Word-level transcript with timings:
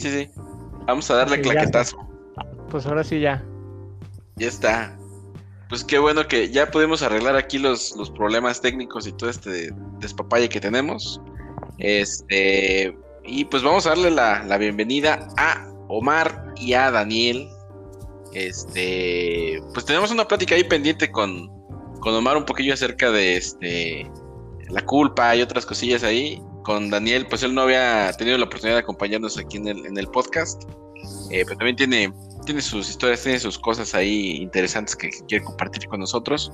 Sí, 0.00 0.08
sí, 0.08 0.18
sí. 0.20 0.30
Vamos 0.86 1.10
a 1.10 1.16
darle 1.16 1.42
claquetazo. 1.42 1.98
Pues 2.70 2.86
ahora 2.86 3.04
sí 3.04 3.20
ya. 3.20 3.44
Ya 4.36 4.48
está. 4.48 4.96
Pues 5.68 5.84
qué 5.84 5.98
bueno 5.98 6.26
que 6.26 6.50
ya 6.50 6.70
pudimos 6.70 7.02
arreglar 7.02 7.36
aquí 7.36 7.58
los, 7.58 7.94
los 7.96 8.10
problemas 8.10 8.62
técnicos 8.62 9.06
y 9.06 9.12
todo 9.12 9.28
este 9.28 9.72
despapalle 9.98 10.48
que 10.48 10.58
tenemos. 10.58 11.20
Este. 11.76 12.96
Y 13.24 13.44
pues 13.44 13.62
vamos 13.62 13.84
a 13.84 13.90
darle 13.90 14.10
la, 14.10 14.42
la 14.44 14.56
bienvenida 14.56 15.28
a 15.36 15.70
Omar 15.88 16.54
y 16.56 16.72
a 16.72 16.90
Daniel. 16.90 17.46
Este. 18.32 19.60
Pues 19.74 19.84
tenemos 19.84 20.10
una 20.10 20.26
plática 20.26 20.54
ahí 20.54 20.64
pendiente 20.64 21.10
con, 21.10 21.46
con 22.00 22.14
Omar 22.14 22.38
un 22.38 22.46
poquillo 22.46 22.72
acerca 22.72 23.10
de 23.10 23.36
este. 23.36 24.10
La 24.70 24.80
culpa 24.86 25.36
y 25.36 25.42
otras 25.42 25.66
cosillas 25.66 26.04
ahí 26.04 26.42
con 26.70 26.88
Daniel, 26.88 27.26
pues 27.28 27.42
él 27.42 27.52
no 27.52 27.62
había 27.62 28.12
tenido 28.12 28.38
la 28.38 28.44
oportunidad 28.44 28.76
de 28.76 28.82
acompañarnos 28.82 29.36
aquí 29.36 29.56
en 29.56 29.66
el, 29.66 29.86
en 29.86 29.98
el 29.98 30.06
podcast, 30.06 30.62
eh, 31.32 31.42
pero 31.44 31.56
también 31.56 31.74
tiene, 31.74 32.12
tiene 32.46 32.62
sus 32.62 32.88
historias, 32.88 33.24
tiene 33.24 33.40
sus 33.40 33.58
cosas 33.58 33.92
ahí 33.92 34.36
interesantes 34.36 34.94
que 34.94 35.10
quiere 35.26 35.44
compartir 35.44 35.88
con 35.88 35.98
nosotros. 35.98 36.52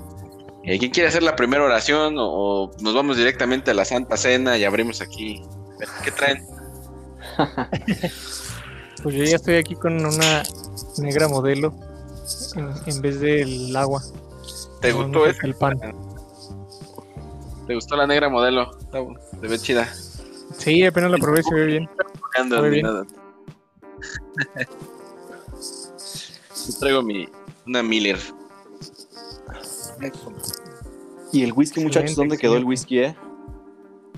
Eh, 0.65 0.79
¿Quién 0.79 0.91
quiere 0.91 1.11
hacer 1.11 1.23
la 1.23 1.37
primera 1.37 1.63
oración 1.65 2.15
o, 2.19 2.71
nos 2.81 2.95
vamos 2.95 3.19
directamente 3.19 3.73
a 3.73 3.75
la 3.75 3.85
Santa 3.85 4.17
Cena 4.17 4.57
y 4.57 4.65
abrimos 4.65 5.03
aquí? 5.03 5.43
¿Qué 6.03 6.11
traen? 6.11 6.47
pues 9.03 9.15
yo 9.15 9.23
ya 9.23 9.37
estoy 9.37 9.57
aquí 9.57 9.75
con 9.75 10.03
una 10.03 10.45
negra 10.97 11.29
modelo 11.29 11.75
en, 12.87 13.03
vez 13.03 13.21
del 13.21 13.77
agua. 13.77 14.01
¿Te 14.81 14.93
gustó 14.93 15.27
el 15.27 15.55
pan? 15.57 15.79
¿Te 17.67 17.75
gustó 17.75 17.97
la 17.97 18.07
negra 18.07 18.31
modelo? 18.31 18.71
Se 19.43 19.47
ve 19.47 19.59
chida. 19.59 19.87
Sí, 20.59 20.85
apenas 20.85 21.11
la 21.11 21.19
probé, 21.19 21.43
se 21.43 21.55
ve 21.55 21.67
bien. 21.67 21.89
traigo 26.81 27.03
mi, 27.03 27.29
una 27.67 27.83
Miller. 27.83 28.19
¿Y 31.33 31.43
el 31.43 31.53
whisky, 31.53 31.83
muchachos? 31.83 32.17
¿Dónde 32.17 32.39
quedó 32.39 32.57
el 32.57 32.65
whisky, 32.65 33.01
eh? 33.01 33.17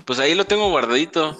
Pues 0.05 0.19
ahí 0.19 0.35
lo 0.35 0.45
tengo 0.45 0.69
guardadito. 0.69 1.37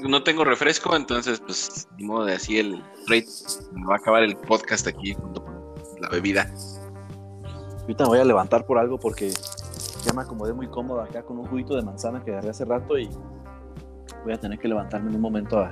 No 0.00 0.22
tengo 0.22 0.44
refresco, 0.44 0.94
entonces, 0.94 1.40
pues, 1.40 1.88
ni 1.96 2.04
modo 2.04 2.24
de 2.24 2.34
así 2.34 2.58
el 2.58 2.82
rate. 3.06 3.26
Me 3.72 3.86
va 3.86 3.94
a 3.94 3.98
acabar 3.98 4.22
el 4.22 4.36
podcast 4.36 4.86
aquí 4.86 5.14
junto 5.14 5.44
con 5.44 5.74
la 6.00 6.08
bebida. 6.08 6.52
Ahorita 7.80 8.04
me 8.04 8.10
voy 8.10 8.18
a 8.18 8.24
levantar 8.24 8.66
por 8.66 8.78
algo 8.78 8.98
porque 8.98 9.32
ya 10.04 10.12
me 10.12 10.22
acomodé 10.22 10.52
muy 10.52 10.68
cómodo 10.68 11.00
acá 11.00 11.22
con 11.22 11.38
un 11.38 11.46
juguito 11.46 11.74
de 11.74 11.82
manzana 11.82 12.22
que 12.22 12.30
agarré 12.30 12.50
hace 12.50 12.64
rato 12.64 12.98
y 12.98 13.08
voy 14.24 14.32
a 14.32 14.38
tener 14.38 14.58
que 14.58 14.68
levantarme 14.68 15.10
en 15.10 15.16
un 15.16 15.22
momento 15.22 15.58
a, 15.58 15.70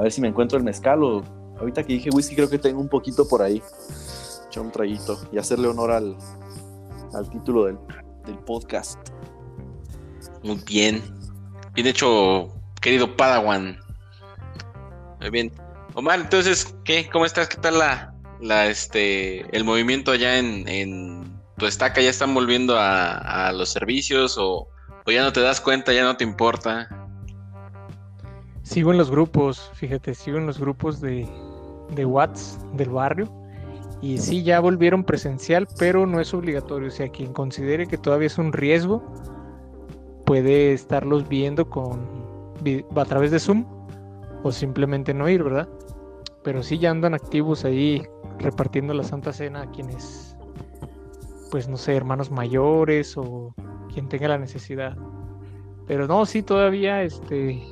ver 0.00 0.10
si 0.10 0.20
me 0.20 0.28
encuentro 0.28 0.58
el 0.58 0.64
mezcal 0.64 1.02
o 1.02 1.22
ahorita 1.58 1.82
que 1.84 1.94
dije 1.94 2.10
whisky 2.10 2.34
creo 2.34 2.50
que 2.50 2.58
tengo 2.58 2.80
un 2.80 2.88
poquito 2.88 3.26
por 3.28 3.42
ahí. 3.42 3.62
Echar 4.46 4.62
un 4.62 4.70
traguito 4.70 5.18
y 5.32 5.38
hacerle 5.38 5.68
honor 5.68 5.92
al, 5.92 6.16
al 7.12 7.30
título 7.30 7.64
del, 7.64 7.78
del 8.26 8.38
podcast. 8.38 8.98
Muy 10.42 10.60
bien. 10.66 11.02
Bien 11.74 11.86
hecho, 11.86 12.48
querido 12.80 13.16
Padawan. 13.16 13.78
Muy 15.20 15.30
bien. 15.30 15.52
Omar, 15.94 16.20
entonces, 16.20 16.76
¿qué? 16.84 17.08
¿Cómo 17.10 17.24
estás? 17.24 17.48
¿Qué 17.48 17.56
tal 17.56 17.78
la, 17.78 18.14
la 18.40 18.66
este, 18.66 19.40
el 19.56 19.64
movimiento 19.64 20.10
allá 20.10 20.38
en, 20.38 20.68
en 20.68 21.40
tu 21.56 21.66
estaca 21.66 22.00
ya 22.00 22.10
están 22.10 22.34
volviendo 22.34 22.76
a, 22.78 23.52
los 23.52 23.70
servicios 23.70 24.36
o, 24.38 24.68
ya 25.06 25.22
no 25.22 25.32
te 25.32 25.40
das 25.40 25.60
cuenta, 25.60 25.92
ya 25.92 26.02
no 26.02 26.16
te 26.16 26.24
importa? 26.24 27.03
Sigo 28.64 28.92
en 28.92 28.98
los 28.98 29.10
grupos, 29.10 29.70
fíjate, 29.74 30.14
sigo 30.14 30.38
en 30.38 30.46
los 30.46 30.58
grupos 30.58 31.00
de, 31.00 31.28
de 31.94 32.06
Watts 32.06 32.58
del 32.72 32.88
barrio. 32.88 33.28
Y 34.00 34.18
sí, 34.18 34.42
ya 34.42 34.58
volvieron 34.58 35.04
presencial, 35.04 35.68
pero 35.78 36.06
no 36.06 36.18
es 36.18 36.32
obligatorio. 36.32 36.88
O 36.88 36.90
sea, 36.90 37.08
quien 37.08 37.32
considere 37.32 37.86
que 37.86 37.98
todavía 37.98 38.26
es 38.26 38.38
un 38.38 38.52
riesgo, 38.52 39.04
puede 40.24 40.72
estarlos 40.72 41.28
viendo 41.28 41.68
con 41.68 42.24
a 42.96 43.04
través 43.04 43.30
de 43.30 43.38
Zoom 43.38 43.66
o 44.42 44.50
simplemente 44.50 45.12
no 45.12 45.28
ir, 45.28 45.42
¿verdad? 45.42 45.68
Pero 46.42 46.62
sí 46.62 46.78
ya 46.78 46.90
andan 46.90 47.12
activos 47.12 47.66
ahí 47.66 48.02
repartiendo 48.38 48.94
la 48.94 49.04
Santa 49.04 49.32
Cena 49.32 49.62
a 49.62 49.70
quienes 49.70 50.36
pues 51.50 51.68
no 51.68 51.76
sé, 51.76 51.94
hermanos 51.94 52.30
mayores 52.30 53.16
o 53.16 53.54
quien 53.92 54.08
tenga 54.08 54.28
la 54.28 54.38
necesidad. 54.38 54.96
Pero 55.86 56.08
no, 56.08 56.24
sí, 56.26 56.42
todavía 56.42 57.02
este 57.02 57.62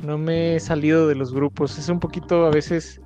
no 0.00 0.18
me 0.18 0.56
he 0.56 0.60
salido 0.60 1.06
de 1.06 1.14
los 1.14 1.32
grupos. 1.32 1.78
Es 1.78 1.88
un 1.88 2.00
poquito 2.00 2.46
a 2.46 2.50
veces 2.50 3.00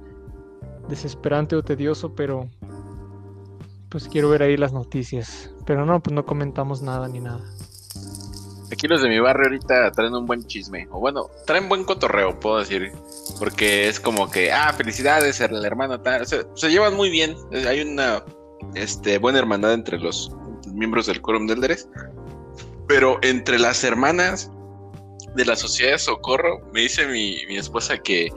desesperante 0.88 1.56
o 1.56 1.62
tedioso, 1.62 2.14
pero 2.14 2.48
pues 3.88 4.08
quiero 4.08 4.28
ver 4.30 4.42
ahí 4.42 4.56
las 4.56 4.72
noticias. 4.72 5.54
Pero 5.66 5.86
no, 5.86 6.02
pues 6.02 6.14
no 6.14 6.24
comentamos 6.24 6.82
nada 6.82 7.08
ni 7.08 7.20
nada. 7.20 7.42
Aquí 8.72 8.88
los 8.88 9.02
de 9.02 9.08
mi 9.08 9.20
barrio 9.20 9.44
ahorita 9.44 9.92
traen 9.92 10.14
un 10.14 10.26
buen 10.26 10.46
chisme. 10.46 10.88
O 10.90 10.98
bueno, 10.98 11.28
traen 11.46 11.68
buen 11.68 11.84
cotorreo, 11.84 12.40
puedo 12.40 12.58
decir. 12.58 12.92
Porque 13.38 13.88
es 13.88 14.00
como 14.00 14.30
que, 14.30 14.50
ah, 14.50 14.72
felicidades, 14.72 15.40
el 15.40 15.64
hermano 15.64 16.00
tal. 16.00 16.26
se 16.26 16.70
llevan 16.70 16.96
muy 16.96 17.10
bien. 17.10 17.36
Hay 17.68 17.82
una 17.82 18.24
este, 18.74 19.18
buena 19.18 19.38
hermandad 19.38 19.74
entre 19.74 19.98
los 19.98 20.34
miembros 20.72 21.06
del 21.06 21.20
Quórum 21.20 21.46
del 21.46 21.60
Deres. 21.60 21.88
Pero 22.88 23.18
entre 23.22 23.58
las 23.58 23.84
hermanas 23.84 24.50
de 25.34 25.44
la 25.44 25.56
Sociedad 25.56 25.92
de 25.92 25.98
Socorro, 25.98 26.60
me 26.72 26.80
dice 26.80 27.06
mi, 27.06 27.56
esposa 27.56 27.98
que 27.98 28.32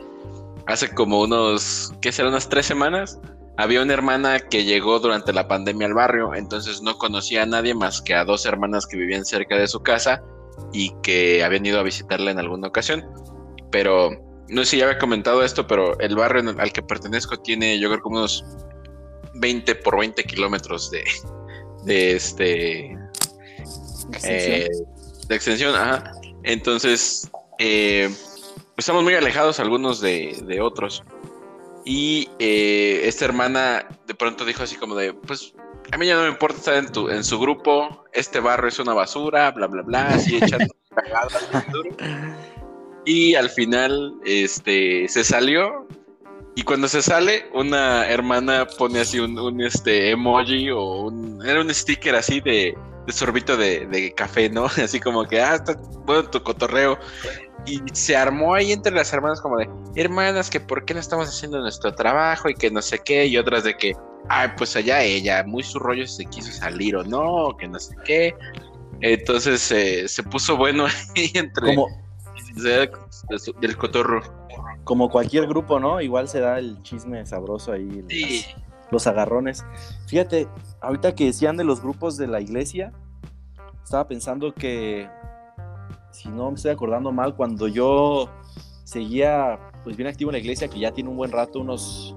hace 0.68 0.94
como 0.94 1.22
unos, 1.22 1.94
¿qué 2.02 2.12
será? 2.12 2.30
Unas 2.30 2.50
tres 2.50 2.66
semanas, 2.66 3.20
había 3.58 3.82
una 3.82 3.94
hermana 3.94 4.40
que 4.40 4.64
llegó 4.64 5.00
durante 5.00 5.34
la 5.34 5.48
pandemia 5.48 5.88
al 5.88 5.94
barrio, 5.94 6.34
entonces 6.34 6.82
no 6.82 6.98
conocía 6.98 7.44
a 7.44 7.46
nadie 7.46 7.74
más 7.74 8.02
que 8.02 8.14
a 8.14 8.26
dos 8.26 8.46
hermanas 8.46 8.86
que 8.86 8.98
vivían 8.98 9.26
cerca 9.26 9.58
de 9.58 9.68
su 9.68 9.82
casa 9.82 10.24
y 10.74 10.94
que 11.02 11.44
habían 11.44 11.66
ido 11.66 11.80
a 11.80 11.84
visitarla 11.84 12.32
en 12.32 12.40
alguna 12.40 12.68
ocasión. 12.68 13.06
Pero 13.72 14.12
no 14.50 14.64
sé 14.64 14.72
si 14.72 14.78
ya 14.78 14.86
había 14.86 15.00
comentado 15.00 15.44
esto, 15.44 15.68
pero 15.68 15.98
el 16.00 16.16
barrio 16.16 16.56
al 16.58 16.74
que 16.74 16.82
pertenezco 16.82 17.38
tiene 17.38 17.80
yo 17.80 17.90
creo 17.90 18.02
como 18.02 18.18
unos 18.18 18.44
20 19.36 19.76
por 19.76 20.00
20 20.00 20.24
kilómetros 20.24 20.92
de, 20.92 21.04
de 21.84 22.16
este 22.16 22.98
eh, 24.24 24.70
de 25.28 25.36
extensión, 25.36 25.76
ajá. 25.76 26.12
Entonces, 26.46 27.30
eh, 27.60 28.10
estamos 28.78 29.04
muy 29.04 29.16
alejados 29.16 29.60
algunos 29.60 30.00
de, 30.00 30.60
otros. 30.62 31.04
Y 31.84 32.30
eh, 32.40 33.02
esta 33.04 33.26
hermana 33.26 33.88
de 34.08 34.16
pronto 34.16 34.46
dijo 34.46 34.64
así 34.64 34.76
como 34.76 34.96
de, 34.96 35.14
pues 35.14 35.54
a 35.92 35.98
mí 35.98 36.08
ya 36.08 36.16
no 36.16 36.24
me 36.24 36.30
importa 36.30 36.58
estar 36.58 36.76
en, 36.76 36.92
tu, 36.92 37.10
en 37.10 37.24
su 37.24 37.40
grupo, 37.40 38.06
este 38.14 38.40
barro 38.40 38.68
es 38.68 38.80
una 38.80 38.94
basura, 38.94 39.52
bla, 39.52 39.68
bla, 39.68 39.84
bla, 39.84 40.08
así 40.08 40.38
echando 40.38 40.74
Y 43.06 43.36
al 43.36 43.52
final, 43.52 44.16
este, 44.26 45.08
se 45.08 45.24
salió 45.24 45.88
y 46.56 46.64
cuando 46.64 46.88
se 46.88 47.02
sale, 47.02 47.46
una 47.54 48.08
hermana 48.08 48.66
pone 48.66 49.02
así 49.02 49.20
un, 49.20 49.62
este 49.62 50.12
emoji 50.12 50.72
o 50.72 51.02
un. 51.02 51.46
Era 51.46 51.60
un 51.60 51.74
sticker 51.74 52.16
así 52.16 52.40
de, 52.40 52.78
de 53.06 53.14
sorbito 53.14 53.58
de, 53.58 54.14
café, 54.16 54.50
¿no? 54.50 54.66
Así 54.84 55.00
como 55.00 55.26
que, 55.26 55.42
ah, 55.42 55.56
está 55.56 55.76
bueno 56.06 56.30
tu 56.30 56.42
cotorreo. 56.44 56.98
Y 57.66 57.82
se 57.94 58.16
armó 58.16 58.54
ahí 58.54 58.72
entre 58.72 58.94
las 58.94 59.12
hermanas 59.12 59.42
como 59.42 59.58
de, 59.58 59.70
hermanas, 59.96 60.50
que 60.50 60.60
por 60.60 60.86
qué 60.86 60.94
no 60.94 61.00
estamos 61.00 61.28
haciendo 61.28 61.60
nuestro 61.60 61.94
trabajo 61.94 62.50
y 62.50 62.54
que 62.54 62.70
no 62.70 62.82
sé 62.82 63.00
qué. 63.00 63.26
Y 63.26 63.38
otras 63.38 63.64
de 63.64 63.76
que, 63.76 63.94
ay, 64.30 64.50
pues 64.58 64.76
allá 64.76 65.02
ella, 65.02 65.44
muy 65.46 65.64
su 65.64 65.80
rollo 65.80 66.06
se 66.06 66.26
quiso 66.26 66.52
salir 66.52 66.96
o 66.96 67.04
no, 67.04 67.56
que 67.58 67.68
no 67.68 67.80
sé 67.80 67.96
qué. 68.06 68.36
Entonces 69.02 69.72
eh, 69.72 70.08
se 70.08 70.24
puso 70.24 70.58
bueno 70.58 70.86
ahí 71.16 71.32
entre. 71.34 71.76
Como... 71.76 72.06
Del 72.56 73.76
cotorro 73.76 74.22
como 74.86 75.10
cualquier 75.10 75.48
grupo, 75.48 75.80
¿no? 75.80 76.00
Igual 76.00 76.30
se 76.30 76.40
da 76.40 76.60
el 76.60 76.82
chisme 76.84 77.26
sabroso 77.26 77.74
ahí. 77.74 78.04
Sí, 78.08 78.46
Los 78.92 79.08
agarrones. 79.08 79.66
Fíjate, 80.08 80.48
ahorita 80.82 81.16
que 81.16 81.26
decían 81.26 81.58
de 81.58 81.64
los 81.64 81.82
grupos 81.82 82.18
de 82.18 82.28
la 82.28 82.42
iglesia, 82.42 82.94
estaba 83.84 84.08
pensando 84.08 84.54
que, 84.54 85.08
si 86.12 86.30
no 86.30 86.50
me 86.50 86.56
estoy 86.56 86.72
acordando 86.72 87.12
mal, 87.12 87.36
cuando 87.36 87.68
yo 87.68 88.30
seguía 88.84 89.60
pues 89.84 89.98
bien 89.98 90.08
activo 90.08 90.32
en 90.32 90.34
la 90.34 90.40
iglesia, 90.40 90.68
que 90.68 90.80
ya 90.80 90.92
tiene 90.92 91.10
un 91.10 91.18
buen 91.18 91.32
rato, 91.32 91.60
unos 91.60 92.16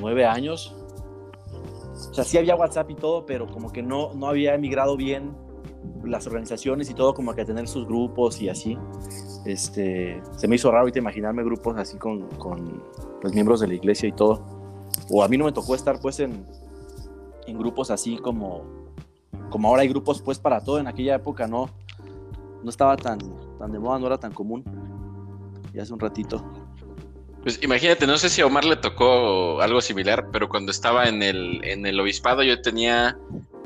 nueve 0.00 0.24
años. 0.26 0.74
O 2.10 2.14
sea, 2.14 2.24
sí 2.24 2.38
había 2.38 2.56
WhatsApp 2.56 2.90
y 2.90 2.94
todo, 2.94 3.26
pero 3.26 3.46
como 3.46 3.72
que 3.72 3.82
no, 3.82 4.14
no 4.14 4.28
había 4.28 4.54
emigrado 4.54 4.96
bien 4.96 5.36
las 6.04 6.26
organizaciones 6.26 6.90
y 6.90 6.94
todo, 6.94 7.14
como 7.14 7.34
que 7.34 7.44
tener 7.44 7.68
sus 7.68 7.86
grupos 7.86 8.40
y 8.40 8.48
así. 8.48 8.78
Este, 9.44 10.20
se 10.36 10.48
me 10.48 10.56
hizo 10.56 10.70
raro 10.70 10.82
ahorita 10.82 10.98
imaginarme 10.98 11.44
grupos 11.44 11.76
así 11.76 11.98
con, 11.98 12.22
con 12.38 12.82
los 13.22 13.32
miembros 13.32 13.60
de 13.60 13.68
la 13.68 13.74
iglesia 13.74 14.08
y 14.08 14.12
todo. 14.12 14.55
O 15.10 15.22
a 15.22 15.28
mí 15.28 15.36
no 15.36 15.44
me 15.44 15.52
tocó 15.52 15.74
estar 15.74 16.00
pues 16.00 16.20
en, 16.20 16.46
en 17.46 17.58
grupos 17.58 17.90
así 17.90 18.16
como, 18.18 18.64
como 19.50 19.68
ahora 19.68 19.82
hay 19.82 19.88
grupos 19.88 20.22
pues 20.22 20.38
para 20.38 20.60
todo. 20.60 20.78
En 20.78 20.86
aquella 20.86 21.14
época 21.16 21.46
no, 21.46 21.70
no 22.62 22.70
estaba 22.70 22.96
tan, 22.96 23.18
tan 23.58 23.72
de 23.72 23.78
moda, 23.78 23.98
no 23.98 24.06
era 24.06 24.18
tan 24.18 24.32
común. 24.32 24.64
Y 25.72 25.78
hace 25.78 25.92
un 25.92 26.00
ratito. 26.00 26.44
Pues 27.42 27.62
imagínate, 27.62 28.08
no 28.08 28.18
sé 28.18 28.28
si 28.28 28.40
a 28.40 28.46
Omar 28.46 28.64
le 28.64 28.74
tocó 28.74 29.60
algo 29.60 29.80
similar, 29.80 30.30
pero 30.32 30.48
cuando 30.48 30.72
estaba 30.72 31.04
en 31.04 31.22
el, 31.22 31.60
en 31.64 31.86
el 31.86 32.00
obispado 32.00 32.42
yo 32.42 32.60
tenía 32.60 33.16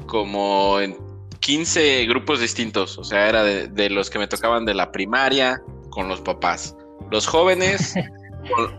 como 0.07 0.81
en 0.81 0.99
15 1.41 2.05
grupos 2.05 2.41
distintos, 2.41 2.99
o 2.99 3.05
sea, 3.05 3.27
era 3.27 3.43
de, 3.43 3.89
los 3.89 4.11
que 4.11 4.19
me 4.19 4.27
tocaban 4.27 4.67
de 4.67 4.75
la 4.75 4.93
primaria 4.93 5.63
con 5.89 6.09
los 6.09 6.21
papás, 6.21 6.77
los 7.11 7.27
jóvenes, 7.27 7.95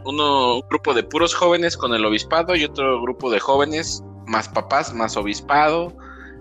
uno, 0.05 0.55
un 0.55 0.63
grupo 0.69 0.93
de 0.93 1.03
puros 1.03 1.33
jóvenes 1.33 1.77
con 1.77 1.93
el 1.93 2.05
obispado 2.05 2.55
y 2.55 2.63
otro 2.63 3.01
grupo 3.01 3.29
de 3.29 3.39
jóvenes 3.39 4.03
más 4.27 4.47
papás, 4.49 4.93
más 4.93 5.17
obispado, 5.17 5.93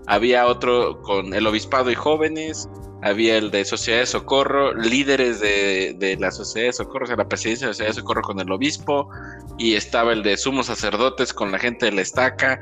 había 0.07 0.47
otro 0.47 1.01
con 1.01 1.33
el 1.33 1.45
obispado 1.47 1.91
y 1.91 1.95
jóvenes, 1.95 2.69
había 3.03 3.37
el 3.37 3.51
de 3.51 3.65
Sociedad 3.65 3.99
de 3.99 4.05
Socorro, 4.05 4.73
líderes 4.73 5.39
de, 5.39 6.17
la 6.19 6.31
Sociedad 6.31 6.67
de 6.67 6.73
Socorro, 6.73 7.05
o 7.05 7.07
sea, 7.07 7.15
la 7.15 7.27
presidencia 7.27 7.67
de 7.67 7.69
la 7.69 7.73
Sociedad 7.73 7.91
de 7.91 8.01
Socorro 8.01 8.21
con 8.21 8.39
el 8.39 8.51
obispo, 8.51 9.09
y 9.57 9.75
estaba 9.75 10.13
el 10.13 10.23
de 10.23 10.37
sumos 10.37 10.67
sacerdotes 10.67 11.33
con 11.33 11.51
la 11.51 11.59
gente 11.59 11.87
de 11.87 11.93
la 11.93 12.01
estaca. 12.01 12.59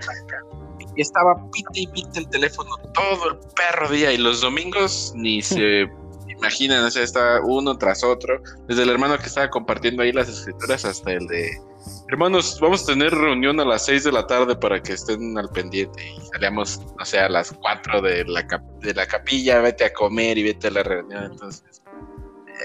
Y 0.95 1.01
estaba 1.01 1.35
pite 1.51 1.81
y 1.81 1.87
pite 1.87 2.19
el 2.19 2.29
teléfono 2.29 2.69
todo 2.93 3.31
el 3.31 3.37
perro 3.55 3.89
día, 3.89 4.11
y 4.11 4.17
los 4.17 4.41
domingos 4.41 5.13
ni 5.15 5.41
se 5.41 5.89
imaginan, 6.39 6.83
o 6.83 6.91
sea, 6.91 7.03
estaba 7.03 7.41
uno 7.41 7.77
tras 7.77 8.03
otro, 8.03 8.41
desde 8.67 8.83
el 8.83 8.89
hermano 8.89 9.17
que 9.17 9.25
estaba 9.25 9.49
compartiendo 9.49 10.03
ahí 10.03 10.11
las 10.11 10.29
escrituras 10.29 10.85
hasta 10.85 11.11
el 11.13 11.27
de 11.27 11.51
Hermanos, 12.09 12.57
vamos 12.59 12.83
a 12.83 12.85
tener 12.87 13.13
reunión 13.13 13.59
a 13.59 13.65
las 13.65 13.85
6 13.85 14.05
de 14.05 14.11
la 14.11 14.25
tarde 14.25 14.55
para 14.55 14.81
que 14.81 14.93
estén 14.93 15.37
al 15.37 15.49
pendiente 15.49 16.03
y 16.03 16.19
salíamos, 16.33 16.81
no 16.97 17.05
sé, 17.05 17.19
a 17.19 17.29
las 17.29 17.51
4 17.51 18.01
de 18.01 18.25
la, 18.25 18.45
de 18.81 18.93
la 18.93 19.05
capilla, 19.05 19.59
vete 19.61 19.85
a 19.85 19.93
comer 19.93 20.37
y 20.37 20.43
vete 20.43 20.67
a 20.67 20.71
la 20.71 20.83
reunión. 20.83 21.25
Entonces, 21.25 21.81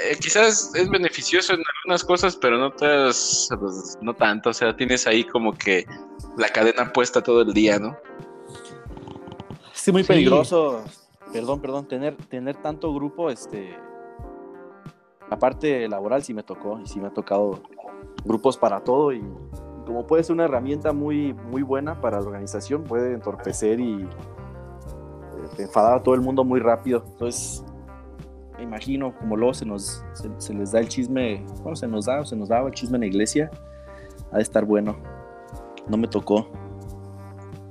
eh, 0.03 0.17
quizás 0.21 0.73
es 0.75 0.89
beneficioso 0.89 1.53
en 1.53 1.63
algunas 1.77 2.05
cosas, 2.05 2.37
pero 2.37 2.59
no, 2.59 2.71
todas, 2.73 3.49
pues, 3.61 3.99
no 4.01 4.15
tanto. 4.15 4.51
O 4.51 4.55
sea, 4.55 4.75
tienes 4.75 5.07
ahí 5.07 5.25
como 5.25 5.53
que 5.53 5.87
la 6.37 6.49
cadena 6.49 6.93
puesta 6.93 7.23
todo 7.23 7.43
el 7.43 7.53
día, 7.53 7.79
¿no? 7.79 7.97
Sí, 9.73 9.93
muy 9.93 10.05
peligroso. 10.05 10.85
Perdón, 11.35 11.61
perdón, 11.61 11.89
tener, 11.89 12.17
tener 12.29 12.55
tanto 12.63 12.95
grupo, 12.95 13.29
este. 13.29 13.77
Aparte 15.29 15.89
laboral 15.89 16.23
sí 16.23 16.33
me 16.33 16.45
tocó 16.45 16.79
y 16.79 16.87
sí 16.87 17.01
me 17.01 17.09
ha 17.09 17.11
tocado 17.11 17.61
grupos 18.25 18.57
para 18.57 18.85
todo 18.85 19.13
y 19.13 19.21
como 19.85 20.07
puede 20.07 20.23
ser 20.23 20.35
una 20.35 20.45
herramienta 20.45 20.93
muy, 20.93 21.33
muy 21.33 21.63
buena 21.63 22.01
para 22.01 22.21
la 22.21 22.27
organización, 22.27 22.85
puede 22.85 23.15
entorpecer 23.15 23.81
y 23.81 24.03
eh, 24.05 24.09
enfadar 25.59 25.95
a 25.95 26.03
todo 26.05 26.15
el 26.15 26.21
mundo 26.21 26.45
muy 26.45 26.61
rápido. 26.61 27.03
Entonces, 27.05 27.65
me 28.57 28.63
imagino 28.63 29.13
como 29.19 29.37
luego 29.37 29.55
se 29.55 29.67
nos 29.67 30.05
se, 30.39 30.55
les 30.55 30.71
da 30.71 30.79
el 30.79 30.89
chisme, 30.89 31.45
bueno, 31.63 31.75
se 31.75 31.89
nos 31.89 32.07
da 32.07 32.25
se 32.25 32.37
nos 32.37 32.49
daba 32.49 32.69
el 32.69 32.75
chisme 32.75 32.97
en 32.99 33.01
la 33.01 33.07
iglesia, 33.07 33.51
ha 34.31 34.37
de 34.37 34.43
estar 34.43 34.65
bueno. 34.65 34.97
No 35.89 35.97
me 35.97 36.07
tocó. 36.07 36.49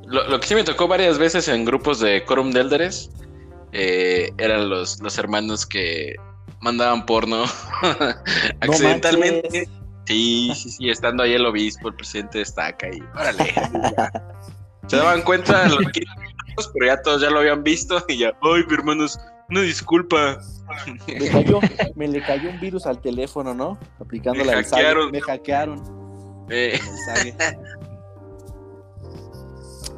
Lo, 0.06 0.38
que 0.42 0.48
sí 0.48 0.54
me 0.54 0.66
tocó 0.66 0.90
varias 0.90 1.18
veces 1.18 1.48
en 1.48 1.64
grupos 1.64 2.02
de 2.02 2.26
Quorum 2.26 2.52
de 2.52 2.60
eh, 3.74 4.32
eran 4.38 4.70
los, 4.70 5.02
los 5.02 5.18
hermanos 5.18 5.66
que 5.66 6.16
mandaban 6.62 7.06
porno 7.06 7.46
accidentalmente. 8.62 9.68
Sí, 10.06 10.52
sí, 10.56 10.70
sí, 10.70 10.90
estando 10.90 11.24
ahí 11.24 11.34
el 11.34 11.46
obispo, 11.46 11.90
el 11.90 11.96
presidente 11.96 12.40
destaca 12.40 12.88
y 12.90 13.00
órale. 13.16 13.46
Se 14.88 14.98
daban 14.98 15.22
cuenta 15.22 15.68
los 15.70 15.80
pero 16.74 16.86
ya 16.86 17.02
todos 17.02 17.22
ya 17.22 17.30
lo 17.30 17.40
habían 17.40 17.64
visto 17.64 18.04
y 18.08 18.18
ya, 18.18 18.38
ay, 18.42 18.64
hermanos, 18.70 19.18
una 19.50 19.62
disculpa. 19.62 20.40
Me, 21.08 21.30
cayó, 21.30 21.60
me 21.96 22.08
le 22.08 22.22
cayó 22.22 22.50
un 22.50 22.60
virus 22.60 22.86
al 22.86 23.02
teléfono, 23.02 23.54
¿no? 23.54 23.78
Aplicando 24.00 24.44
la 24.44 24.64
hackearon. 24.64 25.12
Me 25.12 25.22
hackearon. 25.22 26.46
Eh. 26.50 26.80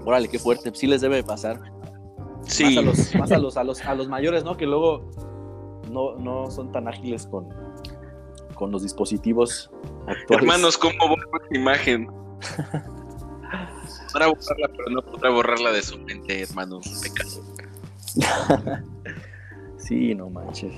Órale, 0.06 0.28
qué 0.28 0.40
fuerte. 0.40 0.72
Sí 0.74 0.88
les 0.88 1.02
debe 1.02 1.24
pasar. 1.24 1.60
Sí. 2.46 2.64
Más 2.64 2.78
a 2.78 2.82
los, 2.82 3.16
más 3.20 3.32
a 3.32 3.38
los, 3.38 3.58
a 3.58 3.64
los, 3.64 3.86
a 3.86 3.96
los 3.96 4.08
mayores, 4.08 4.44
¿no? 4.44 4.58
Que 4.58 4.66
luego 4.66 5.10
no, 5.92 6.16
no 6.16 6.50
son 6.52 6.72
tan 6.72 6.88
ágiles 6.88 7.28
con, 7.28 7.50
con 8.56 8.72
los 8.72 8.84
dispositivos 8.84 9.72
Hermanos, 10.30 10.78
¿cómo 10.78 11.08
borro 11.08 11.42
esta 11.42 11.56
imagen? 11.56 12.08
Podrá 14.12 14.28
borrarla, 14.28 14.68
pero 14.70 14.90
no 14.92 15.02
podrá 15.02 15.30
borrarla 15.30 15.72
de 15.72 15.82
su 15.82 15.98
mente, 16.00 16.42
hermanos. 16.42 17.02
Pecado. 17.02 17.42
sí, 19.78 20.16
no 20.16 20.30
manches. 20.30 20.74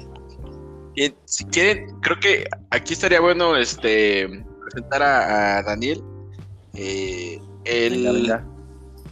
Bien, 0.95 1.15
si 1.25 1.45
quieren, 1.45 1.99
creo 1.99 2.19
que 2.19 2.47
aquí 2.71 2.93
estaría 2.93 3.19
bueno 3.19 3.55
este 3.55 4.43
presentar 4.61 5.03
a, 5.03 5.61
Daniel. 5.61 6.03
Eh, 6.73 7.39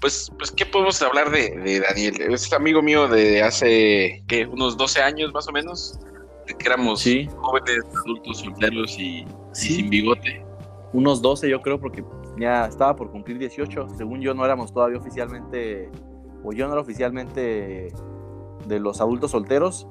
Pues, 0.05 0.31
pues, 0.37 0.51
¿qué 0.51 0.67
podemos 0.67 1.01
hablar 1.01 1.31
de, 1.31 1.79
Daniel? 1.79 2.31
Es 2.31 2.53
amigo 2.53 2.79
mío 2.83 3.07
de 3.07 3.41
hace, 3.41 4.23
¿qué? 4.27 4.45
Unos 4.45 4.77
12 4.77 5.01
años 5.01 5.33
más 5.33 5.47
o 5.47 5.51
menos 5.51 5.99
que 6.45 6.55
éramos 6.63 7.03
jóvenes, 7.37 7.79
adultos, 8.03 8.37
solteros 8.37 8.99
y, 8.99 9.25
sin 9.53 9.89
bigote. 9.89 10.45
Unos 10.93 11.23
12 11.23 11.49
yo 11.49 11.59
creo 11.59 11.79
porque 11.79 12.05
ya 12.37 12.67
estaba 12.67 12.95
por 12.95 13.09
cumplir 13.09 13.39
18. 13.39 13.87
Según 13.97 14.21
yo 14.21 14.35
no 14.35 14.45
éramos 14.45 14.71
todavía 14.71 14.99
oficialmente, 14.99 15.89
o 16.43 16.53
yo 16.53 16.67
no 16.67 16.73
era 16.73 16.81
oficialmente 16.83 17.91
de 18.67 18.79
los 18.79 19.01
adultos 19.01 19.31
solteros, 19.31 19.87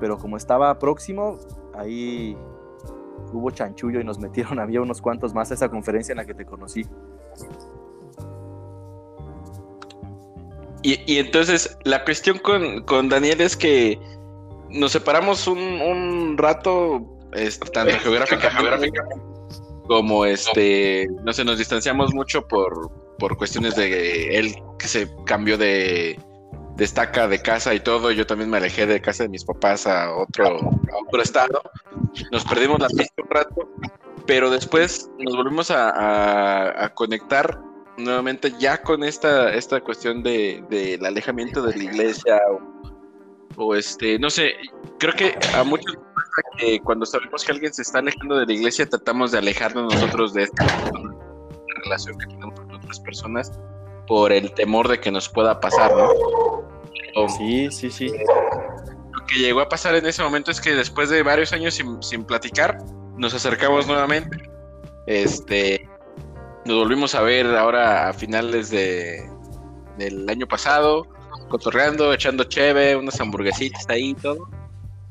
pero 0.00 0.18
como 0.18 0.38
estaba 0.38 0.76
próximo, 0.80 1.38
ahí 1.76 2.36
hubo 3.32 3.48
chanchullo 3.52 4.00
y 4.00 4.04
nos 4.04 4.18
metieron, 4.18 4.58
había 4.58 4.80
unos 4.80 5.00
cuantos 5.00 5.32
más 5.32 5.52
a 5.52 5.54
esa 5.54 5.68
conferencia 5.68 6.14
en 6.14 6.16
la 6.16 6.24
que 6.24 6.34
te 6.34 6.44
conocí. 6.44 6.84
Y, 10.82 11.18
entonces 11.18 11.78
la 11.84 12.04
cuestión 12.04 12.38
con, 12.38 12.82
con 12.82 13.08
Daniel 13.08 13.40
es 13.40 13.56
que 13.56 14.00
nos 14.70 14.92
separamos 14.92 15.46
un, 15.46 16.36
rato, 16.38 17.18
este, 17.34 17.70
tanto 17.70 17.94
geográfica, 18.00 18.50
como 19.86 20.24
este, 20.24 21.06
no 21.24 21.32
sé, 21.32 21.44
nos 21.44 21.58
distanciamos 21.58 22.12
mucho 22.14 22.46
por, 22.48 22.90
por 23.18 23.36
cuestiones 23.36 23.76
de 23.76 24.38
él 24.38 24.56
que 24.78 24.88
se 24.88 25.08
cambió 25.26 25.56
de, 25.56 26.18
destaca 26.76 27.28
de 27.28 27.40
casa 27.40 27.74
y 27.74 27.80
todo. 27.80 28.10
Yo 28.10 28.26
también 28.26 28.50
me 28.50 28.56
alejé 28.56 28.86
de 28.86 29.00
casa 29.00 29.24
de 29.24 29.28
mis 29.28 29.44
papás 29.44 29.86
a 29.86 30.12
otro, 30.14 30.58
otro 31.06 31.22
estado. 31.22 31.62
Nos 32.30 32.44
perdimos 32.44 32.80
la 32.80 32.88
pista 32.88 33.22
un 33.22 33.30
rato, 33.30 33.68
pero 34.26 34.50
después 34.50 35.10
nos 35.18 35.36
volvimos 35.36 35.70
a, 35.70 36.90
conectar 36.94 37.58
nuevamente 38.02 38.52
ya 38.58 38.82
con 38.82 39.04
esta, 39.04 39.52
esta 39.54 39.80
cuestión 39.80 40.22
de, 40.22 40.64
del 40.68 41.04
alejamiento 41.04 41.62
de 41.62 41.76
la 41.76 41.84
iglesia 41.84 42.40
o 43.56 43.74
este, 43.74 44.18
no 44.18 44.30
sé, 44.30 44.54
creo 44.98 45.14
que 45.14 45.38
a 45.54 45.62
muchos 45.64 45.96
que 46.56 46.80
cuando 46.80 47.04
sabemos 47.06 47.44
que 47.44 47.52
alguien 47.52 47.72
se 47.72 47.82
está 47.82 47.98
alejando 47.98 48.36
de 48.38 48.46
la 48.46 48.52
iglesia, 48.52 48.88
tratamos 48.88 49.32
de 49.32 49.38
alejarnos 49.38 49.92
nosotros 49.92 50.32
de 50.32 50.44
esta 50.44 50.66
relación 51.84 52.18
que 52.18 52.26
tenemos 52.26 52.58
con 52.58 52.74
otras 52.74 53.00
personas 53.00 53.52
por 54.06 54.32
el 54.32 54.52
temor 54.54 54.88
de 54.88 55.00
que 55.00 55.10
nos 55.10 55.28
pueda 55.28 55.60
pasar, 55.60 55.92
¿no? 55.94 57.28
sí, 57.28 57.70
sí, 57.70 57.90
sí. 57.90 58.08
Lo 58.08 59.26
que 59.26 59.38
llegó 59.38 59.60
a 59.60 59.68
pasar 59.68 59.94
en 59.94 60.06
ese 60.06 60.22
momento 60.22 60.50
es 60.50 60.60
que 60.60 60.74
después 60.74 61.08
de 61.10 61.22
varios 61.22 61.52
años 61.52 61.74
sin, 61.74 62.02
sin 62.02 62.24
platicar, 62.24 62.78
nos 63.16 63.34
acercamos 63.34 63.86
nuevamente. 63.86 64.50
Este, 65.06 65.88
nos 66.64 66.76
volvimos 66.76 67.14
a 67.14 67.22
ver 67.22 67.46
ahora 67.46 68.08
a 68.08 68.12
finales 68.12 68.70
de, 68.70 69.28
del 69.98 70.28
año 70.28 70.46
pasado 70.46 71.06
cotorreando, 71.48 72.12
echando 72.12 72.44
cheve, 72.44 72.96
unas 72.96 73.20
hamburguesitas 73.20 73.86
ahí 73.88 74.10
y 74.10 74.14
todo. 74.14 74.48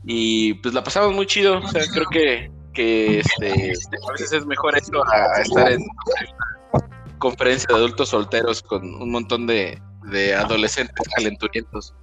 Y 0.03 0.55
pues 0.55 0.73
la 0.73 0.83
pasamos 0.83 1.13
muy 1.13 1.27
chido. 1.27 1.59
O 1.59 1.67
sea, 1.67 1.83
creo 1.93 2.07
que, 2.09 2.51
que 2.73 3.19
este, 3.19 3.73
a 4.07 4.11
veces 4.11 4.33
es 4.33 4.45
mejor 4.45 4.75
eso 4.75 5.03
a, 5.07 5.41
estar 5.41 5.71
en, 5.71 5.85
conferencia 7.19 7.67
de 7.69 7.75
adultos 7.75 8.09
solteros 8.09 8.63
con 8.63 8.83
un 8.83 9.11
montón 9.11 9.45
de, 9.45 9.79
de 10.11 10.33
adolescentes 10.33 11.07
calenturientos. 11.15 11.93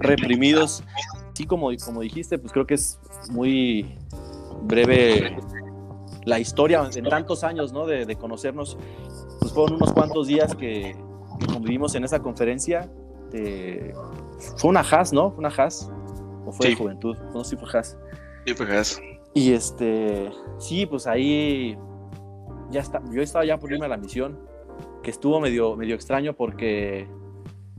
reprimidos. 0.00 0.84
Sí, 1.32 1.46
como, 1.46 1.70
como 1.84 2.02
dijiste, 2.02 2.38
pues 2.38 2.52
creo 2.52 2.66
que 2.66 2.74
es 2.74 3.00
muy 3.30 3.98
breve 4.62 5.36
la 6.24 6.38
historia 6.38 6.88
en 6.94 7.04
tantos 7.04 7.44
años, 7.44 7.72
¿no? 7.72 7.86
De, 7.86 8.16
conocernos. 8.16 8.76
Pues 9.40 9.52
fueron 9.52 9.76
unos 9.76 9.92
cuantos 9.92 10.26
días 10.26 10.54
que, 10.54 10.96
convivimos 11.52 11.94
en 11.94 12.04
esa 12.04 12.20
conferencia. 12.20 12.90
fue 13.30 14.70
una 14.70 14.80
HAS, 14.80 15.12
¿no? 15.12 15.30
Fue 15.30 15.40
una 15.40 15.54
HAS. 15.54 15.90
¿O 16.46 16.52
fue 16.52 16.68
de 16.68 16.76
juventud? 16.76 17.16
No, 17.32 17.44
sí 17.44 17.56
fue 17.56 17.68
HAS. 17.72 17.98
Sí, 18.46 18.54
fue 18.54 18.66
HAS. 18.66 19.00
Y 19.34 19.52
este, 19.52 20.30
sí, 20.58 20.86
pues 20.86 21.06
ahí 21.06 21.76
ya 22.70 22.80
está, 22.80 23.02
yo 23.10 23.20
estaba 23.20 23.44
ya 23.44 23.58
por 23.58 23.72
irme 23.72 23.86
a 23.86 23.88
la 23.88 23.96
misión, 23.96 24.38
que 25.02 25.10
estuvo 25.10 25.40
medio, 25.40 25.76
medio 25.76 25.94
extraño 25.94 26.34
porque, 26.34 27.08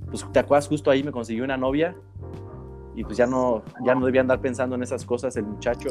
pues 0.09 0.25
te 0.31 0.39
acuerdas, 0.39 0.67
justo 0.67 0.91
ahí 0.91 1.03
me 1.03 1.11
consiguió 1.11 1.43
una 1.43 1.57
novia 1.57 1.95
y 2.95 3.03
pues 3.03 3.17
ya 3.17 3.25
no, 3.25 3.63
ya 3.85 3.95
no 3.95 4.05
debía 4.05 4.21
andar 4.21 4.41
pensando 4.41 4.75
en 4.75 4.83
esas 4.83 5.05
cosas 5.05 5.35
el 5.37 5.45
muchacho. 5.45 5.89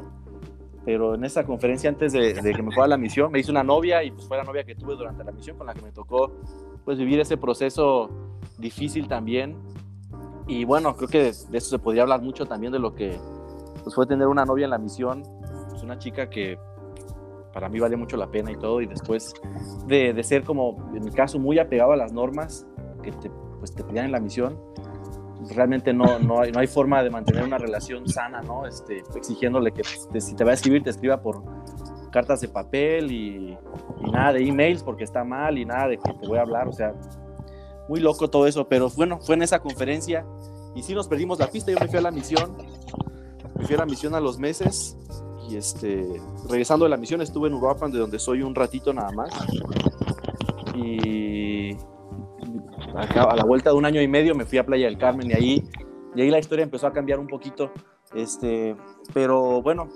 Pero 0.85 1.15
en 1.15 1.25
esa 1.25 1.45
conferencia 1.45 1.89
antes 1.89 2.13
de, 2.13 2.35
que 2.35 2.63
me 2.63 2.73
fuera 2.73 2.85
a 2.85 2.89
la 2.89 2.99
misión, 2.99 3.33
me 3.33 3.39
hizo 3.39 3.51
una 3.51 3.63
novia 3.63 4.03
y 4.03 4.11
pues 4.11 4.27
fue 4.27 4.37
la 4.37 4.45
novia 4.45 4.65
que 4.65 4.75
tuve 4.75 4.97
durante 4.97 5.25
la 5.25 5.33
misión 5.33 5.57
con 5.57 5.67
la 5.67 5.75
que 5.75 5.83
me 5.83 5.93
tocó 5.93 6.33
pues 6.85 6.99
vivir 6.99 7.21
ese 7.21 7.37
proceso 7.37 8.11
difícil 8.59 9.09
también. 9.09 9.57
Y 10.47 10.65
bueno, 10.65 10.95
creo 10.97 11.09
que 11.09 11.23
de, 11.23 11.29
eso 11.31 11.71
se 11.71 11.79
podría 11.79 12.03
hablar 12.03 12.21
mucho 12.21 12.45
también 12.45 12.73
de 12.73 12.79
lo 12.79 12.95
que 12.95 13.19
pues 13.83 13.95
fue 13.95 14.07
tener 14.07 14.27
una 14.27 14.45
novia 14.45 14.65
en 14.65 14.71
la 14.71 14.79
misión, 14.79 15.23
pues 15.71 15.83
una 15.83 15.99
chica 15.99 16.29
que 16.29 16.59
para 17.55 17.69
mí 17.69 17.79
vale 17.79 17.97
mucho 17.97 18.17
la 18.17 18.31
pena 18.31 18.51
y 18.51 18.57
todo, 18.57 18.81
y 18.81 18.87
después 18.87 19.33
de, 19.87 20.13
de 20.13 20.23
ser 20.25 20.43
como, 20.43 20.91
en 20.95 21.05
mi 21.05 21.13
caso, 21.13 21.39
muy 21.39 21.59
apegado 21.59 21.93
a 21.93 21.97
las 21.97 22.13
normas 22.13 22.67
que 23.03 23.13
te, 23.13 23.31
pues, 23.61 23.75
te 23.75 23.85
pedían 23.85 24.07
en 24.07 24.13
la 24.13 24.21
misión, 24.21 24.59
realmente 25.51 25.93
no, 25.93 26.19
no, 26.19 26.41
hay, 26.41 26.53
no 26.53 26.61
hay 26.61 26.67
forma 26.67 27.03
de 27.03 27.11
mantener 27.11 27.45
una 27.45 27.59
relación 27.59 28.09
sana, 28.09 28.41
¿no? 28.43 28.67
Este, 28.67 29.03
exigiéndole 29.17 29.73
que 29.73 29.83
pues, 30.11 30.25
si 30.25 30.35
te 30.35 30.45
va 30.45 30.53
a 30.53 30.55
escribir, 30.55 30.83
te 30.83 30.91
escriba 30.91 31.21
por 31.21 31.43
cartas 32.11 32.41
de 32.41 32.49
papel 32.49 33.11
y, 33.11 33.59
y, 34.05 34.11
nada 34.11 34.35
de 34.35 34.47
emails 34.47 34.83
porque 34.83 35.05
está 35.05 35.25
mal 35.25 35.59
y 35.59 35.65
nada 35.65 35.89
de 35.89 35.99
que 35.99 36.13
te 36.13 36.27
voy 36.29 36.39
a 36.39 36.43
hablar, 36.43 36.69
o 36.69 36.73
sea, 36.73 36.95
muy 37.89 38.01
loco 38.01 38.31
todo 38.31 38.47
eso, 38.47 38.69
pero 38.69 38.89
bueno, 38.91 39.19
fue 39.21 39.35
en 39.35 39.43
esa 39.43 39.59
conferencia 39.59 40.25
y 40.75 40.83
sí 40.83 40.95
nos 40.95 41.09
perdimos 41.09 41.39
la 41.39 41.49
pista, 41.49 41.73
yo 41.73 41.79
me 41.81 41.89
fui 41.89 41.99
a 41.99 42.03
la 42.03 42.11
misión, 42.11 42.57
me 43.57 43.65
fui 43.65 43.75
a 43.75 43.79
la 43.79 43.87
misión 43.87 44.15
a 44.15 44.21
los 44.21 44.39
meses 44.39 44.97
y 45.49 45.57
este, 45.57 46.21
regresando 46.49 46.85
de 46.85 46.91
la 46.91 46.97
misión 46.97 47.21
estuve 47.21 47.49
en 47.49 47.55
Uruapan, 47.55 47.91
de 47.93 47.99
donde 47.99 48.19
soy 48.19 48.43
un 48.43 48.55
ratito 48.55 48.93
nada 48.93 49.11
más. 49.13 49.31
Y 50.75 51.77
a 52.97 53.37
la 53.37 53.45
vuelta 53.45 53.71
de 53.71 53.77
un 53.77 53.85
año 53.85 54.01
y 54.01 54.09
medio 54.09 54.35
me 54.35 54.45
fui 54.45 54.59
a 54.59 54.67
Playa 54.67 54.87
del 54.87 54.99
Carmen 54.99 55.31
y 55.31 55.33
ahí, 55.35 55.65
y 56.15 56.21
ahí 56.21 56.31
la 56.31 56.39
historia 56.39 56.63
empezó 56.63 56.87
a 56.87 56.93
cambiar 56.93 57.19
un 57.19 57.27
poquito. 57.27 57.73
Este, 58.15 58.77
pero 59.13 59.61
bueno, 59.63 59.89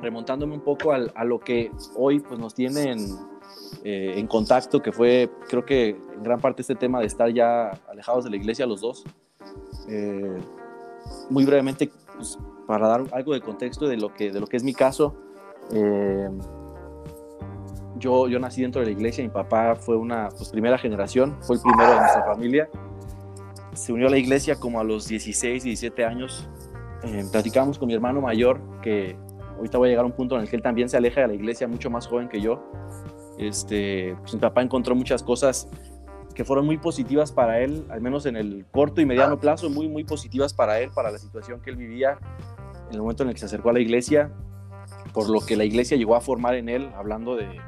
remontándome 0.00 0.54
un 0.54 0.62
poco 0.62 0.92
a, 0.92 1.24
lo 1.24 1.40
que 1.40 1.70
hoy 1.96 2.20
pues, 2.20 2.38
nos 2.38 2.54
tiene 2.54 2.92
en, 2.92 3.00
eh, 3.84 4.14
en, 4.16 4.26
contacto, 4.26 4.80
que 4.80 4.92
fue 4.92 5.30
creo 5.48 5.64
que 5.64 5.90
en 5.90 6.22
gran 6.22 6.40
parte 6.40 6.62
este 6.62 6.74
tema 6.74 7.00
de 7.00 7.06
estar 7.06 7.30
ya 7.32 7.70
alejados 7.88 8.24
de 8.24 8.30
la 8.30 8.36
iglesia 8.36 8.66
los 8.66 8.80
dos. 8.80 9.04
Eh, 9.88 10.38
muy 11.28 11.44
brevemente, 11.44 11.90
pues, 12.14 12.38
para 12.66 12.88
dar 12.88 13.04
algo 13.12 13.34
de 13.34 13.40
contexto 13.40 13.86
de 13.86 13.96
lo 13.96 14.14
que, 14.14 14.32
de 14.32 14.40
lo 14.40 14.46
que 14.46 14.56
es 14.56 14.64
mi 14.64 14.72
caso, 14.72 15.14
eh, 15.72 16.28
yo, 18.04 18.28
yo 18.28 18.38
nací 18.38 18.60
dentro 18.60 18.80
de 18.80 18.86
la 18.86 18.92
iglesia, 18.92 19.24
mi 19.24 19.30
papá 19.30 19.76
fue 19.76 19.96
una 19.96 20.28
pues, 20.28 20.50
primera 20.50 20.76
generación, 20.76 21.36
fue 21.40 21.56
el 21.56 21.62
primero 21.62 21.90
de 21.92 22.00
nuestra 22.00 22.24
familia. 22.24 22.68
Se 23.72 23.92
unió 23.92 24.08
a 24.08 24.10
la 24.10 24.18
iglesia 24.18 24.56
como 24.56 24.78
a 24.78 24.84
los 24.84 25.08
16, 25.08 25.64
17 25.64 26.04
años. 26.04 26.46
Eh, 27.02 27.24
platicamos 27.32 27.78
con 27.78 27.88
mi 27.88 27.94
hermano 27.94 28.20
mayor, 28.20 28.60
que 28.82 29.16
ahorita 29.56 29.78
voy 29.78 29.88
a 29.88 29.90
llegar 29.90 30.04
a 30.04 30.06
un 30.06 30.12
punto 30.12 30.36
en 30.36 30.42
el 30.42 30.48
que 30.48 30.56
él 30.56 30.62
también 30.62 30.88
se 30.88 30.98
aleja 30.98 31.22
de 31.22 31.28
la 31.28 31.34
iglesia, 31.34 31.66
mucho 31.66 31.88
más 31.90 32.06
joven 32.06 32.28
que 32.28 32.40
yo. 32.40 32.62
Este, 33.38 34.14
pues, 34.20 34.34
mi 34.34 34.40
papá 34.40 34.60
encontró 34.62 34.94
muchas 34.94 35.22
cosas 35.22 35.68
que 36.34 36.44
fueron 36.44 36.66
muy 36.66 36.76
positivas 36.76 37.32
para 37.32 37.60
él, 37.60 37.86
al 37.88 38.02
menos 38.02 38.26
en 38.26 38.36
el 38.36 38.66
corto 38.70 39.00
y 39.00 39.06
mediano 39.06 39.38
plazo, 39.38 39.70
muy, 39.70 39.88
muy 39.88 40.04
positivas 40.04 40.52
para 40.52 40.78
él, 40.80 40.90
para 40.94 41.10
la 41.10 41.18
situación 41.18 41.60
que 41.60 41.70
él 41.70 41.76
vivía 41.76 42.18
en 42.88 42.94
el 42.94 43.00
momento 43.00 43.22
en 43.22 43.30
el 43.30 43.34
que 43.34 43.40
se 43.40 43.46
acercó 43.46 43.70
a 43.70 43.72
la 43.72 43.80
iglesia, 43.80 44.30
por 45.14 45.30
lo 45.30 45.40
que 45.40 45.56
la 45.56 45.64
iglesia 45.64 45.96
llegó 45.96 46.16
a 46.16 46.20
formar 46.20 46.54
en 46.56 46.68
él, 46.68 46.90
hablando 46.96 47.36
de, 47.36 47.60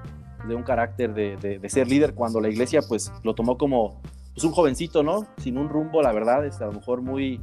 de 0.48 0.54
un 0.54 0.62
carácter 0.62 1.14
de, 1.14 1.36
de, 1.36 1.68
ser 1.68 1.88
líder, 1.88 2.14
cuando 2.14 2.40
la 2.40 2.48
iglesia 2.48 2.80
pues 2.86 3.12
lo 3.22 3.34
tomó 3.34 3.56
como 3.58 4.00
pues, 4.34 4.44
un 4.44 4.52
jovencito, 4.52 5.02
¿no? 5.02 5.26
Sin 5.38 5.58
un 5.58 5.68
rumbo, 5.68 6.02
la 6.02 6.12
verdad, 6.12 6.44
es 6.46 6.60
a 6.60 6.66
lo 6.66 6.72
mejor 6.72 7.02
muy 7.02 7.40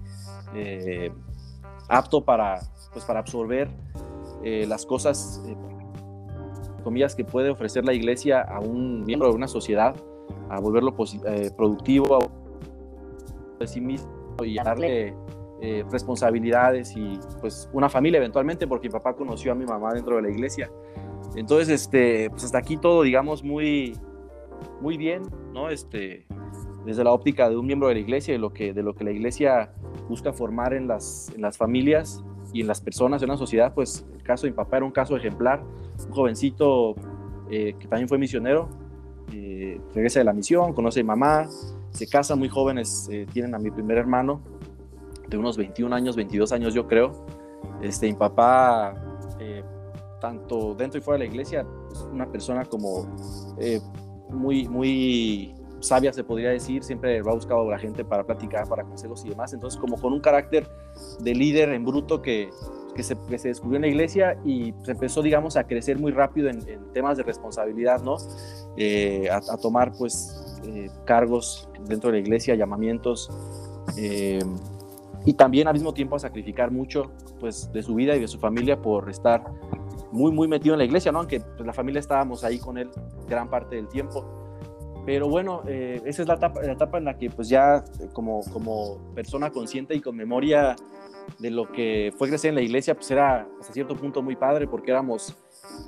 eh, 0.56 1.12
apto 1.90 2.24
para, 2.24 2.60
pues, 2.92 3.06
para 3.06 3.20
absorber 3.20 3.70
eh, 4.44 4.66
las 4.68 4.86
cosas, 4.86 5.42
eh, 5.48 5.56
comillas, 6.84 7.16
que 7.16 7.24
puede 7.24 7.50
ofrecer 7.50 7.86
la 7.86 7.94
iglesia 7.94 8.42
a 8.42 8.60
un 8.60 9.04
miembro 9.06 9.30
de 9.30 9.36
una 9.36 9.48
sociedad, 9.48 9.96
a 10.50 10.60
volverlo 10.60 10.96
productivo, 11.56 12.20
a 13.60 13.68
sí 13.68 13.82
mismo 13.82 14.12
y 14.44 14.58
a 14.58 14.64
darle 14.64 15.16
eh, 15.66 15.86
responsabilidades 15.90 16.94
y 16.98 17.18
pues 17.40 17.70
una 17.72 17.88
familia 17.88 18.18
eventualmente, 18.18 18.68
porque 18.68 18.90
mi 18.90 18.92
papá 18.92 19.16
conoció 19.16 19.54
a 19.54 19.56
mi 19.56 19.66
mamá 19.66 19.94
dentro 19.94 20.18
de 20.18 20.24
la 20.24 20.30
iglesia. 20.30 20.70
Entonces, 21.36 21.70
este, 21.70 22.30
pues 22.30 22.44
hasta 22.44 22.58
aquí 22.58 22.77
todo, 22.77 23.03
digamos, 23.03 23.44
muy, 23.44 23.98
muy 24.82 24.98
bien, 24.98 25.24
¿no? 25.53 25.70
Este, 25.70 26.25
desde 26.86 27.03
la 27.03 27.12
óptica 27.12 27.50
de 27.50 27.58
un 27.58 27.65
miembro 27.65 27.88
de 27.88 27.96
la 27.96 28.00
iglesia, 28.00 28.34
de 28.34 28.39
lo 28.39 28.53
que, 28.53 28.74
de 28.74 28.84
lo 28.84 28.94
que 28.94 29.03
la 29.03 29.12
iglesia 29.12 29.74
busca 30.10 30.34
formar 30.34 30.74
en 30.74 30.88
las, 30.88 31.32
en 31.36 31.42
las 31.42 31.58
familias 31.58 32.24
y 32.51 32.62
en 32.62 32.68
las 32.68 32.82
personas 32.82 33.22
en 33.24 33.30
una 33.30 33.38
sociedad, 33.38 33.74
pues 33.74 34.06
el 34.13 34.24
caso 34.24 34.46
de 34.46 34.51
mi 34.51 34.56
papá 34.56 34.77
era 34.77 34.86
un 34.86 34.92
caso 34.92 35.15
ejemplar, 35.15 35.63
un 36.08 36.12
jovencito 36.12 36.96
eh, 37.50 37.75
que 37.80 37.88
también 37.88 38.08
fue 38.08 38.18
misionero, 38.18 38.70
eh, 39.32 39.80
regresa 39.94 40.20
de 40.20 40.25
la 40.25 40.34
misión, 40.34 40.74
conoce 40.74 41.00
a 41.00 41.03
mi 41.03 41.08
mamá, 41.08 41.48
se 41.92 42.08
casa 42.08 42.36
muy 42.36 42.50
jóvenes, 42.50 43.10
tienen 43.32 43.56
a 43.56 43.60
mi 43.60 43.72
primer 43.72 43.98
hermano, 43.98 44.42
de 45.34 45.38
unos 45.38 45.58
21 45.58 45.96
años, 45.96 46.15
22 46.15 46.51
años 46.51 46.74
yo 46.74 46.88
creo. 46.88 47.25
Este, 47.82 48.08
mi 48.08 48.13
papá, 48.13 48.94
eh, 49.39 49.63
tanto 50.24 50.74
dentro 50.74 50.98
y 50.98 51.01
fuera 51.01 51.20
de 51.20 51.25
la 51.25 51.32
iglesia, 51.34 51.68
es 51.92 52.00
una 52.10 52.32
persona 52.32 52.63
como 52.63 53.06
eh, 53.60 53.82
muy, 54.30 54.70
muy 54.70 55.53
sabia 55.82 56.13
se 56.13 56.24
podría 56.24 56.51
decir, 56.51 56.82
siempre 56.82 57.22
va 57.22 57.32
a 57.32 57.36
buscar 57.36 57.58
a 57.58 57.63
la 57.65 57.77
gente 57.77 58.06
para 58.06 58.24
platicar, 58.24 58.65
para 58.70 58.86
consejos 58.86 59.25
y 59.25 59.30
demás, 59.32 59.51
entonces 59.51 59.77
como 59.77 60.00
con 60.00 60.13
un 60.13 60.22
carácter 60.22 60.65
de 61.20 61.36
líder 61.36 61.74
en 61.74 61.84
bruto 61.84 62.22
que, 62.22 62.50
que, 62.96 63.03
se, 63.03 63.18
que 63.30 63.38
se, 63.38 63.50
descubrió 63.50 63.75
en 63.75 63.82
la 63.82 63.89
iglesia 63.89 64.39
y 64.46 64.74
se 64.86 64.92
empezó, 64.92 65.22
digamos, 65.22 65.58
a 65.58 65.65
crecer 65.65 66.00
muy 66.00 66.13
rápido 66.13 66.50
en, 66.50 66.63
temas 66.94 67.18
de 67.18 67.24
responsabilidad, 67.24 68.01
¿no? 68.01 68.15
Eh, 68.77 69.27
a, 69.30 69.39
a, 69.39 69.58
tomar, 69.58 69.92
pues, 69.92 70.58
cargos 71.03 71.68
dentro 71.86 72.12
de 72.12 72.20
la 72.20 72.22
iglesia, 72.22 72.56
llamamientos, 72.56 73.30
y 75.25 75.34
también 75.34 75.68
al 75.68 75.74
mismo 75.74 75.94
tiempo 75.94 76.15
a 76.15 76.20
sacrificar 76.20 76.72
mucho 76.72 77.12
pues 77.39 77.72
de 77.72 77.84
su 77.84 77.96
vida 77.96 78.15
y 78.15 78.20
de 78.20 78.27
su 78.27 78.39
familia 78.39 78.82
por 78.82 79.10
estar 79.10 79.44
muy 80.13 80.32
muy 80.32 80.48
metido 80.48 80.75
en 80.75 80.79
la 80.79 80.86
iglesia, 80.86 81.12
¿no? 81.12 81.20
Aunque 81.20 81.39
pues, 81.39 81.65
la 81.65 81.74
familia 81.74 82.00
estábamos 82.00 82.43
ahí 82.43 82.60
con 82.60 82.77
él 82.77 82.89
gran 83.27 83.50
parte 83.50 83.75
del 83.75 83.88
tiempo. 83.88 84.24
Pero 85.05 85.27
bueno, 85.27 85.63
eh, 85.67 86.01
esa 86.05 86.22
es 86.22 86.27
la 86.27 86.36
etapa, 86.36 86.62
la 86.62 86.72
etapa, 86.72 86.98
en 86.98 87.05
la 87.05 87.17
que 87.17 87.29
pues 87.29 87.50
ya 87.50 87.84
eh, 88.00 88.08
como, 88.13 88.41
como 88.53 89.13
persona 89.13 89.50
consciente 89.50 89.96
y 89.96 90.01
con 90.01 90.15
memoria 90.15 90.77
de 91.39 91.50
lo 91.50 91.70
que 91.70 92.13
fue 92.17 92.29
crecer 92.29 92.50
en 92.50 92.55
la 92.55 92.62
iglesia, 92.62 92.96
pues 92.96 93.12
era 93.12 93.48
hasta 93.60 93.74
cierto 93.74 93.96
punto 93.96 94.22
muy 94.22 94.36
padre 94.36 94.67
porque 94.67 94.91
éramos 94.91 95.36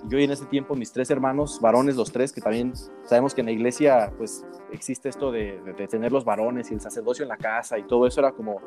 yo 0.08 0.18
y 0.18 0.24
en 0.24 0.32
ese 0.32 0.46
tiempo 0.46 0.76
mis 0.76 0.92
tres 0.92 1.10
hermanos, 1.12 1.60
varones 1.62 1.96
los 1.96 2.12
tres, 2.12 2.34
que 2.34 2.42
también 2.42 2.74
sabemos 3.06 3.34
que 3.34 3.42
en 3.42 3.48
la 3.48 3.54
iglesia 3.54 4.12
pues 4.18 4.46
existe 4.72 5.08
esto 5.10 5.32
de, 5.32 5.62
de 5.78 5.88
tener 5.88 6.12
los 6.12 6.26
varones 6.26 6.72
y 6.72 6.74
el 6.74 6.82
sacerdocio 6.82 7.24
en 7.24 7.30
la 7.30 7.38
casa 7.38 7.78
y 7.78 7.84
todo 7.84 8.08
eso 8.08 8.20
era 8.20 8.32
como 8.32 8.62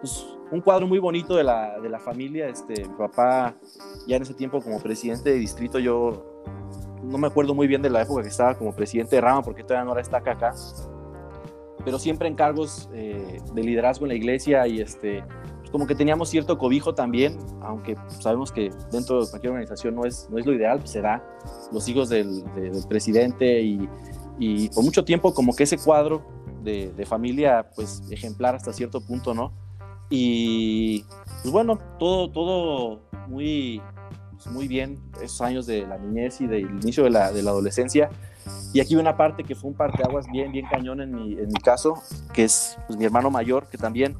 pues, 0.00 0.26
un 0.50 0.60
cuadro 0.60 0.86
muy 0.86 0.98
bonito 0.98 1.36
de 1.36 1.44
la, 1.44 1.78
de 1.80 1.88
la 1.88 1.98
familia. 1.98 2.48
Este, 2.48 2.86
mi 2.86 2.94
papá, 2.94 3.54
ya 4.06 4.16
en 4.16 4.22
ese 4.22 4.34
tiempo 4.34 4.60
como 4.60 4.80
presidente 4.80 5.30
de 5.30 5.36
distrito, 5.36 5.78
yo 5.78 6.42
no 7.02 7.18
me 7.18 7.26
acuerdo 7.26 7.54
muy 7.54 7.66
bien 7.66 7.82
de 7.82 7.90
la 7.90 8.02
época 8.02 8.22
que 8.22 8.28
estaba 8.28 8.56
como 8.56 8.74
presidente 8.74 9.16
de 9.16 9.22
rama, 9.22 9.42
porque 9.42 9.62
todavía 9.62 9.84
no 9.84 9.92
era 9.92 10.00
esta 10.00 10.18
acá, 10.18 10.54
pero 11.84 11.98
siempre 11.98 12.28
en 12.28 12.34
cargos 12.34 12.88
eh, 12.92 13.40
de 13.54 13.62
liderazgo 13.62 14.06
en 14.06 14.08
la 14.08 14.14
iglesia 14.14 14.66
y 14.66 14.80
este, 14.80 15.22
pues, 15.58 15.70
como 15.70 15.86
que 15.86 15.94
teníamos 15.94 16.28
cierto 16.28 16.58
cobijo 16.58 16.94
también, 16.94 17.38
aunque 17.62 17.96
sabemos 18.20 18.50
que 18.50 18.70
dentro 18.90 19.24
de 19.24 19.30
cualquier 19.30 19.52
organización 19.52 19.94
no 19.94 20.04
es, 20.04 20.28
no 20.30 20.38
es 20.38 20.46
lo 20.46 20.52
ideal, 20.52 20.78
pues 20.78 20.90
se 20.90 21.00
da 21.00 21.22
los 21.72 21.88
hijos 21.88 22.08
del, 22.08 22.42
presidente 22.88 23.62
y, 23.62 23.88
y, 24.38 24.68
por 24.70 24.82
mucho 24.84 25.04
tiempo 25.04 25.32
como 25.32 25.54
que 25.54 25.64
ese 25.64 25.78
cuadro 25.78 26.22
de 26.64 27.06
familia 27.06 27.70
pues 27.76 28.02
ejemplar 28.10 28.56
hasta 28.56 28.72
cierto 28.72 29.00
punto, 29.00 29.32
¿no? 29.32 29.52
Y 30.08 31.04
pues 31.42 31.50
bueno, 31.50 31.78
todo, 31.98 32.30
todo 32.30 33.00
muy, 33.26 33.82
pues, 34.32 34.46
muy 34.48 34.68
bien 34.68 34.98
esos 35.22 35.40
años 35.40 35.66
de 35.66 35.86
la 35.86 35.98
niñez 35.98 36.40
y 36.40 36.46
del 36.46 36.62
inicio 36.62 37.04
de 37.04 37.10
la, 37.10 37.32
de 37.32 37.42
la 37.42 37.50
adolescencia. 37.50 38.10
Y 38.72 38.80
aquí 38.80 38.94
una 38.94 39.16
parte 39.16 39.42
que 39.42 39.54
fue 39.54 39.70
un 39.70 39.76
parteaguas 39.76 40.26
bien, 40.30 40.52
bien 40.52 40.66
cañón 40.70 41.00
en 41.00 41.14
mi, 41.14 41.32
en 41.32 41.48
mi 41.48 41.60
caso, 41.60 41.94
que 42.32 42.44
es 42.44 42.78
pues, 42.86 42.98
mi 42.98 43.04
hermano 43.04 43.30
mayor, 43.30 43.66
que 43.68 43.78
también 43.78 44.16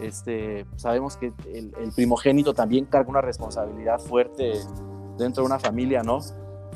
este, 0.00 0.66
sabemos 0.76 1.16
que 1.16 1.32
el, 1.52 1.72
el, 1.80 1.92
primogénito 1.92 2.54
también 2.54 2.84
carga 2.84 3.10
una 3.10 3.20
responsabilidad 3.20 3.98
fuerte 3.98 4.52
dentro 5.18 5.42
de 5.42 5.46
una 5.46 5.58
familia, 5.58 6.02
¿no? 6.02 6.20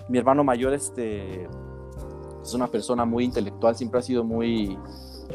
Mi 0.09 0.19
hermano 0.19 0.45
mayor 0.45 0.73
este, 0.73 1.49
es 2.43 2.55
una 2.55 2.69
persona 2.69 3.05
muy 3.05 3.25
intelectual, 3.25 3.77
siempre 3.77 4.01
ha 4.01 4.03
sido 4.03 4.25
muy 4.25 4.79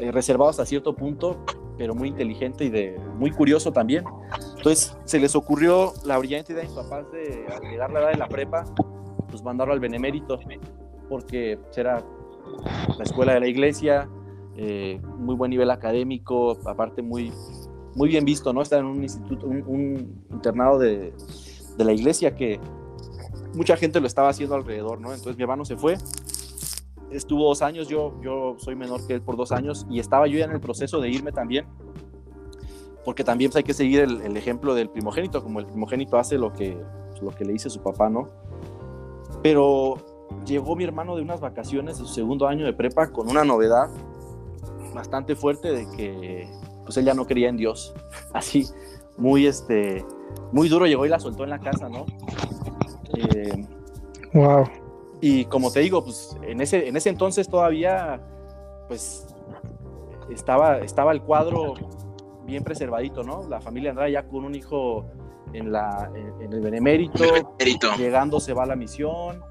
eh, 0.00 0.10
reservado 0.10 0.50
hasta 0.50 0.66
cierto 0.66 0.94
punto, 0.94 1.44
pero 1.76 1.94
muy 1.94 2.08
inteligente 2.08 2.64
y 2.64 2.70
de, 2.70 2.98
muy 3.16 3.30
curioso 3.30 3.72
también. 3.72 4.04
Entonces 4.56 4.96
se 5.04 5.18
les 5.18 5.34
ocurrió 5.34 5.92
la 6.04 6.18
brillante 6.18 6.52
idea 6.52 6.64
papás 6.74 7.10
de 7.12 7.46
al 7.52 7.62
llegar 7.70 7.90
la 7.92 8.00
edad 8.00 8.10
de 8.12 8.18
la 8.18 8.28
prepa, 8.28 8.64
pues 9.28 9.42
mandarlo 9.42 9.74
al 9.74 9.80
Benemérito, 9.80 10.38
porque 11.08 11.58
era 11.76 12.04
la 12.96 13.04
escuela 13.04 13.34
de 13.34 13.40
la 13.40 13.46
iglesia, 13.46 14.08
eh, 14.56 15.00
muy 15.18 15.34
buen 15.34 15.50
nivel 15.50 15.70
académico, 15.70 16.58
aparte 16.64 17.02
muy, 17.02 17.32
muy 17.94 18.08
bien 18.08 18.24
visto, 18.24 18.52
¿no? 18.52 18.62
Está 18.62 18.78
en 18.78 18.86
un 18.86 19.02
instituto, 19.02 19.46
un, 19.46 19.62
un 19.66 20.24
internado 20.30 20.78
de, 20.78 21.12
de, 21.76 21.84
la 21.84 21.92
iglesia 21.92 22.36
que 22.36 22.60
mucha 23.54 23.76
gente 23.76 24.00
lo 24.00 24.06
estaba 24.06 24.28
haciendo 24.28 24.54
alrededor, 24.54 25.00
¿no? 25.00 25.12
Entonces 25.12 25.36
mi 25.36 25.42
hermano 25.42 25.64
se 25.64 25.76
fue, 25.76 25.96
estuvo 27.16 27.48
dos 27.48 27.62
años, 27.62 27.88
yo, 27.88 28.14
yo 28.22 28.56
soy 28.58 28.76
menor 28.76 29.06
que 29.06 29.14
él 29.14 29.22
por 29.22 29.36
dos 29.36 29.52
años 29.52 29.86
y 29.90 30.00
estaba 30.00 30.26
yo 30.26 30.38
ya 30.38 30.44
en 30.44 30.52
el 30.52 30.60
proceso 30.60 31.00
de 31.00 31.10
irme 31.10 31.32
también, 31.32 31.66
porque 33.04 33.24
también 33.24 33.50
pues, 33.50 33.56
hay 33.56 33.64
que 33.64 33.74
seguir 33.74 34.00
el, 34.00 34.36
ejemplo 34.36 34.74
del 34.74 34.88
primogénito, 34.88 35.42
como 35.42 35.60
el 35.60 35.66
primogénito 35.66 36.18
hace 36.18 36.38
lo 36.38 36.52
que, 36.52 36.76
pues, 37.10 37.22
lo 37.22 37.30
que 37.30 37.44
le 37.44 37.52
dice 37.52 37.70
su 37.70 37.82
papá, 37.82 38.08
¿no? 38.08 38.28
Pero 39.42 39.96
llegó 40.46 40.74
mi 40.76 40.84
hermano 40.84 41.16
de 41.16 41.22
unas 41.22 41.40
vacaciones 41.40 41.98
de 41.98 42.04
su 42.04 42.12
segundo 42.12 42.46
año 42.46 42.64
de 42.64 42.72
prepa 42.72 43.10
con 43.10 43.28
una 43.28 43.44
novedad 43.44 43.90
bastante 44.94 45.34
fuerte 45.34 45.72
de 45.72 45.86
que 45.96 46.48
pues 46.84 46.96
él 46.96 47.04
ya 47.04 47.14
no 47.14 47.26
creía 47.26 47.48
en 47.48 47.56
Dios. 47.56 47.94
Así, 48.32 48.66
muy, 49.16 49.46
este, 49.46 50.04
muy 50.52 50.68
duro 50.68 50.86
llegó 50.86 51.06
y 51.06 51.08
la 51.08 51.18
soltó 51.18 51.44
en 51.44 51.50
la 51.50 51.58
casa, 51.58 51.88
¿no? 51.88 52.06
Eh, 53.16 53.66
wow. 54.32 54.66
Y 55.26 55.46
como 55.46 55.72
te 55.72 55.80
digo, 55.80 56.04
pues 56.04 56.36
en 56.42 56.60
ese, 56.60 56.86
en 56.86 56.98
ese 56.98 57.08
entonces 57.08 57.48
todavía, 57.48 58.20
pues 58.88 59.26
estaba, 60.28 60.80
estaba 60.80 61.12
el 61.12 61.22
cuadro 61.22 61.72
bien 62.44 62.62
preservadito, 62.62 63.22
¿no? 63.22 63.48
La 63.48 63.58
familia 63.58 63.88
Andrade 63.88 64.12
ya 64.12 64.28
con 64.28 64.44
un 64.44 64.54
hijo 64.54 65.06
en, 65.54 65.72
la, 65.72 66.10
en, 66.14 66.42
en 66.42 66.52
el 66.52 66.60
benemérito, 66.60 67.22
Benemérito. 67.22 67.94
llegando 67.96 68.38
se 68.38 68.52
va 68.52 68.64
a 68.64 68.66
la 68.66 68.76
misión, 68.76 69.42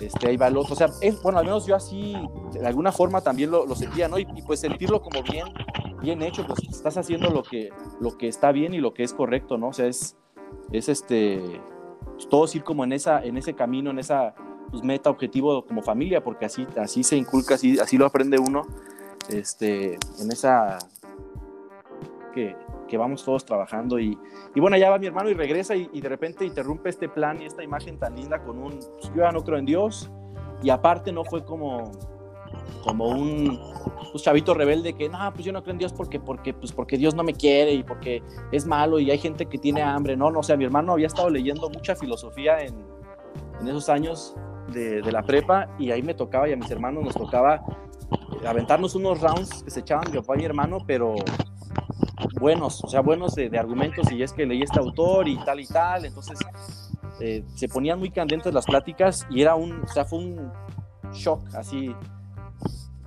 este, 0.00 0.30
ahí 0.30 0.36
va 0.36 0.48
el 0.48 0.56
otro. 0.56 0.72
O 0.72 0.76
sea, 0.76 0.88
es, 1.00 1.22
bueno, 1.22 1.38
al 1.38 1.44
menos 1.44 1.64
yo 1.64 1.76
así, 1.76 2.16
de 2.52 2.66
alguna 2.66 2.90
forma 2.90 3.20
también 3.20 3.52
lo, 3.52 3.64
lo 3.66 3.76
sentía, 3.76 4.08
¿no? 4.08 4.18
Y, 4.18 4.26
y, 4.34 4.42
pues 4.42 4.58
sentirlo 4.58 5.00
como 5.00 5.22
bien, 5.22 5.46
bien 6.02 6.22
hecho, 6.22 6.44
pues 6.44 6.58
estás 6.68 6.96
haciendo 6.96 7.30
lo 7.30 7.44
que, 7.44 7.68
lo 8.00 8.18
que 8.18 8.26
está 8.26 8.50
bien 8.50 8.74
y 8.74 8.78
lo 8.78 8.94
que 8.94 9.04
es 9.04 9.14
correcto, 9.14 9.58
¿no? 9.58 9.68
O 9.68 9.72
sea, 9.72 9.86
es, 9.86 10.16
es 10.72 10.88
este, 10.88 11.40
pues, 12.14 12.28
todos 12.28 12.52
ir 12.56 12.64
como 12.64 12.82
en, 12.82 12.92
esa, 12.92 13.22
en 13.22 13.36
ese 13.36 13.54
camino, 13.54 13.92
en 13.92 14.00
esa 14.00 14.34
pues, 14.70 14.82
meta, 14.82 15.10
objetivo 15.10 15.64
como 15.64 15.82
familia, 15.82 16.22
porque 16.22 16.46
así, 16.46 16.66
así 16.76 17.02
se 17.02 17.16
inculca, 17.16 17.54
así, 17.54 17.78
así 17.78 17.98
lo 17.98 18.06
aprende 18.06 18.38
uno, 18.38 18.66
este, 19.28 19.94
en 20.18 20.30
esa 20.30 20.78
que, 22.32 22.56
que 22.88 22.96
vamos 22.96 23.24
todos 23.24 23.44
trabajando. 23.44 23.98
Y, 23.98 24.18
y, 24.54 24.60
bueno, 24.60 24.76
ya 24.76 24.90
va 24.90 24.98
mi 24.98 25.06
hermano 25.06 25.30
y 25.30 25.34
regresa 25.34 25.76
y, 25.76 25.88
y, 25.92 26.00
de 26.00 26.08
repente 26.08 26.44
interrumpe 26.44 26.90
este 26.90 27.08
plan 27.08 27.40
y 27.40 27.46
esta 27.46 27.62
imagen 27.62 27.98
tan 27.98 28.16
linda 28.16 28.42
con 28.42 28.58
un, 28.58 28.78
pues, 28.78 29.12
yo 29.14 29.22
ya 29.22 29.32
no 29.32 29.42
creo 29.42 29.58
en 29.58 29.66
Dios. 29.66 30.10
Y 30.62 30.70
aparte 30.70 31.10
no 31.10 31.24
fue 31.24 31.44
como, 31.44 31.90
como 32.84 33.08
un 33.08 33.58
pues, 34.10 34.22
chavito 34.22 34.54
rebelde 34.54 34.92
que, 34.94 35.08
no, 35.08 35.18
pues 35.32 35.44
yo 35.44 35.52
no 35.52 35.62
creo 35.62 35.72
en 35.72 35.78
Dios 35.78 35.92
porque, 35.92 36.20
porque, 36.20 36.52
pues, 36.52 36.72
porque 36.72 36.96
Dios 36.96 37.14
no 37.14 37.22
me 37.22 37.34
quiere 37.34 37.72
y 37.72 37.82
porque 37.82 38.22
es 38.52 38.66
malo 38.66 38.98
y 38.98 39.10
hay 39.10 39.18
gente 39.18 39.46
que 39.46 39.58
tiene 39.58 39.82
hambre, 39.82 40.16
no, 40.16 40.30
no, 40.30 40.40
o 40.40 40.42
sea, 40.42 40.56
mi 40.56 40.64
hermano 40.64 40.92
había 40.92 41.06
estado 41.06 41.30
leyendo 41.30 41.68
mucha 41.70 41.96
filosofía 41.96 42.60
en, 42.60 42.74
en 43.60 43.68
esos 43.68 43.88
años 43.88 44.34
de, 44.70 45.02
de 45.02 45.12
la 45.12 45.22
prepa 45.22 45.68
y 45.78 45.90
ahí 45.90 46.02
me 46.02 46.14
tocaba 46.14 46.48
y 46.48 46.52
a 46.52 46.56
mis 46.56 46.70
hermanos 46.70 47.04
nos 47.04 47.14
tocaba 47.14 47.64
aventarnos 48.46 48.94
unos 48.94 49.20
rounds 49.20 49.62
que 49.62 49.70
se 49.70 49.80
echaban 49.80 50.10
mi 50.10 50.18
papá 50.18 50.34
y 50.38 50.44
hermano, 50.44 50.78
pero 50.86 51.14
buenos, 52.38 52.82
o 52.84 52.88
sea, 52.88 53.00
buenos 53.00 53.34
de, 53.34 53.50
argumentos, 53.58 54.10
y 54.10 54.22
es 54.22 54.32
que 54.32 54.46
leí 54.46 54.62
este 54.62 54.78
autor 54.78 55.28
y 55.28 55.36
tal 55.44 55.60
y 55.60 55.66
tal, 55.66 56.04
entonces 56.04 56.38
eh, 57.20 57.44
se 57.54 57.68
ponían 57.68 57.98
muy 57.98 58.10
candentes 58.10 58.52
las 58.52 58.64
pláticas 58.64 59.26
y 59.30 59.42
era 59.42 59.54
un, 59.54 59.82
o 59.82 59.86
sea, 59.86 60.04
fue 60.04 60.18
un 60.18 60.52
shock, 61.12 61.42
así, 61.54 61.94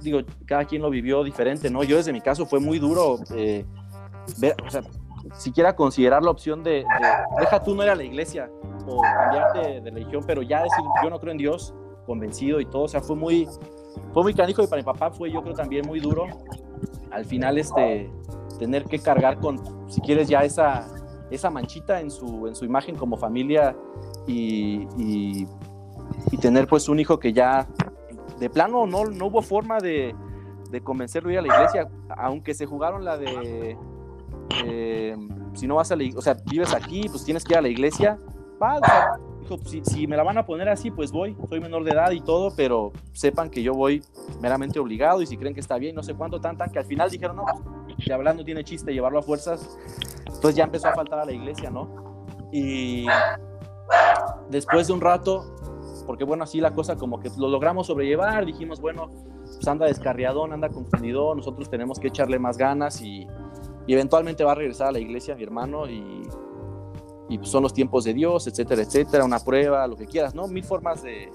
digo, 0.02 0.20
cada 0.46 0.66
quien 0.66 0.82
lo 0.82 0.90
vivió 0.90 1.24
diferente, 1.24 1.70
¿no? 1.70 1.84
Yo 1.84 1.98
desde 1.98 2.14
mi 2.14 2.22
caso 2.22 2.46
fue 2.46 2.60
muy 2.60 2.80
duro 2.80 3.20
eh, 3.36 3.66
ver, 4.38 4.56
siquiera 5.38 5.76
considerar 5.76 6.24
la 6.24 6.32
opción 6.32 6.64
de, 6.64 6.72
de, 6.72 6.86
deja 7.40 7.64
tú 7.64 7.76
no 7.76 7.84
ir 7.84 7.90
a 7.90 7.96
la 7.96 8.04
iglesia 8.04 8.50
o 8.88 9.02
cambiarte 9.02 9.82
de, 9.82 9.92
religión, 9.92 10.24
pero 10.26 10.42
ya 10.42 10.64
decir, 10.64 10.84
yo 11.04 11.10
no 11.10 11.20
creo 11.20 11.32
en 11.32 11.38
Dios, 11.38 11.74
convencido 12.06 12.60
y 12.60 12.66
todo, 12.66 12.84
o 12.84 12.88
sea, 12.88 13.02
fue 13.02 13.16
muy, 13.16 13.48
fue 14.14 14.24
muy 14.24 14.34
canijo 14.34 14.64
y 14.64 14.68
para 14.68 14.82
mi 14.82 14.86
papá 14.86 15.12
fue 15.12 15.32
yo 15.32 15.42
creo 15.42 15.56
también 15.56 15.88
muy 15.88 16.00
duro. 16.00 16.28
Al 17.12 17.26
final, 17.26 17.58
este, 17.58 18.12
tener 18.60 18.86
que 18.86 19.00
cargar 19.00 19.40
con, 19.40 19.90
si 19.90 20.02
quieres, 20.02 20.28
ya 20.28 20.44
esa, 20.44 20.88
esa 21.32 21.50
manchita 21.50 22.02
en 22.02 22.12
su, 22.12 22.48
en 22.48 22.56
su 22.56 22.66
imagen 22.66 22.96
como 22.96 23.18
familia 23.18 23.76
y, 24.28 24.88
y, 24.98 25.48
y 26.32 26.38
tener 26.38 26.68
pues 26.68 26.90
un 26.90 27.00
hijo 27.00 27.20
que 27.20 27.32
ya 27.34 27.68
de 28.40 28.50
plano 28.50 28.86
no, 28.86 29.06
no 29.06 29.28
hubo 29.28 29.42
forma 29.42 29.80
de, 29.80 30.14
de 30.70 30.82
convencerlo 30.82 31.30
a 31.30 31.34
ir 31.34 31.40
a 31.40 31.42
la 31.44 31.48
iglesia, 31.48 31.88
aunque 32.18 32.54
se 32.54 32.66
jugaron 32.66 33.06
la 33.06 33.18
de, 33.18 33.78
eh, 34.66 35.16
si 35.54 35.68
no 35.68 35.76
vas 35.76 35.92
a 35.92 35.96
la 35.96 36.04
o 36.16 36.22
sea, 36.22 36.36
vives 36.50 36.74
aquí, 36.74 37.08
pues 37.10 37.24
tienes 37.24 37.44
que 37.44 37.54
ir 37.54 37.58
a 37.58 37.62
la 37.62 37.70
iglesia, 37.70 38.20
va, 38.62 38.80
dijo, 39.42 39.58
si, 39.66 39.84
si, 39.84 40.08
me 40.08 40.18
la 40.18 40.24
van 40.24 40.38
a 40.38 40.46
poner 40.46 40.70
así, 40.70 40.92
pues 40.92 41.12
voy, 41.12 41.36
soy 41.50 41.60
menor 41.60 41.84
de 41.84 41.92
edad 41.92 42.12
y 42.12 42.22
todo, 42.22 42.54
pero 42.56 42.92
sepan 43.12 43.50
que 43.50 43.62
yo 43.62 43.74
voy 43.74 44.04
meramente 44.42 44.80
obligado 44.80 45.22
y 45.22 45.26
si 45.26 45.38
creen 45.38 45.54
que 45.54 45.60
está 45.60 45.78
bien, 45.78 45.96
no 45.96 46.04
sé 46.04 46.14
cuánto, 46.14 46.40
tan, 46.42 46.58
tan, 46.58 46.72
que 46.72 46.80
al 46.80 46.86
final 46.86 47.10
dijeron, 47.10 47.36
no, 47.36 47.44
pues, 47.86 47.98
ya 48.06 48.16
hablando 48.16 48.44
tiene 48.44 48.64
chiste 48.64 48.94
llevarlo 48.94 49.20
a 49.20 49.22
fuerzas, 49.22 49.78
entonces 50.26 50.56
ya 50.56 50.64
empezó 50.64 50.88
a 50.88 50.94
faltar 50.94 51.20
a 51.20 51.26
la 51.26 51.32
iglesia, 51.32 51.70
¿no? 51.70 51.90
Y 52.52 53.06
después 54.50 54.88
de 54.88 54.94
un 54.94 55.02
rato, 55.02 55.56
porque 56.06 56.24
bueno, 56.24 56.44
así 56.44 56.60
la 56.60 56.72
cosa 56.72 56.96
como 56.96 57.20
que 57.20 57.30
lo 57.38 57.48
logramos 57.48 57.88
sobrellevar, 57.88 58.46
dijimos, 58.46 58.80
bueno, 58.80 59.10
pues 59.44 59.68
anda 59.68 59.86
descarriadón, 59.86 60.54
anda 60.54 60.70
confundido, 60.70 61.36
nosotros 61.36 61.70
tenemos 61.70 62.00
que 62.00 62.08
echarle 62.08 62.40
más 62.40 62.58
ganas 62.58 63.02
y, 63.02 63.28
y 63.88 63.94
eventualmente 63.94 64.44
va 64.44 64.54
a 64.54 64.56
regresar 64.56 64.88
a 64.88 64.92
la 64.92 65.00
iglesia 65.00 65.36
mi 65.36 65.44
hermano 65.44 65.90
y 65.90 66.28
y 67.30 67.38
pues 67.38 67.50
son 67.50 67.64
los 67.64 67.74
tiempos 67.74 68.04
de 68.04 68.14
Dios, 68.14 68.48
etcétera, 68.48 68.84
etcétera, 68.84 69.26
una 69.26 69.40
prueba, 69.40 69.88
lo 69.88 69.96
que 69.96 70.06
quieras, 70.06 70.36
¿no? 70.36 70.48
Mil 70.48 70.64
formas 70.64 71.02
de, 71.02 71.32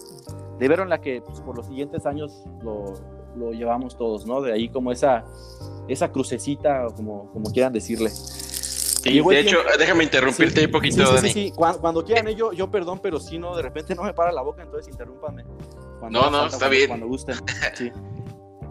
de 0.58 0.68
verlo 0.68 0.84
en 0.84 0.90
la 0.90 1.00
que 1.00 1.22
pues, 1.22 1.40
por 1.40 1.56
los 1.56 1.66
siguientes 1.66 2.04
años 2.06 2.44
lo, 2.62 2.94
lo, 3.36 3.52
llevamos 3.52 3.96
todos, 3.96 4.26
¿no? 4.26 4.40
De 4.40 4.52
ahí 4.52 4.68
como 4.68 4.92
esa, 4.92 5.24
esa 5.88 6.12
crucecita, 6.12 6.86
como, 6.94 7.30
como 7.32 7.50
quieran 7.50 7.72
decirle. 7.72 8.10
Sí, 8.10 9.20
de 9.22 9.40
hecho, 9.40 9.56
tiempo, 9.56 9.78
déjame 9.78 10.04
interrumpirte 10.04 10.60
sí, 10.60 10.66
un 10.66 10.72
poquito, 10.72 11.06
sí, 11.06 11.14
Dani. 11.14 11.28
Sí, 11.28 11.32
sí, 11.32 11.52
cuando, 11.54 11.80
cuando 11.80 12.04
quieran, 12.04 12.28
yo, 12.28 12.52
yo 12.52 12.70
perdón, 12.70 13.00
pero 13.02 13.18
si 13.18 13.38
no, 13.38 13.56
de 13.56 13.62
repente 13.62 13.94
no 13.94 14.02
me 14.02 14.12
para 14.12 14.32
la 14.32 14.42
boca, 14.42 14.62
entonces 14.62 14.92
interrúmpame. 14.92 15.44
Cuando 16.00 16.20
no, 16.20 16.30
no, 16.30 16.46
está 16.46 16.58
cuando, 16.58 16.76
bien. 16.76 16.88
Cuando 16.88 17.06
gusten, 17.06 17.36
sí. 17.74 17.90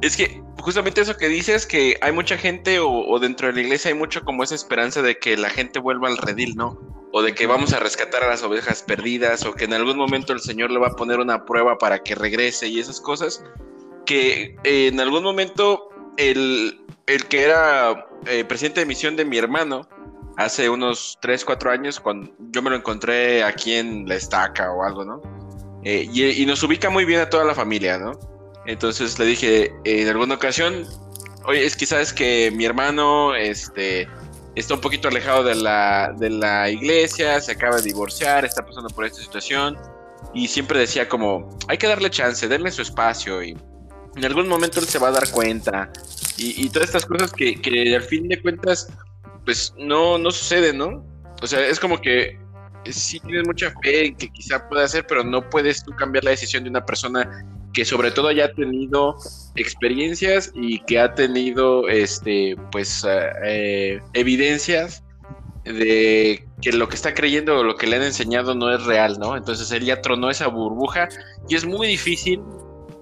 Es 0.02 0.16
que 0.16 0.42
justamente 0.60 1.02
eso 1.02 1.18
que 1.18 1.28
dices, 1.28 1.66
que 1.66 1.98
hay 2.02 2.12
mucha 2.12 2.38
gente 2.38 2.80
o, 2.80 3.18
dentro 3.20 3.48
de 3.48 3.54
la 3.54 3.62
iglesia 3.62 3.90
hay 3.90 3.98
mucho 3.98 4.24
como 4.24 4.44
esa 4.44 4.56
esperanza 4.56 5.02
de 5.02 5.18
que 5.18 5.38
la 5.38 5.50
gente 5.50 5.80
vuelva 5.80 6.08
al 6.08 6.18
redil, 6.18 6.56
¿no? 6.56 6.80
O 7.14 7.22
de 7.22 7.34
que 7.34 7.48
vamos 7.48 7.74
a 7.74 7.80
rescatar 7.80 8.24
a 8.24 8.28
las 8.28 8.44
ovejas 8.44 8.84
perdidas, 8.84 9.46
o 9.46 9.54
que 9.54 9.66
en 9.66 9.74
algún 9.74 9.98
momento 9.98 10.34
el 10.34 10.40
Señor 10.40 10.72
le 10.72 10.80
va 10.80 10.88
a 10.88 10.96
poner 10.96 11.20
una 11.20 11.46
prueba 11.46 11.78
para 11.78 12.00
que 12.00 12.16
regrese 12.16 12.68
y 12.68 12.80
esas 12.80 13.02
cosas, 13.02 13.44
que 14.06 14.56
eh, 14.64 14.88
en 14.88 15.00
algún 15.00 15.24
momento 15.24 15.90
el, 16.18 16.80
el 17.08 17.26
que 17.26 17.44
era 17.44 18.08
eh, 18.26 18.44
presidente 18.46 18.82
de 18.82 18.86
misión 18.86 19.16
de 19.16 19.26
mi 19.26 19.38
hermano, 19.38 19.88
hace 20.36 20.70
unos 20.70 21.18
3, 21.22 21.44
4 21.44 21.72
años, 21.72 22.00
cuando 22.00 22.32
yo 22.52 22.62
me 22.62 22.70
lo 22.70 22.76
encontré 22.76 23.44
aquí 23.44 23.74
en 23.74 24.08
La 24.08 24.16
Estaca 24.16 24.72
o 24.72 24.84
algo, 24.84 25.04
¿no? 25.04 25.22
Eh, 25.84 26.08
y 26.12 26.46
nos 26.46 26.62
ubica 26.62 26.90
muy 26.90 27.06
bien 27.06 27.22
a 27.22 27.30
toda 27.30 27.46
la 27.46 27.56
familia, 27.56 27.98
¿no? 27.98 28.37
Entonces 28.68 29.18
le 29.18 29.26
dije 29.26 29.64
eh, 29.86 30.02
en 30.02 30.08
alguna 30.10 30.36
ocasión, 30.36 30.86
oye, 31.46 31.66
es 31.66 31.76
sabes 31.88 32.14
que 32.14 32.52
mi 32.52 32.66
hermano 32.66 33.34
este, 33.34 34.08
está 34.56 34.74
un 34.74 34.82
poquito 34.82 35.08
alejado 35.08 35.44
de 35.44 35.56
la, 35.56 36.14
de 36.18 36.30
la 36.30 36.70
iglesia, 36.70 37.40
se 37.40 37.54
acaba 37.54 37.78
de 37.78 37.84
divorciar, 37.84 38.44
está 38.44 38.66
pasando 38.66 38.90
por 38.90 39.06
esta 39.06 39.22
situación. 39.22 39.78
Y 40.34 40.50
siempre 40.50 40.80
decía 40.80 41.08
como, 41.08 41.58
hay 41.70 41.78
que 41.78 41.88
darle 41.88 42.10
chance, 42.10 42.48
denle 42.48 42.70
su 42.72 42.82
espacio 42.82 43.42
y 43.42 43.58
en 44.16 44.26
algún 44.26 44.48
momento 44.50 44.80
él 44.82 44.88
se 44.88 45.00
va 45.00 45.08
a 45.08 45.12
dar 45.12 45.32
cuenta. 45.32 45.90
Y, 46.38 46.70
todas 46.70 46.90
estas 46.90 47.06
cosas 47.06 47.32
que, 47.32 47.60
que, 47.60 47.96
al 47.96 48.04
fin 48.04 48.28
de 48.28 48.40
cuentas, 48.40 48.90
pues 49.46 49.74
no, 49.78 50.18
no 50.18 50.30
suceden, 50.30 50.78
¿no? 50.78 51.04
O 51.42 51.48
sea, 51.48 51.66
es 51.66 51.80
como 51.80 52.00
que 52.00 52.38
sí 52.86 53.20
tienes 53.22 53.48
mucha 53.48 53.74
fe 53.82 54.08
en 54.08 54.16
que 54.16 54.30
quizá 54.30 54.68
pueda 54.68 54.84
hacer, 54.84 55.06
pero 55.08 55.24
no 55.24 55.50
puedes 55.50 55.84
tú 55.84 55.92
cambiar 55.96 56.26
la 56.26 56.32
decisión 56.32 56.64
de 56.64 56.70
una 56.70 56.86
persona 56.86 57.44
que 57.78 57.86
sobre 57.86 58.10
todo 58.10 58.30
haya 58.30 58.52
tenido 58.54 59.18
experiencias 59.56 60.52
y 60.56 60.80
que 60.80 61.00
ha 61.00 61.14
tenido 61.14 61.88
este 61.90 62.56
pues 62.72 63.06
eh, 63.08 63.30
eh, 63.46 64.00
evidencias 64.14 65.04
de 65.64 66.44
que 66.60 66.72
lo 66.72 66.90
que 66.90 66.96
está 66.96 67.14
creyendo 67.14 67.60
o 67.60 67.64
lo 67.64 67.76
que 67.76 67.86
le 67.86 67.98
han 67.98 68.02
enseñado 68.02 68.56
no 68.56 68.74
es 68.74 68.84
real, 68.86 69.20
¿no? 69.20 69.38
Entonces 69.38 69.70
él 69.70 69.86
ya 69.86 70.02
tronó 70.02 70.32
esa 70.32 70.48
burbuja 70.48 71.08
y 71.48 71.54
es 71.54 71.68
muy 71.68 71.86
difícil, 71.86 72.42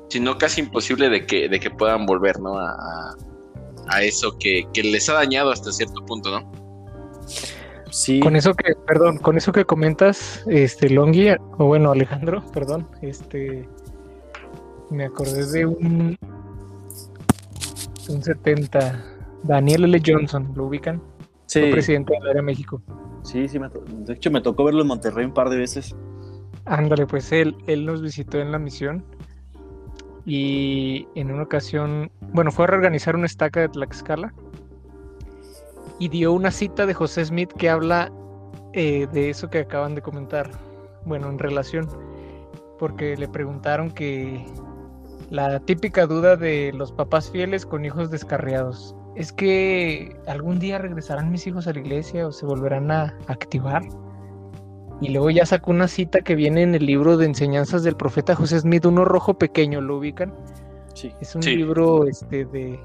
si 0.09 0.19
no 0.19 0.37
casi 0.37 0.59
imposible 0.59 1.07
de 1.07 1.25
que, 1.25 1.47
de 1.47 1.57
que 1.57 1.69
puedan 1.69 2.05
volver, 2.05 2.37
¿no? 2.41 2.59
A, 2.59 3.15
a 3.87 4.03
eso 4.03 4.37
que, 4.37 4.67
que, 4.73 4.83
les 4.83 5.07
ha 5.07 5.13
dañado 5.13 5.51
hasta 5.51 5.71
cierto 5.71 6.05
punto, 6.05 6.31
¿no? 6.31 6.51
Sí. 7.91 8.19
Con 8.19 8.35
eso 8.35 8.53
que, 8.53 8.73
perdón, 8.85 9.19
con 9.19 9.37
eso 9.37 9.53
que 9.53 9.63
comentas, 9.63 10.43
este, 10.47 10.89
Longi, 10.89 11.29
o 11.29 11.65
bueno, 11.65 11.93
Alejandro, 11.93 12.43
perdón, 12.51 12.89
este, 13.01 13.69
me 14.89 15.05
acordé 15.05 15.45
de 15.51 15.65
un, 15.65 16.17
un 18.09 18.23
70, 18.23 19.03
Daniel 19.43 19.85
L. 19.85 20.01
Johnson, 20.05 20.51
¿lo 20.55 20.65
ubican? 20.65 21.01
Sí. 21.47 21.71
presidente 21.71 22.13
de 22.21 22.33
la 22.33 22.41
México. 22.41 22.81
Sí, 23.23 23.47
sí, 23.47 23.59
me 23.59 23.69
de 23.69 24.13
hecho 24.13 24.31
me 24.31 24.41
tocó 24.41 24.63
verlo 24.65 24.81
en 24.81 24.87
Monterrey 24.87 25.25
un 25.25 25.33
par 25.33 25.49
de 25.49 25.57
veces. 25.57 25.95
Ándale, 26.65 27.05
pues 27.05 27.31
él, 27.31 27.55
él 27.67 27.85
nos 27.85 28.01
visitó 28.01 28.39
en 28.39 28.51
la 28.51 28.59
misión 28.59 29.03
y 30.25 31.07
en 31.15 31.31
una 31.31 31.43
ocasión, 31.43 32.11
bueno, 32.33 32.51
fue 32.51 32.65
a 32.65 32.67
reorganizar 32.67 33.15
una 33.15 33.27
estaca 33.27 33.61
de 33.61 33.69
Tlaxcala 33.69 34.33
y 35.99 36.09
dio 36.09 36.33
una 36.33 36.51
cita 36.51 36.85
de 36.85 36.93
José 36.93 37.25
Smith 37.25 37.51
que 37.53 37.69
habla 37.69 38.11
eh, 38.73 39.07
de 39.13 39.29
eso 39.29 39.49
que 39.49 39.59
acaban 39.59 39.95
de 39.95 40.01
comentar, 40.01 40.49
bueno, 41.05 41.29
en 41.29 41.39
relación, 41.39 41.87
porque 42.79 43.15
le 43.15 43.27
preguntaron 43.27 43.91
que 43.91 44.45
la 45.29 45.59
típica 45.59 46.05
duda 46.05 46.35
de 46.35 46.71
los 46.73 46.91
papás 46.91 47.31
fieles 47.31 47.65
con 47.65 47.85
hijos 47.85 48.11
descarriados 48.11 48.95
es 49.15 49.31
que 49.31 50.15
algún 50.27 50.59
día 50.59 50.77
regresarán 50.77 51.31
mis 51.31 51.47
hijos 51.47 51.67
a 51.67 51.73
la 51.73 51.79
iglesia 51.79 52.27
o 52.27 52.31
se 52.31 52.45
volverán 52.45 52.91
a 52.91 53.17
activar. 53.27 53.83
Y 55.01 55.09
luego 55.09 55.29
ya 55.29 55.45
sacó 55.45 55.71
una 55.71 55.87
cita 55.87 56.21
que 56.21 56.35
viene 56.35 56.61
en 56.61 56.75
el 56.75 56.85
libro 56.85 57.17
de 57.17 57.25
enseñanzas 57.25 57.83
del 57.83 57.95
profeta 57.95 58.35
José 58.35 58.59
Smith, 58.59 58.85
uno 58.85 59.03
rojo 59.03 59.37
pequeño, 59.37 59.81
¿lo 59.81 59.97
ubican? 59.97 60.33
Sí. 60.93 61.11
Es 61.19 61.35
un 61.35 61.41
libro 61.41 62.07
este 62.07 62.45
de 62.45 62.79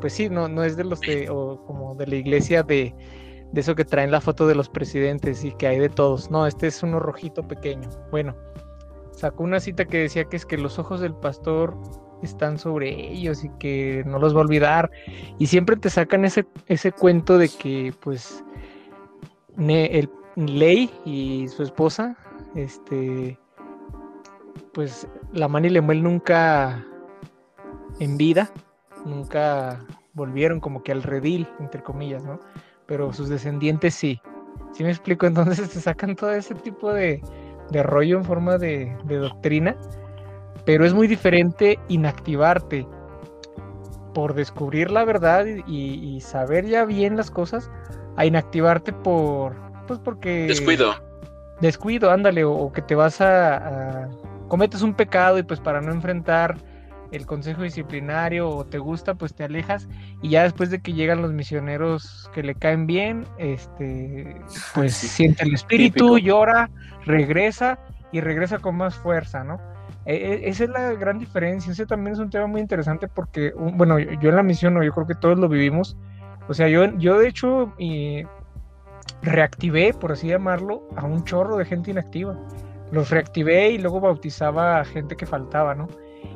pues 0.00 0.12
sí, 0.12 0.28
no, 0.28 0.48
no 0.48 0.62
es 0.64 0.76
de 0.76 0.84
los 0.84 1.00
de 1.00 1.28
o 1.30 1.64
como 1.66 1.94
de 1.94 2.06
la 2.06 2.16
iglesia 2.16 2.62
de, 2.62 2.94
de 3.52 3.60
eso 3.60 3.74
que 3.74 3.84
traen 3.84 4.10
la 4.10 4.20
foto 4.20 4.46
de 4.46 4.54
los 4.54 4.68
presidentes 4.68 5.44
y 5.44 5.52
que 5.52 5.66
hay 5.66 5.78
de 5.78 5.88
todos. 5.88 6.30
No, 6.30 6.46
este 6.46 6.66
es 6.66 6.82
uno 6.82 7.00
rojito 7.00 7.46
pequeño. 7.46 7.88
Bueno, 8.10 8.34
sacó 9.16 9.44
una 9.44 9.60
cita 9.60 9.84
que 9.84 9.98
decía 9.98 10.24
que 10.24 10.36
es 10.36 10.46
que 10.46 10.58
los 10.58 10.78
ojos 10.78 11.00
del 11.00 11.14
pastor 11.14 11.76
están 12.22 12.58
sobre 12.58 13.12
ellos 13.12 13.44
y 13.44 13.50
que 13.58 14.02
no 14.06 14.18
los 14.18 14.34
va 14.34 14.38
a 14.38 14.44
olvidar. 14.44 14.90
Y 15.38 15.46
siempre 15.46 15.76
te 15.76 15.90
sacan 15.90 16.24
ese, 16.24 16.46
ese 16.66 16.92
cuento 16.92 17.38
de 17.38 17.48
que, 17.48 17.94
pues, 18.00 18.44
el 19.58 20.10
Ley 20.36 20.90
y 21.04 21.48
su 21.48 21.62
esposa, 21.62 22.16
este, 22.54 23.38
pues, 24.72 25.06
la 25.32 25.48
Manny 25.48 25.70
Lemuel 25.70 26.02
nunca 26.02 26.84
en 28.00 28.16
vida, 28.16 28.50
nunca 29.04 29.84
volvieron 30.14 30.60
como 30.60 30.82
que 30.82 30.92
al 30.92 31.02
redil, 31.02 31.48
entre 31.60 31.82
comillas, 31.82 32.24
¿no? 32.24 32.40
Pero 32.86 33.12
sus 33.12 33.28
descendientes 33.28 33.94
sí. 33.94 34.20
¿Sí 34.72 34.82
me 34.82 34.90
explico? 34.90 35.26
Entonces 35.26 35.70
te 35.70 35.80
sacan 35.80 36.16
todo 36.16 36.32
ese 36.32 36.54
tipo 36.54 36.92
de, 36.92 37.22
de 37.70 37.82
rollo 37.82 38.18
en 38.18 38.24
forma 38.24 38.58
de, 38.58 38.96
de 39.04 39.16
doctrina 39.16 39.76
pero 40.64 40.84
es 40.84 40.94
muy 40.94 41.06
diferente 41.06 41.78
inactivarte 41.88 42.86
por 44.14 44.34
descubrir 44.34 44.90
la 44.90 45.04
verdad 45.04 45.44
y, 45.66 46.20
saber 46.20 46.66
ya 46.66 46.84
bien 46.84 47.16
las 47.16 47.30
cosas 47.30 47.70
a 48.16 48.24
inactivarte 48.24 48.92
por 48.92 49.54
pues 49.86 49.98
porque 49.98 50.46
descuido. 50.46 50.94
descuido 51.60 52.10
ándale 52.10 52.44
o, 52.44 52.72
que 52.72 52.80
te 52.80 52.94
vas 52.94 53.20
a, 53.20 54.08
cometes 54.48 54.82
un 54.82 54.94
pecado 54.94 55.38
y 55.38 55.42
pues 55.42 55.60
para 55.60 55.80
no 55.80 55.92
enfrentar 55.92 56.56
el 57.14 57.26
consejo 57.26 57.62
disciplinario 57.62 58.48
o 58.48 58.64
te 58.64 58.78
gusta 58.78 59.14
pues 59.14 59.34
te 59.34 59.44
alejas 59.44 59.88
y 60.22 60.30
ya 60.30 60.42
después 60.42 60.70
de 60.70 60.80
que 60.80 60.92
llegan 60.92 61.22
los 61.22 61.32
misioneros 61.32 62.30
que 62.34 62.42
le 62.42 62.54
caen 62.54 62.86
bien 62.86 63.26
este 63.38 64.40
pues 64.74 64.94
siente 64.94 65.44
el 65.44 65.54
espíritu 65.54 66.18
llora 66.18 66.70
regresa 67.04 67.78
y 68.12 68.20
regresa 68.20 68.58
con 68.58 68.76
más 68.76 68.94
fuerza 68.96 69.44
no 69.44 69.58
e, 70.06 70.14
e, 70.14 70.48
esa 70.48 70.64
es 70.64 70.70
la 70.70 70.92
gran 70.92 71.18
diferencia. 71.18 71.72
Ese 71.72 71.86
también 71.86 72.14
es 72.14 72.18
un 72.18 72.30
tema 72.30 72.46
muy 72.46 72.60
interesante 72.60 73.08
porque, 73.08 73.52
bueno, 73.56 73.98
yo 73.98 74.28
en 74.28 74.36
la 74.36 74.42
misión, 74.42 74.80
yo 74.82 74.92
creo 74.92 75.06
que 75.06 75.14
todos 75.14 75.38
lo 75.38 75.48
vivimos. 75.48 75.96
O 76.48 76.54
sea, 76.54 76.68
yo, 76.68 76.84
yo 76.98 77.18
de 77.18 77.28
hecho 77.28 77.72
reactivé, 79.22 79.94
por 79.94 80.12
así 80.12 80.28
llamarlo, 80.28 80.88
a 80.96 81.04
un 81.04 81.24
chorro 81.24 81.56
de 81.56 81.64
gente 81.64 81.90
inactiva. 81.90 82.38
Los 82.90 83.10
reactivé 83.10 83.70
y 83.70 83.78
luego 83.78 84.00
bautizaba 84.00 84.80
a 84.80 84.84
gente 84.84 85.16
que 85.16 85.26
faltaba, 85.26 85.74
¿no? 85.74 85.88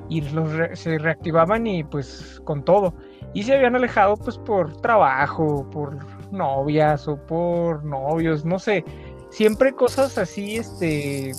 Y 0.09 0.23
los 0.23 0.51
se 0.79 0.99
reactivaban 0.99 1.67
y 1.67 1.85
pues 1.85 2.41
con 2.45 2.65
todo. 2.65 2.95
Y 3.35 3.43
se 3.43 3.55
habían 3.55 3.77
alejado 3.77 4.17
pues 4.17 4.39
por 4.39 4.81
trabajo, 4.81 5.69
por 5.71 5.99
novias 6.33 7.07
o 7.09 7.17
por 7.17 7.85
novios, 7.85 8.45
no 8.45 8.59
sé. 8.59 8.85
Siempre 9.31 9.73
cosas 9.73 10.17
así, 10.17 10.57
este, 10.57 11.33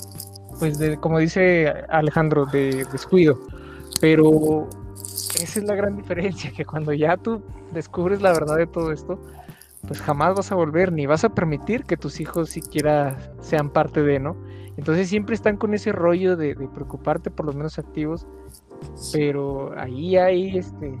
pues 0.60 0.78
de, 0.78 0.96
como 0.98 1.18
dice 1.18 1.72
Alejandro, 1.88 2.46
de 2.46 2.84
descuido. 2.92 3.40
Pero 4.00 4.68
esa 5.40 5.58
es 5.58 5.64
la 5.64 5.74
gran 5.74 5.96
diferencia, 5.96 6.52
que 6.52 6.64
cuando 6.64 6.92
ya 6.92 7.16
tú 7.16 7.42
descubres 7.72 8.22
la 8.22 8.32
verdad 8.32 8.56
de 8.56 8.66
todo 8.66 8.92
esto, 8.92 9.18
pues 9.86 10.00
jamás 10.00 10.34
vas 10.34 10.52
a 10.52 10.54
volver, 10.54 10.92
ni 10.92 11.06
vas 11.06 11.24
a 11.24 11.30
permitir 11.30 11.84
que 11.84 11.96
tus 11.96 12.20
hijos 12.20 12.50
siquiera 12.50 13.16
sean 13.40 13.70
parte 13.70 14.02
de, 14.02 14.18
¿no? 14.18 14.36
Entonces 14.76 15.08
siempre 15.08 15.34
están 15.34 15.56
con 15.56 15.74
ese 15.74 15.92
rollo 15.92 16.36
de, 16.36 16.54
preocuparte 16.54 17.30
por 17.30 17.46
los 17.46 17.54
menos 17.54 17.78
activos, 17.78 18.26
pero 19.12 19.72
ahí 19.78 20.16
hay 20.16 20.58
este, 20.58 20.98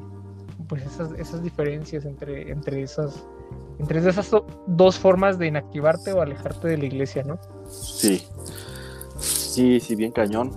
pues 0.68 0.84
esas, 0.84 1.12
esas 1.12 1.42
diferencias 1.42 2.04
entre, 2.04 2.50
entre 2.50 2.82
esas, 2.82 3.26
entre 3.78 4.00
esas 4.00 4.30
dos 4.66 4.98
formas 4.98 5.38
de 5.38 5.46
inactivarte 5.48 6.12
o 6.12 6.20
alejarte 6.20 6.68
de 6.68 6.78
la 6.78 6.86
iglesia, 6.86 7.22
¿no? 7.24 7.38
Sí, 7.68 8.22
Sí, 9.50 9.80
sí, 9.80 9.96
bien 9.96 10.12
cañón. 10.12 10.52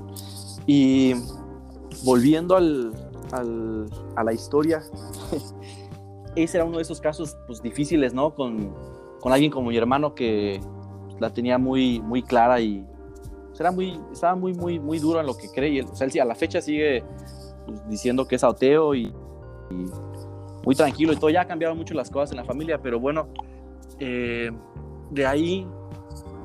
Y 0.67 1.13
volviendo 2.03 2.55
al, 2.55 2.93
al, 3.31 3.89
a 4.15 4.23
la 4.23 4.33
historia, 4.33 4.83
ese 6.35 6.57
era 6.57 6.65
uno 6.65 6.77
de 6.77 6.83
esos 6.83 7.01
casos 7.01 7.35
pues, 7.47 7.61
difíciles, 7.61 8.13
¿no? 8.13 8.35
Con, 8.35 8.71
con 9.19 9.33
alguien 9.33 9.51
como 9.51 9.69
mi 9.69 9.77
hermano 9.77 10.13
que 10.13 10.61
la 11.19 11.33
tenía 11.33 11.57
muy, 11.57 12.01
muy 12.01 12.21
clara 12.21 12.61
y 12.61 12.85
era 13.59 13.71
muy, 13.71 13.99
estaba 14.11 14.35
muy, 14.35 14.53
muy, 14.53 14.79
muy 14.79 14.99
duro 14.99 15.19
en 15.19 15.25
lo 15.25 15.35
que 15.35 15.49
cree. 15.49 15.81
O 15.83 15.95
sea, 15.95 16.07
él 16.07 16.21
a 16.21 16.25
la 16.25 16.35
fecha 16.35 16.61
sigue 16.61 17.03
pues, 17.65 17.87
diciendo 17.87 18.27
que 18.27 18.35
es 18.35 18.43
ateo 18.43 18.95
y, 18.95 19.13
muy 20.65 20.75
tranquilo 20.75 21.13
y 21.13 21.17
todo. 21.17 21.29
Ya 21.29 21.41
ha 21.41 21.47
cambiado 21.47 21.75
mucho 21.75 21.93
las 21.93 22.09
cosas 22.09 22.31
en 22.31 22.37
la 22.37 22.45
familia, 22.45 22.81
pero 22.81 22.99
bueno, 22.99 23.27
eh, 23.99 24.51
de 25.11 25.25
ahí 25.25 25.67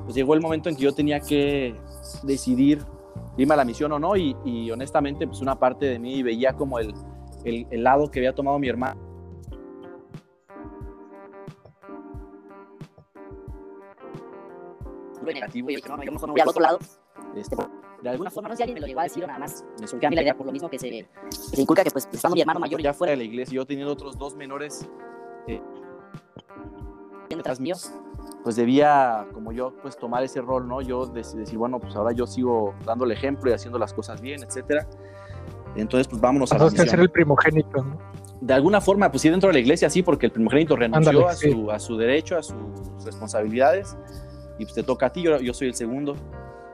pues 0.03 0.15
llegó 0.15 0.33
el 0.33 0.41
momento 0.41 0.69
en 0.69 0.75
que 0.75 0.83
yo 0.83 0.93
tenía 0.93 1.19
que 1.19 1.75
decidir 2.23 2.83
irme 3.37 3.53
a 3.53 3.57
la 3.57 3.65
misión 3.65 3.91
o 3.91 3.99
no 3.99 4.15
y, 4.17 4.69
honestamente 4.71 5.25
pues 5.25 5.39
una 5.41 5.57
parte 5.57 5.85
de 5.85 5.99
mí 5.99 6.23
veía 6.23 6.53
como 6.53 6.79
el, 6.79 6.93
el, 7.45 7.83
lado 7.83 8.11
que 8.11 8.19
había 8.19 8.33
tomado 8.33 8.59
mi 8.59 8.67
hermano 8.67 9.08
negativo 15.33 15.69
y 15.69 15.81
yo 15.81 15.87
no, 15.87 16.03
yo 16.03 16.11
mejor 16.11 16.27
no 16.27 16.33
voy 16.33 16.41
al 16.41 16.49
otro 16.49 16.61
lado. 16.61 16.79
Este, 17.35 17.55
de 18.01 18.09
alguna 18.09 18.29
forma, 18.29 18.49
no 18.49 18.53
sé 18.53 18.57
si 18.57 18.63
alguien 18.63 18.75
me 18.75 18.81
lo 18.81 18.87
llegó 18.87 18.99
a 19.01 19.03
decir 19.03 19.23
o 19.23 19.27
nada 19.27 19.39
más 19.39 19.63
me 19.79 19.87
surgió 19.87 20.07
a 20.07 20.09
mí 20.09 20.15
la 20.15 20.21
idea 20.21 20.35
por 20.35 20.45
lo 20.45 20.51
mismo 20.51 20.69
que 20.69 20.79
se, 20.79 20.89
que 20.89 21.07
se 21.31 21.61
inculca 21.61 21.83
que 21.83 21.91
pues 21.91 22.07
estando 22.11 22.35
mi 22.35 22.41
hermano 22.41 22.59
mayor 22.59 22.81
ya 22.81 22.93
fuera 22.93 23.11
de 23.11 23.17
la 23.17 23.23
iglesia, 23.23 23.55
yo 23.55 23.65
teniendo 23.65 23.91
otros 23.93 24.17
dos 24.17 24.35
menores 24.35 24.87
eh, 25.47 25.61
detrás 27.29 27.59
míos, 27.59 27.91
pues 28.43 28.55
debía, 28.55 29.27
como 29.33 29.51
yo, 29.51 29.73
pues 29.81 29.97
tomar 29.97 30.23
ese 30.23 30.41
rol, 30.41 30.67
¿no? 30.67 30.81
Yo 30.81 31.05
decir, 31.05 31.57
bueno, 31.57 31.79
pues 31.79 31.95
ahora 31.95 32.11
yo 32.11 32.25
sigo 32.25 32.73
dando 32.85 33.05
el 33.05 33.11
ejemplo 33.11 33.49
y 33.49 33.53
haciendo 33.53 33.77
las 33.77 33.93
cosas 33.93 34.21
bien, 34.21 34.43
etcétera. 34.43 34.87
Entonces, 35.75 36.07
pues 36.07 36.21
vámonos 36.21 36.51
a 36.51 36.57
la 36.57 36.65
misión. 36.65 36.87
ser 36.87 36.99
el 36.99 37.09
primogénito, 37.09 37.83
¿no? 37.83 37.97
De 38.41 38.53
alguna 38.53 38.79
forma, 38.79 39.11
pues 39.11 39.21
sí, 39.21 39.29
dentro 39.29 39.47
de 39.47 39.53
la 39.53 39.59
iglesia, 39.59 39.89
sí, 39.89 40.01
porque 40.01 40.27
el 40.27 40.31
primogénito 40.31 40.75
renunció 40.75 41.27
a, 41.27 41.35
su, 41.35 41.69
a 41.71 41.79
su 41.79 41.97
derecho, 41.97 42.37
a 42.37 42.43
sus 42.43 42.55
responsabilidades, 43.03 43.97
y 44.59 44.65
pues 44.65 44.75
te 44.75 44.83
toca 44.83 45.07
a 45.07 45.09
ti, 45.09 45.23
yo, 45.23 45.39
yo 45.39 45.53
soy 45.53 45.69
el 45.69 45.73
segundo. 45.73 46.15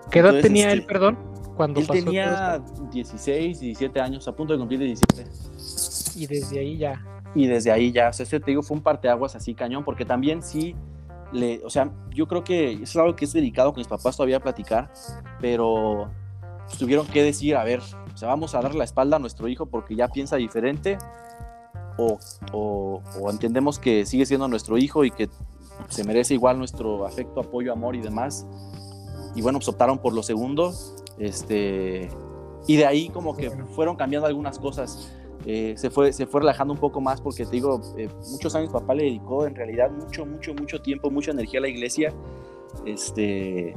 ¿Qué 0.10 0.20
edad 0.20 0.42
tenía 0.42 0.72
él, 0.72 0.80
este, 0.80 0.88
perdón? 0.92 1.18
Cuando 1.56 1.80
él 1.80 1.88
tenía 1.88 2.62
16, 2.92 3.60
17 3.60 4.02
años, 4.02 4.28
a 4.28 4.36
punto 4.36 4.54
de 4.54 4.60
cumplir 4.60 4.80
17. 4.80 5.24
Y 6.16 6.28
desde 6.28 6.60
ahí 6.60 6.78
ya. 6.78 7.02
Y 7.36 7.48
desde 7.48 7.72
ahí 7.72 7.92
ya, 7.92 8.10
o 8.10 8.14
sea, 8.14 8.24
este 8.24 8.40
te 8.40 8.52
digo, 8.52 8.64
fue 8.64 8.76
un 8.76 8.84
parteaguas 8.84 9.36
así 9.36 9.54
cañón, 9.54 9.84
porque 9.84 10.04
también 10.04 10.42
sí 10.42 10.76
le, 11.32 11.62
o 11.64 11.70
sea, 11.70 11.92
yo 12.10 12.28
creo 12.28 12.44
que 12.44 12.74
es 12.74 12.96
algo 12.96 13.16
que 13.16 13.26
es 13.26 13.34
delicado 13.34 13.72
con 13.72 13.82
mis 13.82 13.88
papás 13.88 14.18
todavía 14.18 14.40
platicar, 14.40 14.92
pero 15.40 16.10
pues, 16.66 16.78
tuvieron 16.78 17.06
que 17.06 17.22
decir, 17.22 17.56
a 17.56 17.64
ver, 17.64 17.82
o 18.14 18.18
sea, 18.18 18.30
vamos 18.30 18.56
a 18.56 18.62
darle 18.62 18.80
la 18.80 18.86
espalda 18.86 19.18
a 19.18 19.20
nuestro 19.20 19.48
hijo 19.48 19.68
porque 19.68 19.96
ya 19.96 20.08
piensa 20.08 20.38
diferente, 20.38 20.98
o, 21.98 22.18
o, 22.52 23.02
o 23.22 23.30
entendemos 23.30 23.78
que 23.78 24.06
sigue 24.06 24.26
siendo 24.26 24.48
nuestro 24.48 24.78
hijo 24.78 25.06
y 25.06 25.12
que 25.12 25.30
se 25.90 26.04
merece 26.04 26.34
igual 26.34 26.58
nuestro 26.58 27.06
afecto, 27.06 27.40
apoyo, 27.40 27.72
amor 27.72 27.96
y 27.96 28.02
demás. 28.02 28.46
Y 29.36 29.42
bueno, 29.42 29.60
pues 29.60 29.68
optaron 29.68 30.00
por 30.00 30.14
lo 30.14 30.24
segundo. 30.24 30.74
Este, 31.18 32.10
y 32.68 32.76
de 32.78 32.86
ahí 32.86 33.10
como 33.10 33.36
que 33.36 33.50
fueron 33.50 33.96
cambiando 33.96 34.28
algunas 34.28 34.60
cosas. 34.60 35.14
Eh, 35.46 35.76
se, 35.78 35.90
fue, 35.90 36.12
se 36.12 36.26
fue 36.26 36.42
relajando 36.42 36.74
un 36.74 36.80
poco 36.80 37.00
más 37.02 37.22
porque 37.22 37.46
te 37.46 37.52
digo, 37.52 37.80
eh, 37.98 38.10
muchos 38.32 38.56
años 38.56 38.72
papá 38.72 38.96
le 38.96 39.04
dedicó 39.04 39.46
en 39.46 39.54
realidad 39.54 39.92
mucho, 39.92 40.26
mucho, 40.26 40.56
mucho 40.56 40.82
tiempo, 40.82 41.12
mucha 41.12 41.32
energía 41.32 41.60
a 41.60 41.62
la 41.62 41.68
iglesia. 41.68 42.14
Este, 42.86 43.76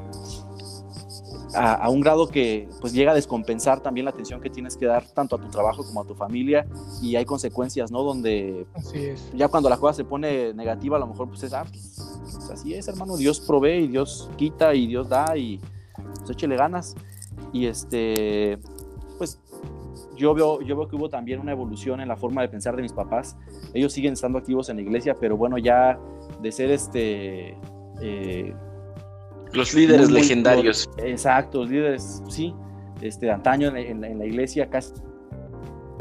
a, 1.54 1.88
un 1.88 2.00
grado 2.00 2.28
que 2.28 2.68
pues 2.80 2.92
llega 2.92 3.12
a 3.12 3.14
descompensar 3.14 3.80
también 3.80 4.04
la 4.04 4.10
atención 4.10 4.40
que 4.40 4.50
tienes 4.50 4.76
que 4.76 4.86
dar 4.86 5.04
tanto 5.06 5.36
a 5.36 5.40
tu 5.40 5.48
trabajo 5.48 5.84
como 5.84 6.02
a 6.02 6.04
tu 6.04 6.14
familia 6.14 6.66
y 7.02 7.16
hay 7.16 7.24
consecuencias, 7.24 7.90
¿no? 7.90 8.02
Donde 8.02 8.66
ya 9.34 9.48
cuando 9.48 9.68
la 9.68 9.76
cosa 9.76 9.94
se 9.94 10.04
pone 10.04 10.52
negativa 10.54 10.96
a 10.96 11.00
lo 11.00 11.06
mejor 11.06 11.28
pues 11.28 11.42
es, 11.42 11.52
ah, 11.52 11.64
pues, 11.68 11.96
pues, 12.22 12.50
así 12.50 12.74
es, 12.74 12.88
hermano, 12.88 13.16
Dios 13.16 13.40
provee 13.40 13.84
y 13.84 13.88
Dios 13.88 14.30
quita 14.36 14.74
y 14.74 14.86
Dios 14.86 15.08
da 15.08 15.36
y 15.36 15.60
pues 16.18 16.30
échele 16.30 16.56
ganas. 16.56 16.94
Y 17.52 17.66
este, 17.66 18.58
pues 19.16 19.40
yo 20.16 20.34
veo, 20.34 20.60
yo 20.60 20.76
veo 20.76 20.88
que 20.88 20.96
hubo 20.96 21.08
también 21.08 21.40
una 21.40 21.52
evolución 21.52 22.00
en 22.00 22.08
la 22.08 22.16
forma 22.16 22.42
de 22.42 22.48
pensar 22.48 22.76
de 22.76 22.82
mis 22.82 22.92
papás. 22.92 23.36
Ellos 23.72 23.92
siguen 23.92 24.14
estando 24.14 24.38
activos 24.38 24.68
en 24.68 24.76
la 24.76 24.82
iglesia, 24.82 25.14
pero 25.18 25.36
bueno, 25.36 25.58
ya 25.58 25.98
de 26.42 26.52
ser 26.52 26.70
este... 26.70 27.56
Eh, 28.00 28.54
los 29.52 29.74
líderes 29.74 30.10
legendarios. 30.10 30.88
exacto, 30.98 31.60
los 31.60 31.70
líderes, 31.70 32.22
sí, 32.28 32.54
este, 33.00 33.26
de 33.26 33.32
antaño 33.32 33.74
en, 33.76 34.00
la 34.00 34.26
iglesia, 34.26 34.68
casi 34.68 34.92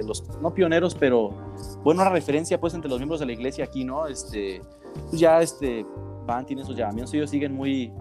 los, 0.06 0.24
no 0.42 0.54
pioneros, 0.54 0.96
pero 0.96 1.30
bueno, 1.84 2.02
una 2.02 2.12
referencia 2.12 2.60
pues 2.60 2.74
entre 2.74 2.90
los 2.90 3.00
miembros 3.00 3.20
de 3.20 3.26
la 3.26 3.32
iglesia 3.34 3.66
aquí, 3.66 3.84
¿no? 3.84 4.08
Este, 4.08 4.62
pues 5.10 5.20
ya 5.20 5.42
este, 5.42 5.86
van, 6.26 6.46
tienen 6.46 6.66
sus 6.66 6.76
llamamientos, 6.76 7.14
ellos 7.14 7.30
siguen 7.30 7.54
muy 7.54 7.92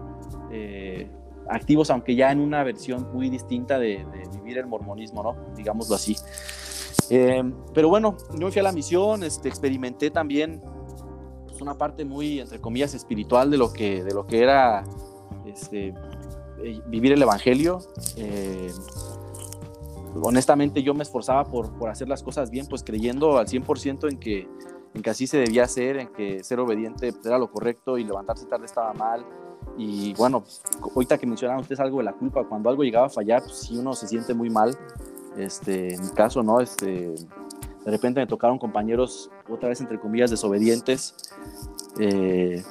eh, 0.51 1.09
activos, 1.49 1.89
aunque 1.89 2.15
ya 2.15 2.31
en 2.31 2.39
una 2.39 2.63
versión 2.63 3.11
muy 3.13 3.29
distinta 3.29 3.79
de, 3.79 4.05
vivir 4.33 4.59
el 4.59 4.67
mormonismo, 4.67 5.23
¿no? 5.23 5.35
Digámoslo 5.55 5.95
así. 5.95 6.15
Eh, 7.09 7.43
pero 7.73 7.89
bueno, 7.89 8.17
yo 8.33 8.45
me 8.45 8.51
fui 8.51 8.59
a 8.59 8.63
la 8.63 8.71
misión, 8.71 9.23
este, 9.23 9.47
experimenté 9.47 10.11
también 10.11 10.61
pues, 11.47 11.61
una 11.61 11.77
parte 11.77 12.05
muy, 12.05 12.39
entre 12.39 12.59
comillas, 12.59 12.93
espiritual 12.93 13.49
de 13.49 13.57
lo 13.57 13.71
que, 13.71 14.03
de 14.03 14.13
lo 14.13 14.27
que 14.27 14.41
era 14.41 14.83
este, 15.49 15.93
eh, 16.63 16.81
vivir 16.87 17.11
el 17.13 17.21
Evangelio. 17.21 17.79
Eh, 18.15 18.71
honestamente 20.21 20.83
yo 20.83 20.93
me 20.93 21.03
esforzaba 21.03 21.45
por, 21.45 21.71
por, 21.77 21.89
hacer 21.89 22.07
las 22.07 22.23
cosas 22.23 22.49
bien, 22.49 22.67
pues 22.67 22.83
creyendo 22.83 23.37
al 23.37 23.47
100% 23.47 24.09
en 24.09 24.17
que, 24.17 24.47
en 24.93 25.01
que 25.01 25.09
así 25.09 25.27
se 25.27 25.37
debía 25.37 25.63
hacer, 25.63 25.97
en 25.97 26.07
que 26.09 26.43
ser 26.43 26.59
obediente 26.59 27.13
era 27.23 27.37
lo 27.37 27.51
correcto 27.51 27.97
y 27.97 28.03
levantarse 28.03 28.45
tarde 28.45 28.65
estaba 28.65 28.93
mal. 28.93 29.25
Y 29.77 30.13
bueno, 30.15 30.41
pues, 30.41 30.61
ahorita 30.95 31.17
que 31.17 31.27
mencionaban 31.27 31.61
ustedes 31.61 31.79
algo 31.79 31.99
de 31.99 32.05
la 32.05 32.13
culpa, 32.13 32.43
cuando 32.47 32.69
algo 32.69 32.83
llegaba 32.83 33.07
a 33.07 33.09
fallar, 33.09 33.43
pues 33.43 33.69
uno 33.71 33.93
se 33.93 34.07
siente 34.07 34.33
muy 34.33 34.49
mal. 34.49 34.75
Este, 35.37 35.93
en 35.93 36.01
mi 36.01 36.09
caso, 36.09 36.41
¿no? 36.41 36.61
Este, 36.61 37.13
de 37.87 37.91
repente 37.91 38.19
me 38.19 38.27
tocaron 38.27 38.57
compañeros, 38.57 39.29
otra 39.47 39.69
vez 39.69 39.79
entre 39.81 39.99
comillas, 39.99 40.31
desobedientes. 40.31 41.15
Eh, 41.99 42.63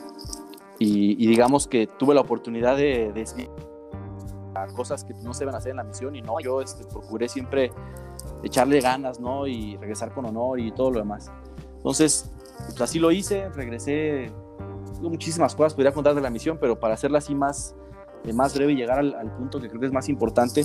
y, 0.79 1.27
digamos 1.27 1.67
que 1.67 1.87
tuve 1.87 2.15
la 2.15 2.21
oportunidad 2.21 2.77
de, 2.77 3.13
decir 3.13 3.49
cosas 4.75 5.05
que 5.05 5.13
no 5.23 5.35
se 5.35 5.45
van 5.45 5.55
a 5.55 5.59
hacer 5.59 5.71
en 5.71 5.77
la 5.77 5.85
misión 5.85 6.17
y 6.17 6.23
no, 6.23 6.41
yo 6.41 6.63
este, 6.63 6.85
procuré 6.85 7.29
siempre 7.29 7.71
echarle 8.43 8.81
ganas, 8.81 9.21
¿no? 9.21 9.47
Y 9.47 9.77
regresar 9.77 10.13
con 10.15 10.25
honor 10.25 10.59
y 10.59 10.73
todo 10.73 10.91
lo 10.91 10.99
demás. 10.99 11.31
Entonces, 11.77 12.33
pues 12.69 12.81
así 12.81 12.99
lo 12.99 13.13
hice, 13.13 13.51
regresé, 13.51 14.33
muchísimas 15.01 15.55
cosas 15.55 15.75
podría 15.75 15.93
contar 15.93 16.15
de 16.15 16.23
la 16.23 16.31
misión, 16.31 16.59
pero 16.59 16.81
para 16.81 16.95
hacerla 16.95 17.19
así 17.19 17.35
más, 17.35 17.77
más 18.33 18.55
breve 18.55 18.73
y 18.73 18.77
llegar 18.77 18.99
al, 18.99 19.15
al 19.15 19.31
punto 19.37 19.61
que 19.61 19.69
creo 19.69 19.81
que 19.81 19.87
es 19.87 19.93
más 19.93 20.09
importante, 20.09 20.65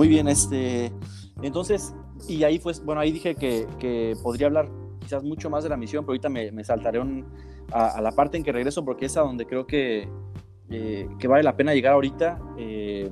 Muy 0.00 0.08
bien, 0.08 0.28
este, 0.28 0.90
entonces, 1.42 1.94
y 2.26 2.42
ahí 2.42 2.58
pues, 2.58 2.82
bueno, 2.82 3.02
ahí 3.02 3.12
dije 3.12 3.34
que, 3.34 3.66
que 3.78 4.16
podría 4.22 4.46
hablar 4.46 4.66
quizás 4.98 5.22
mucho 5.22 5.50
más 5.50 5.62
de 5.62 5.68
la 5.68 5.76
misión, 5.76 6.06
pero 6.06 6.12
ahorita 6.12 6.30
me, 6.30 6.64
saltaré 6.64 7.02
a, 7.70 8.00
la 8.00 8.10
parte 8.12 8.38
en 8.38 8.42
que 8.42 8.50
regreso 8.50 8.82
porque 8.82 9.04
es 9.04 9.18
a 9.18 9.20
donde 9.20 9.44
creo 9.44 9.66
que, 9.66 10.08
eh, 10.70 11.06
que 11.18 11.28
vale 11.28 11.42
la 11.42 11.54
pena 11.54 11.74
llegar 11.74 11.92
ahorita. 11.92 12.40
Eh, 12.56 13.10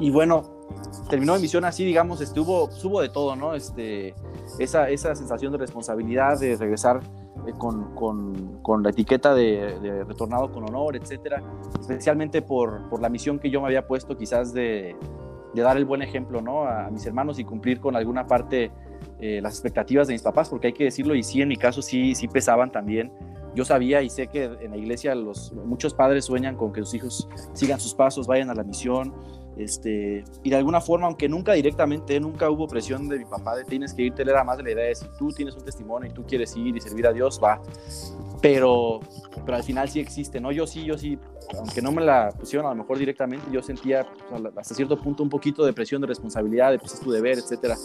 y 0.00 0.10
bueno, 0.10 0.66
terminó 1.08 1.36
mi 1.36 1.42
misión 1.42 1.64
así, 1.64 1.84
digamos, 1.84 2.20
estuvo, 2.20 2.68
subo 2.72 3.02
de 3.02 3.08
todo, 3.08 3.36
¿no? 3.36 3.54
Este, 3.54 4.16
esa, 4.58 4.90
esa 4.90 5.14
sensación 5.14 5.52
de 5.52 5.58
responsabilidad 5.58 6.40
de 6.40 6.56
regresar 6.56 7.02
eh, 7.46 7.52
con, 7.58 7.94
con, 7.94 8.60
con, 8.62 8.82
la 8.82 8.90
etiqueta 8.90 9.34
de, 9.34 10.04
retornado 10.06 10.50
con 10.52 10.64
honor, 10.64 10.96
etcétera, 10.96 11.42
especialmente 11.80 12.42
por, 12.42 12.88
por, 12.88 13.00
la 13.00 13.08
misión 13.08 13.38
que 13.38 13.50
yo 13.50 13.60
me 13.60 13.66
había 13.66 13.86
puesto 13.86 14.16
quizás 14.16 14.52
de, 14.52 14.96
de, 15.54 15.62
dar 15.62 15.76
el 15.76 15.84
buen 15.84 16.02
ejemplo 16.02 16.40
¿no? 16.40 16.64
a 16.64 16.90
mis 16.90 17.06
hermanos 17.06 17.38
y 17.38 17.44
cumplir 17.44 17.80
con 17.80 17.96
alguna 17.96 18.26
parte 18.26 18.70
eh, 19.18 19.40
las 19.42 19.54
expectativas 19.54 20.06
de 20.08 20.12
mis 20.12 20.22
papás, 20.22 20.50
porque 20.50 20.68
hay 20.68 20.72
que 20.74 20.84
decirlo, 20.84 21.14
y 21.14 21.22
sí, 21.22 21.40
en 21.40 21.48
mi 21.48 21.56
caso 21.56 21.80
sí, 21.80 22.14
sí 22.14 22.28
pesaban 22.28 22.70
también. 22.70 23.10
Yo 23.54 23.64
sabía 23.64 24.02
y 24.02 24.10
sé 24.10 24.26
que 24.26 24.44
en 24.44 24.72
la 24.72 24.76
iglesia 24.76 25.14
los, 25.14 25.52
muchos 25.52 25.94
padres 25.94 26.26
sueñan 26.26 26.56
con 26.56 26.72
que 26.72 26.82
sus 26.82 26.94
hijos 26.94 27.28
sigan 27.54 27.80
sus 27.80 27.94
pasos, 27.94 28.26
vayan 28.26 28.50
a 28.50 28.54
la 28.54 28.62
misión, 28.62 29.14
este, 29.56 30.22
y 30.42 30.50
de 30.50 30.56
alguna 30.56 30.80
forma, 30.80 31.06
aunque 31.06 31.28
nunca 31.28 31.54
directamente, 31.54 32.20
nunca 32.20 32.50
hubo 32.50 32.68
presión 32.68 33.08
de 33.08 33.18
mi 33.18 33.24
papá 33.24 33.56
de 33.56 33.64
tienes 33.64 33.94
que 33.94 34.02
irte, 34.02 34.22
era 34.22 34.44
más 34.44 34.58
de 34.58 34.64
la 34.64 34.70
idea 34.72 34.84
de 34.84 34.94
si 34.94 35.06
tú 35.18 35.32
tienes 35.32 35.54
un 35.54 35.64
testimonio 35.64 36.10
y 36.10 36.12
tú 36.12 36.24
quieres 36.24 36.54
ir 36.56 36.76
y 36.76 36.80
servir 36.80 37.06
a 37.06 37.12
Dios, 37.12 37.40
va. 37.42 37.62
Pero, 38.42 39.00
pero 39.44 39.56
al 39.56 39.62
final 39.62 39.88
sí 39.88 39.98
existe, 39.98 40.40
¿no? 40.40 40.52
Yo 40.52 40.66
sí, 40.66 40.84
yo 40.84 40.98
sí, 40.98 41.18
aunque 41.58 41.80
no 41.80 41.90
me 41.90 42.04
la 42.04 42.30
pusieron 42.38 42.66
a 42.66 42.70
lo 42.70 42.76
mejor 42.76 42.98
directamente, 42.98 43.46
yo 43.50 43.62
sentía 43.62 44.06
pues, 44.28 44.42
hasta 44.56 44.74
cierto 44.74 45.00
punto 45.00 45.22
un 45.22 45.30
poquito 45.30 45.64
de 45.64 45.72
presión, 45.72 46.02
de 46.02 46.06
responsabilidad, 46.06 46.70
de 46.70 46.78
pues 46.78 46.92
es 46.92 47.00
tu 47.00 47.10
deber, 47.10 47.38
etcétera. 47.38 47.76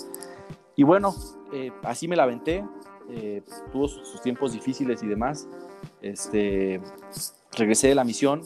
Y 0.75 0.83
bueno, 0.83 1.15
eh, 1.53 1.71
así 1.83 2.07
me 2.07 2.17
la 2.17 2.23
aventé, 2.23 2.65
eh, 3.09 3.43
tuvo 3.71 3.87
sus, 3.87 4.21
tiempos 4.21 4.51
difíciles 4.51 5.01
y 5.03 5.07
demás. 5.07 5.47
Este, 6.01 6.81
regresé 7.57 7.87
de 7.87 7.95
la 7.95 8.03
misión, 8.03 8.41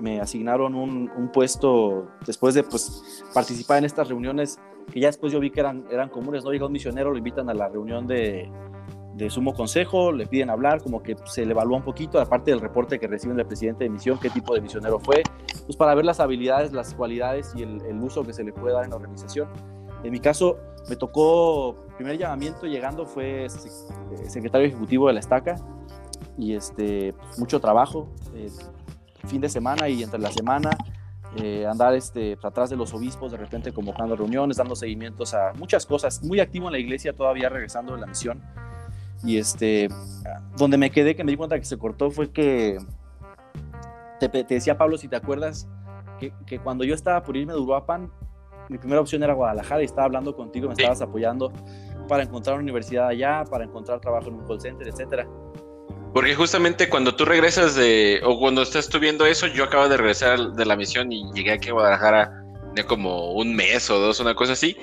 me 0.00 0.20
asignaron 0.20 0.74
un, 0.74 1.10
un, 1.16 1.32
puesto 1.32 2.08
después 2.26 2.54
de 2.54 2.62
pues, 2.62 3.24
participar 3.32 3.78
en 3.78 3.84
estas 3.84 4.08
reuniones 4.08 4.58
que 4.92 5.00
ya 5.00 5.08
después 5.08 5.32
yo 5.32 5.40
vi 5.40 5.50
que 5.50 5.60
eran, 5.60 5.84
eran 5.90 6.08
comunes, 6.08 6.44
¿no? 6.44 6.52
Llega 6.52 6.66
un 6.66 6.72
misionero, 6.72 7.10
lo 7.10 7.18
invitan 7.18 7.48
a 7.50 7.54
la 7.54 7.68
reunión 7.68 8.06
de, 8.06 8.50
de 9.14 9.30
sumo 9.30 9.52
consejo, 9.52 10.12
le 10.12 10.26
piden 10.26 10.50
hablar, 10.50 10.82
como 10.82 11.02
que 11.02 11.16
se 11.24 11.44
le 11.44 11.52
evalúa 11.52 11.78
un 11.78 11.82
poquito, 11.82 12.20
aparte 12.20 12.50
del 12.50 12.60
reporte 12.60 12.98
que 13.00 13.08
reciben 13.08 13.36
del 13.36 13.46
presidente 13.46 13.84
de 13.84 13.90
misión, 13.90 14.18
qué 14.20 14.30
tipo 14.30 14.54
de 14.54 14.60
misionero 14.60 15.00
fue, 15.00 15.22
pues 15.64 15.76
para 15.76 15.94
ver 15.94 16.04
las 16.04 16.20
habilidades, 16.20 16.72
las 16.72 16.94
cualidades 16.94 17.52
y 17.56 17.62
el, 17.62 17.82
el 17.86 18.00
uso 18.00 18.22
que 18.22 18.32
se 18.32 18.44
le 18.44 18.52
puede 18.52 18.74
dar 18.74 18.84
en 18.84 18.90
la 18.90 18.96
organización. 18.96 19.48
En 20.04 20.12
mi 20.12 20.20
caso, 20.20 20.58
me 20.88 20.96
tocó, 20.96 21.76
primer 21.96 22.18
llamamiento 22.18 22.66
llegando 22.66 23.06
fue 23.06 23.48
secretario 24.28 24.68
ejecutivo 24.68 25.08
de 25.08 25.14
la 25.14 25.20
estaca 25.20 25.56
y 26.38 26.54
este, 26.54 27.14
mucho 27.38 27.60
trabajo. 27.60 28.08
Eh, 28.34 28.48
fin 29.26 29.40
de 29.40 29.48
semana 29.48 29.88
y 29.88 30.02
entre 30.02 30.18
la 30.20 30.30
semana, 30.30 30.70
eh, 31.36 31.66
andar 31.66 31.94
este, 31.94 32.38
atrás 32.42 32.70
de 32.70 32.76
los 32.76 32.94
obispos, 32.94 33.32
de 33.32 33.38
repente 33.38 33.72
convocando 33.72 34.16
reuniones, 34.16 34.56
dando 34.56 34.74
seguimientos 34.74 35.34
a 35.34 35.52
muchas 35.54 35.84
cosas, 35.84 36.22
muy 36.22 36.40
activo 36.40 36.66
en 36.66 36.72
la 36.72 36.78
iglesia 36.78 37.12
todavía 37.12 37.48
regresando 37.48 37.94
de 37.94 38.00
la 38.00 38.06
misión. 38.06 38.42
Y 39.24 39.38
este, 39.38 39.88
donde 40.56 40.78
me 40.78 40.90
quedé, 40.90 41.16
que 41.16 41.24
me 41.24 41.32
di 41.32 41.36
cuenta 41.36 41.58
que 41.58 41.64
se 41.64 41.78
cortó, 41.78 42.10
fue 42.10 42.30
que 42.30 42.78
te, 44.20 44.44
decía 44.44 44.78
Pablo, 44.78 44.98
si 44.98 45.08
te 45.08 45.16
acuerdas, 45.16 45.68
que, 46.18 46.32
que, 46.46 46.58
cuando 46.58 46.84
yo 46.84 46.94
estaba 46.94 47.22
por 47.22 47.36
irme 47.36 47.52
de 47.52 47.58
Uruapan, 47.58 48.10
mi 48.68 48.78
primera 48.78 49.00
opción 49.00 49.22
era 49.22 49.34
Guadalajara 49.34 49.82
y 49.82 49.84
estaba 49.84 50.04
hablando 50.04 50.34
contigo, 50.34 50.68
me 50.68 50.74
estabas 50.74 51.00
apoyando 51.00 51.52
para 52.08 52.22
encontrar 52.22 52.56
una 52.56 52.62
universidad 52.62 53.08
allá, 53.08 53.44
para 53.48 53.64
encontrar 53.64 54.00
trabajo 54.00 54.28
en 54.28 54.34
un 54.34 54.46
call 54.46 54.60
center, 54.60 54.88
etcétera. 54.88 55.26
Porque 56.16 56.34
justamente 56.34 56.88
cuando 56.88 57.14
tú 57.14 57.26
regresas 57.26 57.74
de, 57.74 58.22
o 58.24 58.38
cuando 58.38 58.62
estás 58.62 58.88
tú 58.88 58.98
viendo 58.98 59.26
eso, 59.26 59.48
yo 59.48 59.64
acabo 59.64 59.86
de 59.86 59.98
regresar 59.98 60.52
de 60.52 60.64
la 60.64 60.74
misión 60.74 61.12
y 61.12 61.30
llegué 61.34 61.52
aquí 61.52 61.68
a 61.68 61.72
Guadalajara 61.74 62.42
de 62.74 62.84
como 62.84 63.32
un 63.32 63.54
mes 63.54 63.90
o 63.90 63.98
dos, 63.98 64.18
una 64.18 64.34
cosa 64.34 64.54
así, 64.54 64.78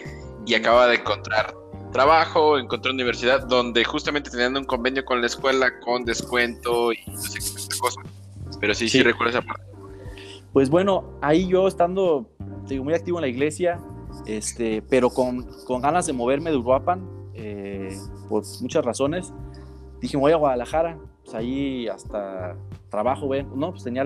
y 0.46 0.54
acaba 0.54 0.86
de 0.86 0.98
encontrar 0.98 1.56
trabajo, 1.92 2.60
encontré 2.60 2.92
universidad 2.92 3.48
donde 3.48 3.84
justamente 3.84 4.30
teniendo 4.30 4.60
un 4.60 4.68
convenio 4.68 5.04
con 5.06 5.22
la 5.22 5.26
escuela 5.26 5.80
con 5.80 6.06
descuento 6.06 6.94
y 6.94 7.00
no 7.08 7.18
sé 7.18 7.40
qué 7.40 7.80
cosa. 7.80 8.02
Pero 8.60 8.76
sí, 8.76 8.88
sí, 8.88 9.02
recuerdo 9.02 9.40
esa 9.40 9.42
parte. 9.42 9.64
Pues 10.54 10.70
bueno, 10.70 11.18
ahí 11.24 11.48
yo 11.48 11.68
estando 11.68 12.30
digo, 12.68 12.84
muy 12.84 12.94
activo 12.94 13.18
en 13.18 13.24
la 13.24 13.28
iglesia, 13.30 13.80
este, 14.28 14.84
pero 14.84 15.10
con, 15.10 15.48
con 15.66 15.82
ganas 15.82 16.06
de 16.06 16.14
moverme 16.14 16.52
de 16.52 16.58
Uruapan, 16.58 17.10
eh, 17.34 17.98
por 18.30 18.44
muchas 18.62 18.86
razones. 18.86 19.34
Dije, 20.00 20.16
voy 20.16 20.32
a 20.32 20.36
Guadalajara, 20.36 21.00
pues 21.24 21.36
ahí 21.36 21.88
hasta 21.88 22.56
trabajo, 22.90 23.30
¿no? 23.56 23.72
Pues 23.72 23.84
tenía 23.84 24.04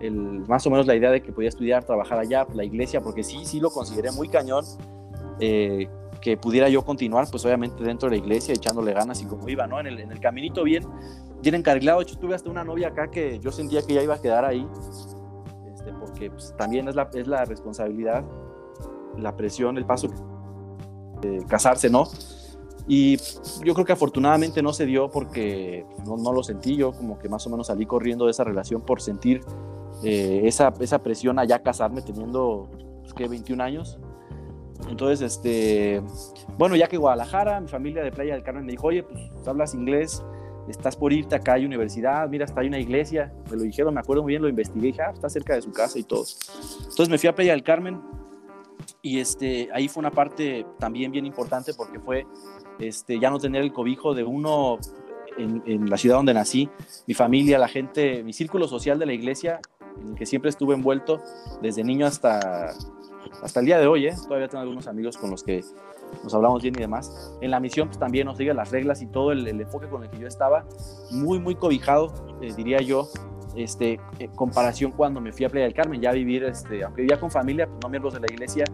el, 0.00 0.44
más 0.48 0.66
o 0.66 0.70
menos 0.70 0.86
la 0.86 0.94
idea 0.94 1.10
de 1.10 1.22
que 1.22 1.32
podía 1.32 1.48
estudiar, 1.48 1.84
trabajar 1.84 2.18
allá, 2.18 2.44
pues 2.44 2.56
la 2.56 2.64
iglesia, 2.64 3.00
porque 3.00 3.22
sí, 3.22 3.44
sí 3.44 3.60
lo 3.60 3.70
consideré 3.70 4.10
muy 4.12 4.28
cañón, 4.28 4.64
eh, 5.40 5.88
que 6.20 6.36
pudiera 6.36 6.68
yo 6.68 6.84
continuar, 6.84 7.26
pues 7.30 7.44
obviamente 7.44 7.84
dentro 7.84 8.08
de 8.08 8.16
la 8.16 8.22
iglesia, 8.22 8.54
echándole 8.54 8.92
ganas 8.92 9.20
y 9.20 9.26
como 9.26 9.48
iba, 9.48 9.66
¿no? 9.66 9.78
En 9.78 9.86
el, 9.86 10.20
caminito 10.20 10.64
bien, 10.64 10.84
bien 11.42 11.54
encarrilado. 11.54 11.98
De 11.98 12.04
hecho, 12.04 12.18
tuve 12.18 12.34
hasta 12.34 12.48
una 12.48 12.64
novia 12.64 12.88
acá 12.88 13.10
que 13.10 13.38
yo 13.38 13.52
sentía 13.52 13.82
que 13.82 13.94
ya 13.94 14.02
iba 14.02 14.14
a 14.14 14.20
quedar 14.20 14.44
ahí, 14.44 14.66
este, 15.72 15.92
porque 15.92 16.30
pues, 16.30 16.54
también 16.56 16.88
es 16.88 16.94
la, 16.94 17.10
es 17.12 17.26
la 17.26 17.44
responsabilidad, 17.44 18.24
la 19.18 19.36
presión, 19.36 19.76
el 19.76 19.84
paso 19.84 20.08
casarse, 21.48 21.88
¿no? 21.88 22.06
Y 22.86 23.16
yo 23.64 23.72
creo 23.72 23.86
que 23.86 23.92
afortunadamente 23.92 24.62
no 24.62 24.72
se 24.72 24.84
dio 24.84 25.10
porque 25.10 25.86
no, 26.06 26.16
no, 26.16 26.32
lo 26.32 26.42
sentí. 26.42 26.76
Yo 26.76 26.92
como 26.92 27.18
que 27.18 27.28
más 27.28 27.46
o 27.46 27.50
menos 27.50 27.68
salí 27.68 27.86
corriendo 27.86 28.26
de 28.26 28.32
esa 28.32 28.44
relación 28.44 28.82
por 28.82 29.00
sentir 29.00 29.40
eh, 30.02 30.42
esa, 30.44 30.72
esa, 30.80 31.02
presión 31.02 31.38
allá 31.38 31.62
casarme 31.62 32.02
teniendo, 32.02 32.68
pues, 33.00 33.14
¿qué? 33.14 33.26
21 33.26 33.62
años. 33.62 33.98
Entonces, 34.88 35.22
este, 35.22 36.02
bueno, 36.58 36.76
ya 36.76 36.88
que 36.88 36.98
Guadalajara, 36.98 37.60
mi 37.60 37.68
familia 37.68 38.02
de 38.02 38.12
Playa 38.12 38.34
del 38.34 38.42
Carmen 38.42 38.66
me 38.66 38.72
dijo, 38.72 38.88
oye, 38.88 39.02
pues 39.02 39.48
hablas 39.48 39.74
inglés, 39.74 40.22
estás 40.68 40.96
por 40.96 41.12
irte 41.12 41.34
acá, 41.34 41.54
hay 41.54 41.64
universidad, 41.64 42.28
mira, 42.28 42.44
está 42.44 42.60
hay 42.60 42.68
una 42.68 42.78
iglesia. 42.78 43.32
Me 43.50 43.56
lo 43.56 43.62
dijeron, 43.62 43.94
me 43.94 44.00
acuerdo 44.00 44.22
muy 44.22 44.32
bien, 44.32 44.42
lo 44.42 44.48
investigué, 44.48 44.88
dije, 44.88 45.02
ah, 45.02 45.12
está 45.12 45.30
cerca 45.30 45.54
de 45.54 45.62
su 45.62 45.72
casa 45.72 45.98
y 45.98 46.02
todo. 46.02 46.24
Entonces 46.80 47.08
me 47.08 47.16
fui 47.16 47.28
a 47.28 47.34
Playa 47.34 47.52
del 47.52 47.62
Carmen 47.62 48.00
y 49.00 49.20
este, 49.20 49.68
ahí 49.72 49.88
fue 49.88 50.00
una 50.00 50.10
parte 50.10 50.66
también 50.78 51.12
bien 51.12 51.24
importante 51.26 51.72
porque 51.74 51.98
fue 52.00 52.26
este, 52.78 53.18
ya 53.18 53.30
no 53.30 53.38
tener 53.38 53.62
el 53.62 53.72
cobijo 53.72 54.14
de 54.14 54.24
uno 54.24 54.78
en, 55.36 55.90
la 55.90 55.96
ciudad 55.96 56.16
donde 56.16 56.34
nací, 56.34 56.68
mi 57.06 57.14
familia, 57.14 57.58
la 57.58 57.68
gente, 57.68 58.22
mi 58.22 58.32
círculo 58.32 58.68
social 58.68 58.98
de 58.98 59.06
la 59.06 59.12
iglesia, 59.12 59.60
en 60.00 60.10
el 60.10 60.14
que 60.14 60.26
siempre 60.26 60.50
estuve 60.50 60.74
envuelto 60.74 61.22
desde 61.62 61.84
niño 61.84 62.06
hasta, 62.06 62.72
hasta 63.42 63.60
el 63.60 63.66
día 63.66 63.78
de 63.78 63.86
hoy. 63.86 64.06
¿eh? 64.06 64.14
Todavía 64.26 64.48
tengo 64.48 64.62
algunos 64.62 64.86
amigos 64.86 65.16
con 65.16 65.30
los 65.30 65.42
que 65.42 65.62
nos 66.22 66.34
hablamos 66.34 66.62
bien 66.62 66.74
y 66.76 66.80
demás. 66.80 67.36
En 67.40 67.50
la 67.50 67.60
misión 67.60 67.88
pues, 67.88 67.98
también 67.98 68.26
nos 68.26 68.38
sigue 68.38 68.54
las 68.54 68.70
reglas 68.70 69.02
y 69.02 69.06
todo 69.06 69.32
el, 69.32 69.46
enfoque 69.48 69.88
con 69.88 70.04
el 70.04 70.10
que 70.10 70.18
yo 70.18 70.26
estaba, 70.26 70.64
muy, 71.10 71.38
muy 71.38 71.54
cobijado, 71.54 72.12
eh, 72.40 72.52
diría 72.56 72.78
yo, 72.78 73.08
este, 73.56 74.00
comparación 74.34 74.92
cuando 74.92 75.20
me 75.20 75.32
fui 75.32 75.44
a 75.46 75.48
Playa 75.48 75.64
del 75.64 75.74
Carmen, 75.74 76.00
ya 76.00 76.12
vivir, 76.12 76.44
este, 76.44 76.84
vivía 76.96 77.18
con 77.18 77.30
familia, 77.30 77.66
pues 77.66 77.78
no 77.82 77.88
miembros 77.88 78.14
de 78.14 78.20
la 78.20 78.26
iglesia, 78.26 78.64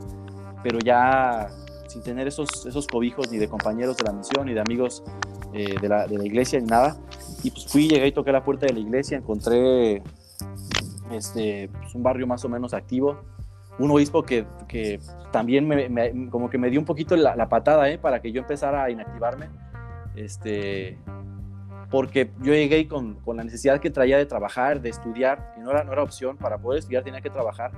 pero 0.63 0.79
ya 0.79 1.49
sin 1.91 2.03
tener 2.03 2.29
esos, 2.29 2.67
esos 2.67 2.87
cobijos 2.87 3.31
ni 3.33 3.39
de 3.39 3.49
compañeros 3.49 3.97
de 3.97 4.05
la 4.05 4.13
misión, 4.13 4.47
ni 4.47 4.55
de 4.55 4.61
amigos 4.61 5.03
eh, 5.53 5.75
de, 5.81 5.89
la, 5.89 6.07
de, 6.07 6.19
la, 6.19 6.25
iglesia, 6.25 6.61
ni 6.61 6.67
nada. 6.67 6.97
Y 7.43 7.51
pues 7.51 7.67
fui, 7.67 7.89
llegué 7.89 8.07
y 8.07 8.13
toqué 8.13 8.31
la 8.31 8.45
puerta 8.45 8.67
de 8.67 8.75
la 8.75 8.79
iglesia, 8.79 9.19
encontré 9.19 10.03
este, 11.11 11.69
pues, 11.69 11.95
un 11.95 12.03
barrio 12.03 12.27
más 12.27 12.45
o 12.45 12.49
menos 12.49 12.75
activo, 12.75 13.21
un 13.79 13.91
obispo 13.91 14.23
que, 14.23 14.47
que 14.69 15.01
también 15.33 15.67
me, 15.67 16.31
como 16.31 16.49
que 16.49 16.59
me 16.59 16.71
dio 16.71 16.79
un 16.79 16.87
poquito 16.87 17.17
la, 17.17 17.35
la 17.35 17.49
patada 17.49 17.89
¿eh? 17.91 17.99
para 17.99 18.21
que 18.21 18.31
yo 18.31 18.41
empezara 18.41 18.85
a 18.85 18.91
inactivarme. 18.91 19.49
Este, 20.15 20.97
porque 21.91 22.31
yo 22.41 22.53
llegué 22.53 22.87
con, 22.87 23.15
con, 23.17 23.37
la 23.37 23.43
necesidad 23.43 23.81
que 23.81 23.91
traía 23.91 24.17
de 24.17 24.27
trabajar, 24.27 24.81
de 24.81 24.91
estudiar, 24.91 25.55
y 25.57 25.61
no 25.61 25.73
era, 25.73 25.83
no 25.83 25.93
era 25.93 26.05
opción, 26.05 26.37
para 26.37 26.59
poder 26.59 26.79
estudiar 26.79 27.03
tenía 27.03 27.21
que 27.21 27.31
trabajar. 27.31 27.73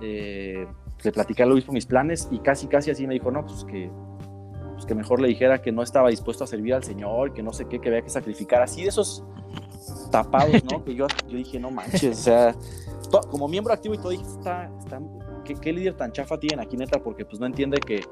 Eh, 0.00 0.66
le 1.04 1.12
platicé 1.12 1.42
al 1.42 1.52
obispo 1.52 1.72
mis 1.72 1.86
planes 1.86 2.28
y 2.30 2.38
casi, 2.40 2.66
casi 2.66 2.90
así 2.90 3.06
me 3.06 3.14
dijo, 3.14 3.30
no, 3.30 3.44
pues 3.44 3.64
que, 3.64 3.90
pues 4.74 4.86
que 4.86 4.94
mejor 4.94 5.20
le 5.20 5.28
dijera 5.28 5.60
que 5.60 5.72
no 5.72 5.82
estaba 5.82 6.10
dispuesto 6.10 6.44
a 6.44 6.46
servir 6.46 6.74
al 6.74 6.84
Señor, 6.84 7.32
que 7.32 7.42
no 7.42 7.52
sé 7.52 7.66
qué, 7.66 7.78
que 7.80 7.88
había 7.88 8.02
que 8.02 8.10
sacrificar, 8.10 8.62
así 8.62 8.82
de 8.82 8.88
esos 8.88 9.24
tapados, 10.10 10.62
¿no? 10.70 10.84
que 10.84 10.94
yo, 10.94 11.06
yo 11.28 11.36
dije, 11.36 11.58
no 11.60 11.70
manches, 11.70 12.18
o 12.18 12.22
sea, 12.22 12.54
como 13.30 13.48
miembro 13.48 13.72
activo 13.72 13.94
y 13.94 13.98
todo, 13.98 14.10
dije, 14.10 14.24
está, 14.24 14.70
está, 14.78 15.00
¿qué, 15.54 15.72
líder 15.72 15.94
tan 15.94 16.12
chafa 16.12 16.38
tienen 16.38 16.60
aquí, 16.60 16.76
neta? 16.76 17.02
Porque 17.02 17.24
pues 17.24 17.40
no 17.40 17.46
entiende 17.46 17.78
que, 17.78 18.04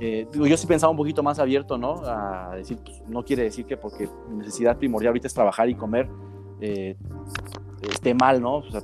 eh, 0.00 0.26
digo, 0.32 0.46
yo 0.46 0.56
sí 0.56 0.66
pensaba 0.66 0.90
un 0.90 0.96
poquito 0.96 1.22
más 1.22 1.38
abierto, 1.38 1.76
¿no? 1.78 2.02
A 2.04 2.54
decir, 2.56 2.78
pues, 2.82 3.02
no 3.06 3.24
quiere 3.24 3.44
decir 3.44 3.66
que 3.66 3.76
porque 3.76 4.08
mi 4.30 4.38
necesidad 4.38 4.78
primordial 4.78 5.10
ahorita 5.10 5.26
es 5.26 5.34
trabajar 5.34 5.68
y 5.68 5.74
comer, 5.74 6.08
eh, 6.60 6.96
esté 7.82 8.14
mal, 8.14 8.40
¿no? 8.40 8.56
O 8.56 8.70
sea, 8.70 8.82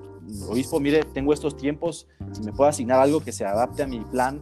obispo, 0.48 0.80
mire, 0.80 1.04
tengo 1.04 1.32
estos 1.32 1.56
tiempos, 1.56 2.06
si 2.32 2.42
me 2.42 2.52
puede 2.52 2.70
asignar 2.70 3.00
algo 3.00 3.20
que 3.20 3.32
se 3.32 3.44
adapte 3.44 3.82
a 3.82 3.86
mi 3.86 4.00
plan 4.00 4.40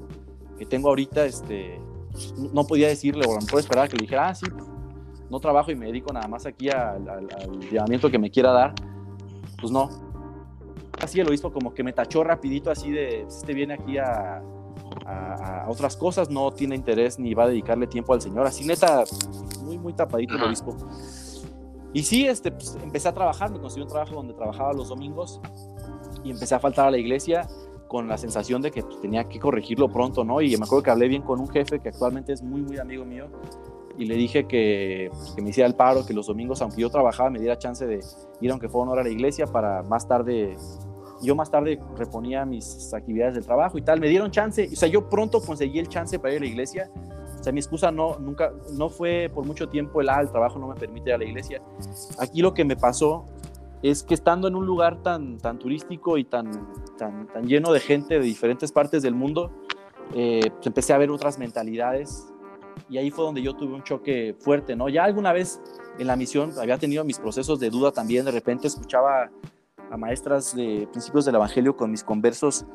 que 0.59 0.67
tengo 0.67 0.89
ahorita, 0.89 1.25
este, 1.25 1.81
no 2.53 2.67
podía 2.67 2.89
decirle, 2.89 3.25
o 3.27 3.31
a 3.31 3.35
lo 3.35 3.41
mejor 3.41 3.61
esperaba 3.61 3.89
que 3.89 3.97
le 3.97 4.03
dijera, 4.03 4.29
ah, 4.29 4.35
sí, 4.35 4.47
no 5.31 5.41
trabajo 5.41 5.71
y 5.71 5.77
me 5.77 5.87
dedico 5.87 6.13
nada 6.13 6.27
más 6.27 6.47
aquí 6.47 6.69
al, 6.71 7.05
llamamiento 7.71 8.11
que 8.11 8.19
me 8.19 8.31
quiera 8.31 8.51
dar, 8.53 8.75
pues 9.61 9.71
no. 9.71 9.89
Así 11.01 11.21
el 11.21 11.29
obispo 11.29 11.53
como 11.53 11.73
que 11.73 11.85
me 11.85 11.93
tachó 11.93 12.25
rapidito 12.25 12.71
así 12.71 12.91
de, 12.91 13.23
pues, 13.25 13.37
este 13.37 13.55
viene 13.55 13.75
aquí 13.75 13.99
a, 13.99 14.43
a, 15.07 15.67
otras 15.69 15.97
cosas, 15.97 16.29
no 16.29 16.51
tiene 16.51 16.75
interés 16.75 17.19
ni 17.19 17.35
va 17.35 17.45
a 17.45 17.49
dedicarle 17.49 17.87
tiempo 17.87 18.15
al 18.15 18.21
Señor, 18.21 18.47
así 18.47 18.65
neta, 18.65 19.05
muy, 19.63 19.79
muy 19.79 19.93
tapadito 19.93 20.35
el 20.35 20.43
obispo. 20.43 20.77
Y 21.99 22.05
sí, 22.05 22.29
este, 22.29 22.53
pues, 22.53 22.79
empecé 22.81 23.09
a 23.09 23.13
trabajar, 23.13 23.51
me 23.51 23.59
conseguí 23.59 23.83
un 23.83 23.89
trabajo 23.89 24.15
donde 24.15 24.33
trabajaba 24.33 24.73
los 24.73 24.89
domingos 24.89 25.41
y 26.23 26.31
empecé 26.31 26.55
a 26.55 26.61
faltar 26.61 26.87
a 26.87 26.93
la 26.93 26.99
iglesia 26.99 27.49
con 27.89 28.07
la 28.07 28.17
sensación 28.17 28.63
de 28.63 28.71
que 28.71 28.85
pues, 28.85 29.01
tenía 29.01 29.25
que 29.25 29.41
corregirlo 29.41 29.89
pronto, 29.89 30.23
¿no? 30.23 30.41
Y 30.41 30.57
me 30.57 30.65
acuerdo 30.65 30.85
que 30.85 30.91
hablé 30.93 31.09
bien 31.09 31.23
con 31.23 31.41
un 31.41 31.49
jefe 31.49 31.81
que 31.81 31.89
actualmente 31.89 32.33
es 32.33 32.41
muy, 32.41 32.63
muy 32.63 32.79
amigo 32.79 33.05
mío 33.05 33.27
y 33.99 34.05
le 34.05 34.15
dije 34.15 34.47
que, 34.47 35.11
pues, 35.11 35.33
que 35.33 35.43
me 35.43 35.51
hiciera 35.51 35.67
el 35.67 35.75
paro, 35.75 36.07
que 36.07 36.15
los 36.15 36.29
domingos, 36.29 36.63
aunque 36.63 36.83
yo 36.83 36.89
trabajaba, 36.89 37.31
me 37.31 37.41
diera 37.41 37.59
chance 37.59 37.85
de 37.85 37.99
ir 38.41 38.51
aunque 38.53 38.69
fuera 38.69 38.85
una 38.85 38.93
hora 38.93 39.01
a 39.01 39.05
la 39.05 39.11
iglesia 39.11 39.49
para 39.49 39.83
más 39.83 40.07
tarde, 40.07 40.55
yo 41.21 41.35
más 41.35 41.51
tarde 41.51 41.81
reponía 41.97 42.45
mis 42.45 42.95
actividades 42.95 43.35
del 43.35 43.45
trabajo 43.45 43.77
y 43.77 43.83
tal, 43.83 43.99
me 43.99 44.07
dieron 44.07 44.31
chance, 44.31 44.69
o 44.73 44.77
sea, 44.77 44.89
yo 44.89 45.09
pronto 45.09 45.41
conseguí 45.41 45.81
el 45.81 45.89
chance 45.89 46.17
para 46.21 46.35
ir 46.35 46.43
a 46.43 46.45
la 46.45 46.47
iglesia, 46.47 46.93
o 47.39 47.43
sea, 47.43 47.53
mi 47.53 47.61
excusa 47.61 47.91
no, 47.91 48.19
nunca, 48.19 48.53
no 48.73 48.89
fue 48.89 49.31
por 49.33 49.47
mucho 49.47 49.69
tiempo 49.69 50.01
el, 50.01 50.09
ah, 50.09 50.21
el 50.21 50.31
trabajo 50.31 50.59
no 50.59 50.69
me 50.69 50.75
permite 50.75 51.11
ir 51.11 51.15
a 51.15 51.19
la 51.19 51.25
iglesia. 51.25 51.63
Aquí 52.19 52.43
lo 52.43 52.53
que 52.53 52.65
me 52.65 52.77
pasó 52.77 53.27
es 53.83 54.03
que 54.03 54.15
estando 54.15 54.49
en 54.49 54.57
un 54.57 54.67
lugar 54.67 55.03
tan, 55.03 55.39
tan 55.39 55.59
turístico 55.59 56.19
y 56.19 56.25
tan, 56.25 56.51
tan, 56.97 57.29
tan 57.29 57.47
lleno 57.47 57.73
de 57.73 57.81
gente 57.81 58.15
de 58.15 58.25
diferentes 58.25 58.73
partes 58.73 59.03
del 59.03 59.15
mundo, 59.15 59.53
eh, 60.15 60.51
pues 60.51 60.67
empecé 60.67 60.93
a 60.93 60.99
ver 60.99 61.11
otras 61.11 61.39
mentalidades 61.39 62.33
y 62.89 62.99
ahí 62.99 63.11
fue 63.11 63.25
donde 63.25 63.43
yo 63.43 63.55
tuve 63.55 63.75
un 63.75 63.83
choque 63.83 64.35
fuerte, 64.41 64.75
¿no? 64.75 64.89
Ya 64.89 65.05
alguna 65.05 65.33
vez 65.33 65.61
en 65.99 66.07
la 66.07 66.17
misión 66.17 66.53
había 66.59 66.79
tenido 66.79 67.05
mis 67.05 67.19
procesos 67.19 67.61
de 67.61 67.71
duda 67.71 67.93
también, 67.93 68.25
de 68.25 68.31
repente 68.31 68.67
escuchaba 68.67 69.31
a 69.91 69.97
maestras 69.97 70.55
de 70.55 70.89
principios 70.91 71.25
del 71.25 71.37
Evangelio 71.37 71.77
con 71.77 71.91
mis 71.91 72.03
conversos 72.03 72.67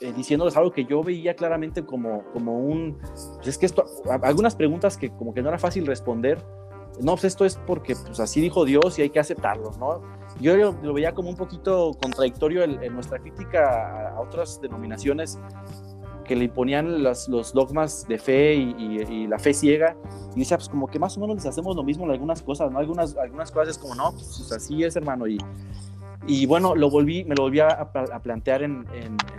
eh, 0.00 0.12
diciéndoles 0.12 0.56
algo 0.56 0.72
que 0.72 0.84
yo 0.84 1.02
veía 1.02 1.34
claramente 1.34 1.84
como, 1.84 2.24
como 2.32 2.58
un, 2.58 2.98
pues 3.36 3.46
es 3.46 3.58
que 3.58 3.66
esto, 3.66 3.84
algunas 4.22 4.56
preguntas 4.56 4.96
que 4.96 5.10
como 5.10 5.32
que 5.32 5.42
no 5.42 5.48
era 5.48 5.58
fácil 5.58 5.86
responder, 5.86 6.38
no, 7.00 7.12
pues 7.12 7.24
esto 7.24 7.44
es 7.44 7.56
porque 7.66 7.96
pues 7.96 8.20
así 8.20 8.40
dijo 8.40 8.64
Dios 8.64 8.98
y 8.98 9.02
hay 9.02 9.10
que 9.10 9.18
aceptarlo, 9.18 9.72
¿no? 9.78 10.02
Yo 10.40 10.56
lo, 10.56 10.92
veía 10.92 11.12
como 11.12 11.28
un 11.28 11.36
poquito 11.36 11.92
contradictorio 12.00 12.62
en, 12.62 12.92
nuestra 12.92 13.18
crítica 13.18 14.10
a, 14.10 14.20
otras 14.20 14.60
denominaciones 14.60 15.38
que 16.24 16.34
le 16.36 16.44
imponían 16.44 17.02
los, 17.02 17.28
los 17.28 17.52
dogmas 17.52 18.06
de 18.08 18.18
fe 18.18 18.54
y, 18.54 19.26
la 19.26 19.38
fe 19.38 19.52
ciega. 19.54 19.96
Y 20.34 20.40
decía, 20.40 20.56
pues 20.56 20.68
como 20.68 20.86
que 20.88 20.98
más 20.98 21.16
o 21.16 21.20
menos 21.20 21.36
les 21.36 21.46
hacemos 21.46 21.76
lo 21.76 21.82
mismo 21.82 22.04
en 22.04 22.12
algunas 22.12 22.42
cosas, 22.42 22.70
¿no? 22.70 22.78
Algunas, 22.78 23.16
algunas 23.16 23.50
cosas 23.50 23.76
es 23.76 23.78
como, 23.78 23.94
no, 23.94 24.12
pues 24.12 24.50
así 24.52 24.82
es, 24.82 24.96
hermano. 24.96 25.26
Y, 25.26 25.38
y 26.26 26.46
bueno, 26.46 26.74
me 26.74 26.80
lo 26.80 26.90
volví 26.90 27.60
a, 27.60 27.90
plantear 28.22 28.62
en, 28.62 28.86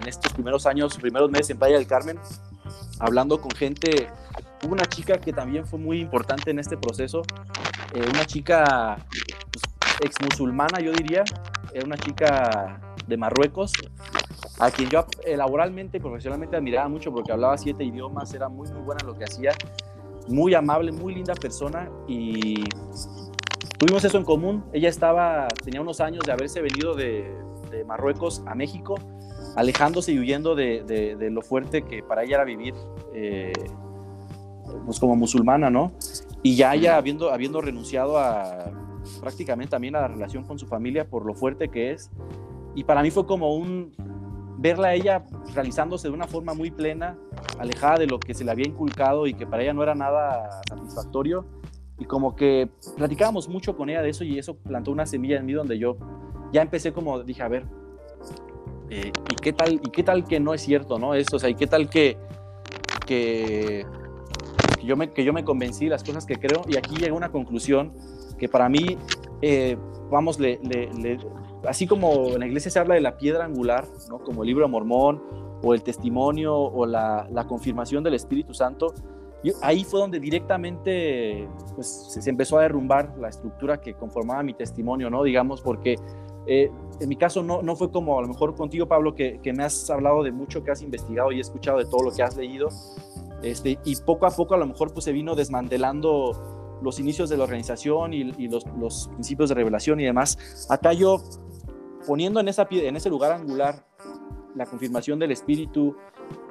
estos 0.05 0.31
primeros 0.33 0.65
años, 0.65 0.97
primeros 0.97 1.31
meses 1.31 1.51
en 1.51 1.57
Playa 1.57 1.77
del 1.77 1.87
Carmen, 1.87 2.19
hablando 2.99 3.41
con 3.41 3.51
gente. 3.51 4.07
Hubo 4.63 4.73
una 4.73 4.85
chica 4.85 5.19
que 5.19 5.33
también 5.33 5.65
fue 5.65 5.79
muy 5.79 5.99
importante 5.99 6.51
en 6.51 6.59
este 6.59 6.77
proceso, 6.77 7.21
eh, 7.93 8.05
una 8.09 8.25
chica 8.25 8.97
pues, 9.51 9.95
ex 10.01 10.15
musulmana, 10.21 10.79
yo 10.79 10.91
diría, 10.91 11.23
era 11.73 11.85
una 11.85 11.97
chica 11.97 12.79
de 13.05 13.17
Marruecos, 13.17 13.73
a 14.59 14.71
quien 14.71 14.89
yo 14.89 15.05
eh, 15.25 15.37
laboralmente 15.37 15.99
profesionalmente 15.99 16.55
admiraba 16.55 16.87
mucho 16.87 17.11
porque 17.11 17.31
hablaba 17.31 17.57
siete 17.57 17.83
idiomas, 17.83 18.33
era 18.33 18.47
muy, 18.49 18.67
muy 18.69 18.81
buena 18.81 18.99
en 19.01 19.07
lo 19.07 19.17
que 19.17 19.25
hacía, 19.25 19.51
muy 20.27 20.53
amable, 20.53 20.91
muy 20.91 21.13
linda 21.13 21.35
persona 21.35 21.89
y 22.07 22.63
tuvimos 23.77 24.03
eso 24.03 24.17
en 24.17 24.23
común. 24.23 24.63
Ella 24.73 24.89
estaba, 24.89 25.47
tenía 25.63 25.81
unos 25.81 26.01
años 26.01 26.23
de 26.25 26.31
haberse 26.31 26.61
venido 26.61 26.95
de, 26.95 27.33
de 27.71 27.83
Marruecos 27.85 28.43
a 28.45 28.55
México, 28.55 28.95
alejándose 29.55 30.11
y 30.11 30.19
huyendo 30.19 30.55
de, 30.55 30.83
de, 30.83 31.29
lo 31.29 31.41
fuerte 31.41 31.83
que 31.83 32.03
para 32.03 32.23
ella 32.23 32.35
era 32.35 32.45
vivir 32.45 32.73
eh, 33.13 33.53
pues 34.85 34.99
como 34.99 35.15
musulmana, 35.15 35.69
¿no? 35.69 35.93
Y 36.43 36.55
ya 36.55 36.73
ella 36.75 36.97
habiendo, 36.97 37.31
habiendo 37.31 37.61
renunciado 37.61 38.17
a 38.17 38.71
prácticamente 39.21 39.71
también 39.71 39.95
a 39.95 40.01
la 40.01 40.07
relación 40.07 40.43
con 40.43 40.59
su 40.59 40.67
familia 40.67 41.07
por 41.07 41.25
lo 41.25 41.33
fuerte 41.33 41.69
que 41.69 41.91
es. 41.91 42.11
Y 42.75 42.83
para 42.83 43.01
mí 43.01 43.11
fue 43.11 43.25
como 43.25 43.55
un, 43.55 43.93
verla 44.57 44.89
a 44.89 44.93
ella 44.93 45.23
realizándose 45.53 46.07
de 46.07 46.13
una 46.13 46.27
forma 46.27 46.53
muy 46.53 46.71
plena, 46.71 47.17
alejada 47.59 47.99
de 47.99 48.07
lo 48.07 48.19
que 48.19 48.33
se 48.33 48.43
le 48.43 48.51
había 48.51 48.67
inculcado 48.67 49.27
y 49.27 49.33
que 49.33 49.45
para 49.45 49.63
ella 49.63 49.73
no 49.73 49.83
era 49.83 49.95
nada 49.95 50.61
satisfactorio. 50.67 51.45
Y 51.97 52.05
como 52.05 52.35
que 52.35 52.69
platicábamos 52.97 53.47
mucho 53.47 53.75
con 53.75 53.89
ella 53.89 54.01
de 54.01 54.09
eso 54.09 54.23
y 54.23 54.37
eso 54.37 54.55
plantó 54.55 54.91
una 54.91 55.05
semilla 55.05 55.37
en 55.37 55.45
mí 55.45 55.53
donde 55.53 55.77
yo 55.77 55.97
ya 56.51 56.61
empecé 56.61 56.91
como, 56.91 57.23
dije, 57.23 57.41
a 57.41 57.47
ver, 57.47 57.65
eh, 58.89 59.11
¿y, 59.29 59.35
qué 59.35 59.53
tal, 59.53 59.73
¿y 59.73 59.89
qué 59.89 60.03
tal 60.03 60.25
que 60.25 60.39
no 60.39 60.53
es 60.53 60.61
cierto, 60.61 60.99
no? 60.99 61.13
Eso, 61.13 61.37
o 61.37 61.39
sea, 61.39 61.49
¿y 61.49 61.55
qué 61.55 61.67
tal 61.67 61.89
que, 61.89 62.17
que, 63.05 63.85
que 64.79 64.85
yo, 64.85 64.95
me, 64.95 65.11
que 65.11 65.23
yo 65.23 65.33
me 65.33 65.43
convencí 65.43 65.85
de 65.85 65.91
las 65.91 66.03
cosas 66.03 66.25
que 66.25 66.35
creo? 66.35 66.61
Y 66.67 66.77
aquí 66.77 66.95
llega 66.95 67.13
una 67.13 67.31
conclusión 67.31 67.93
que 68.37 68.47
para 68.49 68.69
mí, 68.69 68.97
eh, 69.41 69.77
vamos, 70.11 70.39
le, 70.39 70.59
le, 70.63 71.17
así 71.67 71.87
como 71.87 72.33
en 72.33 72.39
la 72.39 72.47
iglesia 72.47 72.69
se 72.69 72.79
habla 72.79 72.95
de 72.95 73.01
la 73.01 73.17
piedra 73.17 73.45
angular, 73.45 73.87
¿no? 74.09 74.19
como 74.19 74.43
el 74.43 74.47
libro 74.47 74.65
de 74.65 74.71
Mormón, 74.71 75.23
o 75.63 75.73
el 75.73 75.81
testimonio, 75.81 76.55
o 76.55 76.85
la, 76.85 77.27
la 77.31 77.47
confirmación 77.47 78.03
del 78.03 78.13
Espíritu 78.13 78.53
Santo, 78.53 78.93
ahí 79.61 79.83
fue 79.83 79.99
donde 79.99 80.19
directamente 80.19 81.47
pues, 81.75 82.07
se 82.09 82.29
empezó 82.29 82.57
a 82.57 82.63
derrumbar 82.63 83.15
la 83.17 83.29
estructura 83.29 83.79
que 83.79 83.93
conformaba 83.93 84.43
mi 84.43 84.53
testimonio, 84.53 85.09
¿no? 85.09 85.23
Digamos, 85.23 85.61
porque 85.61 85.95
eh, 86.47 86.71
en 86.99 87.09
mi 87.09 87.15
caso 87.15 87.43
no, 87.43 87.61
no 87.61 87.75
fue 87.75 87.91
como 87.91 88.17
a 88.17 88.21
lo 88.21 88.27
mejor 88.27 88.55
contigo, 88.55 88.87
Pablo, 88.87 89.13
que, 89.13 89.39
que, 89.41 89.53
me 89.53 89.63
has 89.63 89.89
hablado 89.89 90.23
de 90.23 90.31
mucho 90.31 90.63
que 90.63 90.71
has 90.71 90.81
investigado 90.81 91.31
y 91.31 91.39
escuchado 91.39 91.79
de 91.79 91.85
todo 91.85 92.03
lo 92.03 92.11
que 92.11 92.23
has 92.23 92.35
leído. 92.37 92.69
Este, 93.41 93.77
y 93.83 93.95
poco 93.97 94.25
a 94.25 94.31
poco 94.31 94.55
a 94.55 94.57
lo 94.57 94.65
mejor 94.65 94.93
pues 94.93 95.05
se 95.05 95.11
vino 95.11 95.35
desmantelando 95.35 96.79
los 96.81 96.99
inicios 96.99 97.29
de 97.29 97.37
la 97.37 97.43
organización 97.43 98.13
y, 98.13 98.31
y 98.37 98.47
los, 98.47 98.65
los, 98.79 99.09
principios 99.09 99.49
de 99.49 99.55
revelación 99.55 99.99
y 99.99 100.05
demás. 100.05 100.67
Acá 100.69 100.93
yo 100.93 101.21
poniendo 102.05 102.39
en, 102.39 102.47
esa, 102.47 102.67
en 102.71 102.95
ese 102.95 103.09
lugar 103.09 103.31
angular 103.31 103.85
la 104.55 104.65
confirmación 104.65 105.19
del 105.19 105.31
Espíritu 105.31 105.95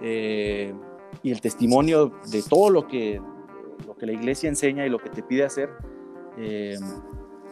eh, 0.02 0.74
y 1.22 1.30
el 1.30 1.40
testimonio 1.40 2.12
de 2.30 2.42
todo 2.42 2.70
lo 2.70 2.86
que, 2.86 3.20
lo 3.86 3.96
que 3.96 4.06
la 4.06 4.12
iglesia 4.12 4.48
enseña 4.48 4.86
y 4.86 4.90
lo 4.90 4.98
que 4.98 5.10
te 5.10 5.22
pide 5.22 5.44
hacer, 5.44 5.70
eh, 6.38 6.76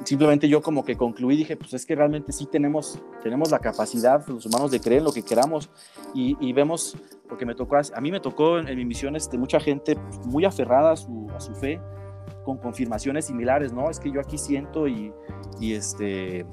simplemente 0.05 0.49
yo 0.49 0.63
como 0.63 0.85
que 0.85 0.97
concluí, 0.97 1.37
dije, 1.37 1.57
pues 1.57 1.75
es 1.75 1.87
que 1.87 1.95
realmente 1.95 2.33
sí 2.33 2.47
tenemos, 2.47 3.01
tenemos 3.23 3.51
la 3.51 3.59
capacidad, 3.59 4.27
los 4.27 4.47
humanos, 4.47 4.71
de 4.71 4.81
creer 4.81 4.99
en 4.99 5.05
lo 5.05 5.13
que 5.13 5.23
queramos 5.23 5.71
y, 6.15 6.53
vemos, 6.53 6.97
porque 7.29 7.47
me 7.47 7.55
tocó, 7.55 7.77
a 7.77 8.01
mí 8.01 8.11
me 8.11 8.21
tocó 8.21 8.59
en, 8.59 8.77
mi 8.77 8.85
misión 8.85 9.17
este, 9.17 9.39
mucha 9.39 9.61
gente 9.61 9.97
muy 10.25 10.45
aferrada 10.45 10.93
a 10.93 10.97
su, 10.97 11.29
a 11.35 11.41
su 11.41 11.55
fe, 11.55 11.81
con 12.45 12.59
confirmaciones 12.59 13.27
similares, 13.27 13.73
¿no? 13.73 13.89
Es 13.89 14.01
que 14.01 14.11
yo 14.11 14.21
aquí 14.21 14.37
siento 14.37 14.89
y, 14.89 15.13
y 15.61 15.75
este, 15.75 16.45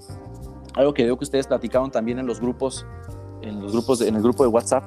algo 0.76 0.94
que 0.94 1.04
veo 1.04 1.18
que 1.18 1.24
ustedes 1.24 1.48
platicaron 1.48 1.90
también 1.90 2.20
en 2.20 2.28
los 2.28 2.40
grupos, 2.40 2.86
en 3.42 3.62
los 3.62 3.72
grupos, 3.72 4.02
en 4.02 4.16
el 4.16 4.22
grupo 4.22 4.44
de 4.44 4.50
WhatsApp, 4.50 4.84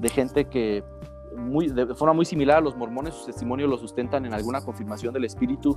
de 0.00 0.08
gente 0.08 0.46
que 0.46 0.82
muy, 1.36 1.68
de 1.68 1.94
forma 1.94 2.14
muy 2.14 2.24
similar 2.24 2.58
a 2.58 2.60
los 2.60 2.76
mormones, 2.76 3.14
sus 3.14 3.26
testimonios 3.26 3.68
lo 3.68 3.78
sustentan 3.78 4.26
en 4.26 4.34
alguna 4.34 4.60
confirmación 4.60 5.12
del 5.14 5.24
espíritu, 5.24 5.76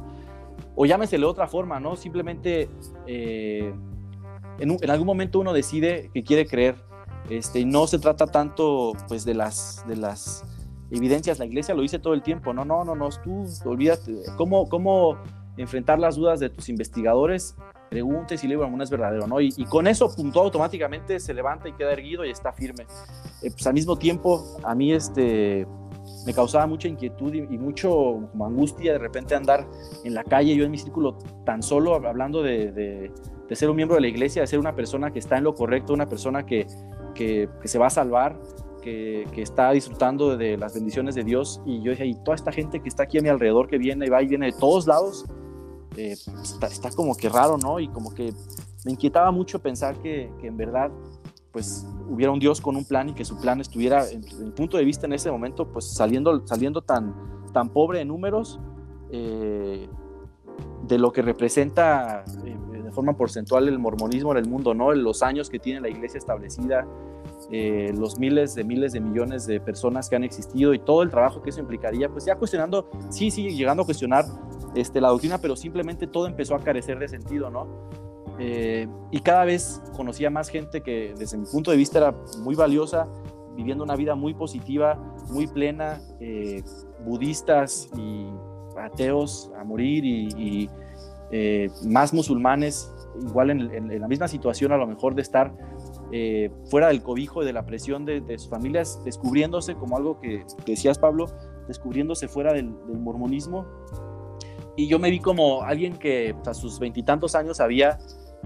o 0.75 0.85
llámesele 0.85 1.21
de 1.21 1.29
otra 1.29 1.47
forma, 1.47 1.79
¿no? 1.79 1.95
Simplemente 1.95 2.69
eh, 3.07 3.73
en, 4.59 4.77
en, 4.81 4.89
algún 4.89 5.07
momento 5.07 5.39
uno 5.39 5.53
decide 5.53 6.09
que 6.13 6.23
quiere 6.23 6.45
creer, 6.45 6.75
este, 7.29 7.59
y 7.59 7.65
no 7.65 7.87
se 7.87 7.99
trata 7.99 8.27
tanto 8.27 8.93
pues 9.07 9.25
de 9.25 9.33
las, 9.33 9.85
de 9.87 9.95
las 9.95 10.43
evidencias, 10.91 11.39
la 11.39 11.45
iglesia 11.45 11.73
lo 11.73 11.81
dice 11.81 11.99
todo 11.99 12.13
el 12.13 12.21
tiempo, 12.21 12.53
no, 12.53 12.65
no, 12.65 12.83
no, 12.83 12.95
no, 12.95 13.09
tú 13.23 13.45
olvídate, 13.65 14.23
¿cómo, 14.37 14.67
cómo 14.69 15.17
enfrentar 15.57 15.99
las 15.99 16.15
dudas 16.15 16.39
de 16.39 16.49
tus 16.49 16.69
investigadores? 16.69 17.55
Pregunte 17.89 18.37
si 18.37 18.47
el 18.47 18.51
libro 18.51 18.81
es 18.81 18.89
verdadero, 18.89 19.27
¿no? 19.27 19.39
Y, 19.39 19.51
con 19.65 19.87
eso 19.87 20.13
punto 20.15 20.41
automáticamente 20.41 21.19
se 21.19 21.33
levanta 21.33 21.69
y 21.69 21.73
queda 21.73 21.91
erguido 21.91 22.25
y 22.25 22.31
está 22.31 22.51
firme. 22.51 22.85
Eh, 23.41 23.51
pues 23.51 23.67
al 23.67 23.73
mismo 23.73 23.97
tiempo, 23.97 24.57
a 24.63 24.73
mí 24.73 24.91
este, 24.91 25.67
me 26.25 26.33
causaba 26.33 26.65
mucha 26.67 26.87
inquietud 26.87 27.33
y, 27.33 27.41
mucho 27.57 27.89
como 28.31 28.45
angustia 28.45 28.93
de 28.93 28.99
repente 28.99 29.35
andar 29.35 29.67
en 30.03 30.13
la 30.13 30.23
calle, 30.23 30.55
yo 30.55 30.63
en 30.65 30.71
mi 30.71 30.77
círculo 30.77 31.17
tan 31.45 31.61
solo, 31.61 31.95
hablando 31.95 32.41
de, 32.41 32.71
de, 32.71 33.11
ser 33.55 33.69
un 33.69 33.75
miembro 33.75 33.95
de 33.95 34.01
la 34.01 34.07
iglesia, 34.07 34.41
de 34.41 34.47
ser 34.47 34.57
una 34.57 34.73
persona 34.73 35.11
que 35.11 35.19
está 35.19 35.37
en 35.37 35.43
lo 35.43 35.53
correcto, 35.53 35.93
una 35.93 36.07
persona 36.07 36.43
que, 36.43 36.65
que, 37.13 37.47
que 37.61 37.67
se 37.67 37.77
va 37.77 37.85
a 37.85 37.91
salvar, 37.91 38.39
que, 38.81 39.27
que, 39.31 39.43
está 39.43 39.69
disfrutando 39.69 40.35
de 40.35 40.57
las 40.57 40.73
bendiciones 40.73 41.13
de 41.13 41.23
Dios. 41.23 41.61
Y 41.63 41.83
yo 41.83 41.91
dije, 41.91 42.07
y 42.07 42.15
toda 42.15 42.33
esta 42.33 42.51
gente 42.51 42.79
que 42.79 42.89
está 42.89 43.03
aquí 43.03 43.19
a 43.19 43.21
mi 43.21 43.29
alrededor, 43.29 43.67
que 43.67 43.77
viene 43.77 44.07
y 44.07 44.09
va 44.09 44.23
y 44.23 44.27
viene 44.27 44.47
de 44.47 44.53
todos 44.53 44.87
lados, 44.87 45.25
eh, 45.97 46.15
está, 46.41 46.67
está, 46.67 46.91
como 46.91 47.15
que 47.15 47.29
raro, 47.29 47.57
¿no? 47.57 47.79
Y 47.79 47.87
como 47.87 48.13
que 48.13 48.33
me 48.85 48.91
inquietaba 48.91 49.31
mucho 49.31 49.59
pensar 49.59 49.95
que, 49.97 50.31
que, 50.39 50.47
en 50.47 50.57
verdad 50.57 50.91
pues 51.53 51.85
hubiera 52.09 52.31
un 52.31 52.39
Dios 52.39 52.59
con 52.59 52.75
un 52.75 52.83
plan 52.83 53.09
y 53.09 53.13
que 53.13 53.23
su 53.23 53.39
plan 53.39 53.61
estuviera, 53.61 54.09
en, 54.09 54.21
mi 54.43 54.51
punto 54.51 54.75
de 54.75 54.83
vista 54.83 55.05
en 55.05 55.13
ese 55.13 55.31
momento, 55.31 55.71
pues 55.71 55.93
saliendo, 55.93 56.45
saliendo 56.47 56.81
tan, 56.81 57.13
tan 57.53 57.69
pobre 57.69 58.01
en 58.01 58.07
números 58.07 58.59
eh, 59.11 59.87
de 60.87 60.97
lo 60.97 61.13
que 61.13 61.21
representa 61.21 62.25
eh, 62.43 62.81
de 62.81 62.91
forma 62.91 63.15
porcentual 63.15 63.67
el 63.67 63.77
mormonismo 63.77 64.31
en 64.31 64.39
el 64.39 64.49
mundo, 64.49 64.73
¿no? 64.73 64.91
Los 64.93 65.21
años 65.21 65.51
que 65.51 65.59
tiene 65.59 65.79
la 65.79 65.89
iglesia 65.89 66.17
establecida, 66.17 66.87
eh, 67.51 67.91
los 67.97 68.17
miles 68.17 68.55
de 68.55 68.63
miles 68.63 68.93
de 68.93 68.99
millones 68.99 69.45
de 69.45 69.59
personas 69.59 70.09
que 70.09 70.15
han 70.15 70.23
existido 70.23 70.73
y 70.73 70.79
todo 70.79 71.03
el 71.03 71.09
trabajo 71.09 71.41
que 71.41 71.49
eso 71.49 71.59
implicaría, 71.59 72.09
pues 72.09 72.25
ya 72.25 72.35
cuestionando, 72.35 72.89
sí, 73.09 73.31
sí, 73.31 73.55
llegando 73.55 73.83
a 73.83 73.85
cuestionar 73.85 74.25
este, 74.75 75.01
la 75.01 75.09
doctrina, 75.09 75.37
pero 75.39 75.55
simplemente 75.55 76.07
todo 76.07 76.27
empezó 76.27 76.55
a 76.55 76.59
carecer 76.59 76.99
de 76.99 77.07
sentido, 77.07 77.49
¿no? 77.49 77.67
Eh, 78.39 78.87
y 79.11 79.19
cada 79.19 79.45
vez 79.45 79.81
conocía 79.95 80.29
más 80.29 80.49
gente 80.49 80.81
que 80.81 81.13
desde 81.17 81.37
mi 81.37 81.45
punto 81.45 81.71
de 81.71 81.77
vista 81.77 81.99
era 81.99 82.15
muy 82.39 82.55
valiosa, 82.55 83.07
viviendo 83.55 83.83
una 83.83 83.95
vida 83.95 84.15
muy 84.15 84.33
positiva, 84.33 84.97
muy 85.29 85.47
plena, 85.47 86.01
eh, 86.19 86.63
budistas 87.05 87.89
y 87.95 88.27
ateos 88.79 89.51
a 89.59 89.63
morir 89.63 90.03
y, 90.05 90.69
eh, 91.31 91.69
más 91.85 92.13
musulmanes, 92.13 92.91
igual 93.21 93.49
en, 93.49 93.99
la 93.99 94.07
misma 94.07 94.27
situación 94.27 94.71
a 94.71 94.77
lo 94.77 94.87
mejor 94.87 95.15
de 95.15 95.21
estar 95.21 95.51
fuera 96.69 96.87
del 96.87 97.01
cobijo 97.01 97.41
y 97.41 97.45
de 97.45 97.53
la 97.53 97.65
presión 97.65 98.05
de, 98.05 98.23
sus 98.37 98.49
familias, 98.49 99.03
descubriéndose 99.03 99.75
como 99.75 99.97
algo 99.97 100.19
que, 100.19 100.45
decías 100.65 100.99
Pablo, 100.99 101.25
descubriéndose 101.67 102.27
fuera 102.27 102.53
del, 102.53 102.69
mormonismo. 102.69 103.65
Y 104.75 104.87
yo 104.87 104.99
me 104.99 105.09
vi 105.09 105.19
como 105.19 105.63
alguien 105.63 105.97
que 105.97 106.33
pues, 106.35 106.47
a 106.47 106.53
sus 106.53 106.79
veintitantos 106.79 107.35
años 107.35 107.59
había 107.59 107.99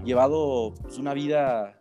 llevado 0.04 0.74
pues, 0.82 0.98
una 0.98 1.14
vida 1.14 1.78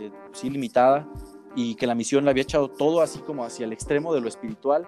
eh, 0.00 0.10
sin 0.32 0.52
limitada 0.52 1.08
y 1.54 1.74
que 1.74 1.86
la 1.86 1.94
misión 1.94 2.24
le 2.24 2.30
había 2.30 2.42
echado 2.42 2.68
todo 2.68 3.00
así 3.00 3.20
como 3.20 3.44
hacia 3.44 3.64
el 3.64 3.72
extremo 3.72 4.14
de 4.14 4.20
lo 4.20 4.28
espiritual 4.28 4.86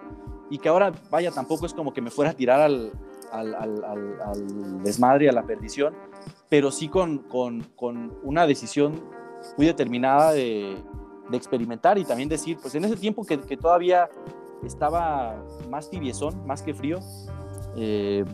y 0.51 0.59
que 0.59 0.69
ahora, 0.69 0.93
vaya, 1.11 1.31
tampoco 1.31 1.67
es 1.67 1.75
como 1.75 1.93
que 1.93 2.01
me 2.01 2.11
fuera 2.11 2.31
a 2.31 2.35
tirar 2.35 2.61
al, 2.61 2.93
al 3.33 4.83
desmadre, 4.83 5.29
a 5.29 5.33
la 5.33 5.45
perdición, 5.45 5.95
pero 6.49 6.71
sí 6.71 6.89
con, 6.89 7.19
con, 7.19 7.63
con 7.77 8.19
una 8.23 8.47
decisión 8.47 9.03
muy 9.57 9.67
determinada 9.67 10.33
de, 10.33 10.77
de, 11.31 11.37
experimentar 11.37 11.99
y 11.99 12.05
también 12.05 12.29
decir, 12.29 12.59
pues 12.61 12.75
en 12.75 12.85
ese 12.85 12.97
tiempo 12.97 13.25
que, 13.25 13.39
que 13.41 13.57
todavía 13.57 14.09
estaba 14.65 15.37
más 15.69 15.91
tibiezón, 15.91 16.47
más 16.47 16.63
que 16.63 16.75
frío, 16.75 16.99
eh, 17.77 18.25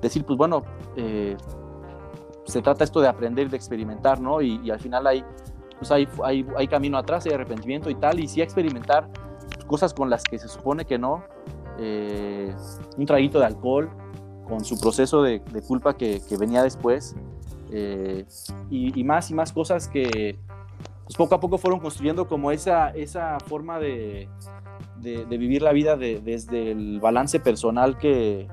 decir, 0.00 0.24
pues 0.24 0.36
bueno, 0.36 0.62
eh, 0.96 1.36
se 2.44 2.62
trata 2.62 2.84
esto 2.84 3.00
de 3.00 3.08
aprender, 3.08 3.50
de 3.50 3.56
experimentar, 3.56 4.20
¿no? 4.20 4.40
Y, 4.40 4.70
al 4.70 4.80
final 4.80 5.06
hay, 5.06 5.24
pues 5.78 5.90
hay, 5.90 6.08
hay, 6.24 6.46
hay, 6.56 6.68
camino 6.68 6.98
atrás, 6.98 7.26
hay 7.26 7.32
arrepentimiento 7.32 7.90
y 7.90 7.94
tal, 7.94 8.20
y 8.20 8.28
sí 8.28 8.40
experimentar 8.40 9.08
cosas 9.66 9.92
con 9.92 10.08
las 10.08 10.24
que 10.24 10.38
se 10.38 10.48
supone 10.48 10.84
que 10.84 10.98
no, 10.98 11.24
eh, 11.78 12.54
un 12.96 13.06
traguito 13.06 13.38
de 13.38 13.46
alcohol 13.46 13.90
con 14.48 14.64
su 14.64 14.80
proceso 14.80 15.22
de, 15.22 15.42
culpa 15.66 15.96
que, 15.96 16.22
que, 16.26 16.36
venía 16.38 16.62
después, 16.62 17.14
eh, 17.70 18.24
y, 18.70 18.98
y, 18.98 19.04
más 19.04 19.30
y 19.30 19.34
más 19.34 19.52
cosas 19.52 19.88
que 19.88 20.38
pues 21.08 21.16
poco 21.16 21.34
a 21.34 21.40
poco 21.40 21.56
fueron 21.56 21.80
construyendo 21.80 22.28
como 22.28 22.50
esa, 22.50 22.90
esa 22.90 23.38
forma 23.40 23.80
de, 23.80 24.28
de, 24.96 25.24
de 25.24 25.38
vivir 25.38 25.62
la 25.62 25.72
vida 25.72 25.96
desde 25.96 26.72
el 26.72 27.00
balance 27.00 27.40
personal 27.40 27.96
que, 27.96 28.46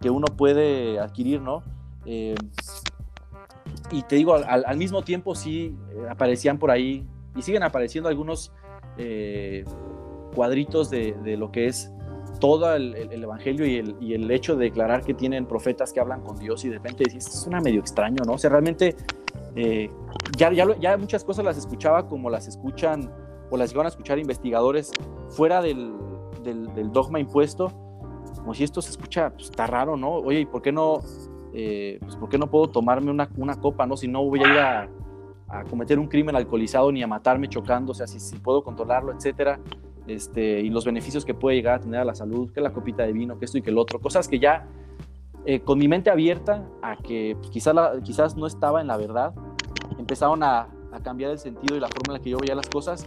que 0.00 0.10
uno 0.10 0.26
puede 0.26 0.98
adquirir, 0.98 1.40
¿no? 1.40 1.62
Eh, 2.04 2.34
y 3.92 4.02
te 4.02 4.16
digo, 4.16 4.34
al, 4.34 4.76
mismo 4.76 5.02
tiempo 5.02 5.36
sí 5.36 5.76
eh, 5.92 6.08
aparecían 6.10 6.58
por 6.58 6.72
ahí 6.72 7.06
y 7.36 7.42
siguen 7.42 7.62
apareciendo 7.62 8.08
algunos 8.08 8.50
eh, 8.98 9.64
cuadritos 10.34 10.90
de, 10.90 11.36
lo 11.38 11.52
que 11.52 11.68
es 11.68 11.92
todo 12.44 12.74
el, 12.74 12.94
evangelio 13.10 13.64
y 13.66 14.12
el, 14.12 14.30
hecho 14.30 14.54
de 14.54 14.66
declarar 14.66 15.02
que 15.02 15.14
tienen 15.14 15.46
profetas 15.46 15.94
que 15.94 16.00
hablan 16.00 16.20
con 16.20 16.36
Dios 16.36 16.62
y 16.66 16.68
de 16.68 16.74
repente 16.74 17.04
dices, 17.04 17.24
esto 17.24 17.38
suena 17.38 17.58
medio 17.62 17.80
extraño, 17.80 18.22
¿no? 18.26 18.34
O 18.34 18.38
sea, 18.38 18.50
realmente 18.50 18.94
ya, 20.36 20.52
ya, 20.52 20.96
muchas 20.98 21.24
cosas 21.24 21.42
las 21.42 21.56
escuchaba 21.56 22.06
como 22.06 22.28
las 22.28 22.46
escuchan 22.46 23.10
o 23.50 23.56
las 23.56 23.72
iban 23.72 23.86
a 23.86 23.88
escuchar 23.88 24.18
investigadores 24.18 24.92
fuera 25.30 25.62
del, 25.62 25.94
dogma 26.92 27.18
impuesto 27.18 27.72
como 28.36 28.52
si 28.52 28.62
esto 28.62 28.82
se 28.82 28.90
escucha, 28.90 29.30
pues, 29.30 29.44
está 29.44 29.66
raro, 29.66 29.96
¿no? 29.96 30.16
Oye, 30.16 30.40
¿y 30.40 30.44
por 30.44 30.60
qué 30.60 30.70
no, 30.70 31.00
eh, 31.54 31.98
pues, 32.02 32.14
¿por 32.16 32.28
qué 32.28 32.36
no 32.36 32.50
puedo 32.50 32.68
tomarme 32.68 33.10
una, 33.10 33.30
una, 33.38 33.58
copa, 33.58 33.86
no? 33.86 33.96
Si 33.96 34.06
no 34.06 34.22
voy 34.22 34.40
a 34.40 34.52
ir 34.52 34.58
a, 34.58 34.88
a, 35.48 35.64
cometer 35.64 35.98
un 35.98 36.08
crimen 36.08 36.36
alcoholizado 36.36 36.92
ni 36.92 37.02
a 37.02 37.06
matarme 37.06 37.48
chocando, 37.48 37.92
o 37.92 37.94
sea, 37.94 38.06
si, 38.06 38.20
si 38.20 38.36
puedo 38.36 38.62
controlarlo, 38.62 39.12
etcétera. 39.12 39.58
Este, 40.06 40.60
y 40.60 40.68
los 40.68 40.84
beneficios 40.84 41.24
que 41.24 41.34
puede 41.34 41.56
llegar 41.56 41.76
a 41.76 41.80
tener 41.80 42.00
a 42.00 42.04
la 42.04 42.14
salud, 42.14 42.52
que 42.52 42.60
la 42.60 42.72
copita 42.72 43.04
de 43.04 43.12
vino, 43.12 43.38
que 43.38 43.46
esto 43.46 43.58
y 43.58 43.62
que 43.62 43.70
el 43.70 43.78
otro, 43.78 44.00
cosas 44.00 44.28
que 44.28 44.38
ya 44.38 44.66
eh, 45.46 45.60
con 45.60 45.78
mi 45.78 45.88
mente 45.88 46.10
abierta 46.10 46.66
a 46.82 46.96
que 46.96 47.36
pues, 47.38 47.50
quizás, 47.50 47.74
quizás 48.02 48.36
no 48.36 48.46
estaba 48.46 48.80
en 48.80 48.86
la 48.86 48.96
verdad, 48.96 49.34
empezaron 49.98 50.42
a, 50.42 50.68
a, 50.92 51.00
cambiar 51.02 51.32
el 51.32 51.38
sentido 51.38 51.76
y 51.76 51.80
la 51.80 51.88
forma 51.88 52.14
en 52.14 52.18
la 52.18 52.18
que 52.20 52.30
yo 52.30 52.38
veía 52.38 52.54
las 52.54 52.68
cosas. 52.68 53.06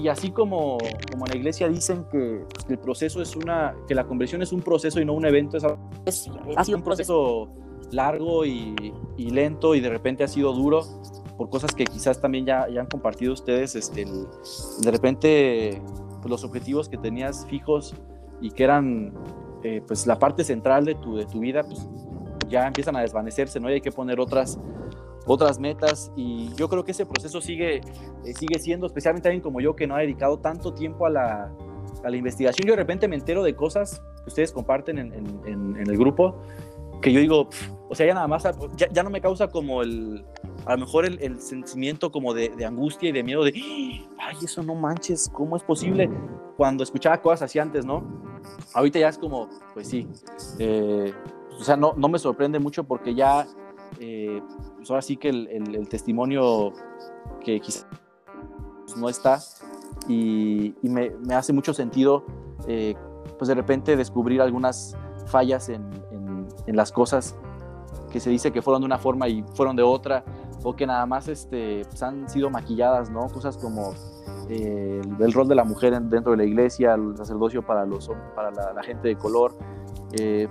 Y 0.00 0.08
así 0.08 0.30
como, 0.30 0.78
como 1.10 1.26
en 1.26 1.32
la 1.32 1.36
iglesia 1.36 1.68
dicen 1.68 2.06
que, 2.10 2.44
pues, 2.52 2.66
el 2.68 2.78
proceso 2.78 3.22
es 3.22 3.36
una, 3.36 3.74
que 3.86 3.94
la 3.94 4.04
conversión 4.04 4.42
es 4.42 4.52
un 4.52 4.62
proceso 4.62 5.00
y 5.00 5.04
no 5.04 5.12
un 5.12 5.26
evento, 5.26 5.56
es, 5.56 5.64
es 6.06 6.30
ha 6.56 6.64
sido 6.64 6.78
un 6.78 6.84
proceso 6.84 7.48
largo 7.92 8.44
y, 8.44 8.74
y, 9.16 9.30
lento 9.30 9.74
y 9.74 9.80
de 9.80 9.90
repente 9.90 10.24
ha 10.24 10.28
sido 10.28 10.52
duro 10.52 10.82
por 11.36 11.50
cosas 11.50 11.74
que 11.74 11.84
quizás 11.84 12.20
también 12.20 12.44
ya, 12.46 12.68
ya 12.68 12.80
han 12.80 12.86
compartido 12.86 13.32
ustedes, 13.32 13.74
este, 13.74 14.04
de 14.04 14.90
repente 14.90 15.82
pues, 16.20 16.30
los 16.30 16.44
objetivos 16.44 16.88
que 16.88 16.96
tenías 16.96 17.46
fijos 17.46 17.94
y 18.40 18.50
que 18.50 18.64
eran 18.64 19.12
eh, 19.62 19.82
pues 19.86 20.06
la 20.06 20.18
parte 20.18 20.44
central 20.44 20.84
de 20.84 20.94
tu, 20.94 21.16
de 21.16 21.26
tu 21.26 21.40
vida, 21.40 21.62
pues 21.62 21.88
ya 22.48 22.66
empiezan 22.66 22.96
a 22.96 23.00
desvanecerse, 23.00 23.60
¿no? 23.60 23.68
Hay 23.68 23.80
que 23.80 23.92
poner 23.92 24.18
otras, 24.20 24.58
otras 25.26 25.58
metas 25.58 26.10
y 26.16 26.52
yo 26.54 26.68
creo 26.68 26.84
que 26.84 26.92
ese 26.92 27.06
proceso 27.06 27.40
sigue, 27.40 27.76
eh, 27.76 28.34
sigue 28.34 28.58
siendo, 28.58 28.86
especialmente 28.86 29.28
alguien 29.28 29.42
como 29.42 29.60
yo 29.60 29.76
que 29.76 29.86
no 29.86 29.94
ha 29.94 30.00
dedicado 30.00 30.38
tanto 30.38 30.72
tiempo 30.74 31.06
a 31.06 31.10
la, 31.10 31.52
a 32.02 32.10
la 32.10 32.16
investigación. 32.16 32.66
Yo 32.66 32.72
de 32.72 32.78
repente 32.78 33.06
me 33.06 33.16
entero 33.16 33.42
de 33.42 33.54
cosas 33.54 34.02
que 34.24 34.28
ustedes 34.28 34.52
comparten 34.52 34.98
en, 34.98 35.12
en, 35.14 35.76
en 35.76 35.90
el 35.90 35.96
grupo 35.96 36.36
que 37.00 37.12
yo 37.12 37.20
digo, 37.20 37.48
o 37.88 37.94
sea, 37.94 38.06
ya 38.06 38.14
nada 38.14 38.28
más, 38.28 38.44
ya, 38.76 38.88
ya, 38.90 39.02
no 39.02 39.10
me 39.10 39.20
causa 39.20 39.48
como 39.48 39.82
el, 39.82 40.24
a 40.66 40.72
lo 40.72 40.78
mejor 40.78 41.06
el, 41.06 41.20
el 41.22 41.40
sentimiento 41.40 42.10
como 42.12 42.34
de, 42.34 42.50
de, 42.50 42.64
angustia 42.64 43.08
y 43.08 43.12
de 43.12 43.22
miedo 43.22 43.44
de, 43.44 43.52
ay, 44.18 44.36
eso 44.42 44.62
no 44.62 44.74
manches, 44.74 45.30
¿cómo 45.32 45.56
es 45.56 45.62
posible? 45.62 46.10
Cuando 46.56 46.84
escuchaba 46.84 47.20
cosas 47.20 47.42
así 47.42 47.58
antes, 47.58 47.84
¿no? 47.84 48.04
Ahorita 48.74 48.98
ya 48.98 49.08
es 49.08 49.18
como, 49.18 49.48
pues 49.74 49.88
sí, 49.88 50.06
eh, 50.58 51.12
o 51.58 51.64
sea, 51.64 51.76
no, 51.76 51.94
no 51.96 52.08
me 52.08 52.18
sorprende 52.18 52.58
mucho 52.58 52.84
porque 52.84 53.14
ya, 53.14 53.46
eh, 53.98 54.42
pues 54.76 54.90
ahora 54.90 55.02
sí 55.02 55.16
que 55.16 55.28
el, 55.28 55.48
el, 55.48 55.74
el 55.74 55.88
testimonio 55.88 56.72
que 57.44 57.60
quizás 57.60 57.86
no 58.96 59.08
está 59.08 59.40
y, 60.08 60.74
y 60.82 60.88
me, 60.88 61.10
me, 61.10 61.34
hace 61.34 61.52
mucho 61.52 61.74
sentido, 61.74 62.24
eh, 62.66 62.94
pues 63.38 63.48
de 63.48 63.54
repente 63.54 63.96
descubrir 63.96 64.40
algunas 64.40 64.96
fallas 65.26 65.68
en, 65.68 65.90
en, 66.10 66.48
en, 66.66 66.76
las 66.76 66.90
cosas 66.90 67.36
que 68.10 68.20
se 68.20 68.30
dice 68.30 68.50
que 68.52 68.62
fueron 68.62 68.82
de 68.82 68.86
una 68.86 68.98
forma 68.98 69.28
y 69.28 69.44
fueron 69.54 69.76
de 69.76 69.82
otra, 69.82 70.24
o 70.62 70.74
que 70.74 70.86
nada 70.86 71.06
más 71.06 71.28
este, 71.28 71.82
pues 71.86 72.02
han 72.02 72.28
sido 72.28 72.50
maquilladas, 72.50 73.10
¿no? 73.10 73.28
Cosas 73.28 73.56
como 73.56 73.94
eh, 74.48 75.00
el, 75.02 75.22
el, 75.22 75.32
rol 75.32 75.48
de 75.48 75.54
la 75.54 75.64
mujer 75.64 75.98
dentro 76.02 76.32
de 76.32 76.38
la 76.38 76.44
iglesia, 76.44 76.94
el 76.94 77.16
sacerdocio 77.16 77.64
para, 77.64 77.86
los, 77.86 78.10
para 78.34 78.50
la, 78.50 78.72
la 78.72 78.82
gente 78.82 79.08
de 79.08 79.16
color. 79.16 79.56
Eh, 80.12 80.48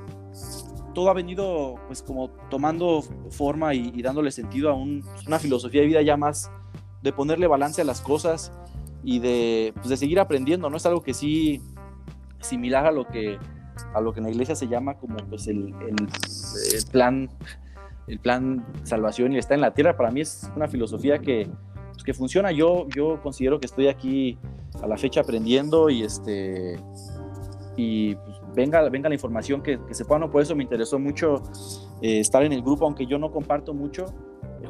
todo 0.94 1.10
ha 1.10 1.14
venido 1.14 1.76
pues 1.88 2.02
como 2.02 2.30
tomando 2.50 3.04
forma 3.30 3.74
y, 3.74 3.92
y 3.96 4.02
dándole 4.02 4.32
sentido 4.32 4.70
a 4.70 4.74
un, 4.74 5.04
una 5.28 5.40
filosofía 5.40 5.82
de 5.82 5.88
vida 5.88 6.02
ya 6.02 6.18
más 6.18 6.52
de 7.02 7.14
ponerle 7.14 7.48
balance 7.48 7.82
a 7.82 7.86
las 7.86 8.02
cosas 8.02 8.52
y 9.04 9.20
de, 9.20 9.74
pues 9.76 9.90
de 9.90 9.98
seguir 9.98 10.20
aprendiendo, 10.20 10.70
¿no? 10.70 10.78
Es 10.78 10.86
algo 10.86 11.02
que 11.02 11.14
sí, 11.14 11.62
similar 12.42 12.86
a 12.86 12.92
lo 12.92 13.08
que 13.08 13.38
a 13.94 14.02
lo 14.02 14.12
que 14.12 14.20
en 14.20 14.26
la 14.26 14.32
iglesia 14.32 14.56
se 14.56 14.68
llama 14.68 14.96
como 14.96 15.16
pues 15.30 15.48
el, 15.48 15.74
el, 15.88 15.96
el, 16.76 16.86
plan 16.92 17.30
el 18.10 18.20
plan 18.20 18.66
salvación 18.84 19.34
y 19.34 19.38
está 19.38 19.56
en 19.56 19.62
la 19.62 19.74
tierra 19.74 19.96
para 19.96 20.12
mí 20.12 20.22
es 20.22 20.52
una 20.56 20.68
filosofía 20.68 21.20
que, 21.20 21.48
pues, 21.92 22.04
que 22.04 22.14
funciona. 22.14 22.52
Yo 22.52 22.88
yo 22.90 23.22
considero 23.22 23.60
que 23.60 23.68
estoy 23.68 23.88
aquí 23.88 24.38
a 24.82 24.88
la 24.88 24.98
fecha 24.98 25.22
aprendiendo 25.22 25.90
y 25.90 26.04
este 26.04 26.80
y 27.78 28.16
pues, 28.16 28.42
venga 28.56 28.88
venga 28.90 29.10
la 29.10 29.16
información 29.16 29.62
que, 29.62 29.80
se 29.92 30.06
pueda 30.06 30.20
no 30.20 30.30
por 30.30 30.42
eso 30.42 30.56
me 30.56 30.64
interesó 30.64 31.00
mucho 31.00 31.42
eh, 32.02 32.20
estar 32.20 32.44
en 32.44 32.52
el 32.52 32.62
grupo 32.62 32.86
aunque 32.86 33.06
yo 33.06 33.18
no 33.18 33.32
comparto 33.32 33.74
mucho. 33.74 34.06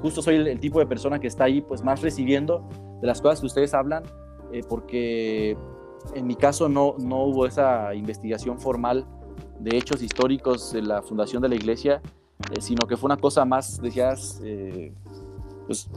Justo 0.02 0.22
soy 0.22 0.36
el, 0.36 0.48
el, 0.48 0.60
tipo 0.60 0.80
de 0.80 0.86
persona 0.86 1.20
que 1.20 1.28
está 1.28 1.46
ahí 1.46 1.62
pues 1.62 1.84
más 1.84 2.02
recibiendo 2.02 2.70
de 3.02 3.08
las 3.08 3.22
cosas 3.22 3.40
que 3.40 3.48
ustedes 3.48 3.74
hablan 3.74 4.04
eh, 4.52 4.62
porque 4.68 5.58
en 6.16 6.28
mi 6.28 6.36
caso 6.36 6.70
no, 6.70 6.96
no 7.00 7.24
hubo 7.24 7.46
esa 7.46 7.94
investigación 7.94 8.60
formal 8.60 9.06
de 9.60 9.78
hechos 9.78 10.02
históricos 10.02 10.72
de 10.72 10.82
la 10.82 11.02
fundación 11.02 11.42
de 11.42 11.50
la 11.50 11.56
iglesia, 11.56 12.02
eh, 12.52 12.62
sino 12.62 12.88
que 12.88 12.98
fue 12.98 13.08
una 13.08 13.18
cosa 13.18 13.46
más, 13.46 13.82
decías, 13.82 14.40
eh, 14.44 14.92
pues, 15.68 15.90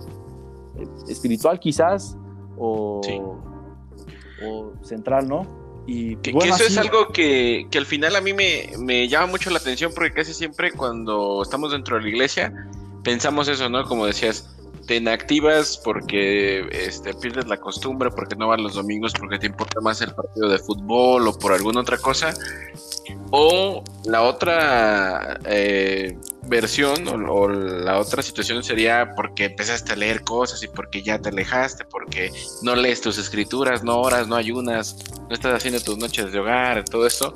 espiritual 1.08 1.60
quizás, 1.60 2.16
o, 2.58 3.00
sí. 3.04 3.20
o, 4.44 4.72
central, 4.82 5.28
¿no? 5.28 5.46
Y 5.86 6.16
que, 6.16 6.32
bueno, 6.32 6.56
que 6.56 6.62
eso 6.62 6.64
así... 6.64 6.72
es 6.72 6.78
algo 6.78 7.08
que, 7.08 7.66
que, 7.70 7.78
al 7.78 7.86
final 7.86 8.16
a 8.16 8.20
mí 8.20 8.32
me, 8.32 8.70
me 8.78 9.08
llama 9.08 9.26
mucho 9.26 9.50
la 9.50 9.58
atención 9.58 9.92
porque 9.94 10.12
casi 10.12 10.34
siempre 10.34 10.72
cuando 10.72 11.42
estamos 11.42 11.72
dentro 11.72 11.96
de 11.96 12.02
la 12.02 12.08
iglesia 12.08 12.52
pensamos 13.02 13.48
eso, 13.48 13.68
¿no? 13.68 13.84
Como 13.84 14.06
decías, 14.06 14.56
te 14.92 14.96
inactivas 14.96 15.78
porque 15.82 16.68
este, 16.70 17.14
pierdes 17.14 17.46
la 17.46 17.56
costumbre, 17.56 18.10
porque 18.10 18.36
no 18.36 18.48
vas 18.48 18.60
los 18.60 18.74
domingos, 18.74 19.14
porque 19.18 19.38
te 19.38 19.46
importa 19.46 19.80
más 19.80 20.02
el 20.02 20.14
partido 20.14 20.50
de 20.50 20.58
fútbol 20.58 21.26
o 21.28 21.38
por 21.38 21.54
alguna 21.54 21.80
otra 21.80 21.96
cosa. 21.96 22.34
O 23.30 23.82
la 24.04 24.20
otra 24.20 25.40
eh, 25.46 26.14
versión 26.42 27.08
o, 27.08 27.14
o, 27.32 27.48
la 27.48 27.98
otra 27.98 28.22
situación 28.22 28.62
sería 28.62 29.14
porque 29.16 29.46
empezaste 29.46 29.94
a 29.94 29.96
leer 29.96 30.24
cosas 30.24 30.62
y 30.62 30.68
porque 30.68 31.02
ya 31.02 31.18
te 31.18 31.30
alejaste, 31.30 31.86
porque 31.86 32.30
no 32.60 32.76
lees 32.76 33.00
tus 33.00 33.16
escrituras, 33.16 33.82
no 33.82 33.98
oras, 33.98 34.28
no 34.28 34.36
ayunas, 34.36 34.98
no 35.26 35.34
estás 35.34 35.54
haciendo 35.54 35.80
tus 35.80 35.96
noches 35.96 36.32
de 36.32 36.38
hogar, 36.38 36.84
todo 36.84 37.06
esto. 37.06 37.34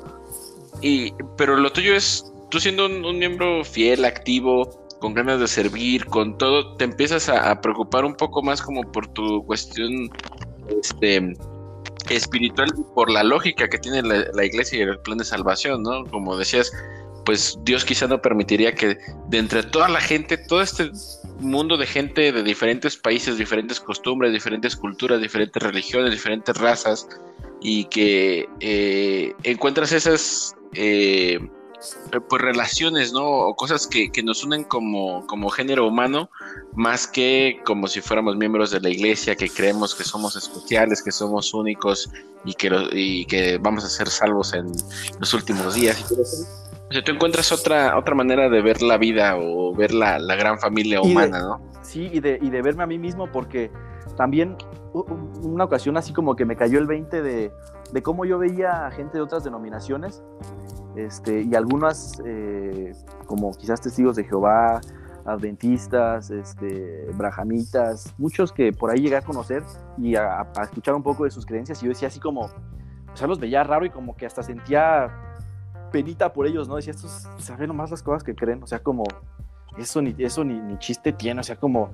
Y, 0.83 1.11
pero 1.35 1.57
lo 1.57 1.71
tuyo 1.71 1.95
es, 1.95 2.31
tú 2.51 2.59
siendo 2.59 2.85
un 2.85 3.17
miembro 3.17 3.65
fiel, 3.65 4.05
activo, 4.05 4.86
con 4.99 5.13
ganas 5.13 5.39
de 5.39 5.47
servir, 5.47 6.05
con 6.05 6.37
todo, 6.37 6.75
te 6.75 6.85
empiezas 6.85 7.29
a, 7.29 7.59
preocupar 7.61 8.05
un 8.05 8.15
poco 8.15 8.41
más 8.41 8.61
como 8.61 8.81
por 8.91 9.07
tu 9.07 9.45
cuestión 9.45 10.09
este, 10.81 11.33
espiritual, 12.09 12.69
por 12.95 13.09
la 13.11 13.23
lógica 13.23 13.67
que 13.67 13.77
tiene 13.77 14.01
la, 14.01 14.25
la, 14.33 14.45
iglesia 14.45 14.79
y 14.79 14.81
el 14.81 14.99
plan 14.99 15.17
de 15.17 15.25
salvación, 15.25 15.83
¿no? 15.83 16.05
Como 16.05 16.37
decías, 16.37 16.71
pues 17.25 17.59
Dios 17.63 17.83
quizá 17.83 18.07
no 18.07 18.21
permitiría 18.21 18.73
que 18.73 18.97
de 19.27 19.37
entre 19.37 19.63
toda 19.63 19.89
la 19.89 19.99
gente, 19.99 20.37
todo 20.37 20.61
este 20.61 20.89
mundo 21.39 21.77
de 21.77 21.85
gente 21.85 22.31
de 22.31 22.41
diferentes 22.41 22.95
países, 22.95 23.37
diferentes 23.37 23.79
costumbres, 23.79 24.31
diferentes 24.31 24.75
culturas, 24.75 25.21
diferentes 25.21 25.61
religiones, 25.61 26.11
diferentes 26.11 26.55
razas, 26.57 27.07
y 27.61 27.85
que 27.85 28.47
eh, 28.59 29.33
encuentras 29.43 29.91
esas... 29.91 30.55
Eh, 30.73 31.39
pues 32.27 32.41
relaciones, 32.41 33.13
¿no? 33.13 33.25
O 33.25 33.55
cosas 33.55 33.87
que, 33.87 34.11
que, 34.11 34.23
nos 34.23 34.43
unen 34.43 34.63
como, 34.63 35.25
como 35.27 35.49
género 35.49 35.87
humano, 35.87 36.29
más 36.73 37.07
que 37.07 37.59
como 37.65 37.87
si 37.87 38.01
fuéramos 38.01 38.35
miembros 38.35 38.71
de 38.71 38.79
la 38.79 38.89
iglesia, 38.89 39.35
que 39.35 39.49
creemos 39.49 39.93
que 39.93 40.03
somos 40.03 40.35
especiales, 40.35 41.03
que 41.03 41.11
somos 41.11 41.53
únicos 41.53 42.09
y 42.45 42.53
que, 42.53 42.69
lo, 42.69 42.87
y 42.91 43.25
que 43.25 43.57
vamos 43.57 43.83
a 43.83 43.89
ser 43.89 44.09
salvos 44.09 44.53
en 44.53 44.71
los 45.19 45.33
últimos 45.33 45.75
días. 45.75 46.11
O 46.89 46.93
sea, 46.93 47.03
tú 47.03 47.11
encuentras 47.11 47.51
otra, 47.51 47.97
otra 47.97 48.15
manera 48.15 48.49
de 48.49 48.61
ver 48.61 48.81
la 48.81 48.97
vida 48.97 49.35
o 49.37 49.75
ver 49.75 49.93
la, 49.93 50.19
la 50.19 50.35
gran 50.35 50.57
familia 50.59 51.01
humana, 51.01 51.37
de, 51.37 51.43
¿no? 51.43 51.61
Sí, 51.83 52.09
y 52.11 52.19
de, 52.19 52.39
y 52.41 52.49
de 52.49 52.61
verme 52.61 52.83
a 52.83 52.87
mí 52.87 52.97
mismo, 52.97 53.31
porque 53.31 53.71
también 54.15 54.55
una 55.43 55.65
ocasión 55.65 55.97
así 55.97 56.11
como 56.11 56.35
que 56.35 56.45
me 56.45 56.55
cayó 56.55 56.79
el 56.79 56.87
20 56.87 57.21
de, 57.21 57.51
de 57.91 58.01
cómo 58.01 58.25
yo 58.25 58.39
veía 58.39 58.87
a 58.87 58.91
gente 58.91 59.17
de 59.17 59.21
otras 59.21 59.43
denominaciones 59.43 60.23
este, 60.97 61.41
y 61.41 61.55
algunas 61.55 62.21
eh, 62.25 62.93
como 63.25 63.51
quizás 63.51 63.81
testigos 63.81 64.15
de 64.15 64.23
Jehová, 64.23 64.81
adventistas, 65.25 66.31
este, 66.31 67.07
brahamitas, 67.13 68.13
muchos 68.17 68.51
que 68.51 68.71
por 68.71 68.89
ahí 68.89 69.01
llegué 69.01 69.17
a 69.17 69.21
conocer 69.21 69.63
y 69.97 70.15
a, 70.15 70.41
a, 70.41 70.63
escuchar 70.63 70.95
un 70.95 71.03
poco 71.03 71.25
de 71.25 71.31
sus 71.31 71.45
creencias 71.45 71.81
y 71.81 71.85
yo 71.85 71.89
decía 71.89 72.07
así 72.07 72.19
como, 72.19 72.41
o 72.41 73.15
sea, 73.15 73.27
los 73.27 73.39
veía 73.39 73.63
raro 73.63 73.85
y 73.85 73.89
como 73.89 74.15
que 74.15 74.25
hasta 74.25 74.41
sentía 74.41 75.11
penita 75.91 76.31
por 76.31 76.47
ellos, 76.47 76.67
¿no? 76.67 76.75
Decía, 76.77 76.91
estos 76.91 77.27
saben 77.37 77.67
nomás 77.67 77.91
las 77.91 78.01
cosas 78.01 78.23
que 78.23 78.35
creen, 78.35 78.63
o 78.63 78.67
sea, 78.67 78.79
como, 78.79 79.03
eso 79.77 80.01
ni, 80.01 80.15
eso 80.17 80.43
ni, 80.43 80.59
ni 80.59 80.77
chiste 80.79 81.11
tiene, 81.13 81.41
o 81.41 81.43
sea, 81.43 81.57
como, 81.57 81.91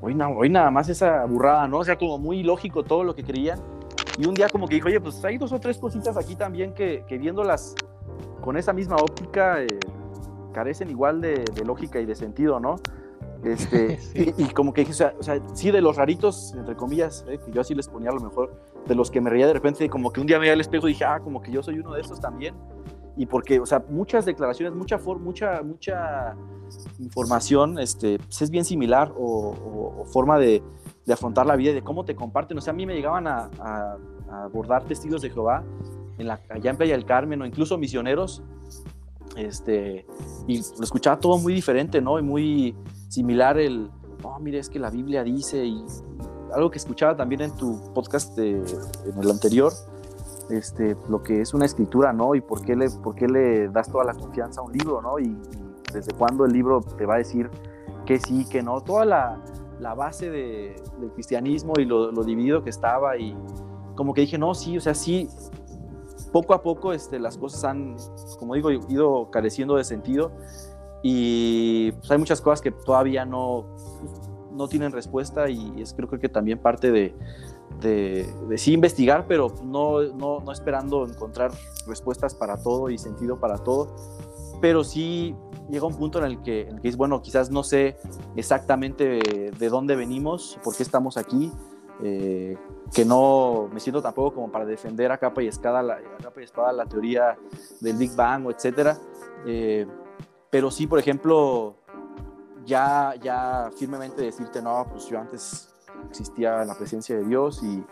hoy, 0.00 0.14
no, 0.14 0.30
hoy 0.30 0.50
nada 0.50 0.70
más 0.70 0.88
esa 0.88 1.24
burrada, 1.24 1.66
¿no? 1.68 1.78
O 1.78 1.84
sea, 1.84 1.96
como 1.96 2.18
muy 2.18 2.42
lógico 2.42 2.82
todo 2.82 3.04
lo 3.04 3.14
que 3.14 3.24
creían. 3.24 3.60
Y 4.18 4.26
un 4.26 4.34
día 4.34 4.48
como 4.48 4.68
que 4.68 4.76
dijo, 4.76 4.88
oye, 4.88 5.00
pues 5.00 5.24
hay 5.24 5.38
dos 5.38 5.52
o 5.52 5.58
tres 5.58 5.78
cositas 5.78 6.16
aquí 6.16 6.36
también 6.36 6.72
que, 6.72 7.04
que 7.08 7.18
viéndolas 7.18 7.74
con 8.44 8.58
esa 8.58 8.74
misma 8.74 8.96
óptica 8.96 9.62
eh, 9.62 9.66
carecen 10.52 10.90
igual 10.90 11.22
de, 11.22 11.44
de, 11.54 11.64
lógica 11.64 11.98
y 11.98 12.04
de 12.04 12.14
sentido, 12.14 12.60
¿no? 12.60 12.76
Este, 13.42 13.98
sí. 14.00 14.34
y, 14.36 14.44
y, 14.44 14.48
como 14.50 14.74
que 14.74 14.82
dije, 14.82 14.92
o 14.92 14.94
sea, 14.94 15.14
o 15.18 15.22
sea, 15.22 15.40
sí, 15.54 15.70
de 15.70 15.80
los 15.80 15.96
raritos, 15.96 16.54
entre 16.54 16.76
comillas, 16.76 17.24
eh, 17.26 17.40
que 17.42 17.50
yo 17.50 17.62
así 17.62 17.74
les 17.74 17.88
ponía 17.88 18.10
a 18.10 18.12
lo 18.12 18.20
mejor, 18.20 18.54
de 18.86 18.94
los 18.94 19.10
que 19.10 19.22
me 19.22 19.30
reía 19.30 19.46
de 19.46 19.54
repente, 19.54 19.88
como 19.88 20.12
que 20.12 20.20
un 20.20 20.26
día 20.26 20.36
me 20.36 20.42
veía 20.42 20.52
al 20.52 20.60
espejo 20.60 20.86
y 20.88 20.92
dije, 20.92 21.06
ah, 21.06 21.20
como 21.20 21.40
que 21.40 21.50
yo 21.50 21.62
soy 21.62 21.78
uno 21.78 21.94
de 21.94 22.02
esos 22.02 22.20
también. 22.20 22.54
y 23.16 23.24
porque, 23.24 23.60
o 23.60 23.66
sea, 23.66 23.82
muchas 23.88 24.26
declaraciones, 24.26 24.74
mucha, 24.74 24.98
mucha, 24.98 25.62
mucha 25.62 26.36
información 26.98 27.78
este, 27.78 28.18
pues, 28.18 28.42
es 28.42 28.50
bien 28.50 28.64
similar 28.66 29.12
o, 29.16 30.04
forma 30.12 30.38
de, 30.38 30.62
de, 31.06 31.12
afrontar 31.12 31.46
la 31.46 31.56
vida 31.56 31.70
y 31.70 31.74
de 31.74 31.82
cómo 31.82 32.04
te 32.04 32.14
comparten. 32.14 32.58
O 32.58 32.60
sea, 32.60 32.72
a 32.72 32.76
mí 32.76 32.84
me 32.84 32.94
llegaban 32.94 33.26
a, 33.26 33.48
a, 33.58 33.96
abordar 34.44 34.84
testigos 34.84 35.22
de 35.22 35.30
Jehová 35.30 35.62
en 36.18 36.26
la, 36.26 36.40
allá 36.50 36.70
en 36.70 36.76
Playa 36.76 36.94
del 36.94 37.04
Carmen 37.04 37.42
o 37.42 37.46
incluso 37.46 37.78
misioneros, 37.78 38.42
este, 39.36 40.06
y 40.46 40.58
lo 40.58 40.84
escuchaba 40.84 41.18
todo 41.18 41.38
muy 41.38 41.54
diferente, 41.54 42.00
¿no? 42.00 42.18
Y 42.18 42.22
muy 42.22 42.76
similar 43.08 43.58
el, 43.58 43.90
oh, 44.22 44.38
mire, 44.38 44.58
es 44.58 44.68
que 44.68 44.78
la 44.78 44.90
Biblia 44.90 45.24
dice, 45.24 45.64
y 45.64 45.84
algo 46.54 46.70
que 46.70 46.78
escuchaba 46.78 47.16
también 47.16 47.40
en 47.40 47.56
tu 47.56 47.92
podcast 47.92 48.36
de, 48.36 48.50
en 48.58 49.18
el 49.20 49.30
anterior, 49.30 49.72
este, 50.50 50.96
lo 51.08 51.22
que 51.22 51.40
es 51.40 51.54
una 51.54 51.64
escritura, 51.64 52.12
¿no? 52.12 52.34
Y 52.34 52.40
por 52.40 52.62
qué, 52.62 52.76
le, 52.76 52.90
por 52.90 53.14
qué 53.14 53.26
le 53.26 53.68
das 53.68 53.90
toda 53.90 54.04
la 54.04 54.14
confianza 54.14 54.60
a 54.60 54.64
un 54.64 54.72
libro, 54.72 55.00
¿no? 55.02 55.18
Y, 55.18 55.36
desde 55.92 56.12
cuándo 56.12 56.44
el 56.44 56.52
libro 56.52 56.80
te 56.80 57.06
va 57.06 57.14
a 57.14 57.18
decir 57.18 57.48
que 58.04 58.18
sí, 58.18 58.46
que 58.48 58.62
no. 58.62 58.80
Toda 58.80 59.04
la, 59.04 59.40
la 59.78 59.94
base 59.94 60.28
de, 60.28 60.74
del 60.98 61.12
cristianismo 61.12 61.74
y 61.78 61.84
lo, 61.84 62.10
lo, 62.10 62.24
dividido 62.24 62.64
que 62.64 62.70
estaba 62.70 63.16
y 63.16 63.36
como 63.94 64.12
que 64.12 64.22
dije, 64.22 64.36
no, 64.36 64.54
sí, 64.54 64.76
o 64.76 64.80
sea, 64.80 64.94
sí, 64.94 65.28
poco 66.34 66.52
a 66.52 66.62
poco 66.62 66.92
este, 66.92 67.20
las 67.20 67.38
cosas 67.38 67.62
han, 67.62 67.94
como 68.40 68.56
digo, 68.56 68.72
ido 68.72 69.30
careciendo 69.30 69.76
de 69.76 69.84
sentido 69.84 70.32
y 71.00 71.92
pues, 71.92 72.10
hay 72.10 72.18
muchas 72.18 72.40
cosas 72.40 72.60
que 72.60 72.72
todavía 72.72 73.24
no, 73.24 73.64
no 74.50 74.66
tienen 74.66 74.90
respuesta 74.90 75.48
y 75.48 75.80
es 75.80 75.94
creo 75.94 76.08
que 76.08 76.28
también 76.28 76.58
parte 76.58 76.90
de, 76.90 77.14
de, 77.80 78.58
sí 78.58 78.72
investigar, 78.72 79.26
pero 79.28 79.54
no, 79.62 80.02
no, 80.02 80.40
no, 80.40 80.50
esperando 80.50 81.06
encontrar 81.06 81.52
respuestas 81.86 82.34
para 82.34 82.60
todo 82.60 82.90
y 82.90 82.98
sentido 82.98 83.38
para 83.38 83.58
todo, 83.58 83.94
pero 84.60 84.82
sí 84.82 85.36
llega 85.70 85.86
un 85.86 85.94
punto 85.94 86.18
en 86.18 86.24
el 86.24 86.42
que, 86.42 86.62
en 86.62 86.76
el 86.76 86.80
que 86.80 86.88
es, 86.88 86.96
bueno, 86.96 87.22
quizás 87.22 87.52
no 87.52 87.62
sé 87.62 87.96
exactamente 88.34 89.20
de, 89.56 89.68
dónde 89.68 89.94
venimos, 89.94 90.58
por 90.64 90.74
qué 90.76 90.82
estamos 90.82 91.16
aquí, 91.16 91.52
eh, 92.02 92.56
que 92.92 93.04
no 93.04 93.68
me 93.72 93.80
siento 93.80 94.02
tampoco 94.02 94.34
como 94.34 94.50
para 94.50 94.64
defender 94.64 95.12
a 95.12 95.18
capa 95.18 95.42
y 95.42 95.48
espada 95.48 95.82
la, 95.82 95.98
capa 96.22 96.40
y 96.40 96.44
espada 96.44 96.72
la 96.72 96.86
teoría 96.86 97.36
del 97.80 97.96
Big 97.96 98.14
Bang 98.14 98.46
o 98.46 98.50
etcétera, 98.50 98.98
eh, 99.46 99.86
pero 100.50 100.70
sí, 100.70 100.86
por 100.86 100.98
ejemplo, 100.98 101.76
ya, 102.64 103.14
ya 103.22 103.70
firmemente 103.76 104.22
decirte, 104.22 104.62
no, 104.62 104.86
pues 104.90 105.06
yo 105.06 105.18
antes 105.18 105.68
existía 106.08 106.62
en 106.62 106.68
la 106.68 106.74
presencia 106.74 107.16
de 107.16 107.24
Dios 107.24 107.60
y 107.62 107.82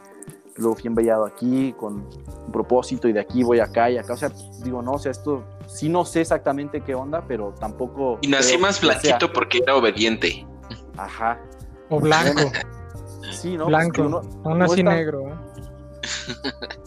luego 0.56 0.76
fui 0.76 0.86
enviado 0.86 1.24
aquí 1.24 1.74
con 1.78 2.06
un 2.46 2.52
propósito 2.52 3.08
y 3.08 3.12
de 3.12 3.20
aquí 3.20 3.42
voy 3.42 3.60
acá 3.60 3.90
y 3.90 3.98
acá. 3.98 4.14
O 4.14 4.16
sea, 4.16 4.30
digo, 4.62 4.82
no, 4.82 4.92
o 4.92 4.98
sea, 4.98 5.10
esto 5.10 5.44
sí 5.66 5.88
no 5.88 6.04
sé 6.04 6.20
exactamente 6.20 6.80
qué 6.82 6.94
onda, 6.94 7.24
pero 7.26 7.54
tampoco. 7.58 8.18
Y 8.20 8.28
nací 8.28 8.58
más 8.58 8.80
blanquito 8.80 9.32
porque 9.32 9.58
era 9.58 9.76
obediente. 9.76 10.46
Ajá. 10.96 11.40
O 11.88 12.00
blanco. 12.00 12.50
Sí, 13.32 13.56
¿no? 13.56 13.66
Blanco. 13.66 14.22
Pues 14.42 14.56
no, 14.56 14.64
así 14.64 14.82
negro. 14.82 15.28
¿eh? 15.28 15.34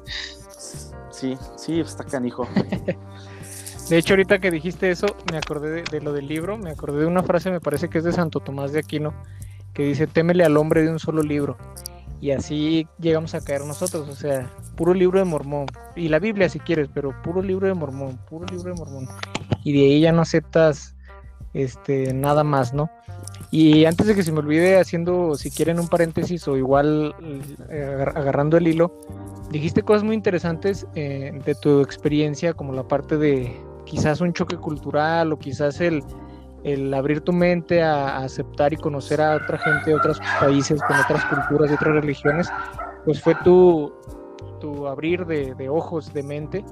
Sí, 1.15 1.37
sí, 1.55 1.79
está 1.79 2.03
canijo. 2.03 2.45
De 3.89 3.97
hecho, 3.97 4.13
ahorita 4.13 4.39
que 4.39 4.51
dijiste 4.51 4.91
eso, 4.91 5.05
me 5.31 5.37
acordé 5.37 5.83
de, 5.89 6.01
lo 6.01 6.11
del 6.11 6.27
libro, 6.27 6.57
me 6.57 6.71
acordé 6.71 7.01
de 7.01 7.05
una 7.05 7.23
frase, 7.23 7.51
me 7.51 7.61
parece 7.61 7.87
que 7.87 7.99
es 7.99 8.03
de 8.03 8.11
Santo 8.11 8.41
Tomás 8.41 8.73
de 8.73 8.79
Aquino, 8.79 9.13
que 9.73 9.83
dice, 9.83 10.07
témele 10.07 10.43
al 10.43 10.57
hombre 10.57 10.81
de 10.81 10.89
un 10.89 10.99
solo 10.99 11.21
libro. 11.21 11.55
Y 12.19 12.31
así 12.31 12.87
llegamos 12.99 13.33
a 13.33 13.41
caer 13.41 13.63
nosotros, 13.63 14.09
o 14.09 14.15
sea, 14.15 14.51
puro 14.75 14.93
libro 14.93 15.19
de 15.19 15.25
Mormón. 15.25 15.67
Y 15.95 16.09
la 16.09 16.19
Biblia 16.19 16.49
si 16.49 16.59
quieres, 16.59 16.89
pero 16.93 17.13
puro 17.21 17.41
libro 17.41 17.67
de 17.67 17.75
Mormón, 17.75 18.17
puro 18.29 18.45
libro 18.47 18.73
de 18.73 18.79
Mormón. 18.79 19.07
Y 19.63 19.71
de 19.71 19.85
ahí 19.85 20.01
ya 20.01 20.11
no 20.11 20.21
aceptas 20.21 20.95
este, 21.53 22.13
nada 22.13 22.43
más, 22.43 22.73
¿no? 22.73 22.89
Y 23.57 23.85
antes 23.85 24.05
de 24.05 24.15
que 24.15 24.21
se 24.21 24.33
me 24.33 24.39
olvide, 24.39 24.81
haciendo, 24.81 25.35
si 25.35 25.49
quieren, 25.49 25.79
un 25.79 25.87
paréntesis 25.87 26.45
o 26.49 26.57
igual 26.57 27.15
eh, 27.69 28.05
agarrando 28.13 28.57
el 28.57 28.67
hilo, 28.67 28.99
dijiste 29.49 29.81
cosas 29.81 30.03
muy 30.03 30.13
interesantes 30.13 30.85
eh, 30.93 31.31
de 31.45 31.55
tu 31.55 31.79
experiencia, 31.79 32.53
como 32.53 32.73
la 32.73 32.85
parte 32.85 33.15
de 33.15 33.55
quizás 33.85 34.19
un 34.19 34.33
choque 34.33 34.57
cultural 34.57 35.31
o 35.31 35.39
quizás 35.39 35.79
el, 35.79 36.03
el 36.65 36.93
abrir 36.93 37.21
tu 37.21 37.31
mente 37.31 37.81
a, 37.81 38.17
aceptar 38.17 38.73
y 38.73 38.75
conocer 38.75 39.21
a 39.21 39.37
otra 39.37 39.57
gente 39.57 39.91
de 39.91 39.95
otros 39.95 40.19
países, 40.37 40.81
con 40.81 40.97
otras 40.97 41.23
culturas, 41.23 41.69
de 41.69 41.75
otras 41.75 41.95
religiones, 41.95 42.49
pues 43.05 43.21
fue 43.21 43.35
tu, 43.45 43.93
tu 44.59 44.85
abrir 44.85 45.25
de, 45.25 45.69
ojos, 45.69 46.13
de 46.13 46.23
mente, 46.23 46.65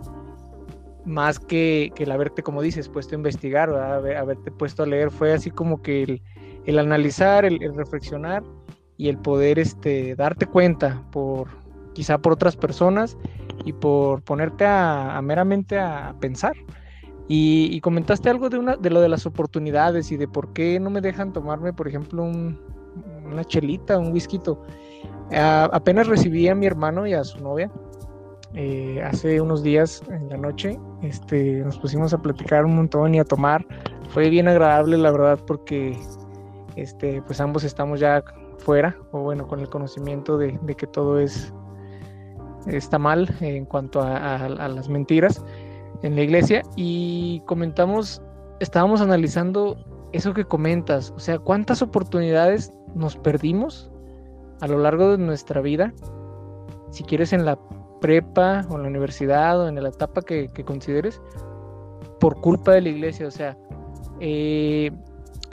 más 1.06 1.40
que, 1.40 1.92
que, 1.96 2.04
el 2.04 2.12
haberte, 2.12 2.44
como 2.44 2.62
dices, 2.62 2.90
puesto 2.90 3.16
a 3.16 3.18
investigar, 3.18 3.70
o 3.70 3.78
haberte 3.78 4.52
puesto 4.52 4.84
a 4.84 4.86
leer, 4.86 5.12
fue 5.12 5.34
así 5.34 5.52
como 5.52 5.82
que 5.82 6.22
el, 6.66 6.80
analizar, 6.80 7.46
el, 7.46 7.60
reflexionar 7.76 8.44
y 8.98 9.10
el 9.10 9.18
poder 9.18 9.60
este, 9.60 10.16
darte 10.16 10.46
cuenta 10.46 11.04
por 11.12 11.48
quizá 11.94 12.18
por 12.18 12.34
otras 12.34 12.56
personas 12.56 13.18
y 13.66 13.74
por 13.74 14.24
ponerte 14.24 14.66
a 14.66 15.20
meramente 15.22 15.78
a 15.80 16.16
pensar. 16.20 16.54
Y, 17.28 17.80
comentaste 17.82 18.30
algo 18.30 18.50
de, 18.50 18.58
una, 18.58 18.76
de 18.76 18.90
lo 18.90 19.00
de 19.00 19.08
las 19.08 19.26
oportunidades 19.26 20.12
y 20.12 20.18
de 20.18 20.28
por 20.28 20.52
qué 20.52 20.80
no 20.80 20.90
me 20.90 21.00
dejan 21.00 21.32
tomarme, 21.32 21.72
por 21.72 21.88
ejemplo, 21.88 22.24
una 22.24 23.44
chelita, 23.46 23.98
un 23.98 24.12
whisky. 24.12 24.40
apenas 25.32 26.08
recibí 26.08 26.48
a 26.50 26.56
mi 26.56 26.66
hermano 26.66 27.08
y 27.08 27.14
a 27.14 27.24
su 27.24 27.40
novia 27.40 27.72
eh, 28.56 29.02
hace 29.04 29.42
unos 29.42 29.64
días 29.64 30.04
en 30.10 30.30
la 30.30 30.38
noche. 30.38 30.80
Este, 31.02 31.62
nos 31.64 31.78
pusimos 31.80 32.14
a 32.14 32.22
platicar 32.22 32.66
un 32.66 32.76
montón 32.76 33.16
y 33.16 33.20
a 33.20 33.26
tomar. 33.26 33.66
Fue 34.10 34.30
bien 34.30 34.48
agradable, 34.48 34.98
la 34.98 35.12
verdad, 35.12 35.40
porque 35.46 35.98
este, 36.76 37.22
pues 37.24 37.40
ambos 37.42 37.64
estamos 37.64 38.00
ya 38.00 38.24
fuera, 38.60 38.96
o 39.12 39.20
bueno, 39.22 39.48
con 39.48 39.60
el 39.60 39.70
conocimiento 39.70 40.38
de, 40.38 40.58
que 40.78 40.88
todo 40.88 41.20
es 41.20 41.54
está 42.68 42.98
mal 42.98 43.30
en 43.42 43.66
cuanto 43.66 44.02
a 44.02 44.48
las 44.48 44.88
mentiras 44.88 45.44
en 46.04 46.16
la 46.16 46.22
iglesia 46.22 46.62
y 46.76 47.42
comentamos, 47.46 48.22
estábamos 48.60 49.02
analizando 49.02 49.78
eso 50.12 50.34
que 50.34 50.46
comentas, 50.46 51.12
o 51.12 51.20
sea, 51.20 51.40
cuántas 51.40 51.82
oportunidades 51.82 52.72
nos 52.94 53.16
perdimos 53.16 53.90
a 54.62 54.68
lo 54.68 54.78
largo 54.78 55.12
de 55.12 55.18
nuestra 55.18 55.62
vida, 55.62 55.94
si 56.92 57.04
quieres 57.04 57.34
en 57.34 57.46
la 57.46 57.58
prepa 58.04 58.66
o 58.70 58.76
en 58.76 58.82
la 58.82 58.90
universidad 58.90 59.62
o 59.62 59.70
en 59.70 59.82
la 59.82 59.88
etapa 59.88 60.22
que, 60.22 60.50
consideres, 60.66 61.22
por 62.20 62.36
culpa 62.42 62.74
de 62.74 62.82
la 62.82 62.90
iglesia, 62.90 63.28
o 63.28 63.32
sea, 63.32 63.58
eh, 64.20 64.92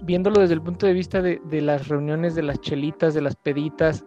viéndolo 0.05 0.41
desde 0.41 0.55
el 0.55 0.61
punto 0.61 0.85
de 0.85 0.93
vista 0.93 1.23
de, 1.23 1.41
de, 1.45 1.61
las 1.61 1.87
reuniones, 1.87 2.35
de 2.35 2.43
las 2.43 2.61
chelitas, 2.61 3.15
de 3.15 3.21
las 3.21 3.37
peditas, 3.37 4.05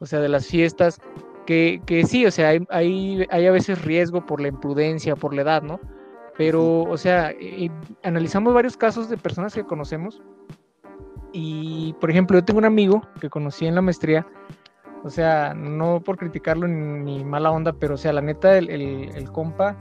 o 0.00 0.06
sea, 0.06 0.20
de 0.20 0.30
las 0.30 0.46
fiestas, 0.46 0.98
que, 1.44 1.82
que 1.84 2.06
sí, 2.06 2.24
o 2.24 2.30
sea, 2.30 2.48
hay, 2.48 2.66
hay, 2.70 3.26
hay, 3.28 3.46
a 3.46 3.52
veces 3.52 3.84
riesgo 3.84 4.24
por 4.24 4.40
la 4.40 4.48
imprudencia, 4.48 5.14
por 5.14 5.34
la 5.34 5.42
edad, 5.42 5.62
¿no? 5.62 5.78
Pero, 6.38 6.84
o 6.84 6.96
sea, 6.96 7.32
eh, 7.32 7.70
analizamos 8.02 8.54
varios 8.54 8.78
casos 8.78 9.10
de 9.10 9.18
personas 9.18 9.52
que 9.52 9.64
conocemos 9.64 10.22
y, 11.34 11.94
por 12.00 12.10
ejemplo, 12.10 12.38
yo 12.38 12.44
tengo 12.46 12.60
un 12.60 12.64
amigo 12.64 13.02
que 13.20 13.28
conocí 13.28 13.66
en 13.66 13.74
la 13.74 13.82
maestría, 13.82 14.26
o 15.04 15.10
sea, 15.10 15.54
no 15.54 16.00
por 16.00 16.16
criticarlo 16.16 16.66
ni, 16.66 17.24
mala 17.24 17.52
onda, 17.52 17.72
pero, 17.72 17.94
o 17.94 17.98
sea, 17.98 18.12
la 18.12 18.20
neta, 18.20 18.58
el, 18.58 18.68
el, 18.70 19.10
el 19.14 19.30
compa 19.30 19.76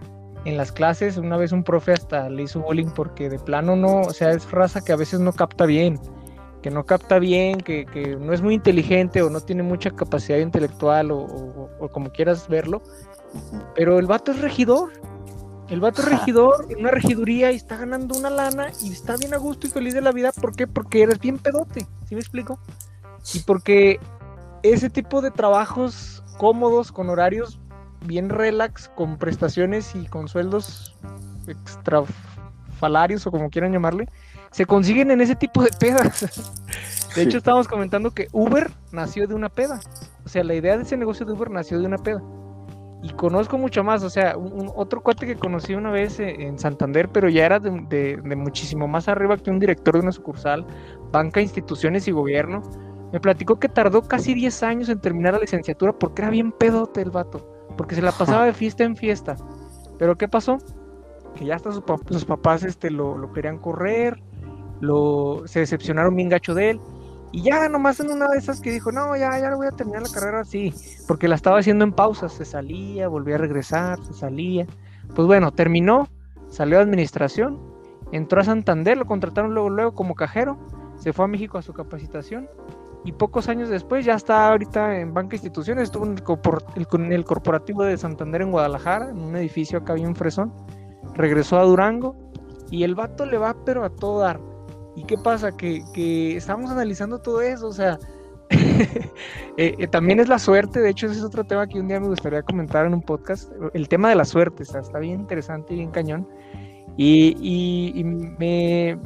en 0.45 0.57
las 0.57 0.71
clases, 0.71 1.17
una 1.17 1.38
vez 1.38 1.51
un 1.51 1.63
profe 1.63 1.93
hasta 1.93 2.30
le 2.30 2.43
hizo 2.43 2.59
bullying 2.59 2.91
porque 2.93 3.30
de 3.30 3.39
plano 3.39 3.76
no, 3.76 4.01
o 4.01 4.11
sea, 4.11 4.32
es 4.32 4.51
raza 4.51 4.84
que 4.84 4.91
a 4.91 4.97
veces 4.97 5.19
no 5.21 5.32
capta 5.32 5.65
bien 5.65 5.99
que 6.63 6.71
no 6.71 6.86
capta 6.86 7.19
bien, 7.19 7.59
que, 7.59 7.86
que, 7.86 8.15
no 8.15 8.34
es 8.34 8.41
muy 8.41 8.55
inteligente 8.55 9.21
o 9.21 9.30
no 9.30 9.41
tiene 9.41 9.61
mucha 9.61 9.91
capacidad 9.91 10.39
intelectual 10.39 11.11
o, 11.11 11.69
como 11.91 12.11
quieras 12.11 12.47
verlo. 12.47 12.82
Pero 13.76 13.99
el 13.99 14.07
vato 14.07 14.32
es 14.32 14.39
regidor. 14.39 14.93
El 15.69 15.82
vato 15.82 16.01
es 16.01 16.07
regidor 16.07 16.65
en 16.69 16.80
una 16.80 16.91
regiduría 16.91 17.51
y 17.51 17.55
está 17.55 17.78
ganando 17.78 18.17
una 18.17 18.30
lana 18.30 18.71
y 18.82 18.91
está 18.91 19.17
bien 19.17 19.34
a 19.34 19.38
gusto 19.38 19.67
y 19.67 19.71
feliz 19.71 19.93
de 19.93 20.01
la 20.01 20.11
vida. 20.11 20.32
¿Por 20.32 20.55
qué? 20.55 20.65
Porque 20.65 21.03
eres 21.03 21.19
bien 21.19 21.38
pedote. 21.38 21.86
¿Sí 22.07 22.15
me 22.15 22.21
explico? 22.21 22.57
Y 23.34 23.39
porque 23.39 23.99
ese 24.64 24.89
tipo 24.89 25.22
de 25.22 25.32
trabajos 25.32 26.24
cómodos, 26.38 26.91
con 26.91 27.09
horarios 27.09 27.59
bien 28.05 28.30
relax, 28.30 28.89
con 28.95 29.18
prestaciones 29.18 29.95
y 29.95 30.05
con 30.07 30.28
sueldos 30.28 30.95
extrafalarios 31.47 33.26
o 33.28 33.32
como 33.32 33.49
quieran 33.49 33.72
llamarle, 33.72 34.07
se 34.51 34.66
consiguen 34.66 35.11
en 35.11 35.22
ese 35.22 35.36
tipo 35.36 35.64
de 35.64 35.70
pedas. 35.80 36.51
De 37.16 37.22
hecho, 37.22 37.38
estábamos 37.38 37.68
comentando 37.68 38.11
que 38.11 38.28
Uber 38.32 38.72
nació 38.91 39.28
de 39.28 39.36
una 39.36 39.49
peda. 39.49 39.80
O 40.26 40.30
sea, 40.30 40.43
la 40.43 40.55
idea 40.55 40.78
de 40.78 40.84
ese 40.84 40.97
negocio 40.97 41.28
de 41.28 41.34
Uber 41.34 41.51
nació 41.51 41.80
de 41.80 41.86
una 41.86 41.99
peda. 41.99 42.24
Y 43.03 43.09
conozco 43.11 43.57
mucho 43.57 43.84
más, 43.84 44.01
o 44.03 44.09
sea, 44.09 44.38
un, 44.38 44.72
otro 44.76 45.03
cuate 45.03 45.28
que 45.28 45.36
conocí 45.36 45.76
una 45.76 45.91
vez 45.91 46.20
eh, 46.20 46.36
en 46.39 46.57
Santander, 46.57 47.09
pero 47.09 47.30
ya 47.30 47.45
era 47.45 47.59
de, 47.59 48.18
muchísimo 48.36 48.88
más 48.88 49.07
arriba 49.09 49.38
que 49.38 49.51
un 49.51 49.59
director 49.59 49.95
de 49.95 49.99
una 49.99 50.11
sucursal, 50.11 50.66
banca, 51.11 51.41
instituciones 51.41 52.07
y 52.07 52.11
gobierno. 52.11 52.64
Me 53.14 53.20
platicó 53.20 53.59
que 53.59 53.70
tardó 53.70 54.01
casi 54.01 54.34
10 54.34 54.64
años 54.64 54.89
en 54.89 54.99
terminar 54.99 55.36
la 55.36 55.39
licenciatura 55.39 55.93
porque 55.93 56.24
era 56.24 56.32
bien 56.32 56.51
pedote 56.51 56.99
el 56.99 57.11
vato, 57.11 57.47
porque 57.78 57.93
se 57.93 58.01
la 58.01 58.11
pasaba 58.11 58.45
de 58.45 58.53
fiesta 58.53 58.84
en 58.84 58.97
fiesta. 58.97 59.36
Pero 59.99 60.18
¿qué 60.18 60.28
pasó? 60.28 60.57
que 61.36 61.45
ya 61.45 61.55
hasta 61.55 61.72
sus, 61.72 62.26
papás 62.26 62.64
este, 62.64 62.91
lo, 62.91 63.18
lo, 63.18 63.32
querían 63.32 63.57
correr, 63.57 64.22
lo, 64.82 65.43
se 65.45 65.59
decepcionaron 65.59 66.16
bien 66.16 66.30
gacho 66.30 66.53
de 66.53 66.72
él. 66.72 66.82
Y 67.32 67.41
ya 67.41 67.68
nomás 67.68 67.99
en 67.99 68.11
una 68.11 68.28
de 68.28 68.38
esas 68.38 68.61
que 68.61 68.72
dijo, 68.72 68.91
no, 68.91 69.16
ya, 69.16 69.39
ya 69.39 69.55
voy 69.55 69.66
a 69.66 69.72
terminar 69.72 70.03
la 70.03 70.09
carrera 70.09 70.41
así, 70.41 70.72
porque 71.07 71.28
la 71.28 71.36
estaba 71.36 71.57
haciendo 71.57 71.84
en 71.84 71.91
pausas, 71.91 72.34
se 72.34 72.45
salía, 72.45 73.07
volvía 73.07 73.36
a 73.36 73.39
regresar, 73.39 74.03
se 74.05 74.14
salía. 74.14 74.68
Pues 75.16 75.28
bueno, 75.28 75.51
terminó, 75.51 76.07
salió 76.49 76.78
a 76.78 76.82
administración, 76.82 77.59
entró 78.11 78.41
a 78.41 78.43
Santander, 78.43 78.97
lo 78.97 79.05
contrataron 79.05 79.55
luego, 79.55 79.72
luego 79.72 79.95
como 79.95 80.14
cajero, 80.14 80.59
se 80.97 81.11
fue 81.11 81.26
a 81.26 81.28
México 81.28 81.57
a 81.57 81.64
su 81.64 81.74
capacitación 81.74 82.47
y 83.06 83.12
pocos 83.12 83.49
años 83.49 83.70
después 83.70 84.06
ya 84.06 84.16
está 84.16 84.49
ahorita 84.49 84.99
en 84.99 85.14
banca 85.14 85.36
instituciones, 85.36 85.86
estuvo 85.86 86.06
en 86.06 86.18
el, 86.18 87.12
el, 87.12 87.26
corporativo 87.26 87.84
de 87.84 87.97
Santander 87.97 88.41
en 88.41 88.51
Guadalajara, 88.51 89.10
en 89.10 89.20
un 89.20 89.36
edificio 89.36 89.80
acá 89.80 89.93
bien 89.93 90.16
fresón, 90.16 90.54
regresó 91.14 91.60
a 91.60 91.64
Durango 91.64 92.16
y 92.72 92.84
el 92.84 92.95
vato 92.95 93.26
le 93.26 93.38
va 93.38 93.56
pero 93.66 93.84
a 93.84 93.89
todo 93.89 94.20
dar. 94.20 94.39
¿Y 94.95 95.04
qué 95.04 95.18
pasa? 95.18 95.51
Que, 95.51 95.84
que 95.93 96.38
estamos 96.38 96.72
analizando 96.72 97.20
todo 97.20 97.41
eso, 97.41 97.68
o 97.68 97.74
sea, 97.74 97.99
eh, 98.49 99.76
eh, 99.78 99.88
también 99.88 100.20
es 100.20 100.30
la 100.30 100.39
suerte, 100.39 100.80
de 100.80 100.89
hecho 100.89 101.08
ese 101.08 101.18
es 101.18 101.24
otro 101.24 101.43
tema 101.43 101.68
que 101.68 101.80
un 101.80 101.88
día 101.88 101.99
me 101.99 102.08
gustaría 102.08 102.41
comentar 102.43 102.86
en 102.86 102.93
un 102.93 103.01
podcast, 103.01 103.51
el 103.74 103.89
tema 103.89 104.10
de 104.10 104.16
la 104.16 104.26
suerte, 104.26 104.64
o 104.64 104.66
sea, 104.66 104.82
está 104.82 104.99
bien 104.99 105.20
interesante 105.22 105.74
y 105.74 105.78
bien 105.78 105.91
cañón. 105.91 106.28
Y, 106.95 107.36
y 107.93 108.04
me, 108.04 108.99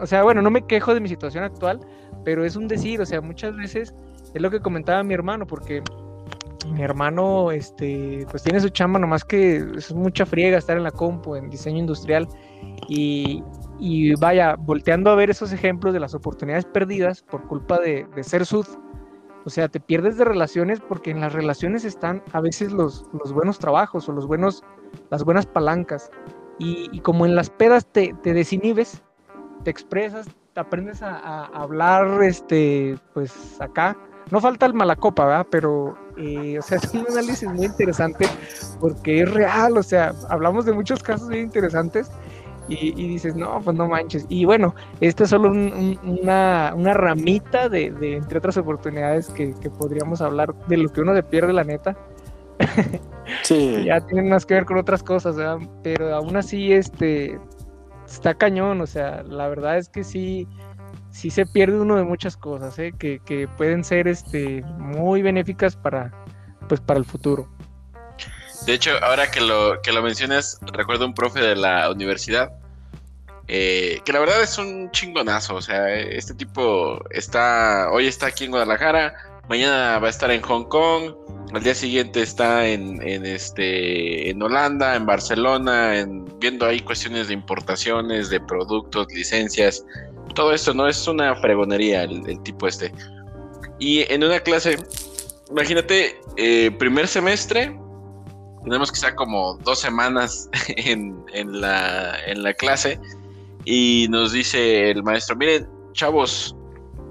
o 0.00 0.06
sea, 0.06 0.22
bueno, 0.22 0.40
no 0.40 0.50
me 0.50 0.62
quejo 0.62 0.94
de 0.94 1.00
mi 1.00 1.08
situación 1.08 1.42
actual, 1.42 1.80
pero 2.24 2.44
es 2.44 2.56
un 2.56 2.68
decir, 2.68 3.00
o 3.00 3.06
sea, 3.06 3.20
muchas 3.20 3.56
veces 3.56 3.94
es 4.34 4.42
lo 4.42 4.50
que 4.50 4.60
comentaba 4.60 5.02
mi 5.02 5.14
hermano, 5.14 5.46
porque 5.46 5.82
mi 6.72 6.82
hermano, 6.82 7.50
este, 7.50 8.26
pues 8.30 8.42
tiene 8.42 8.60
su 8.60 8.68
chamba, 8.68 8.98
nomás 8.98 9.24
que 9.24 9.56
es 9.76 9.92
mucha 9.92 10.26
friega 10.26 10.58
estar 10.58 10.76
en 10.76 10.82
la 10.82 10.90
compu, 10.90 11.34
en 11.34 11.48
diseño 11.50 11.78
industrial, 11.78 12.28
y, 12.88 13.42
y 13.78 14.14
vaya, 14.16 14.56
volteando 14.56 15.10
a 15.10 15.14
ver 15.14 15.30
esos 15.30 15.52
ejemplos 15.52 15.94
de 15.94 16.00
las 16.00 16.14
oportunidades 16.14 16.64
perdidas 16.66 17.22
por 17.22 17.46
culpa 17.46 17.78
de, 17.78 18.06
de 18.14 18.22
ser 18.22 18.44
sud, 18.44 18.66
o 19.48 19.50
sea, 19.50 19.68
te 19.68 19.80
pierdes 19.80 20.18
de 20.18 20.26
relaciones 20.26 20.78
porque 20.78 21.10
en 21.10 21.20
las 21.20 21.32
relaciones 21.32 21.84
están 21.84 22.22
a 22.32 22.40
veces 22.42 22.70
los, 22.70 23.06
los 23.14 23.32
buenos 23.32 23.58
trabajos 23.58 24.06
o 24.08 24.12
los 24.12 24.26
buenos, 24.26 24.62
las 25.10 25.24
buenas 25.24 25.46
palancas. 25.46 26.10
Y, 26.58 26.90
y 26.92 27.00
como 27.00 27.24
en 27.24 27.34
las 27.34 27.48
pedas 27.48 27.86
te, 27.86 28.14
te 28.22 28.34
desinhibes, 28.34 29.02
te 29.64 29.70
expresas, 29.70 30.26
aprendes 30.58 31.02
a, 31.02 31.46
hablar, 31.46 32.22
este, 32.22 32.96
pues 33.14 33.60
acá. 33.60 33.96
No 34.30 34.40
falta 34.40 34.66
el 34.66 34.74
malacopa, 34.74 35.24
¿verdad? 35.24 35.46
Pero, 35.50 35.96
eh, 36.18 36.58
o 36.58 36.62
sea, 36.62 36.76
es 36.78 36.92
un 36.92 37.06
análisis 37.10 37.48
muy 37.48 37.64
interesante 37.64 38.26
porque 38.78 39.22
es 39.22 39.32
real, 39.32 39.78
o 39.78 39.82
sea, 39.82 40.12
hablamos 40.28 40.66
de 40.66 40.72
muchos 40.72 41.02
casos 41.02 41.28
muy 41.28 41.38
interesantes 41.38 42.10
y, 42.68 43.08
dices, 43.08 43.34
no, 43.34 43.60
pues 43.62 43.76
no 43.76 43.88
manches. 43.88 44.26
Y 44.28 44.44
bueno, 44.44 44.74
esta 45.00 45.24
es 45.24 45.30
solo 45.30 45.50
una, 45.50 46.74
una, 46.76 46.94
ramita 46.94 47.68
de, 47.68 47.90
de, 47.90 48.16
entre 48.16 48.38
otras 48.38 48.58
oportunidades 48.58 49.28
que, 49.28 49.54
que, 49.54 49.70
podríamos 49.70 50.20
hablar 50.20 50.54
de 50.66 50.76
lo 50.76 50.90
que 50.90 51.00
uno 51.00 51.14
se 51.14 51.22
pierde, 51.22 51.52
la 51.54 51.64
neta. 51.64 51.96
Sí. 53.42 53.82
ya 53.86 54.00
tienen 54.02 54.28
más 54.28 54.44
que 54.44 54.54
ver 54.54 54.66
con 54.66 54.76
otras 54.76 55.02
cosas, 55.02 55.36
¿verdad? 55.36 55.58
Pero 55.82 56.14
aún 56.14 56.36
así, 56.36 56.72
este, 56.72 57.38
está 58.12 58.34
cañón, 58.34 58.80
o 58.80 58.86
sea, 58.86 59.22
la 59.22 59.48
verdad 59.48 59.78
es 59.78 59.88
que 59.88 60.04
sí, 60.04 60.46
sí 61.10 61.30
se 61.30 61.46
pierde 61.46 61.80
uno 61.80 61.96
de 61.96 62.04
muchas 62.04 62.36
cosas, 62.36 62.78
¿eh? 62.78 62.92
que, 62.98 63.20
que, 63.24 63.48
pueden 63.48 63.84
ser 63.84 64.08
este, 64.08 64.62
muy 64.78 65.22
benéficas 65.22 65.76
para, 65.76 66.12
pues, 66.68 66.80
para 66.80 66.98
el 66.98 67.04
futuro. 67.04 67.48
De 68.66 68.74
hecho, 68.74 68.90
ahora 69.02 69.30
que 69.30 69.40
lo, 69.40 69.80
que 69.82 69.92
lo 69.92 70.02
mencionas, 70.02 70.58
recuerdo 70.72 71.06
un 71.06 71.14
profe 71.14 71.40
de 71.40 71.56
la 71.56 71.90
universidad, 71.90 72.52
eh, 73.46 74.00
que 74.04 74.12
la 74.12 74.20
verdad 74.20 74.42
es 74.42 74.58
un 74.58 74.90
chingonazo, 74.90 75.54
o 75.54 75.62
sea, 75.62 75.90
este 75.94 76.34
tipo 76.34 77.02
está, 77.10 77.88
hoy 77.90 78.06
está 78.06 78.26
aquí 78.26 78.44
en 78.44 78.50
Guadalajara, 78.50 79.14
mañana 79.48 79.98
va 79.98 80.06
a 80.06 80.10
estar 80.10 80.30
en 80.30 80.42
Hong 80.42 80.64
Kong, 80.64 81.14
al 81.54 81.62
día 81.62 81.74
siguiente 81.74 82.20
está 82.20 82.66
en, 82.68 83.00
este, 83.24 84.28
en 84.28 84.42
Holanda, 84.42 84.94
en 84.94 85.06
Barcelona, 85.06 85.98
en, 85.98 86.26
viendo 86.38 86.66
ahí 86.66 86.80
cuestiones 86.80 87.28
de 87.28 87.34
importaciones, 87.34 88.28
de 88.28 88.38
productos, 88.40 89.06
licencias, 89.14 89.84
todo 90.34 90.52
esto, 90.52 90.74
¿no? 90.74 90.86
Es 90.86 91.08
una 91.08 91.34
fregonería 91.36 92.02
el, 92.02 92.40
tipo 92.42 92.68
este. 92.68 92.92
Y 93.78 94.00
en 94.12 94.24
una 94.24 94.40
clase, 94.40 94.76
imagínate, 95.50 96.20
eh, 96.36 96.70
primer 96.78 97.08
semestre, 97.08 97.74
tenemos 98.64 98.92
que 98.92 98.96
estar 98.96 99.14
como 99.14 99.56
dos 99.64 99.78
semanas 99.78 100.50
en, 100.68 101.24
en, 101.32 101.60
la, 101.60 102.14
en 102.26 102.42
la 102.42 102.52
clase 102.52 103.00
y 103.64 104.06
nos 104.10 104.32
dice 104.32 104.90
el 104.90 105.02
maestro, 105.02 105.34
miren, 105.36 105.66
chavos, 105.92 106.54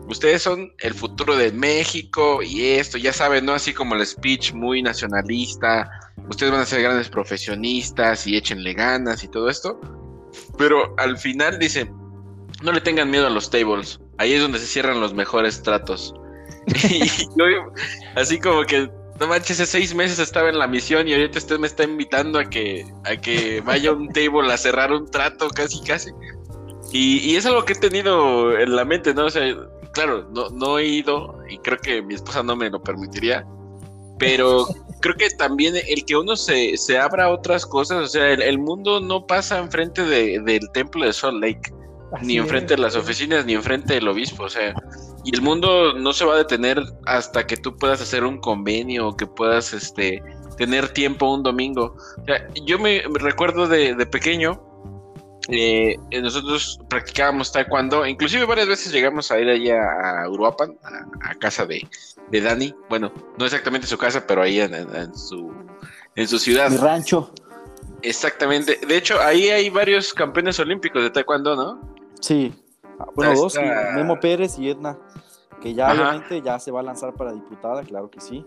ustedes 0.07 0.41
son 0.41 0.73
el 0.79 0.93
futuro 0.93 1.35
de 1.35 1.51
México 1.51 2.41
y 2.41 2.65
esto, 2.65 2.97
ya 2.97 3.13
saben, 3.13 3.45
¿no? 3.45 3.53
Así 3.53 3.73
como 3.73 3.95
el 3.95 4.05
speech 4.05 4.53
muy 4.53 4.81
nacionalista, 4.81 5.89
ustedes 6.29 6.51
van 6.51 6.61
a 6.61 6.65
ser 6.65 6.81
grandes 6.81 7.09
profesionistas 7.09 8.25
y 8.27 8.35
échenle 8.35 8.73
ganas 8.73 9.23
y 9.23 9.27
todo 9.27 9.49
esto. 9.49 9.79
Pero 10.57 10.95
al 10.97 11.17
final 11.17 11.59
dice, 11.59 11.89
no 12.61 12.71
le 12.71 12.81
tengan 12.81 13.09
miedo 13.09 13.27
a 13.27 13.29
los 13.29 13.49
tables, 13.49 13.99
ahí 14.17 14.33
es 14.33 14.41
donde 14.41 14.59
se 14.59 14.67
cierran 14.67 14.99
los 14.99 15.13
mejores 15.13 15.61
tratos. 15.61 16.13
y 16.89 17.07
yo, 17.07 17.45
así 18.15 18.39
como 18.39 18.63
que, 18.63 18.89
no 19.19 19.27
manches, 19.27 19.59
hace 19.59 19.79
seis 19.79 19.95
meses 19.95 20.19
estaba 20.19 20.49
en 20.49 20.59
la 20.59 20.67
misión 20.67 21.07
y 21.07 21.13
ahorita 21.13 21.39
usted 21.39 21.57
me 21.59 21.67
está 21.67 21.83
invitando 21.83 22.39
a 22.39 22.45
que, 22.45 22.85
a 23.05 23.15
que 23.15 23.61
vaya 23.61 23.89
a 23.89 23.93
un 23.93 24.09
table 24.09 24.51
a 24.51 24.57
cerrar 24.57 24.91
un 24.91 25.09
trato 25.09 25.49
casi, 25.49 25.81
casi. 25.81 26.11
Y, 26.91 27.19
y, 27.19 27.35
es 27.35 27.45
algo 27.45 27.65
que 27.65 27.73
he 27.73 27.75
tenido 27.75 28.57
en 28.57 28.75
la 28.75 28.85
mente, 28.85 29.13
¿no? 29.13 29.25
O 29.25 29.29
sea, 29.29 29.43
claro, 29.97 30.29
no, 30.31 30.49
no 30.49 30.77
he 30.77 30.85
ido 30.85 31.39
y 31.49 31.57
creo 31.57 31.79
que 31.79 32.03
mi 32.03 32.13
esposa 32.13 32.43
no 32.43 32.55
me 32.55 32.69
lo 32.69 32.79
permitiría, 32.79 33.43
pero 34.19 34.67
creo 35.01 35.15
que 35.15 35.29
también 35.31 35.73
el 35.75 36.05
que 36.05 36.15
uno 36.15 36.35
se, 36.35 36.77
se 36.77 36.99
abra 36.99 37.25
a 37.25 37.29
otras 37.29 37.65
cosas, 37.65 38.03
o 38.03 38.07
sea, 38.07 38.31
el, 38.31 38.59
mundo 38.59 38.99
no 38.99 39.25
pasa 39.25 39.57
enfrente 39.57 40.03
de, 40.03 40.39
del 40.41 40.69
templo 40.73 41.03
de 41.03 41.13
Salt 41.13 41.41
Lake, 41.41 41.73
ni 42.21 42.37
enfrente 42.37 42.75
de 42.75 42.81
las 42.81 42.95
oficinas, 42.95 43.43
ni 43.45 43.53
enfrente 43.53 43.95
del 43.95 44.07
obispo, 44.07 44.43
o 44.43 44.49
sea, 44.49 44.75
y 45.25 45.33
el 45.33 45.41
mundo 45.41 45.93
no 45.93 46.13
se 46.13 46.25
va 46.25 46.35
a 46.35 46.37
detener 46.37 46.79
hasta 47.07 47.47
que 47.47 47.57
tú 47.57 47.75
puedas 47.75 47.99
hacer 47.99 48.23
un 48.23 48.37
convenio, 48.39 49.09
o 49.09 49.17
que 49.17 49.25
puedas 49.25 49.73
este, 49.73 50.21
tener 50.57 50.89
tiempo 50.89 51.33
un 51.33 51.41
domingo. 51.41 51.95
O 52.21 52.25
sea, 52.25 52.47
yo 52.65 52.77
me, 52.77 53.01
recuerdo 53.15 53.67
de, 53.67 53.95
de 53.95 54.05
pequeño, 54.05 54.61
eh, 55.49 55.97
nosotros 56.21 56.79
practicábamos 56.89 57.51
taekwondo, 57.51 58.05
inclusive 58.05 58.45
varias 58.45 58.67
veces 58.67 58.91
llegamos 58.91 59.31
a 59.31 59.39
ir 59.39 59.49
allá 59.49 60.23
a 60.23 60.29
Uruapan, 60.29 60.77
a, 61.21 61.35
casa 61.35 61.65
de, 61.65 61.87
Dani. 62.31 62.73
Bueno, 62.89 63.11
no 63.37 63.45
exactamente 63.45 63.87
su 63.87 63.97
casa, 63.97 64.25
pero 64.27 64.41
ahí 64.41 64.59
en, 64.59 65.15
su, 65.15 65.53
en 66.15 66.27
su 66.27 66.39
ciudad. 66.39 66.69
Mi 66.69 66.77
rancho. 66.77 67.31
Exactamente. 68.01 68.79
De 68.85 68.97
hecho, 68.97 69.19
ahí 69.21 69.49
hay 69.49 69.69
varios 69.69 70.13
campeones 70.13 70.59
olímpicos 70.59 71.01
de 71.01 71.09
taekwondo, 71.09 71.55
¿no? 71.55 71.81
Sí. 72.19 72.53
Bueno, 73.15 73.33
dos, 73.35 73.57
Memo 73.95 74.19
Pérez 74.19 74.57
y 74.57 74.69
Edna, 74.69 74.97
que 75.61 75.73
ya 75.73 75.91
obviamente 75.91 76.41
ya 76.41 76.59
se 76.59 76.71
va 76.71 76.79
a 76.79 76.83
lanzar 76.83 77.13
para 77.13 77.31
diputada, 77.31 77.83
claro 77.83 78.09
que 78.09 78.21
sí. 78.21 78.45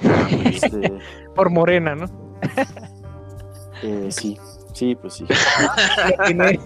Este, 0.44 0.92
Por 1.34 1.50
Morena, 1.50 1.94
¿no? 1.94 2.06
Eh, 3.82 4.08
sí. 4.10 4.38
Sí, 4.74 4.94
pues 4.94 5.14
sí. 5.14 5.24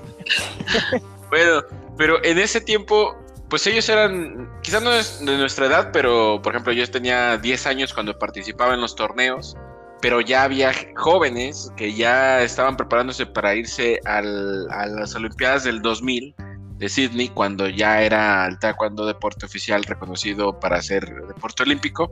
bueno, 1.30 1.62
pero 1.96 2.22
en 2.24 2.38
ese 2.38 2.60
tiempo, 2.60 3.16
pues 3.48 3.66
ellos 3.66 3.88
eran, 3.88 4.50
quizás 4.62 4.82
no 4.82 4.92
es 4.92 5.24
de 5.24 5.38
nuestra 5.38 5.66
edad, 5.66 5.90
pero 5.92 6.40
por 6.42 6.54
ejemplo 6.54 6.72
yo 6.72 6.90
tenía 6.90 7.36
10 7.36 7.66
años 7.66 7.94
cuando 7.94 8.18
participaba 8.18 8.74
en 8.74 8.80
los 8.80 8.96
torneos, 8.96 9.56
pero 10.00 10.20
ya 10.20 10.44
había 10.44 10.72
jóvenes 10.96 11.72
que 11.76 11.94
ya 11.94 12.42
estaban 12.42 12.76
preparándose 12.76 13.26
para 13.26 13.54
irse 13.54 14.00
al, 14.04 14.68
a 14.70 14.86
las 14.86 15.14
Olimpiadas 15.14 15.64
del 15.64 15.82
2000 15.82 16.34
de 16.78 16.88
Sydney, 16.88 17.28
cuando 17.28 17.68
ya 17.68 18.02
era 18.02 18.46
el 18.46 18.58
taekwondo 18.58 19.04
deporte 19.04 19.46
oficial 19.46 19.82
reconocido 19.84 20.58
para 20.58 20.80
ser 20.80 21.04
deporte 21.26 21.64
olímpico. 21.64 22.08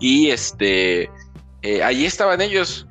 Y 0.00 0.30
este, 0.30 1.08
eh, 1.62 1.82
allí 1.84 2.06
estaban 2.06 2.40
ellos 2.40 2.88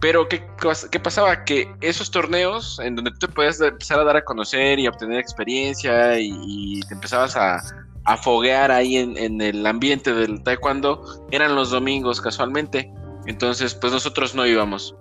pero 0.00 0.28
¿qué, 0.28 0.42
¿qué, 0.90 0.98
pasaba? 0.98 1.44
Que 1.44 1.70
esos 1.82 2.10
torneos 2.10 2.78
en 2.80 2.96
donde 2.96 3.10
tú 3.12 3.26
te 3.26 3.28
podías 3.28 3.60
empezar 3.60 4.00
a 4.00 4.04
dar 4.04 4.16
a 4.16 4.24
conocer 4.24 4.78
y 4.78 4.88
obtener 4.88 5.18
experiencia 5.18 6.18
y, 6.18 6.80
te 6.88 6.94
empezabas 6.94 7.36
a, 7.36 7.60
a 8.04 8.16
foguear 8.16 8.70
ahí 8.70 8.96
en, 8.96 9.16
en, 9.18 9.40
el 9.40 9.66
ambiente 9.66 10.14
del 10.14 10.42
taekwondo, 10.42 11.26
eran 11.30 11.54
los 11.54 11.70
domingos 11.70 12.20
casualmente. 12.20 12.90
Entonces, 13.26 13.74
pues 13.74 13.92
nosotros 13.92 14.34
no 14.34 14.46
íbamos. 14.46 14.94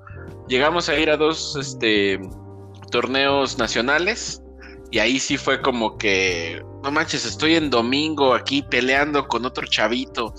Llegamos 0.50 0.90
a 0.90 1.00
ir 1.00 1.10
a 1.10 1.16
dos 1.16 1.56
este, 1.56 2.20
torneos 2.92 3.58
nacionales 3.58 4.44
y 4.92 5.00
ahí 5.00 5.20
sí 5.20 5.38
fue 5.38 5.62
como 5.62 5.98
que, 5.98 6.62
no 6.84 6.92
manches, 6.92 7.26
estoy 7.26 7.56
en 7.56 7.70
domingo 7.70 8.34
aquí 8.34 8.64
peleando 8.64 9.28
con 9.28 9.46
otro 9.46 9.66
chavito. 9.66 10.34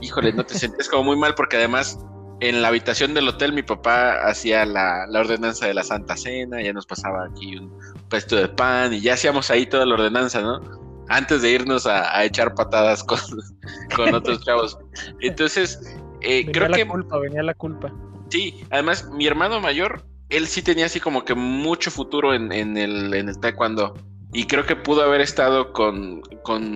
Híjole, 0.00 0.32
no 0.32 0.46
te 0.46 0.54
sientes 0.58 0.88
como 0.88 1.04
muy 1.04 1.16
mal 1.16 1.34
porque 1.34 1.56
además 1.56 1.98
en 2.40 2.62
la 2.62 2.68
habitación 2.68 3.14
del 3.14 3.28
hotel 3.28 3.52
mi 3.52 3.62
papá 3.62 4.26
hacía 4.26 4.64
la, 4.64 5.06
ordenanza 5.14 5.66
de 5.66 5.74
la 5.74 5.82
Santa 5.82 6.16
Cena, 6.16 6.60
ya 6.62 6.72
nos 6.72 6.86
pasaba 6.86 7.26
aquí 7.26 7.56
un 7.56 7.72
pesto 8.08 8.36
de 8.36 8.48
pan 8.48 8.92
y 8.94 9.00
ya 9.00 9.14
hacíamos 9.14 9.50
ahí 9.50 9.66
toda 9.66 9.84
la 9.86 9.94
ordenanza, 9.94 10.40
¿no? 10.40 10.60
Antes 11.08 11.42
de 11.42 11.50
irnos 11.50 11.86
a, 11.86 12.24
echar 12.24 12.54
patadas 12.54 13.04
con, 13.04 13.18
con 13.96 14.14
otros 14.14 14.42
chavos. 14.44 14.78
Entonces, 15.20 15.80
eh, 16.22 16.44
venía 16.46 16.52
creo 16.52 16.68
la 16.68 16.76
que... 16.76 16.86
culpa, 16.86 17.18
venía 17.18 17.42
la 17.42 17.54
culpa. 17.54 17.92
Sí, 18.30 18.64
además 18.70 19.08
mi 19.10 19.26
hermano 19.26 19.60
mayor, 19.60 20.04
él 20.28 20.46
sí 20.46 20.62
tenía 20.62 20.86
así 20.86 21.00
como 21.00 21.24
que 21.24 21.34
mucho 21.34 21.90
futuro 21.90 22.32
en, 22.32 22.52
en, 22.52 22.76
el, 22.76 23.12
en 23.12 23.28
el 23.28 23.38
taekwondo 23.38 23.94
y 24.32 24.46
creo 24.46 24.64
que 24.64 24.76
pudo 24.76 25.02
haber 25.02 25.20
estado 25.20 25.72
con, 25.72 26.22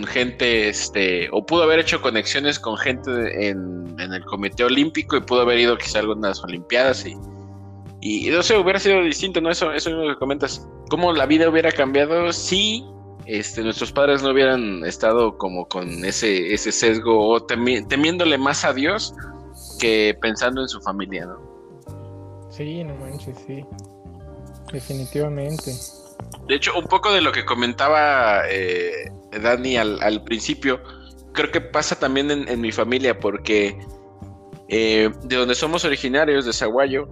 gente, 0.06 0.68
este, 0.68 1.28
o 1.30 1.46
pudo 1.46 1.62
haber 1.62 1.78
hecho 1.78 2.02
conexiones 2.02 2.58
con 2.58 2.76
gente 2.76 3.48
en, 3.48 3.96
el 3.98 4.24
Comité 4.24 4.64
Olímpico 4.64 5.16
y 5.16 5.20
pudo 5.20 5.42
haber 5.42 5.60
ido 5.60 5.78
quizá 5.78 5.98
a 5.98 6.00
algunas 6.02 6.42
Olimpiadas 6.42 7.06
y, 7.06 7.16
y 8.00 8.28
no 8.30 8.42
sé, 8.42 8.56
hubiera 8.56 8.80
sido 8.80 9.02
distinto, 9.02 9.40
¿no? 9.40 9.50
Eso, 9.50 9.72
eso 9.72 9.90
mismo 9.90 10.08
que 10.08 10.18
comentas. 10.18 10.66
¿Cómo 10.90 11.12
la 11.12 11.26
vida 11.26 11.48
hubiera 11.48 11.70
cambiado 11.70 12.32
si 12.32 12.84
este, 13.26 13.62
nuestros 13.62 13.92
padres 13.92 14.22
no 14.22 14.30
hubieran 14.30 14.84
estado 14.84 15.38
como 15.38 15.66
con 15.66 16.04
ese, 16.04 16.52
ese 16.52 16.72
sesgo 16.72 17.28
o 17.28 17.42
temiéndole 17.44 18.36
más 18.36 18.64
a 18.64 18.72
Dios 18.72 19.14
que 19.78 20.16
pensando 20.20 20.60
en 20.60 20.68
su 20.68 20.80
familia, 20.80 21.26
¿no? 21.26 21.38
Sí, 22.50 22.82
no 22.84 22.94
manches, 22.96 23.36
sí. 23.46 23.64
Definitivamente. 24.72 25.72
De 26.46 26.54
hecho, 26.54 26.78
un 26.78 26.86
poco 26.86 27.12
de 27.12 27.20
lo 27.20 27.32
que 27.32 27.44
comentaba 27.44 28.42
eh, 28.48 29.10
Dani 29.42 29.76
al, 29.76 30.22
principio, 30.24 30.82
creo 31.32 31.50
que 31.50 31.60
pasa 31.60 31.98
también 31.98 32.30
en, 32.30 32.60
mi 32.60 32.70
familia, 32.70 33.18
porque 33.18 33.78
eh, 34.68 35.10
de 35.22 35.36
donde 35.36 35.54
somos 35.54 35.84
originarios, 35.84 36.44
de 36.44 36.52
Zaguayo, 36.52 37.08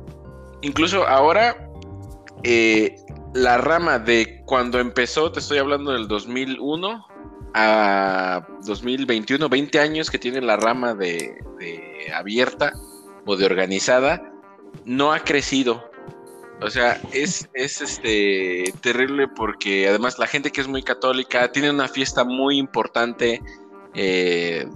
incluso 0.60 1.06
ahora 1.06 1.70
eh, 2.42 2.94
la 3.34 3.56
rama 3.58 3.98
de 3.98 4.42
cuando 4.44 4.78
empezó, 4.78 5.32
te 5.32 5.40
estoy 5.40 5.58
hablando 5.58 5.92
del 5.92 6.08
2001 6.08 7.06
a 7.54 8.46
2021, 8.66 9.48
20 9.48 9.80
años 9.80 10.10
que 10.10 10.18
tiene 10.18 10.40
la 10.40 10.56
rama 10.56 10.94
de 10.94 11.38
abierta 12.14 12.72
o 13.24 13.36
de 13.36 13.46
organizada, 13.46 14.32
no 14.84 15.12
ha 15.12 15.20
crecido 15.20 15.91
o 16.64 16.70
sea, 16.70 17.00
es, 17.12 17.48
es 17.54 17.80
este 17.80 18.72
terrible 18.80 19.28
porque 19.28 19.88
además 19.88 20.18
la 20.18 20.26
gente 20.26 20.50
que 20.50 20.60
es 20.60 20.68
muy 20.68 20.82
católica 20.82 21.50
tiene 21.52 21.70
una 21.70 21.88
fiesta 21.88 22.24
muy 22.24 22.58
importante, 22.58 23.40
eh, 23.94 24.66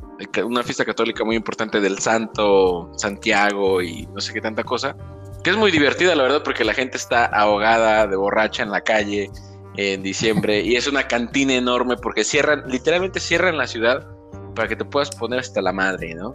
una 0.44 0.62
fiesta 0.62 0.84
católica 0.84 1.24
muy 1.24 1.36
importante 1.36 1.80
del 1.80 1.98
Santo 1.98 2.90
Santiago 2.96 3.82
y 3.82 4.06
no 4.06 4.20
sé 4.20 4.32
qué 4.32 4.40
tanta 4.40 4.64
cosa, 4.64 4.96
que 5.42 5.50
es 5.50 5.56
muy 5.56 5.70
divertida 5.70 6.14
la 6.14 6.22
verdad 6.24 6.42
porque 6.42 6.64
la 6.64 6.74
gente 6.74 6.96
está 6.96 7.26
ahogada 7.26 8.06
de 8.06 8.16
borracha 8.16 8.62
en 8.62 8.70
la 8.70 8.80
calle 8.80 9.30
en 9.76 10.02
diciembre 10.02 10.60
y 10.60 10.76
es 10.76 10.86
una 10.86 11.06
cantina 11.06 11.54
enorme 11.54 11.96
porque 11.96 12.24
cierran, 12.24 12.64
literalmente 12.66 13.20
cierran 13.20 13.56
la 13.56 13.66
ciudad 13.66 14.06
para 14.54 14.68
que 14.68 14.76
te 14.76 14.84
puedas 14.84 15.10
poner 15.10 15.40
hasta 15.40 15.60
la 15.60 15.72
madre, 15.72 16.14
¿no? 16.14 16.34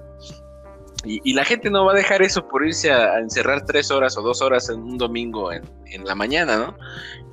Y, 1.03 1.33
la 1.33 1.43
gente 1.43 1.69
no 1.69 1.85
va 1.85 1.93
a 1.93 1.95
dejar 1.95 2.21
eso 2.21 2.47
por 2.47 2.65
irse 2.65 2.91
a, 2.91 3.19
encerrar 3.19 3.65
tres 3.65 3.89
horas 3.89 4.17
o 4.17 4.21
dos 4.21 4.41
horas 4.41 4.69
en 4.69 4.81
un 4.81 4.97
domingo 4.97 5.51
en, 5.51 5.63
la 6.05 6.15
mañana, 6.15 6.57
¿no? 6.57 6.77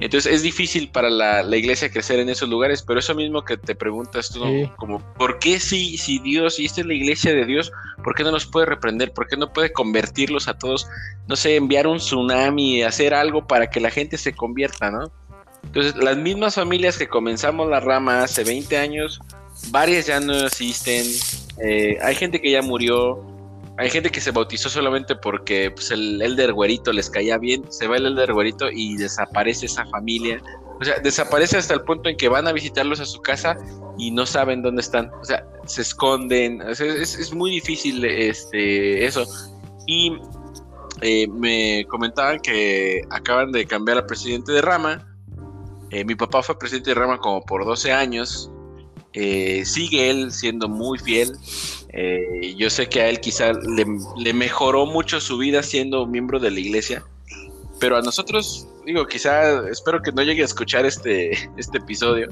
Entonces 0.00 0.32
es 0.32 0.42
difícil 0.42 0.90
para 0.90 1.10
la, 1.10 1.56
iglesia 1.56 1.90
crecer 1.90 2.18
en 2.18 2.28
esos 2.28 2.48
lugares, 2.48 2.82
pero 2.82 2.98
eso 2.98 3.14
mismo 3.14 3.44
que 3.44 3.56
te 3.56 3.74
preguntas 3.74 4.30
tú, 4.30 4.42
como, 4.76 5.00
¿por 5.14 5.38
qué 5.38 5.60
si, 5.60 5.96
si 5.96 6.18
Dios, 6.18 6.58
y 6.58 6.64
esta 6.64 6.80
es 6.80 6.86
la 6.86 6.94
iglesia 6.94 7.32
de 7.32 7.44
Dios, 7.44 7.70
¿por 8.02 8.14
qué 8.14 8.24
no 8.24 8.32
los 8.32 8.46
puede 8.46 8.66
reprender? 8.66 9.12
¿Por 9.12 9.28
qué 9.28 9.36
no 9.36 9.52
puede 9.52 9.72
convertirlos 9.72 10.48
a 10.48 10.58
todos? 10.58 10.88
No 11.28 11.36
sé, 11.36 11.56
enviar 11.56 11.86
un 11.86 11.98
tsunami, 11.98 12.82
hacer 12.82 13.14
algo 13.14 13.46
para 13.46 13.70
que 13.70 13.80
la 13.80 13.90
gente 13.90 14.18
se 14.18 14.32
convierta, 14.32 14.90
¿no? 14.90 15.12
Entonces, 15.62 15.96
las 15.96 16.16
mismas 16.16 16.54
familias 16.54 16.96
que 16.96 17.08
comenzamos 17.08 17.68
la 17.68 17.80
rama 17.80 18.22
hace 18.22 18.42
20 18.42 18.76
años, 18.76 19.20
varias 19.70 20.06
ya 20.06 20.20
no 20.20 20.46
existen, 20.46 21.04
eh, 21.62 21.98
hay 22.02 22.14
gente 22.14 22.40
que 22.40 22.50
ya 22.50 22.62
murió, 22.62 23.22
hay 23.78 23.90
gente 23.90 24.10
que 24.10 24.20
se 24.20 24.32
bautizó 24.32 24.68
solamente 24.68 25.14
porque 25.14 25.70
pues, 25.70 25.92
el 25.92 26.20
Elder 26.20 26.52
Güerito 26.52 26.92
les 26.92 27.08
caía 27.08 27.38
bien, 27.38 27.64
se 27.70 27.86
va 27.86 27.96
el 27.96 28.06
Elder 28.06 28.32
Güerito 28.32 28.68
y 28.70 28.96
desaparece 28.96 29.66
esa 29.66 29.86
familia. 29.86 30.42
O 30.80 30.84
sea, 30.84 30.98
desaparece 30.98 31.58
hasta 31.58 31.74
el 31.74 31.82
punto 31.82 32.08
en 32.08 32.16
que 32.16 32.28
van 32.28 32.48
a 32.48 32.52
visitarlos 32.52 32.98
a 32.98 33.06
su 33.06 33.20
casa 33.20 33.56
y 33.96 34.10
no 34.10 34.26
saben 34.26 34.62
dónde 34.62 34.80
están. 34.80 35.10
O 35.20 35.24
sea, 35.24 35.46
se 35.66 35.82
esconden. 35.82 36.60
es, 36.62 37.32
muy 37.32 37.52
difícil 37.52 38.04
este, 38.04 39.04
eso. 39.06 39.24
Y 39.86 40.12
eh, 41.00 41.28
me 41.28 41.84
comentaban 41.88 42.40
que 42.40 43.02
acaban 43.10 43.52
de 43.52 43.64
cambiar 43.64 43.98
al 43.98 44.06
presidente 44.06 44.50
de 44.50 44.60
Rama. 44.60 45.06
Eh, 45.90 46.04
mi 46.04 46.16
papá 46.16 46.42
fue 46.42 46.58
presidente 46.58 46.90
de 46.90 46.94
Rama 46.94 47.18
como 47.18 47.44
por 47.44 47.64
12 47.64 47.92
años. 47.92 48.50
Eh, 49.12 49.64
sigue 49.64 50.10
él 50.10 50.32
siendo 50.32 50.68
muy 50.68 50.98
fiel. 50.98 51.32
Eh, 51.90 52.54
yo 52.56 52.68
sé 52.70 52.88
que 52.88 53.00
a 53.00 53.08
él 53.08 53.20
quizá 53.20 53.52
le, 53.52 54.32
mejoró 54.32 54.86
mucho 54.86 55.20
su 55.20 55.38
vida 55.38 55.62
siendo 55.62 56.06
miembro 56.06 56.38
de 56.38 56.50
la 56.50 56.60
iglesia, 56.60 57.02
pero 57.80 57.96
a 57.96 58.02
nosotros, 58.02 58.68
digo, 58.84 59.06
quizá 59.06 59.68
espero 59.68 60.02
que 60.02 60.12
no 60.12 60.22
llegue 60.22 60.42
a 60.42 60.44
escuchar 60.44 60.84
este, 60.84 61.32
este 61.56 61.78
episodio, 61.78 62.28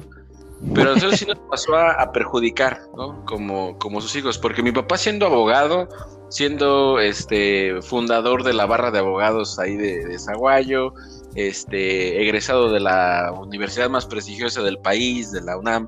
pero 0.73 0.91
a 0.91 0.93
nosotros 0.95 1.19
sí 1.19 1.25
nos 1.25 1.39
pasó 1.49 1.75
a, 1.75 2.11
perjudicar, 2.11 2.81
¿no? 2.95 3.23
Como, 3.25 3.77
como 3.77 4.01
sus 4.01 4.15
hijos, 4.15 4.37
porque 4.37 4.63
mi 4.63 4.71
papá 4.71 4.97
siendo 4.97 5.25
abogado, 5.25 5.87
siendo 6.29 6.99
este 6.99 7.81
fundador 7.81 8.43
de 8.43 8.53
la 8.53 8.65
barra 8.65 8.91
de 8.91 8.99
abogados 8.99 9.59
ahí 9.59 9.75
de, 9.75 10.05
de 10.05 10.19
Zaguayo, 10.19 10.93
este, 11.35 12.21
egresado 12.21 12.71
de 12.71 12.79
la 12.79 13.31
universidad 13.31 13.89
más 13.89 14.05
prestigiosa 14.07 14.61
del 14.63 14.79
país, 14.79 15.31
de 15.31 15.41
la 15.41 15.57
UNAM, 15.57 15.87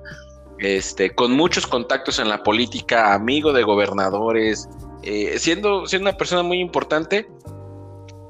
este, 0.60 1.12
con 1.12 1.32
muchos 1.32 1.66
contactos 1.66 2.20
en 2.20 2.30
la 2.30 2.43
política, 2.43 3.14
amigo 3.14 3.53
de 3.53 3.64
gobernadores, 3.64 4.68
eh, 5.03 5.36
siendo, 5.39 5.88
siendo 5.88 6.10
una 6.10 6.18
persona 6.18 6.43
muy 6.43 6.60
importante, 6.60 7.28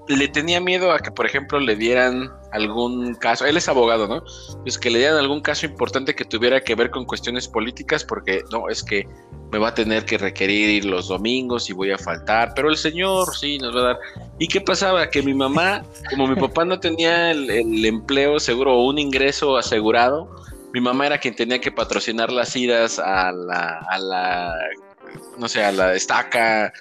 le 0.07 0.27
tenía 0.27 0.59
miedo 0.59 0.91
a 0.91 0.99
que, 0.99 1.11
por 1.11 1.25
ejemplo, 1.25 1.59
le 1.59 1.75
dieran 1.75 2.31
algún 2.51 3.13
caso, 3.13 3.45
él 3.45 3.57
es 3.57 3.69
abogado, 3.69 4.07
¿no? 4.07 4.23
Pues 4.63 4.79
que 4.79 4.89
le 4.89 4.99
dieran 4.99 5.17
algún 5.17 5.41
caso 5.41 5.67
importante 5.67 6.15
que 6.15 6.25
tuviera 6.25 6.61
que 6.61 6.73
ver 6.73 6.89
con 6.89 7.05
cuestiones 7.05 7.47
políticas, 7.47 8.03
porque 8.03 8.43
no, 8.51 8.69
es 8.69 8.83
que 8.83 9.07
me 9.51 9.59
va 9.59 9.69
a 9.69 9.73
tener 9.73 10.05
que 10.05 10.17
requerir 10.17 10.69
ir 10.69 10.85
los 10.85 11.07
domingos 11.07 11.69
y 11.69 11.73
voy 11.73 11.91
a 11.91 11.97
faltar, 11.97 12.53
pero 12.55 12.69
el 12.69 12.77
señor 12.77 13.35
sí 13.35 13.59
nos 13.59 13.75
va 13.75 13.81
a 13.81 13.83
dar. 13.83 13.99
¿Y 14.39 14.47
qué 14.47 14.61
pasaba? 14.61 15.09
Que 15.09 15.21
mi 15.21 15.35
mamá, 15.35 15.83
como 16.09 16.27
mi 16.27 16.35
papá 16.35 16.65
no 16.65 16.79
tenía 16.79 17.31
el, 17.31 17.49
el 17.49 17.85
empleo 17.85 18.39
seguro 18.39 18.77
o 18.77 18.87
un 18.87 18.97
ingreso 18.97 19.57
asegurado, 19.57 20.27
mi 20.73 20.81
mamá 20.81 21.07
era 21.07 21.17
quien 21.17 21.35
tenía 21.35 21.59
que 21.59 21.71
patrocinar 21.71 22.31
las 22.31 22.55
idas 22.55 22.99
a 22.99 23.31
la, 23.31 23.79
a 23.89 23.99
la 23.99 24.53
no 25.37 25.47
sé, 25.47 25.63
a 25.63 25.71
la 25.71 25.95
estaca, 25.95 26.73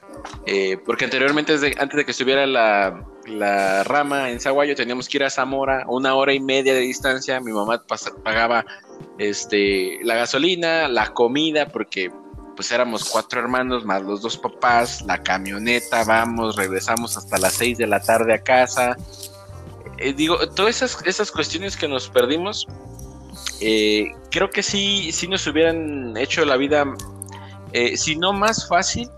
eh, 0.46 0.76
porque 0.84 1.04
anteriormente, 1.04 1.54
antes 1.78 1.96
de 1.96 2.04
que 2.04 2.10
estuviera 2.10 2.46
la, 2.46 3.04
la 3.26 3.84
rama 3.84 4.30
en 4.30 4.40
Zaguayo, 4.40 4.74
teníamos 4.74 5.08
que 5.08 5.18
ir 5.18 5.24
a 5.24 5.30
Zamora, 5.30 5.84
una 5.88 6.14
hora 6.14 6.32
y 6.32 6.40
media 6.40 6.74
de 6.74 6.80
distancia, 6.80 7.40
mi 7.40 7.52
mamá 7.52 7.82
pagaba 8.22 8.64
este, 9.18 9.98
la 10.02 10.16
gasolina, 10.16 10.88
la 10.88 11.12
comida, 11.12 11.68
porque 11.68 12.10
pues 12.56 12.72
éramos 12.72 13.04
cuatro 13.04 13.40
hermanos 13.40 13.84
más 13.84 14.02
los 14.02 14.20
dos 14.20 14.36
papás, 14.36 15.02
la 15.02 15.22
camioneta, 15.22 16.02
vamos, 16.04 16.56
regresamos 16.56 17.16
hasta 17.16 17.38
las 17.38 17.52
seis 17.54 17.78
de 17.78 17.86
la 17.86 18.00
tarde 18.00 18.34
a 18.34 18.42
casa. 18.42 18.96
Eh, 19.98 20.12
digo, 20.12 20.48
todas 20.50 20.82
esas, 20.82 21.06
esas 21.06 21.30
cuestiones 21.30 21.76
que 21.76 21.86
nos 21.86 22.08
perdimos, 22.08 22.66
eh, 23.60 24.12
creo 24.30 24.50
que 24.50 24.62
sí, 24.62 25.10
sí 25.12 25.28
nos 25.28 25.46
hubieran 25.46 26.16
hecho 26.16 26.44
la 26.44 26.56
vida, 26.56 26.84
eh, 27.72 27.96
si 27.96 28.16
no 28.16 28.32
más 28.32 28.68
fácil, 28.68 29.08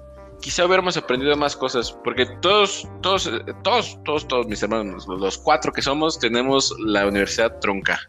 quizá 0.40 0.64
hubiéramos 0.64 0.96
aprendido 0.96 1.36
más 1.36 1.56
cosas, 1.56 1.92
porque 2.04 2.26
todos, 2.40 2.88
todos, 3.02 3.30
todos, 3.62 3.98
todos, 4.04 4.28
todos 4.28 4.46
mis 4.46 4.62
hermanos, 4.62 5.06
los 5.06 5.38
cuatro 5.38 5.72
que 5.72 5.82
somos, 5.82 6.18
tenemos 6.18 6.74
la 6.80 7.06
universidad 7.06 7.58
trunca, 7.60 8.00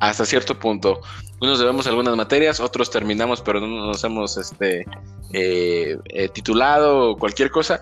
hasta 0.00 0.24
cierto 0.24 0.58
punto. 0.58 1.00
Unos 1.40 1.58
debemos 1.58 1.86
algunas 1.86 2.16
materias, 2.16 2.60
otros 2.60 2.90
terminamos, 2.90 3.42
pero 3.42 3.60
no 3.60 3.66
nos 3.66 4.02
hemos 4.04 4.38
este, 4.38 4.86
eh, 5.34 5.98
titulado 6.32 7.10
o 7.10 7.16
cualquier 7.18 7.50
cosa. 7.50 7.78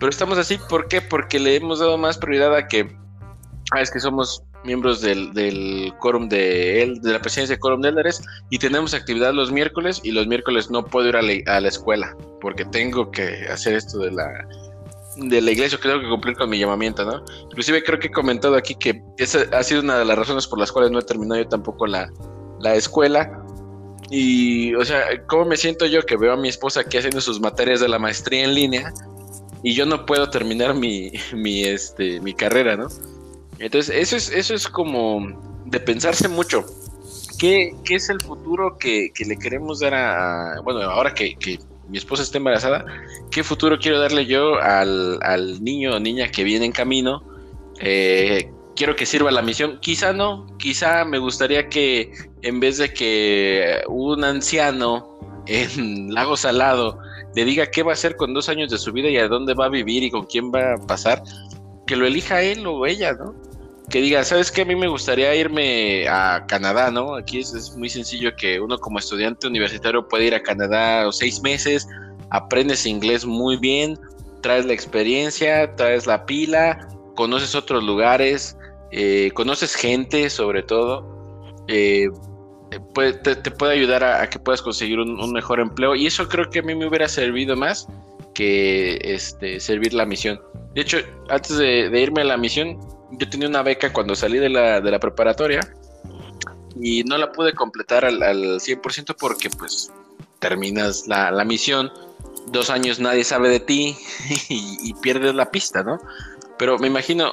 Pero 0.00 0.08
estamos 0.08 0.38
así, 0.38 0.58
¿por 0.70 0.88
qué? 0.88 1.02
Porque 1.02 1.38
le 1.38 1.56
hemos 1.56 1.80
dado 1.80 1.98
más 1.98 2.16
prioridad 2.16 2.54
a 2.56 2.66
que, 2.66 2.96
ah, 3.72 3.82
es 3.82 3.90
que 3.90 4.00
somos 4.00 4.42
miembros 4.64 5.00
del, 5.00 5.32
del 5.32 5.92
quórum 6.00 6.28
de 6.28 6.82
él, 6.82 7.00
de 7.00 7.12
la 7.12 7.20
presidencia 7.20 7.56
de 7.56 7.60
quórum 7.60 7.80
de 7.80 7.90
Eldares, 7.90 8.22
y 8.50 8.58
tenemos 8.58 8.94
actividad 8.94 9.32
los 9.32 9.52
miércoles, 9.52 10.00
y 10.02 10.12
los 10.12 10.26
miércoles 10.26 10.70
no 10.70 10.84
puedo 10.84 11.08
ir 11.08 11.16
a 11.16 11.22
la, 11.60 11.68
escuela, 11.68 12.16
porque 12.40 12.64
tengo 12.64 13.10
que 13.10 13.46
hacer 13.50 13.74
esto 13.74 13.98
de 13.98 14.12
la 14.12 14.26
de 15.16 15.40
la 15.40 15.52
iglesia, 15.52 15.78
tengo 15.80 16.00
que 16.00 16.08
cumplir 16.08 16.36
con 16.36 16.50
mi 16.50 16.58
llamamiento, 16.58 17.04
¿no? 17.04 17.24
Inclusive 17.44 17.84
creo 17.84 18.00
que 18.00 18.08
he 18.08 18.10
comentado 18.10 18.56
aquí 18.56 18.74
que 18.74 19.00
esa 19.16 19.44
ha 19.52 19.62
sido 19.62 19.80
una 19.80 19.96
de 19.96 20.04
las 20.04 20.18
razones 20.18 20.48
por 20.48 20.58
las 20.58 20.72
cuales 20.72 20.90
no 20.90 20.98
he 20.98 21.04
terminado 21.04 21.40
yo 21.40 21.46
tampoco 21.46 21.86
la, 21.86 22.10
la 22.58 22.74
escuela. 22.74 23.40
Y, 24.10 24.74
o 24.74 24.84
sea, 24.84 25.04
¿cómo 25.28 25.44
me 25.44 25.56
siento 25.56 25.86
yo 25.86 26.02
que 26.02 26.16
veo 26.16 26.32
a 26.32 26.36
mi 26.36 26.48
esposa 26.48 26.80
aquí 26.80 26.98
haciendo 26.98 27.20
sus 27.20 27.40
materias 27.40 27.78
de 27.78 27.88
la 27.88 28.00
maestría 28.00 28.42
en 28.42 28.54
línea? 28.54 28.92
y 29.64 29.72
yo 29.72 29.86
no 29.86 30.04
puedo 30.04 30.28
terminar 30.30 30.74
mi, 30.74 31.10
mi, 31.34 31.64
este, 31.64 32.20
mi 32.20 32.34
carrera, 32.34 32.76
¿no? 32.76 32.86
Entonces, 33.58 33.94
eso 33.96 34.16
es, 34.16 34.30
eso 34.30 34.54
es 34.54 34.68
como 34.68 35.62
de 35.66 35.80
pensarse 35.80 36.28
mucho. 36.28 36.64
¿Qué, 37.38 37.74
qué 37.84 37.96
es 37.96 38.08
el 38.10 38.20
futuro 38.20 38.78
que, 38.78 39.10
que, 39.12 39.24
le 39.24 39.36
queremos 39.36 39.80
dar 39.80 39.94
a, 39.94 40.60
bueno, 40.62 40.82
ahora 40.82 41.14
que, 41.14 41.34
que, 41.36 41.58
mi 41.88 41.98
esposa 41.98 42.22
está 42.22 42.38
embarazada, 42.38 42.86
qué 43.30 43.44
futuro 43.44 43.78
quiero 43.78 44.00
darle 44.00 44.24
yo 44.24 44.58
al, 44.58 45.18
al 45.22 45.62
niño 45.62 45.96
o 45.96 46.00
niña 46.00 46.28
que 46.28 46.44
viene 46.44 46.64
en 46.64 46.72
camino? 46.72 47.22
Eh, 47.80 48.50
quiero 48.74 48.96
que 48.96 49.06
sirva 49.06 49.30
la 49.30 49.42
misión. 49.42 49.78
Quizá 49.80 50.12
no, 50.12 50.46
quizá 50.58 51.04
me 51.04 51.18
gustaría 51.18 51.68
que 51.68 52.12
en 52.42 52.60
vez 52.60 52.78
de 52.78 52.92
que 52.92 53.82
un 53.88 54.24
anciano 54.24 55.42
en 55.46 56.12
Lago 56.14 56.36
Salado 56.36 56.98
le 57.34 57.44
diga 57.44 57.66
qué 57.66 57.82
va 57.82 57.92
a 57.92 57.94
hacer 57.94 58.16
con 58.16 58.32
dos 58.32 58.48
años 58.48 58.70
de 58.70 58.78
su 58.78 58.92
vida 58.92 59.08
y 59.08 59.16
a 59.16 59.28
dónde 59.28 59.54
va 59.54 59.66
a 59.66 59.70
vivir 59.70 60.02
y 60.02 60.10
con 60.10 60.24
quién 60.24 60.52
va 60.52 60.74
a 60.74 60.78
pasar, 60.78 61.22
que 61.86 61.96
lo 61.96 62.06
elija 62.06 62.42
él 62.42 62.66
o 62.66 62.86
ella, 62.86 63.12
¿no? 63.12 63.34
Que 63.90 64.00
diga, 64.00 64.24
¿sabes 64.24 64.50
qué? 64.50 64.62
A 64.62 64.64
mí 64.64 64.74
me 64.74 64.88
gustaría 64.88 65.34
irme 65.34 66.08
a 66.08 66.44
Canadá, 66.46 66.90
¿no? 66.90 67.14
Aquí 67.14 67.40
es, 67.40 67.76
muy 67.76 67.88
sencillo 67.88 68.34
que 68.36 68.60
uno 68.60 68.78
como 68.78 68.98
estudiante 68.98 69.46
universitario 69.46 70.08
puede 70.08 70.24
ir 70.24 70.34
a 70.34 70.42
Canadá 70.42 71.06
seis 71.12 71.42
meses, 71.42 71.86
aprendes 72.30 72.86
inglés 72.86 73.26
muy 73.26 73.56
bien, 73.56 73.98
traes 74.40 74.64
la 74.64 74.72
experiencia, 74.72 75.74
traes 75.76 76.06
la 76.06 76.24
pila, 76.26 76.88
conoces 77.14 77.54
otros 77.54 77.84
lugares, 77.84 78.56
eh, 78.90 79.30
conoces 79.34 79.74
gente 79.74 80.30
sobre 80.30 80.62
todo, 80.62 81.14
eh, 81.68 82.08
te, 82.70 83.50
puede 83.50 83.72
ayudar 83.72 84.04
a, 84.04 84.28
que 84.28 84.38
puedas 84.38 84.62
conseguir 84.62 84.98
un, 84.98 85.32
mejor 85.32 85.60
empleo 85.60 85.94
y 85.94 86.06
eso 86.06 86.28
creo 86.28 86.50
que 86.50 86.60
a 86.60 86.62
mí 86.62 86.74
me 86.74 86.86
hubiera 86.86 87.08
servido 87.08 87.56
más 87.56 87.86
que 88.34 88.98
este, 89.02 89.60
servir 89.60 89.94
la 89.94 90.04
misión. 90.04 90.40
De 90.74 90.80
hecho, 90.82 90.98
antes 91.28 91.56
de, 91.56 92.00
irme 92.00 92.22
a 92.22 92.24
la 92.24 92.36
misión, 92.36 92.78
yo 93.12 93.28
tenía 93.28 93.48
una 93.48 93.62
beca 93.62 93.92
cuando 93.92 94.14
salí 94.14 94.38
de 94.38 94.48
la, 94.48 94.80
de 94.80 94.90
la 94.90 94.98
preparatoria 94.98 95.60
y 96.80 97.04
no 97.04 97.16
la 97.16 97.30
pude 97.32 97.54
completar 97.54 98.04
al, 98.04 98.22
al 98.22 98.60
100% 98.60 99.14
porque 99.18 99.48
pues 99.50 99.92
terminas 100.40 101.06
la, 101.06 101.30
la, 101.30 101.44
misión, 101.44 101.90
dos 102.48 102.70
años 102.70 102.98
nadie 102.98 103.24
sabe 103.24 103.48
de 103.48 103.60
ti 103.60 103.96
y, 104.48 104.92
pierdes 104.94 105.34
la 105.34 105.50
pista, 105.50 105.82
¿no? 105.82 105.98
Pero 106.58 106.78
me 106.78 106.86
imagino, 106.86 107.32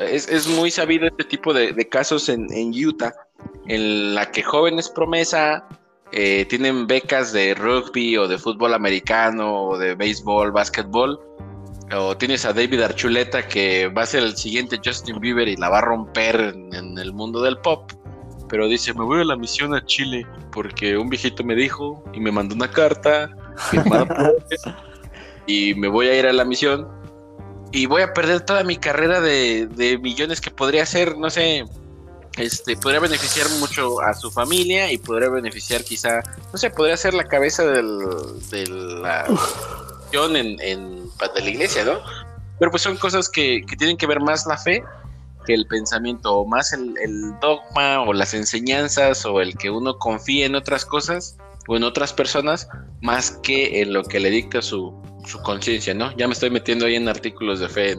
es, 0.00 0.28
es 0.28 0.46
muy 0.46 0.70
sabido 0.70 1.06
este 1.06 1.24
tipo 1.24 1.52
de, 1.52 1.88
casos 1.88 2.28
en, 2.28 2.48
Utah, 2.72 3.14
en 3.66 4.14
la 4.14 4.30
que 4.30 4.42
jóvenes 4.42 4.88
promesa 4.88 5.66
eh, 6.12 6.44
tienen 6.48 6.86
becas 6.86 7.32
de 7.32 7.54
rugby 7.54 8.16
o 8.18 8.28
de 8.28 8.38
fútbol 8.38 8.74
americano 8.74 9.68
o 9.68 9.78
de 9.78 9.94
béisbol, 9.94 10.52
básquetbol. 10.52 11.18
O 11.94 12.16
tienes 12.16 12.44
a 12.44 12.52
David 12.52 12.82
Archuleta 12.82 13.46
que 13.46 13.88
va 13.88 14.02
a 14.02 14.06
ser 14.06 14.22
el 14.22 14.36
siguiente 14.36 14.80
Justin 14.82 15.20
Bieber 15.20 15.48
y 15.48 15.56
la 15.56 15.68
va 15.68 15.78
a 15.78 15.82
romper 15.82 16.54
en, 16.72 16.98
el 16.98 17.12
mundo 17.12 17.42
del 17.42 17.58
pop. 17.58 17.90
Pero 18.48 18.68
dice, 18.68 18.94
me 18.94 19.04
voy 19.04 19.22
a 19.22 19.24
la 19.24 19.36
misión 19.36 19.74
a 19.74 19.84
Chile 19.84 20.26
porque 20.52 20.96
un 20.96 21.08
viejito 21.08 21.42
me 21.44 21.54
dijo 21.54 22.02
y 22.12 22.20
me 22.20 22.30
mandó 22.30 22.54
una 22.54 22.70
carta 22.70 23.30
y 25.46 25.74
me 25.74 25.88
voy 25.88 26.08
a 26.08 26.18
ir 26.18 26.26
a 26.26 26.32
la 26.32 26.44
misión 26.44 26.88
y 27.72 27.86
voy 27.86 28.02
a 28.02 28.12
perder 28.12 28.42
toda 28.42 28.62
mi 28.62 28.76
carrera 28.76 29.20
de, 29.20 29.98
millones 30.02 30.40
que 30.40 30.50
podría 30.50 30.82
hacer, 30.82 31.16
no 31.16 31.30
sé, 31.30 31.64
este, 32.36 32.76
podría 32.76 33.00
beneficiar 33.00 33.48
mucho 33.60 34.00
a 34.00 34.14
su 34.14 34.30
familia 34.30 34.90
y 34.90 34.98
podría 34.98 35.28
beneficiar 35.28 35.84
quizá, 35.84 36.22
no 36.52 36.58
sé, 36.58 36.70
podría 36.70 36.96
ser 36.96 37.14
la 37.14 37.24
cabeza 37.24 37.64
del, 37.64 37.98
de 38.50 38.66
la 38.66 39.26
en, 40.12 40.60
en, 40.60 41.08
de 41.34 41.40
la 41.40 41.50
iglesia, 41.50 41.84
¿no? 41.84 42.00
Pero 42.58 42.70
pues 42.70 42.82
son 42.82 42.96
cosas 42.96 43.28
que, 43.28 43.62
que 43.66 43.76
tienen 43.76 43.96
que 43.96 44.06
ver 44.06 44.20
más 44.20 44.46
la 44.46 44.56
fe 44.56 44.84
que 45.44 45.54
el 45.54 45.66
pensamiento, 45.66 46.36
o 46.36 46.46
más 46.46 46.72
el, 46.72 46.94
el, 47.02 47.38
dogma 47.40 48.02
o 48.02 48.12
las 48.12 48.32
enseñanzas 48.32 49.26
o 49.26 49.40
el 49.40 49.56
que 49.56 49.70
uno 49.70 49.98
confíe 49.98 50.44
en 50.44 50.54
otras 50.54 50.84
cosas 50.84 51.36
o 51.66 51.76
en 51.76 51.82
otras 51.82 52.12
personas 52.12 52.68
más 53.00 53.32
que 53.42 53.82
en 53.82 53.92
lo 53.92 54.04
que 54.04 54.20
le 54.20 54.30
dicta 54.30 54.62
su, 54.62 54.94
su 55.26 55.42
conciencia, 55.42 55.94
¿no? 55.94 56.16
Ya 56.16 56.28
me 56.28 56.34
estoy 56.34 56.50
metiendo 56.50 56.86
ahí 56.86 56.94
en 56.94 57.08
artículos 57.08 57.60
de 57.60 57.68
fe. 57.68 57.96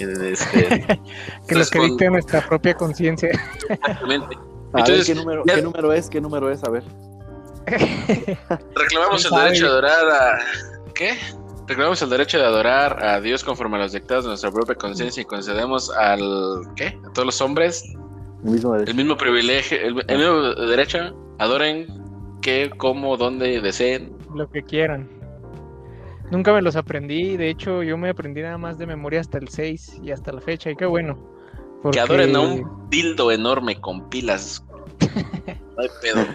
Este, 0.00 0.86
que 1.48 1.54
lo 1.54 1.66
que 1.66 1.80
dicte 1.80 2.10
nuestra 2.10 2.46
propia 2.46 2.74
conciencia. 2.74 3.30
Exactamente. 3.68 4.38
Entonces, 4.74 5.06
¿qué, 5.06 5.14
número, 5.14 5.44
¿qué 5.44 5.62
número 5.62 5.92
es? 5.92 6.08
¿Qué 6.08 6.20
número 6.20 6.50
es? 6.50 6.62
A 6.64 6.70
ver. 6.70 6.84
Reclamamos 8.74 9.24
el 9.24 9.30
derecho 9.30 9.64
de 9.64 9.70
adorar 9.70 10.10
a... 10.10 10.38
¿Qué? 10.94 11.16
Reclamamos 11.66 12.00
el 12.02 12.10
derecho 12.10 12.38
de 12.38 12.44
adorar 12.44 13.04
a 13.04 13.20
Dios 13.20 13.44
conforme 13.44 13.76
a 13.76 13.80
los 13.80 13.92
dictados 13.92 14.24
de 14.24 14.28
nuestra 14.28 14.50
propia 14.50 14.74
conciencia 14.74 15.20
y 15.20 15.24
concedemos 15.24 15.90
al... 15.90 16.62
¿Qué? 16.76 16.98
A 17.06 17.12
todos 17.12 17.26
los 17.26 17.40
hombres 17.40 17.84
el 18.44 18.50
mismo, 18.50 18.76
el 18.76 18.94
mismo 18.94 19.16
privilegio, 19.16 19.78
el, 19.78 20.04
el 20.06 20.18
mismo 20.18 20.54
derecho. 20.66 21.14
Adoren 21.38 21.86
que, 22.40 22.70
cómo, 22.76 23.16
dónde 23.16 23.60
deseen. 23.60 24.12
Lo 24.34 24.48
que 24.50 24.62
quieran. 24.62 25.08
Nunca 26.30 26.52
me 26.52 26.60
los 26.60 26.76
aprendí, 26.76 27.36
de 27.36 27.48
hecho 27.48 27.82
yo 27.82 27.96
me 27.96 28.10
aprendí 28.10 28.42
nada 28.42 28.58
más 28.58 28.76
de 28.78 28.86
memoria 28.86 29.20
hasta 29.20 29.38
el 29.38 29.48
6 29.48 30.00
y 30.02 30.10
hasta 30.10 30.32
la 30.32 30.40
fecha, 30.40 30.70
y 30.70 30.76
qué 30.76 30.84
bueno. 30.84 31.16
Que 31.92 32.00
adoren 32.00 32.36
a 32.36 32.40
un 32.40 32.88
dildo 32.90 33.30
enorme 33.30 33.80
con 33.80 34.08
pilas. 34.10 34.64
no 35.76 35.82
hay 35.82 35.88
pedo. 36.02 36.26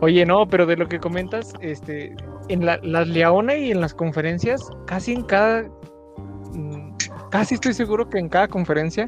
Oye, 0.00 0.26
no, 0.26 0.46
pero 0.46 0.66
de 0.66 0.76
lo 0.76 0.88
que 0.88 0.98
comentas, 0.98 1.54
este, 1.60 2.14
en 2.48 2.66
la, 2.66 2.78
las 2.82 3.08
Leona 3.08 3.56
y 3.56 3.70
en 3.70 3.80
las 3.80 3.94
conferencias, 3.94 4.68
casi 4.86 5.12
en 5.12 5.22
cada, 5.22 5.62
mm, 6.52 6.96
casi 7.30 7.54
estoy 7.54 7.72
seguro 7.72 8.10
que 8.10 8.18
en 8.18 8.28
cada 8.28 8.48
conferencia 8.48 9.06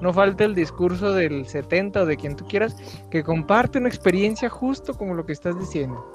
no 0.00 0.14
falta 0.14 0.44
el 0.44 0.54
discurso 0.54 1.12
del 1.12 1.46
70 1.46 2.02
o 2.02 2.06
de 2.06 2.16
quien 2.16 2.36
tú 2.36 2.46
quieras 2.46 2.76
que 3.10 3.22
comparte 3.22 3.78
una 3.78 3.88
experiencia 3.88 4.48
justo 4.48 4.94
como 4.94 5.14
lo 5.14 5.26
que 5.26 5.32
estás 5.32 5.58
diciendo 5.58 6.06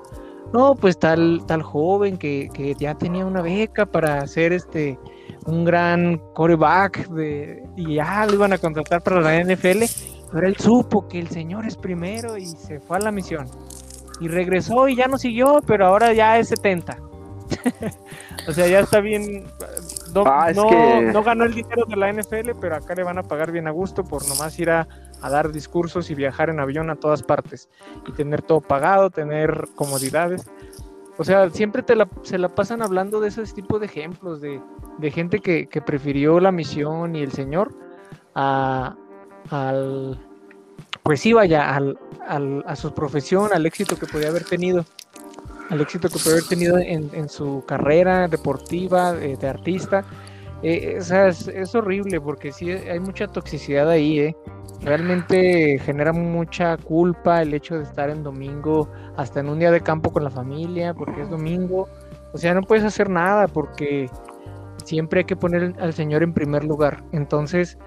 no, 0.54 0.76
pues 0.76 0.97
tal, 0.99 1.43
tal 1.47 1.64
joven 1.64 2.18
que, 2.18 2.49
que 2.54 2.76
ya 2.76 2.95
tenía 2.95 3.26
una 3.26 3.41
beca 3.41 3.86
para 3.86 4.20
hacer 4.20 4.54
este 4.54 4.97
un 5.45 5.66
gran 5.66 6.20
coreback 6.34 7.08
de, 7.10 7.64
y 7.76 7.95
ya 7.95 8.26
lo 8.26 8.34
iban 8.34 8.54
a 8.54 8.58
contratar 8.58 9.01
para 9.01 9.20
la 9.20 9.43
NFL, 9.43 9.84
pero 10.32 10.47
él 10.47 10.56
supo 10.58 11.08
que 11.08 11.20
el 11.20 11.28
Señor 11.30 11.66
es 11.66 11.76
primero 11.76 12.38
y 12.38 12.45
se 12.45 12.80
fue 12.80 12.97
a 12.97 12.99
la 13.01 13.12
misión. 13.12 13.47
Y 14.20 14.28
regresó 14.28 14.88
y 14.88 14.95
ya 14.95 15.08
no 15.08 15.18
siguió, 15.18 15.62
pero 15.66 15.88
ahora 15.88 16.14
ya 16.14 16.38
es 16.38 16.49
70. 16.49 16.97
o 18.47 18.51
sea, 18.51 18.68
ya 18.68 18.80
está 18.80 18.99
bien. 18.99 19.45
No, 20.14 20.24
ah, 20.26 20.51
no, 20.54 21.24
ganó 21.24 21.45
el 21.45 21.54
dinero 21.54 21.86
de 21.88 21.95
la 21.95 22.14
NFL, 22.14 22.51
pero 22.62 22.76
acá 22.76 22.93
le 22.95 23.04
van 23.04 23.18
a 23.18 23.24
pagar 23.24 23.51
bien 23.51 23.68
a 23.68 23.72
gusto 23.72 24.04
por 24.04 24.28
nomás 24.28 24.58
ir 24.60 24.70
a, 24.70 24.88
a 25.24 25.30
dar 25.30 25.53
discursos 25.53 26.09
y 26.09 26.15
viajar 26.15 26.49
en 26.49 26.59
avión 26.59 26.89
a 26.89 26.97
todas 26.97 27.24
partes 27.24 27.69
y 28.05 28.11
tener 28.11 28.41
todo 28.41 28.59
pagado, 28.59 29.09
tener 29.09 29.69
comodidades. 29.74 30.45
O 31.17 31.24
sea, 31.24 31.49
siempre 31.49 31.82
te 31.82 31.95
la, 31.95 32.09
se 32.24 32.38
la 32.38 32.49
pasan 32.49 32.82
hablando 32.82 33.21
de 33.21 33.30
ese 33.30 33.43
tipo 33.45 33.80
de 33.80 33.86
ejemplos, 33.86 34.41
de, 34.41 34.61
de 34.97 35.11
gente 35.11 35.39
que, 35.39 35.67
que, 35.67 35.82
prefirió 35.82 36.41
la 36.41 36.51
misión 36.51 37.15
y 37.15 37.21
el 37.21 37.32
Señor 37.32 37.74
a, 38.36 38.97
al, 39.49 40.19
pues 41.03 41.21
sí, 41.21 41.32
vaya, 41.32 41.74
al, 41.74 41.97
al, 42.28 42.61
a 42.67 42.76
su 42.76 42.93
profesión, 42.93 43.53
al 43.53 43.65
éxito 43.65 43.95
que 43.95 44.07
podía 44.07 44.28
haber 44.28 44.43
tenido, 44.43 44.84
al 45.69 45.80
éxito 45.80 46.09
que 46.09 46.19
podía 46.19 46.34
haber 46.34 46.49
tenido 46.49 46.78
en, 46.80 47.09
en 47.13 47.30
su 47.30 47.63
carrera 47.65 48.28
deportiva, 48.28 49.13
de, 49.13 49.38
de 49.38 49.47
artista. 49.47 50.03
Eh, 50.64 50.95
o 50.97 51.03
sea, 51.03 51.28
es, 51.28 51.76
horrible 51.76 52.22
porque 52.22 52.53
sí 52.53 52.72
hay 52.72 52.99
mucha 52.99 53.28
toxicidad 53.28 53.89
ahí, 53.89 54.20
¿eh? 54.20 54.36
realmente 54.82 55.78
genera 55.80 56.14
mucha 56.14 56.78
culpa 56.78 57.41
el 57.41 57.53
hecho 57.53 57.76
de 57.76 57.84
estar 57.84 58.09
en 58.09 58.24
domingo, 58.24 58.89
hasta 59.18 59.39
en 59.41 59.49
un 59.49 59.59
día 59.59 59.72
de 59.72 59.82
campo 59.82 60.11
con 60.11 60.24
la 60.24 60.30
familia, 60.30 60.93
porque 60.93 61.22
es 61.22 61.30
domingo. 61.30 61.88
O 62.34 62.38
sea, 62.38 62.53
no 62.53 62.61
puedes 62.61 62.84
hacer 62.84 63.09
nada 63.09 63.47
porque 63.47 64.09
siempre 64.84 65.20
hay 65.20 65.26
que 65.26 65.36
poner 65.36 65.76
al 65.80 65.93
Señor 65.93 66.24
en 66.24 66.34
primer 66.34 66.64
lugar. 66.64 67.03
Entonces, 67.11 67.78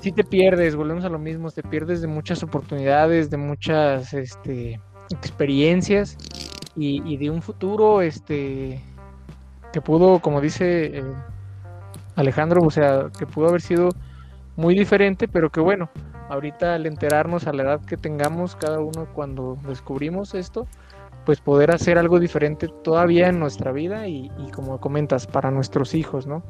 si 0.00 0.12
te 0.12 0.24
pierdes, 0.24 0.76
volvemos 0.76 1.04
a 1.04 1.08
lo 1.08 1.18
mismo, 1.18 1.50
te 1.50 1.62
pierdes 1.62 2.00
de 2.00 2.06
muchas 2.06 2.42
oportunidades, 2.42 3.30
de 3.30 3.36
muchas 3.36 4.14
este, 4.14 4.80
experiencias 5.10 6.16
y, 6.76 7.16
de 7.16 7.30
un 7.30 7.42
futuro 7.42 8.00
este, 8.00 8.80
que 9.72 9.80
pudo, 9.82 10.20
como 10.20 10.40
dice 10.40 10.98
eh, 10.98 11.04
Alejandro, 12.20 12.62
o 12.62 12.70
sea, 12.70 13.08
que 13.18 13.26
pudo 13.26 13.48
haber 13.48 13.60
sido 13.60 13.90
muy 14.56 14.74
diferente, 14.74 15.26
pero 15.28 15.50
que 15.50 15.60
bueno, 15.60 15.90
ahorita 16.28 16.74
al 16.74 16.86
enterarnos 16.86 17.46
a 17.46 17.52
la 17.52 17.62
edad 17.62 17.80
que 17.84 17.96
tengamos 17.96 18.56
cada 18.56 18.80
uno 18.80 19.06
cuando 19.12 19.56
descubrimos 19.66 20.34
esto, 20.34 20.66
pues 21.24 21.40
poder 21.40 21.70
hacer 21.70 21.98
algo 21.98 22.18
diferente 22.18 22.68
todavía 22.82 23.28
en 23.28 23.38
nuestra 23.38 23.72
vida 23.72 24.06
y, 24.08 24.30
como 24.54 24.80
comentas, 24.80 25.26
para 25.26 25.50
nuestros 25.50 25.94
hijos, 25.94 26.26
¿no? 26.26 26.42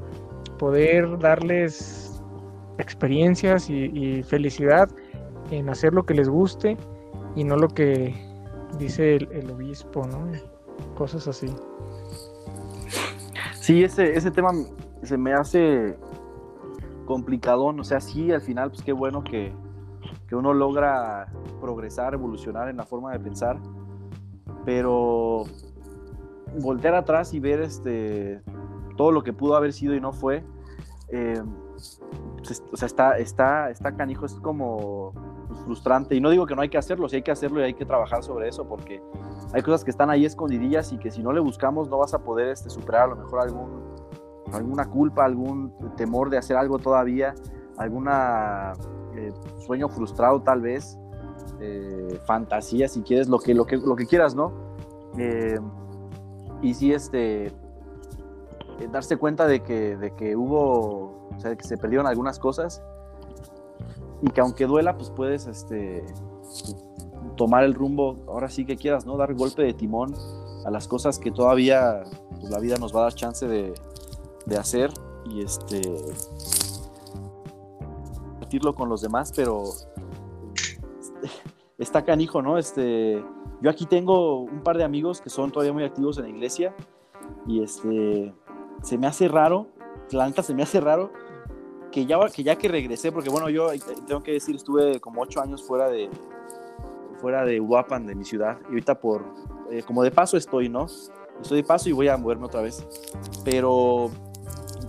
Poder 0.59 1.18
darles 1.18 2.23
experiencias 2.79 3.68
y, 3.68 4.23
felicidad 4.23 4.89
en 5.51 5.68
hacer 5.68 5.93
lo 5.93 6.05
que 6.05 6.14
les 6.14 6.29
guste 6.29 6.77
y 7.35 7.45
no 7.45 7.57
lo 7.57 7.68
que 7.68 8.14
dice 8.79 9.16
el, 9.16 9.29
el 9.33 9.51
obispo, 9.51 10.07
¿no? 10.07 10.31
Cosas 10.95 11.27
así. 11.27 11.49
Sí, 13.55 13.85
ese, 13.85 14.16
ese 14.16 14.31
tema 14.31 14.53
se 15.03 15.18
me 15.18 15.32
hace 15.32 15.98
complicadón. 17.07 17.80
O 17.80 17.84
sea, 17.84 18.01
sí, 18.01 18.30
al 18.32 18.40
final, 18.40 18.70
pues 18.70 18.82
qué 18.82 18.92
bueno 18.92 19.24
que, 19.24 19.53
que 20.28 20.36
uno 20.36 20.55
logra 20.55 21.26
progresar, 21.61 22.14
evolucionar 22.14 22.68
en 22.68 22.76
la 22.76 22.84
forma 22.84 23.12
de 23.12 23.20
pensar. 23.20 23.59
Pero 24.64 25.44
voltear 26.59 26.94
atrás 26.94 27.32
y 27.34 27.40
ver 27.40 27.61
este, 27.61 28.42
todo 28.96 29.12
lo 29.12 29.22
que 29.22 29.32
pudo 29.32 29.57
haber 29.57 29.72
sido 29.72 29.94
y 29.94 30.01
no 30.01 30.12
fue, 30.12 30.44
eh, 31.09 31.42
pues, 32.36 32.62
o 32.72 32.76
sea, 32.76 32.86
está, 32.86 33.18
está, 33.18 33.70
está 33.70 33.96
canijo, 33.96 34.26
es 34.26 34.34
como 34.34 35.12
pues, 35.48 35.61
frustrante. 35.61 36.14
Y 36.14 36.20
no 36.20 36.30
digo 36.30 36.46
que 36.46 36.55
no 36.55 36.62
hay 36.62 36.68
que 36.68 36.78
hacerlo, 36.78 37.09
sí 37.09 37.16
hay 37.16 37.22
que 37.22 37.30
hacerlo 37.30 37.61
y 37.61 37.64
hay 37.64 37.74
que 37.74 37.84
trabajar 37.84 38.22
sobre 38.22 38.48
eso, 38.48 38.68
porque 38.68 39.03
hay 39.53 39.62
cosas 39.62 39.84
que 39.84 39.90
están 39.90 40.11
ahí 40.11 40.24
escondidillas 40.24 40.92
y 40.92 40.98
que 40.98 41.11
si 41.11 41.22
no 41.22 41.32
le 41.32 41.40
buscamos 41.40 41.88
no 41.88 41.98
vas 41.98 42.14
a 42.14 42.22
poder 42.22 42.48
este, 42.48 42.70
superar 42.70 43.05
a 43.05 43.07
lo 43.09 43.16
mejor 43.16 43.40
algún, 43.40 43.99
alguna 44.53 44.86
culpa, 44.86 45.24
algún 45.24 45.72
temor 45.96 46.30
de 46.30 46.38
hacer 46.38 46.57
algo 46.57 46.78
todavía, 46.78 47.34
alguna 47.76 48.72
eh, 49.16 49.32
sueño 49.66 49.88
frustrado 49.88 50.42
tal 50.42 50.61
vez, 50.61 50.98
eh, 51.61 52.20
fantasía 52.26 52.88
si 52.88 53.03
quieres, 53.03 53.28
lo 53.28 53.38
que, 53.38 53.55
lo 53.55 53.66
que, 53.66 53.76
lo 53.76 53.96
que 53.96 54.07
quieras, 54.07 54.34
¿no? 54.34 54.53
Eh, 55.18 55.59
y 56.62 56.74
sí, 56.74 56.92
este, 56.92 57.53
darse 58.92 59.16
cuenta 59.16 59.46
de 59.46 59.62
que, 59.62 59.96
de 59.96 60.14
que 60.14 60.36
hubo, 60.36 61.28
o 61.34 61.38
sea, 61.38 61.57
que 61.57 61.64
se 61.64 61.76
perdieron 61.76 62.07
algunas 62.07 62.38
cosas 62.38 62.82
y 64.22 64.30
que 64.30 64.40
aunque 64.40 64.66
duela, 64.66 64.96
pues 64.96 65.11
puedes, 65.11 65.46
este, 65.46 66.05
tomar 67.36 67.64
el 67.64 67.74
rumbo, 67.74 68.16
ahora 68.28 68.48
sí 68.48 68.64
que 68.64 68.76
quieras, 68.76 69.07
¿no? 69.07 69.16
Dar 69.16 69.34
golpe 69.34 69.62
de 69.62 69.72
timón 69.72 70.14
a 70.64 70.70
las 70.70 70.86
cosas 70.86 71.18
que 71.18 71.30
todavía 71.30 72.03
pues, 72.38 72.51
la 72.51 72.59
vida 72.59 72.76
nos 72.76 72.94
va 72.94 73.01
a 73.01 73.03
dar 73.05 73.14
chance 73.14 73.48
de, 73.48 73.72
de 74.51 74.59
hacer 74.59 74.92
y 75.24 75.42
este 75.42 75.80
compartirlo 78.28 78.74
con 78.74 78.88
los 78.88 79.01
demás, 79.01 79.32
pero 79.34 79.64
está 81.78 82.05
canijo, 82.05 82.42
¿no? 82.42 82.59
Este, 82.59 83.24
yo 83.62 83.70
aquí 83.70 83.86
tengo 83.86 84.40
un 84.40 84.62
par 84.62 84.76
de 84.76 84.84
amigos 84.84 85.20
que 85.20 85.30
son 85.30 85.51
todavía 85.53 85.72
muy 85.72 85.84
activos 85.84 86.18
en 86.18 86.24
la 86.24 86.30
iglesia 86.30 86.74
y 87.46 87.62
este, 87.62 88.34
se 88.82 88.98
me 88.98 89.07
hace 89.07 89.28
raro, 89.28 89.68
la 90.11 90.26
neta 90.26 90.42
se 90.42 90.53
me 90.53 90.62
hace 90.62 90.80
raro 90.80 91.12
que 91.92 92.07
ya, 92.07 92.18
que 92.28 92.42
ya 92.42 92.57
que 92.57 92.68
regresé, 92.68 93.12
porque 93.12 93.30
bueno, 93.30 93.48
yo 93.48 93.68
tengo 94.07 94.22
que 94.22 94.32
decir, 94.32 94.57
estuve 94.57 95.01
como 95.01 95.22
ocho 95.22 95.40
años 95.40 95.62
fuera 95.62 95.88
de, 95.88 96.11
fuera 97.18 97.44
de 97.44 97.61
Uapan, 97.61 98.07
de 98.07 98.14
mi 98.14 98.24
ciudad, 98.24 98.59
y 98.64 98.70
ahorita 98.70 99.01
por, 99.01 99.24
eh, 99.70 99.82
como 99.84 100.03
de 100.03 100.11
paso 100.11 100.36
estoy, 100.36 100.68
¿no? 100.68 100.86
Estoy 101.40 101.59
de 101.59 101.64
paso 101.64 101.88
y 101.88 101.92
voy 101.92 102.09
a 102.09 102.16
moverme 102.16 102.46
otra 102.46 102.61
vez. 102.61 102.86
Pero, 103.44 104.11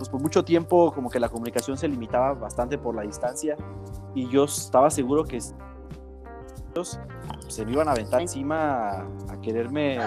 pues 0.02 0.10
por 0.10 0.20
mucho 0.20 0.44
tiempo 0.44 0.90
como 0.92 1.08
que 1.08 1.20
la 1.20 1.28
comunicación 1.28 1.78
se 1.78 1.86
limitaba 1.86 2.34
bastante 2.34 2.76
por 2.76 2.92
la 2.92 3.02
distancia 3.02 3.56
y 4.16 4.28
yo 4.28 4.42
estaba 4.42 4.90
seguro 4.90 5.22
que 5.22 5.36
ellos 5.36 6.98
se 7.46 7.64
me 7.64 7.70
iban 7.70 7.86
a 7.86 7.92
aventar 7.92 8.20
encima 8.20 8.88
a, 8.88 9.06
a 9.28 9.40
quererme, 9.40 10.00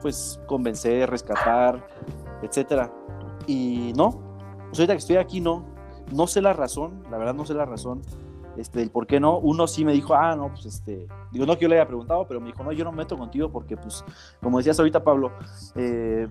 pues, 0.00 0.40
convencer, 0.46 1.10
rescatar, 1.10 1.86
etcétera. 2.40 2.90
Y 3.46 3.92
no, 3.94 4.22
pues 4.68 4.78
ahorita 4.78 4.94
que 4.94 4.98
estoy 5.00 5.16
aquí, 5.16 5.42
no. 5.42 5.66
No 6.10 6.26
sé 6.26 6.40
la 6.40 6.54
razón, 6.54 7.02
la 7.10 7.18
verdad 7.18 7.34
no 7.34 7.44
sé 7.44 7.52
la 7.52 7.66
razón 7.66 8.00
este, 8.56 8.80
el 8.80 8.90
por 8.90 9.06
qué 9.06 9.20
no. 9.20 9.38
Uno 9.38 9.66
sí 9.66 9.84
me 9.84 9.92
dijo, 9.92 10.14
ah, 10.14 10.34
no, 10.34 10.48
pues 10.48 10.64
este, 10.64 11.06
digo, 11.30 11.44
no 11.44 11.56
que 11.56 11.64
yo 11.64 11.68
le 11.68 11.76
haya 11.76 11.86
preguntado, 11.86 12.26
pero 12.26 12.40
me 12.40 12.46
dijo, 12.46 12.62
no, 12.62 12.72
yo 12.72 12.84
no 12.84 12.90
me 12.90 12.98
meto 12.98 13.18
contigo 13.18 13.50
porque, 13.50 13.76
pues, 13.76 14.02
como 14.42 14.58
decías 14.58 14.78
ahorita, 14.78 15.04
Pablo, 15.04 15.32
eh, 15.74 16.26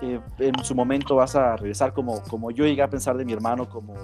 eh, 0.00 0.20
en 0.38 0.64
su 0.64 0.74
momento 0.74 1.16
vas 1.16 1.34
a 1.34 1.56
regresar 1.56 1.92
como, 1.92 2.22
como 2.24 2.50
yo 2.50 2.64
llegué 2.64 2.82
a 2.82 2.90
pensar 2.90 3.16
de 3.16 3.24
mi 3.24 3.32
hermano, 3.32 3.68
como 3.68 3.94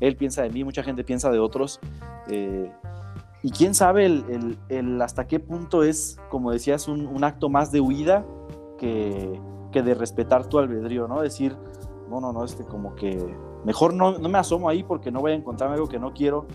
él 0.00 0.16
piensa 0.16 0.42
de 0.42 0.50
mí, 0.50 0.64
mucha 0.64 0.82
gente 0.82 1.04
piensa 1.04 1.30
de 1.30 1.38
otros. 1.38 1.80
Eh, 2.28 2.70
y 3.42 3.50
quién 3.50 3.74
sabe 3.74 4.06
el, 4.06 4.24
el, 4.30 4.58
el, 4.68 5.02
hasta 5.02 5.26
qué 5.26 5.38
punto 5.38 5.82
es, 5.82 6.18
como 6.30 6.50
decías, 6.50 6.88
un, 6.88 7.06
un 7.06 7.24
acto 7.24 7.48
más 7.48 7.70
de 7.70 7.80
huida 7.80 8.24
que, 8.78 9.38
que, 9.70 9.82
de 9.82 9.94
respetar 9.94 10.46
tu 10.46 10.58
albedrío, 10.58 11.06
¿no? 11.06 11.20
Decir, 11.20 11.56
no, 12.08 12.20
no, 12.20 12.32
no, 12.32 12.44
este 12.44 12.64
como 12.64 12.94
que 12.94 13.36
mejor 13.64 13.94
no, 13.94 14.18
no 14.18 14.28
me 14.28 14.38
asomo 14.38 14.68
ahí 14.68 14.82
porque 14.82 15.10
no 15.10 15.20
voy 15.20 15.32
a 15.32 15.34
encontrarme 15.34 15.74
algo 15.74 15.88
que 15.88 15.98
no 15.98 16.12
quiero 16.14 16.46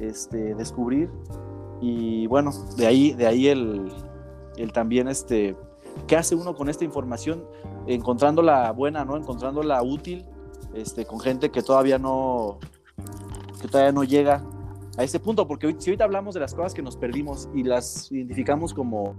este, 0.00 0.54
descubrir. 0.54 1.10
Y 1.80 2.26
bueno, 2.26 2.52
de 2.76 2.86
ahí, 2.86 3.12
de 3.12 3.26
ahí 3.26 3.48
el, 3.48 3.92
el 4.56 4.72
también, 4.72 5.08
este, 5.08 5.56
¿qué 6.06 6.16
hace 6.16 6.34
uno 6.34 6.54
con 6.54 6.68
esta 6.68 6.84
información? 6.84 7.44
Encontrándola 7.86 8.70
buena, 8.72 9.04
¿no? 9.04 9.16
Encontrándola 9.16 9.82
útil, 9.82 10.24
este, 10.74 11.06
con 11.06 11.20
gente 11.20 11.50
que 11.50 11.62
todavía 11.62 11.98
no, 11.98 12.58
que 13.60 13.68
todavía 13.68 13.92
no 13.92 14.04
llega 14.04 14.44
a 14.96 15.04
ese 15.04 15.18
punto, 15.20 15.46
porque 15.48 15.74
si 15.78 15.90
ahorita 15.90 16.04
hablamos 16.04 16.34
de 16.34 16.40
las 16.40 16.54
cosas 16.54 16.74
que 16.74 16.82
nos 16.82 16.96
perdimos 16.96 17.48
y 17.54 17.64
las 17.64 18.10
identificamos 18.12 18.72
como, 18.72 19.14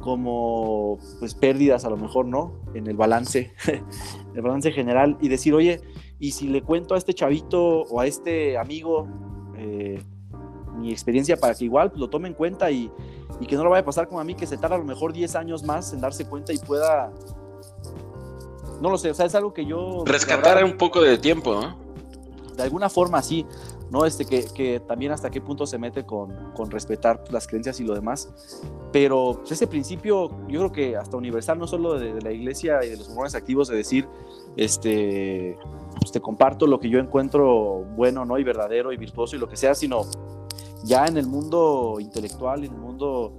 como 0.00 0.98
pues 1.18 1.34
pérdidas 1.34 1.84
a 1.84 1.90
lo 1.90 1.96
mejor, 1.96 2.26
¿no? 2.26 2.60
En 2.74 2.86
el 2.86 2.96
balance, 2.96 3.52
el 4.34 4.42
balance 4.42 4.70
general 4.72 5.16
y 5.20 5.28
decir, 5.28 5.54
oye, 5.54 5.80
y 6.18 6.32
si 6.32 6.48
le 6.48 6.62
cuento 6.62 6.94
a 6.94 6.98
este 6.98 7.12
chavito 7.14 7.82
o 7.82 8.00
a 8.00 8.06
este 8.06 8.56
amigo 8.56 9.08
eh, 9.56 10.02
mi 10.76 10.90
experiencia 10.90 11.36
para 11.36 11.54
que 11.54 11.64
igual 11.64 11.92
lo 11.96 12.08
tome 12.08 12.28
en 12.28 12.34
cuenta 12.34 12.70
y, 12.70 12.90
y, 13.40 13.46
que 13.46 13.56
no 13.56 13.64
lo 13.64 13.70
vaya 13.70 13.82
a 13.82 13.84
pasar 13.84 14.08
como 14.08 14.20
a 14.20 14.24
mí, 14.24 14.34
que 14.34 14.46
se 14.46 14.56
tarda 14.56 14.76
a 14.76 14.78
lo 14.78 14.84
mejor 14.84 15.12
10 15.12 15.34
años 15.36 15.62
más 15.62 15.92
en 15.92 16.00
darse 16.00 16.26
cuenta 16.26 16.52
y 16.52 16.58
pueda... 16.58 17.12
No 18.80 18.90
lo 18.90 18.98
sé, 18.98 19.10
o 19.10 19.14
sea, 19.14 19.26
es 19.26 19.34
algo 19.34 19.54
que 19.54 19.64
yo... 19.64 20.02
Rescatar 20.04 20.56
verdad, 20.56 20.70
un 20.70 20.76
poco 20.76 21.00
de 21.00 21.16
tiempo, 21.16 21.54
¿no? 21.54 21.76
De 22.56 22.62
alguna 22.62 22.88
forma, 22.88 23.22
sí, 23.22 23.46
¿no? 23.90 24.04
Este, 24.04 24.24
que, 24.24 24.44
que 24.44 24.80
también 24.80 25.12
hasta 25.12 25.30
qué 25.30 25.40
punto 25.40 25.66
se 25.66 25.78
mete 25.78 26.04
con, 26.04 26.52
con, 26.54 26.70
respetar 26.70 27.22
las 27.30 27.46
creencias 27.46 27.78
y 27.80 27.84
lo 27.84 27.94
demás. 27.94 28.62
Pero 28.92 29.38
pues, 29.38 29.52
ese 29.52 29.66
principio, 29.66 30.30
yo 30.48 30.60
creo 30.60 30.72
que 30.72 30.96
hasta 30.96 31.16
universal, 31.16 31.58
no 31.58 31.66
solo 31.66 31.98
de, 31.98 32.14
de 32.14 32.20
la 32.20 32.32
iglesia 32.32 32.84
y 32.84 32.90
de 32.90 32.96
los 32.96 33.08
mormones 33.08 33.34
activos, 33.34 33.68
de 33.68 33.76
decir, 33.76 34.08
este, 34.56 35.56
pues 35.98 36.12
te 36.12 36.20
comparto 36.20 36.66
lo 36.66 36.78
que 36.78 36.88
yo 36.88 36.98
encuentro 36.98 37.84
bueno, 37.96 38.24
¿no? 38.24 38.38
Y 38.38 38.44
verdadero 38.44 38.92
y 38.92 38.96
virtuoso 38.96 39.36
y 39.36 39.38
lo 39.38 39.48
que 39.48 39.56
sea, 39.56 39.74
sino 39.74 40.02
ya 40.84 41.06
en 41.06 41.16
el 41.16 41.26
mundo 41.26 41.96
intelectual, 41.98 42.64
en 42.64 42.72
el 42.72 42.78
mundo 42.78 43.32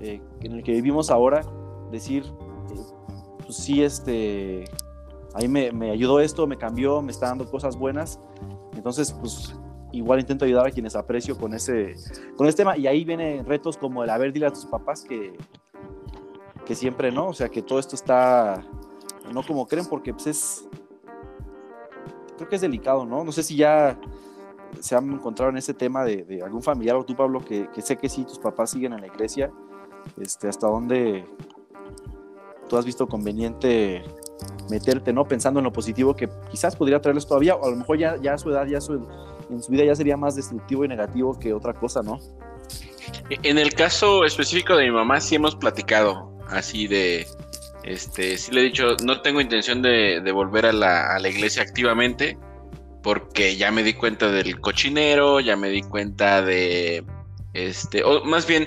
eh, 0.00 0.20
en 0.40 0.52
el 0.52 0.62
que 0.62 0.72
vivimos 0.72 1.10
ahora, 1.10 1.42
decir, 1.90 2.24
eh, 2.24 2.80
pues 3.44 3.56
sí, 3.56 3.82
este, 3.82 4.64
ahí 5.34 5.48
me, 5.48 5.72
me, 5.72 5.90
ayudó 5.90 6.20
esto, 6.20 6.46
me 6.46 6.56
cambió, 6.56 7.02
me 7.02 7.12
está 7.12 7.26
dando 7.26 7.50
cosas 7.50 7.76
buenas, 7.76 8.20
entonces, 8.76 9.12
pues 9.12 9.54
igual 9.92 10.20
intento 10.20 10.44
ayudar 10.44 10.66
a 10.66 10.70
quienes 10.70 10.96
aprecio 10.96 11.36
con 11.36 11.52
ese, 11.54 11.94
con 12.36 12.46
este 12.46 12.62
tema, 12.62 12.76
y 12.76 12.86
ahí 12.86 13.04
vienen 13.04 13.44
retos 13.44 13.76
como 13.76 14.02
el, 14.02 14.10
a 14.10 14.18
ver, 14.18 14.32
dile 14.32 14.46
a 14.46 14.52
tus 14.52 14.66
papás 14.66 15.04
que, 15.04 15.36
que 16.64 16.74
siempre, 16.74 17.10
¿no? 17.10 17.28
O 17.28 17.34
sea, 17.34 17.48
que 17.48 17.62
todo 17.62 17.78
esto 17.78 17.96
está, 17.96 18.64
no 19.32 19.42
como 19.42 19.66
creen, 19.66 19.86
porque 19.86 20.12
pues 20.12 20.26
es, 20.26 20.68
creo 22.36 22.48
que 22.48 22.56
es 22.56 22.62
delicado, 22.62 23.04
¿no? 23.04 23.24
No 23.24 23.32
sé 23.32 23.42
si 23.42 23.56
ya 23.56 23.98
se 24.80 24.96
han 24.96 25.10
encontrado 25.10 25.50
en 25.50 25.56
ese 25.56 25.74
tema 25.74 26.04
de, 26.04 26.40
algún 26.44 26.62
familiar 26.62 26.96
o 26.96 27.04
tú, 27.04 27.14
Pablo, 27.16 27.44
que, 27.44 27.68
sé 27.82 27.96
que 27.96 28.08
sí, 28.08 28.24
tus 28.24 28.38
papás 28.38 28.70
siguen 28.70 28.92
en 28.92 29.00
la 29.00 29.06
iglesia, 29.06 29.50
este, 30.20 30.48
hasta 30.48 30.66
dónde 30.66 31.24
tú 32.68 32.76
has 32.76 32.84
visto 32.84 33.06
conveniente 33.06 34.02
meterte, 34.70 35.12
¿no? 35.12 35.26
Pensando 35.26 35.60
en 35.60 35.64
lo 35.64 35.72
positivo 35.72 36.14
que 36.14 36.28
quizás 36.50 36.76
podría 36.76 37.00
traerles 37.00 37.26
todavía, 37.26 37.54
o 37.56 37.66
a 37.66 37.70
lo 37.70 37.76
mejor 37.76 37.98
ya, 37.98 38.16
a 38.32 38.38
su 38.38 38.50
edad, 38.50 38.66
ya 38.66 38.78
en 38.78 39.62
su 39.62 39.70
vida 39.70 39.84
ya 39.84 39.94
sería 39.94 40.16
más 40.16 40.34
destructivo 40.36 40.84
y 40.84 40.88
negativo 40.88 41.38
que 41.38 41.52
otra 41.52 41.74
cosa, 41.74 42.02
¿no? 42.02 42.18
En 43.28 43.58
el 43.58 43.74
caso 43.74 44.24
específico 44.24 44.76
de 44.76 44.84
mi 44.84 44.90
mamá 44.90 45.20
sí 45.20 45.34
hemos 45.34 45.54
platicado 45.56 46.34
así 46.48 46.86
de, 46.86 47.26
este, 47.84 48.38
sí 48.38 48.52
le 48.52 48.62
he 48.62 48.64
dicho, 48.64 48.96
no 49.02 49.20
tengo 49.20 49.40
intención 49.40 49.82
de, 49.82 50.20
volver 50.32 50.66
a 50.66 50.72
la, 50.72 51.28
iglesia 51.28 51.62
activamente, 51.62 52.38
porque 53.04 53.56
ya 53.56 53.70
me 53.70 53.82
di 53.82 53.92
cuenta 53.92 54.30
del 54.30 54.58
cochinero, 54.60 55.38
ya 55.38 55.56
me 55.56 55.68
di 55.68 55.82
cuenta 55.82 56.40
de, 56.40 57.04
este, 57.52 58.02
o 58.02 58.24
más 58.24 58.46
bien, 58.46 58.66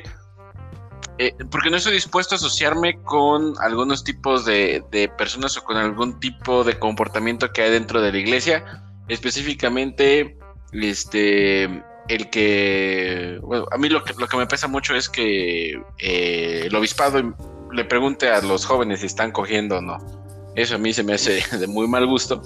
eh, 1.18 1.34
porque 1.49 1.72
no 1.72 1.77
estoy 1.77 1.93
dispuesto 1.93 2.35
a 2.35 2.38
asociarme 2.38 3.01
con 3.01 3.55
algunos 3.59 4.03
tipos 4.03 4.45
de, 4.45 4.84
de, 4.91 5.09
personas 5.09 5.57
o 5.57 5.64
con 5.64 5.76
algún 5.76 6.19
tipo 6.19 6.64
de 6.64 6.77
comportamiento 6.77 7.51
que 7.51 7.64
hay 7.64 7.72
dentro 7.72 7.99
de 7.99 8.11
la 8.11 8.18
iglesia, 8.19 8.84
específicamente, 9.07 10.38
este, 10.72 11.64
el 12.07 12.30
que, 12.30 13.39
bueno, 13.41 13.65
a 13.72 13.77
mí 13.80 13.89
lo 13.89 14.03
que, 14.03 14.14
lo 14.19 14.27
que 14.27 14.38
me 14.38 14.45
pesa 14.45 14.68
mucho 14.68 14.93
es 14.93 15.09
que 15.09 15.81
eh, 15.97 16.64
el 16.68 16.76
obispado 16.76 17.35
le 17.72 17.85
pregunte 17.85 18.30
a 18.30 18.39
los 18.43 18.68
jóvenes 18.68 18.99
si 18.99 19.07
están 19.07 19.31
cogiendo 19.31 19.80
o 19.80 19.81
no. 19.81 20.26
Eso 20.57 20.75
a 20.75 20.77
mí 20.79 20.91
se 20.91 21.03
me 21.03 21.13
hace 21.13 21.41
de 21.57 21.67
muy 21.67 21.88
mal 21.88 22.05
gusto. 22.07 22.41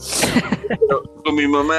Pero 0.68 1.02
con 1.24 1.34
mi 1.34 1.48
mamá, 1.48 1.78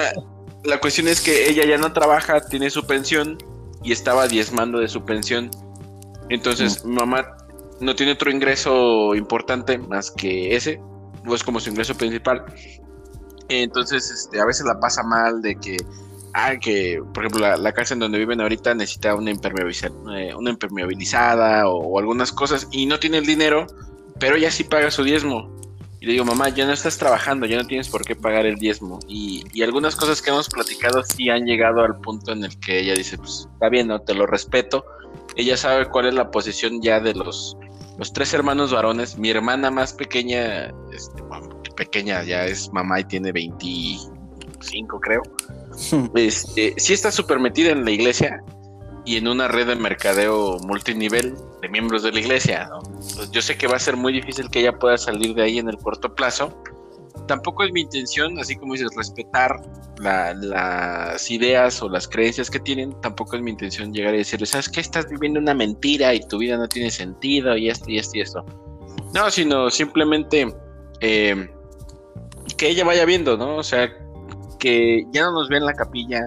la 0.65 0.81
cuestión 0.81 1.07
es 1.07 1.21
que 1.21 1.49
ella 1.49 1.65
ya 1.67 1.77
no 1.77 1.93
trabaja, 1.93 2.41
tiene 2.41 2.71
su 2.71 2.85
pensión 2.85 3.39
y 3.85 3.93
estaba 3.93 4.27
diezmando 4.27 4.79
de 4.79 4.89
su 4.89 5.05
pensión. 5.05 5.51
Entonces, 6.31 6.85
mm. 6.85 6.89
mi 6.89 6.95
mamá 6.95 7.37
no 7.81 7.95
tiene 7.95 8.13
otro 8.13 8.31
ingreso 8.31 9.15
importante 9.15 9.77
más 9.77 10.11
que 10.11 10.57
ese. 10.57 10.81
es 11.33 11.45
como 11.45 11.61
su 11.61 11.69
ingreso 11.69 11.95
principal. 11.95 12.45
Entonces, 13.49 14.11
este, 14.11 14.41
a 14.41 14.47
veces 14.47 14.65
la 14.65 14.81
pasa 14.81 15.03
mal 15.03 15.43
de 15.43 15.57
que, 15.57 15.77
ah, 16.33 16.57
que, 16.57 17.03
por 17.13 17.27
ejemplo, 17.27 17.57
la, 17.57 17.73
casa 17.73 17.93
en 17.93 18.01
donde 18.01 18.19
viven 18.19 18.41
ahorita 18.41 18.75
necesita 18.75 19.15
una, 19.15 19.33
eh, 19.33 20.35
una 20.35 20.51
impermeabilizada 20.51 21.69
o, 21.69 21.99
algunas 21.99 22.33
cosas 22.33 22.69
y 22.71 22.87
no 22.87 22.99
tiene 22.99 23.19
el 23.19 23.27
dinero, 23.27 23.67
pero 24.19 24.37
ella 24.37 24.51
sí 24.51 24.65
paga 24.65 24.91
su 24.91 25.05
diezmo. 25.05 25.62
Y 26.03 26.07
le 26.07 26.13
digo, 26.15 26.25
mamá, 26.25 26.49
ya 26.49 26.67
no 26.67 26.73
estás 26.73 26.99
trabajando, 26.99 27.47
ya 27.47 27.57
no 27.57 27.65
tienes 27.65 27.89
por 27.89 28.05
qué 28.05 28.17
pagar 28.17 28.45
el 28.45 28.57
diezmo. 28.57 28.99
Y, 29.07 29.45
y, 29.53 29.63
algunas 29.63 29.95
cosas 29.95 30.21
que 30.21 30.31
hemos 30.31 30.49
platicado 30.49 31.05
sí 31.05 31.31
han 31.31 31.45
llegado 31.45 31.81
al 31.83 32.01
punto 32.01 32.33
en 32.33 32.43
el 32.43 32.59
que 32.59 32.81
ella 32.81 32.95
dice, 32.95 33.19
pues 33.19 33.49
está 33.53 33.69
bien, 33.69 33.87
no 33.87 34.01
te 34.01 34.13
lo 34.13 34.27
respeto. 34.27 34.85
Ella 35.37 35.57
sabe 35.57 35.89
cuál 35.89 36.07
es 36.07 36.15
la 36.15 36.33
posición 36.33 36.83
ya 36.83 36.99
de 36.99 37.15
los, 37.15 37.57
los 37.99 38.13
tres 38.13 38.35
hermanos 38.35 38.73
varones. 38.73 39.17
Mi 39.17 39.31
hermana 39.31 39.71
más 39.71 39.93
pequeña, 39.93 40.75
este, 40.93 41.23
pequeña, 41.77 42.25
ya 42.25 42.47
es 42.47 42.73
mamá 42.73 42.99
y 42.99 43.05
tiene 43.05 43.31
25, 43.31 44.99
creo. 44.99 45.23
este, 46.17 46.75
sí 46.79 46.95
está 46.95 47.13
súper 47.13 47.39
metida 47.39 47.71
en 47.71 47.85
la 47.85 47.93
iglesia 47.93 48.43
y 49.05 49.17
en 49.17 49.29
una 49.29 49.49
red 49.49 49.67
de 49.67 49.77
mercadeo 49.77 50.59
multinivel 50.61 51.35
de 51.61 51.69
miembros 51.69 52.03
de 52.03 52.13
la 52.13 52.21
iglesia. 52.21 52.71
Pues 53.17 53.31
yo 53.31 53.43
sé 53.43 53.57
que 53.57 53.67
va 53.67 53.77
a 53.77 53.81
ser 53.81 53.97
muy 53.97 54.13
difícil 54.13 54.49
que 54.51 54.61
ella 54.61 54.79
pueda 54.79 54.97
salir 54.97 55.35
de 55.35 55.43
ahí 55.43 55.59
en 55.59 55.69
el 55.69 55.79
corto 55.79 56.15
plazo. 56.15 56.57
Tampoco 57.27 57.65
es 57.65 57.73
mi 57.73 57.83
intención, 57.83 58.39
así 58.39 58.57
como 58.57 58.75
dices, 58.75 58.91
respetar 58.97 59.61
las 60.01 61.31
ideas 61.31 61.83
o 61.83 61.89
las 61.89 62.09
creencias 62.09 62.51
que 62.51 62.59
tienen. 62.59 62.95
Tampoco 63.01 63.37
es 63.37 63.43
mi 63.43 63.51
intención 63.51 63.93
llegar 63.93 64.15
y 64.15 64.19
decirle, 64.19 64.47
¿sabes 64.47 64.69
qué? 64.69 64.81
Estás 64.81 65.09
viviendo 65.09 65.41
una 65.41 65.55
mentira 65.55 66.15
y 66.15 66.21
tu 66.21 66.39
vida 66.39 66.57
no 66.57 66.69
tiene 66.69 66.91
sentido 66.91 67.57
y 67.57 67.69
esto 67.69 67.91
y 67.91 67.99
esto 67.99 68.19
y 68.19 68.21
esto. 68.21 68.45
No, 69.15 69.31
sino 69.31 69.71
simplemente 69.71 70.53
eh, 71.01 71.51
que 72.57 72.69
ella 72.69 72.85
vaya 72.85 73.05
viendo, 73.05 73.37
¿no? 73.37 73.57
O 73.57 73.63
sea, 73.63 73.93
que 74.59 75.05
ya 75.13 75.23
no 75.23 75.33
nos 75.33 75.49
ve 75.49 75.59
en 75.59 75.67
la 75.67 75.75
capilla, 75.75 76.21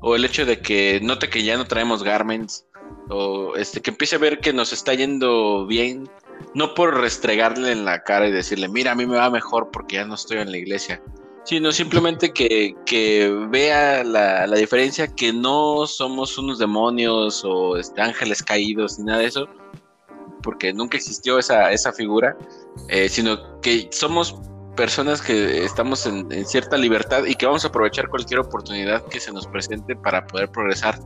o 0.00 0.16
el 0.16 0.24
hecho 0.24 0.46
de 0.46 0.60
que 0.60 1.00
note 1.02 1.28
que 1.28 1.42
ya 1.42 1.56
no 1.56 1.66
traemos 1.66 2.02
garments, 2.02 2.66
o 3.10 3.56
este, 3.56 3.80
que 3.80 3.90
empiece 3.90 4.16
a 4.16 4.18
ver 4.18 4.40
que 4.40 4.52
nos 4.52 4.72
está 4.72 4.94
yendo 4.94 5.66
bien, 5.66 6.08
no 6.54 6.74
por 6.74 7.00
restregarle 7.00 7.72
en 7.72 7.84
la 7.84 8.02
cara 8.02 8.28
y 8.28 8.32
decirle, 8.32 8.68
mira, 8.68 8.92
a 8.92 8.94
mí 8.94 9.06
me 9.06 9.16
va 9.16 9.30
mejor 9.30 9.70
porque 9.70 9.96
ya 9.96 10.04
no 10.04 10.14
estoy 10.14 10.38
en 10.38 10.50
la 10.50 10.58
iglesia, 10.58 11.02
sino 11.44 11.72
simplemente 11.72 12.32
que, 12.32 13.46
vea 13.50 14.04
la, 14.04 14.46
diferencia, 14.56 15.08
que 15.08 15.32
no 15.32 15.86
somos 15.86 16.36
unos 16.38 16.58
demonios 16.58 17.42
o 17.44 17.76
este, 17.76 18.02
ángeles 18.02 18.42
caídos 18.42 18.98
ni 18.98 19.06
nada 19.06 19.20
de 19.20 19.26
eso, 19.26 19.48
porque 20.42 20.72
nunca 20.72 20.96
existió 20.96 21.38
esa, 21.38 21.72
esa 21.72 21.92
figura, 21.92 22.36
eh, 22.88 23.08
sino 23.08 23.60
que 23.60 23.88
somos 23.90 24.36
personas 24.78 25.20
que 25.20 25.64
estamos 25.64 26.06
en, 26.06 26.46
cierta 26.46 26.76
libertad 26.76 27.24
y 27.24 27.34
que 27.34 27.46
vamos 27.46 27.64
a 27.64 27.68
aprovechar 27.68 28.08
cualquier 28.08 28.38
oportunidad 28.38 29.04
que 29.06 29.18
se 29.18 29.32
nos 29.32 29.44
presente 29.48 29.96
para 29.96 30.24
poder 30.24 30.48
progresar 30.50 30.96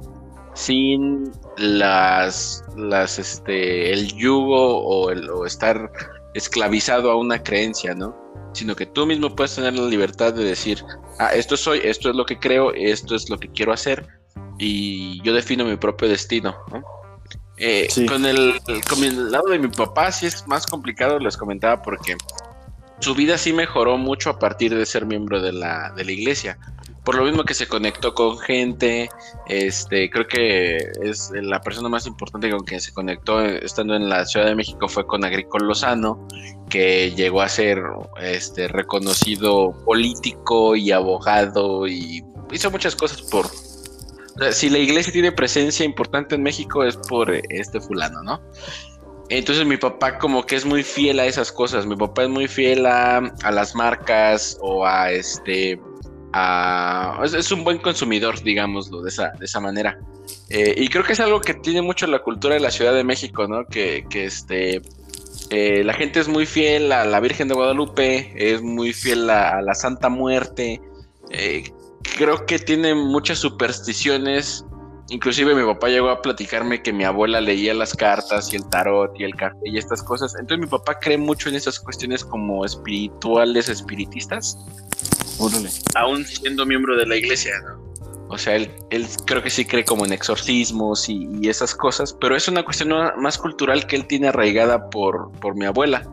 sin 0.53 1.33
las, 1.57 2.63
las 2.77 3.19
este, 3.19 3.91
el 3.91 4.13
yugo 4.13 4.85
o, 4.85 5.11
el, 5.11 5.31
o 5.31 5.47
estar 5.47 5.91
esclavizado 6.35 7.11
a 7.11 7.17
una 7.17 7.43
creencia, 7.43 7.95
¿no? 7.95 8.15
Sino 8.53 8.77
que 8.77 8.85
tú 8.85 9.07
mismo 9.07 9.35
puedes 9.35 9.55
tener 9.55 9.73
la 9.73 9.89
libertad 9.89 10.35
de 10.35 10.45
decir, 10.45 10.85
ah, 11.19 11.33
esto 11.35 11.57
soy, 11.57 11.81
esto 11.83 12.11
es 12.11 12.15
lo 12.15 12.27
que 12.27 12.39
creo, 12.39 12.75
esto 12.75 13.15
es 13.15 13.31
lo 13.31 13.39
que 13.39 13.49
quiero 13.49 13.73
hacer 13.73 14.07
y 14.59 15.23
yo 15.23 15.33
defino 15.33 15.65
mi 15.65 15.77
propio 15.77 16.09
destino, 16.09 16.55
eh, 17.57 17.89
con, 18.07 18.27
el, 18.27 18.61
con 18.87 19.03
el 19.03 19.31
lado 19.31 19.49
de 19.49 19.59
mi 19.59 19.69
papá 19.69 20.13
sí 20.13 20.27
es 20.27 20.47
más 20.47 20.67
complicado, 20.67 21.19
les 21.19 21.39
comentaba, 21.39 21.81
porque 21.81 22.17
su 23.03 23.15
vida 23.15 23.37
sí 23.37 23.53
mejoró 23.53 23.99
mucho 23.99 24.31
a 24.31 24.39
partir 24.39 24.75
de 24.77 24.87
ser 24.87 25.07
miembro 25.07 25.43
de 25.43 25.53
la, 25.53 25.93
de 25.97 26.05
la 26.05 26.13
iglesia. 26.13 26.57
Por 27.05 27.17
lo 27.17 27.25
mismo 27.25 27.43
que 27.43 27.53
se 27.53 27.67
conectó 27.67 28.15
con 28.15 28.39
gente, 28.39 29.11
este, 29.49 30.09
creo 30.09 30.27
que 30.29 30.77
es 31.03 31.33
la 31.35 31.61
persona 31.61 31.89
más 31.89 32.07
importante 32.07 32.49
con 32.49 32.61
quien 32.61 32.81
se 32.81 32.93
conectó 32.93 33.45
eh, 33.45 33.59
estando 33.65 33.97
en 33.97 34.09
la 34.09 34.25
Ciudad 34.25 34.47
de 34.47 34.55
México 34.55 34.89
fue 34.89 35.05
con 35.05 35.25
Agricol 35.25 35.67
Lozano, 35.67 36.29
que 36.71 37.11
llegó 37.11 37.43
a 37.43 37.49
ser 37.49 37.83
este, 38.21 38.69
reconocido 38.69 39.73
político 39.85 40.77
y 40.77 40.93
abogado 40.93 41.89
y 41.89 42.25
hizo 42.53 42.71
muchas 42.71 42.95
cosas 42.95 43.21
por... 43.23 43.47
si 44.53 44.71
la 44.71 44.79
iglesia 44.79 45.13
tiene 45.13 45.33
presencia 45.33 45.85
importante 45.85 46.37
en 46.37 46.45
México 46.45 46.85
es 46.85 46.97
por 46.97 47.33
este 47.33 47.81
fulano, 47.81 48.23
¿no? 48.23 48.41
Entonces 49.29 49.65
mi 49.67 49.77
papá 49.77 50.19
como 50.19 50.45
que 50.45 50.57
es 50.57 50.65
muy 50.65 50.83
fiel 50.83 51.21
a 51.21 51.27
esas 51.27 51.53
cosas. 51.53 51.87
Mi 51.87 51.97
papá 51.97 52.25
es 52.25 52.29
muy 52.29 52.49
fiel 52.49 52.87
a, 52.87 53.21
las 53.51 53.75
marcas 53.75 54.59
o 54.61 54.87
a 54.87 55.11
este... 55.11 55.81
A, 56.35 57.21
es, 57.25 57.53
un 57.53 57.63
buen 57.63 57.79
consumidor, 57.79 58.43
digámoslo, 58.43 59.03
de 59.03 59.11
esa, 59.11 59.33
de 59.39 59.45
esa 59.45 59.61
manera. 59.61 59.99
Eh, 60.49 60.75
y 60.77 60.89
creo 60.89 61.05
que 61.05 61.13
es 61.13 61.21
algo 61.21 61.41
que 61.41 61.55
tiene 61.55 61.83
mucho 61.83 62.07
la 62.07 62.21
cultura 62.21 62.55
de 62.55 62.61
la 62.61 62.71
Ciudad 62.71 62.95
de 62.95 63.05
México, 63.05 63.47
¿no? 63.47 63.67
Que, 63.67 64.07
que 64.09 64.27
este... 64.27 64.83
Eh, 65.51 65.85
la 65.85 65.93
gente 65.93 66.19
es 66.19 66.29
muy 66.29 66.47
fiel 66.47 66.93
a 66.93 67.05
la 67.05 67.21
Virgen 67.21 67.49
de 67.49 67.55
Guadalupe, 67.55 68.33
es 68.37 68.63
muy 68.63 68.95
fiel 68.95 69.29
a, 69.29 69.61
la 69.61 69.75
Santa 69.75 70.09
Muerte. 70.09 70.81
Eh, 71.31 71.71
creo 72.17 72.47
que 72.47 72.59
tiene 72.59 72.95
muchas 72.95 73.39
supersticiones 73.39 74.65
Inclusive 75.13 75.55
mi 75.55 75.63
papá 75.63 75.91
llegó 75.91 76.09
a 76.09 76.23
platicarme 76.23 76.81
que 76.81 76.91
mi 76.91 77.05
abuela 77.05 77.39
leía 77.39 77.75
las 77.75 77.95
cartas 77.95 78.51
y 78.51 78.57
el 78.57 78.67
tarot 78.71 79.13
y 79.21 79.25
el 79.25 79.35
café 79.35 79.59
y 79.67 79.77
estas 79.77 80.03
cosas. 80.03 80.35
Entonces 80.41 80.65
mi 80.65 80.67
papá 80.67 80.99
cree 80.99 81.19
mucho 81.19 81.51
en 81.51 81.55
esas 81.55 81.79
cuestiones 81.79 82.25
como 82.25 82.65
espirituales, 82.65 83.69
espiritistas. 83.69 84.57
Aún 85.97 86.25
siendo 86.25 86.65
miembro 86.65 86.97
de 86.97 87.05
la 87.05 87.17
iglesia, 87.17 87.53
¿no? 87.61 87.93
O 88.31 88.39
sea, 88.39 88.57
él, 88.57 88.71
él 88.89 89.07
creo 89.27 89.43
que 89.43 89.51
sí 89.51 89.67
cree 89.67 89.85
como 89.85 90.07
en 90.07 90.15
exorcismos 90.15 91.07
y, 91.11 91.47
esas 91.47 91.75
cosas, 91.75 92.17
pero 92.19 92.35
es 92.35 92.49
una 92.49 92.65
cuestión 92.65 92.89
más 93.19 93.37
cultural 93.37 93.87
que 93.87 93.97
él 93.97 94.07
tiene 94.07 94.29
arraigada 94.29 94.89
por, 94.89 95.31
por 95.33 95.55
mi 95.55 95.67
abuela. 95.67 96.09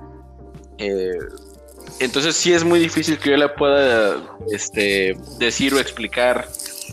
Eh, 0.77 1.17
entonces 2.01 2.35
sí 2.35 2.51
es 2.51 2.65
muy 2.65 2.79
difícil 2.79 3.17
que 3.17 3.29
yo 3.29 3.37
le 3.37 3.47
pueda 3.47 4.17
este, 4.51 5.17
decir 5.37 5.73
o 5.73 5.79
explicar 5.79 6.49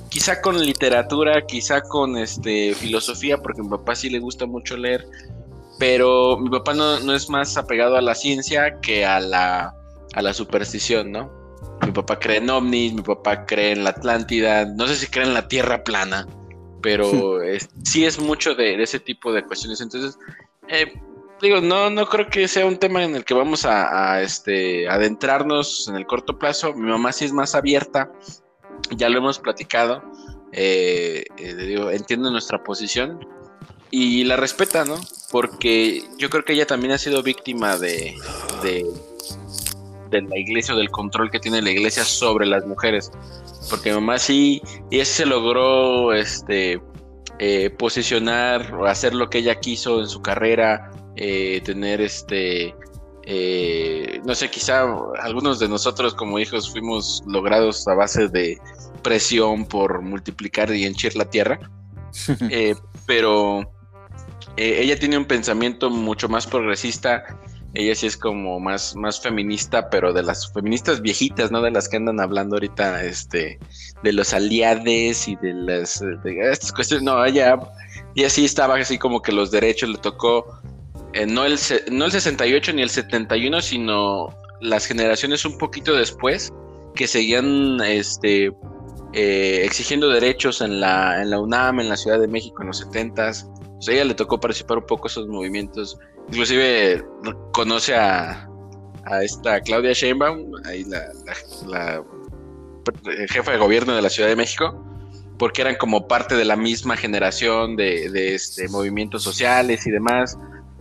quizá 0.09 0.41
con 0.41 0.59
literatura, 0.59 1.47
quizá 1.47 1.81
con 1.83 2.17
este 2.17 2.75
filosofía, 2.75 3.39
porque 3.39 3.61
a 3.61 3.65
mi 3.65 3.71
papá 3.71 3.95
sí 3.95 4.11
le 4.11 4.19
gusta 4.19 4.47
mucho 4.47 4.77
leer, 4.77 5.07
pero 5.79 6.39
mi 6.39 6.51
papá 6.51 6.75
no, 6.75 7.15
es 7.15 7.29
más 7.29 7.57
apegado 7.57 7.97
a 7.97 8.01
la 8.01 8.15
ciencia 8.15 8.81
que 8.81 9.05
a 9.05 9.21
la, 9.21 9.75
a 10.15 10.23
la 10.23 10.33
superstición, 10.33 11.13
¿no? 11.13 11.31
Mi 11.85 11.93
papá 11.93 12.19
cree 12.19 12.39
en 12.39 12.51
ovnis, 12.51 12.95
mi 12.95 13.03
papá 13.03 13.45
cree 13.45 13.73
en 13.73 13.85
la 13.85 13.91
Atlántida, 13.91 14.65
no 14.65 14.87
sé 14.87 14.97
si 14.97 15.07
cree 15.07 15.27
en 15.27 15.35
la 15.35 15.49
Tierra 15.49 15.85
plana, 15.85 16.27
pero 16.83 17.11
sí 17.85 18.05
es 18.05 18.19
mucho 18.19 18.55
de, 18.55 18.83
ese 18.83 18.99
tipo 18.99 19.33
de 19.33 19.43
cuestiones. 19.43 19.81
Entonces, 19.81 20.19
eh, 20.69 20.93
digo, 21.43 21.61
no, 21.61 21.91
no 21.91 22.07
creo 22.07 22.29
que 22.29 22.49
sea 22.49 22.67
un 22.67 22.79
tema 22.79 23.05
en 23.05 23.15
el 23.15 23.25
que 23.25 23.35
vamos 23.35 23.65
a, 23.67 24.15
a, 24.15 24.23
este, 24.23 24.89
adentrarnos 24.89 25.89
en 25.89 25.97
el 25.97 26.07
corto 26.07 26.39
plazo. 26.39 26.73
Mi 26.73 26.89
mamá 26.89 27.13
sí 27.13 27.27
es 27.27 27.33
más 27.33 27.55
abierta 27.55 28.11
ya 28.97 29.09
lo 29.09 29.19
hemos 29.19 29.39
platicado, 29.39 30.03
eh, 30.53 31.25
eh, 31.39 31.89
entiende 31.93 32.31
nuestra 32.31 32.63
posición 32.63 33.27
y 33.91 34.25
la 34.25 34.37
respeta, 34.37 34.85
¿no? 34.85 34.97
Porque 35.31 36.05
yo 36.19 36.31
creo 36.31 36.45
que 36.45 36.55
ella 36.55 36.67
también 36.67 36.93
ha 36.93 36.99
sido 36.99 37.23
víctima 37.23 37.77
de, 37.79 38.15
de, 38.63 38.85
la 40.11 40.39
iglesia 40.39 40.75
o 40.75 40.79
del 40.79 40.91
control 40.91 41.31
que 41.31 41.41
tiene 41.41 41.61
la 41.61 41.71
iglesia 41.71 42.05
sobre 42.05 42.47
las 42.47 42.65
mujeres. 42.67 43.11
Porque 43.69 43.93
mamá 43.93 44.19
sí, 44.19 44.63
y 44.91 45.05
se 45.05 45.27
logró 45.27 46.15
este, 46.15 46.81
eh, 47.39 47.71
posicionar 47.71 48.75
o 48.75 48.87
hacer 48.87 49.15
lo 49.15 49.29
que 49.29 49.39
ella 49.39 49.57
quiso 49.57 50.01
en 50.01 50.09
su 50.09 50.23
carrera, 50.23 50.91
tener 51.17 52.03
este 52.03 52.75
eh, 53.29 54.21
no 54.25 54.37
sé, 54.37 54.49
quizá 54.49 54.87
algunos 55.21 55.59
de 55.59 55.69
nosotros 55.69 56.15
como 56.15 56.39
hijos 56.39 56.71
fuimos 56.71 57.25
logrados 57.27 57.87
a 57.89 57.95
base 57.95 58.29
de 58.29 58.57
presión 59.03 59.67
por 59.67 60.01
multiplicar 60.01 60.73
y 60.73 60.85
henchir 60.85 61.17
la 61.17 61.29
tierra, 61.29 61.59
eh, 62.51 62.77
pero 63.05 63.63
eh, 64.57 64.79
ella 64.81 64.97
tiene 64.97 65.19
un 65.19 65.25
pensamiento 65.25 65.91
mucho 65.91 66.29
más 66.29 66.47
progresista, 66.47 67.25
ella 67.75 67.97
sí 67.97 68.07
es 68.07 68.17
como 68.17 68.61
más, 68.61 68.95
más 68.95 69.21
feminista, 69.21 69.91
pero 69.91 70.13
de 70.13 70.23
las 70.23 70.53
feministas 70.53 71.03
viejitas, 71.03 71.51
¿no? 71.51 71.61
De 71.63 71.73
las 71.73 71.89
que 71.89 71.97
andan 71.97 72.21
hablando 72.21 72.55
ahorita, 72.57 73.03
este, 73.03 73.59
de 74.05 74.13
los 74.13 74.33
aliades 74.35 75.27
y 75.27 75.35
de 75.35 75.53
las 75.53 75.99
de 76.23 76.51
estas 76.53 76.71
cuestiones, 76.73 77.03
no, 77.03 77.25
ella, 77.25 77.59
ella 78.15 78.31
sí 78.31 78.45
estaba 78.45 78.77
así 78.77 78.99
como 78.99 79.21
que 79.21 79.33
los 79.33 79.51
derechos 79.51 79.91
le 79.91 79.99
tocó 79.99 80.61
eh, 81.17 81.27
no, 81.27 81.47
el, 81.47 81.59
no 81.91 82.05
el 82.05 82.13
68 82.13 82.75
ni 82.75 82.83
el 82.83 82.91
71, 82.91 83.63
sino 83.63 84.29
las 84.61 84.85
generaciones 84.85 85.47
un 85.47 85.57
poquito 85.57 85.95
después 85.95 86.53
que 86.95 87.07
seguían 87.07 87.81
este, 87.81 88.53
eh, 89.15 89.63
exigiendo 89.65 90.11
derechos 90.11 90.61
en 90.61 90.79
la, 90.79 91.23
en 91.23 91.31
la 91.31 91.41
UNAM, 91.41 91.81
en 91.81 91.89
la 91.89 91.97
Ciudad 91.97 92.21
de 92.21 92.29
México 92.29 92.61
en 92.61 92.69
los 92.69 92.87
70s. 92.87 93.47
a 93.89 93.93
ella 93.93 94.05
le 94.05 94.15
tocó 94.15 94.39
participar 94.39 94.77
un 94.77 94.85
poco 94.85 95.09
en 95.09 95.11
esos 95.13 95.29
movimientos. 95.29 95.99
Inclusive 96.29 97.03
conoce 97.53 97.95
a, 97.95 98.47
a 99.07 99.23
esta 99.23 99.63
Claudia 99.63 99.95
Sheinbaum, 99.95 100.53
ahí 100.67 100.85
la, 100.85 101.03
la, 101.67 102.05
jefa 103.29 103.53
de 103.53 103.59
gobierno 103.59 103.97
de 103.97 104.03
la 104.03 104.11
Ciudad 104.11 104.29
de 104.29 104.37
México, 104.37 104.85
porque 105.39 105.63
eran 105.63 105.77
como 105.77 106.09
parte 106.09 106.37
de 106.37 106.45
la 106.45 106.57
misma 106.57 106.95
generación 106.95 107.75
de, 107.75 108.11
de 108.11 108.35
este, 108.35 108.69
movimientos 108.69 109.23
sociales 109.23 109.87
y 109.87 109.91
demás. 109.91 110.37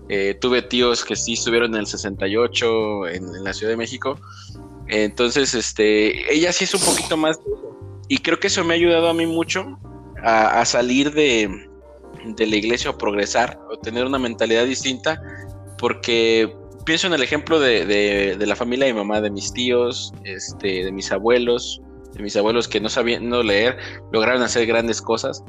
Eh, 0.07 0.35
tuve 0.39 0.61
tíos 0.61 1.03
que 1.03 1.15
sí 1.15 1.33
estuvieron 1.33 1.73
en 1.73 1.81
el 1.81 1.87
68 1.87 3.07
en, 3.07 3.43
la 3.43 3.53
Ciudad 3.53 3.71
de 3.71 3.77
México. 3.77 4.19
Entonces, 4.87 5.53
este, 5.55 6.31
ella 6.33 6.53
sí 6.53 6.65
es 6.65 6.73
un 6.73 6.81
poquito 6.81 7.17
más. 7.17 7.39
Y 8.07 8.19
creo 8.19 8.39
que 8.39 8.47
eso 8.47 8.63
me 8.63 8.75
ha 8.75 8.77
ayudado 8.77 9.09
a 9.09 9.13
mí 9.13 9.25
mucho 9.25 9.79
a, 10.23 10.63
salir 10.65 11.11
de, 11.13 11.49
de, 12.23 12.47
la 12.47 12.55
iglesia 12.55 12.91
o 12.91 12.97
progresar 12.97 13.59
o 13.71 13.77
tener 13.77 14.05
una 14.05 14.19
mentalidad 14.19 14.65
distinta. 14.65 15.21
Porque 15.79 16.55
pienso 16.85 17.07
en 17.07 17.13
el 17.13 17.23
ejemplo 17.23 17.59
de, 17.59 17.85
de, 17.85 18.45
la 18.45 18.55
familia 18.55 18.85
de 18.85 18.93
mi 18.93 18.99
mamá, 18.99 19.21
de 19.21 19.31
mis 19.31 19.51
tíos, 19.53 20.13
este, 20.23 20.85
de 20.85 20.91
mis 20.91 21.11
abuelos, 21.11 21.81
de 22.13 22.21
mis 22.21 22.35
abuelos 22.35 22.67
que 22.67 22.79
no 22.79 22.89
sabiendo 22.89 23.41
leer 23.41 23.77
lograron 24.13 24.43
hacer 24.43 24.67
grandes 24.67 25.01
cosas. 25.01 25.43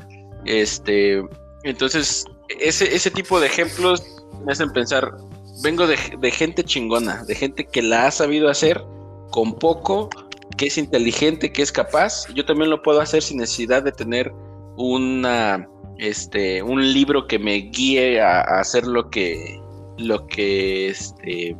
Este, 0.47 1.23
entonces, 1.63 2.25
ese, 2.59 2.95
ese 2.95 3.11
tipo 3.11 3.39
de 3.39 3.49
ejemplos 3.49 4.16
me 4.45 4.53
hacen 4.53 4.71
pensar, 4.71 5.17
vengo 5.63 5.87
de, 5.87 5.97
gente 6.31 6.65
chingona, 6.65 7.25
de 7.25 7.35
gente 7.35 7.67
que 7.67 7.83
la 7.83 8.07
ha 8.07 8.11
sabido 8.11 8.49
hacer 8.49 8.83
con 9.31 9.55
poco, 9.55 10.09
que 10.57 10.67
es 10.67 10.79
inteligente, 10.79 11.53
que 11.53 11.63
es 11.63 11.73
capaz. 11.73 12.27
Yo 12.35 12.45
también 12.45 12.71
lo 12.71 12.83
puedo 12.83 13.01
hacer 13.01 13.23
sin 13.23 13.39
necesidad 13.39 13.83
de 13.83 13.93
tener 13.93 14.33
una, 14.77 15.69
este, 15.99 16.63
un 16.63 16.93
libro 16.93 17.27
que 17.27 17.39
me 17.39 17.55
guíe 17.55 18.21
a, 18.21 18.41
hacer 18.41 18.87
lo 18.87 19.11
que, 19.11 19.61
lo 19.99 20.27
que, 20.27 20.89
este, 20.89 21.57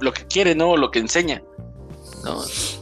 lo 0.00 0.12
que 0.12 0.26
quiere, 0.26 0.54
¿no? 0.54 0.76
Lo 0.76 0.90
que 0.90 0.98
enseña. 0.98 1.42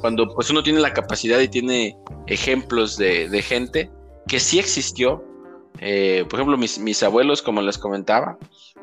Cuando 0.01 0.29
pues 0.35 0.51
uno 0.51 0.63
tiene 0.63 0.81
la 0.81 0.93
capacidad 0.93 1.39
y 1.41 1.49
tiene 1.49 1.97
ejemplos 2.27 2.97
de, 2.97 3.29
de 3.29 3.43
gente 3.43 3.91
que 4.27 4.41
sí 4.41 4.59
existió, 4.59 5.23
eh, 5.81 6.25
por 6.29 6.39
ejemplo, 6.39 6.57
mis, 6.57 6.79
mis, 6.79 7.03
abuelos, 7.03 7.43
como 7.43 7.61
les 7.61 7.79
comentaba, 7.79 8.39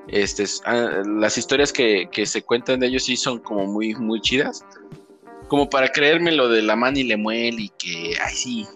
este, 0.07 0.45
ah, 0.65 1.01
las 1.05 1.37
historias 1.37 1.71
que, 1.71 2.07
se 2.25 2.41
cuentan 2.41 2.79
de 2.79 2.87
ellos 2.87 3.03
sí 3.03 3.15
son 3.15 3.39
como 3.39 3.65
muy, 3.65 3.95
muy 3.95 4.21
chidas. 4.21 4.65
Como 5.47 5.69
para 5.69 5.89
creerme 5.89 6.31
lo 6.31 6.49
de 6.49 6.61
la 6.61 6.75
man 6.75 6.97
y 6.97 7.03
Lemuel 7.03 7.59
y 7.59 7.69
que, 7.77 8.15
ay, 8.23 8.33
sí, 8.33 8.67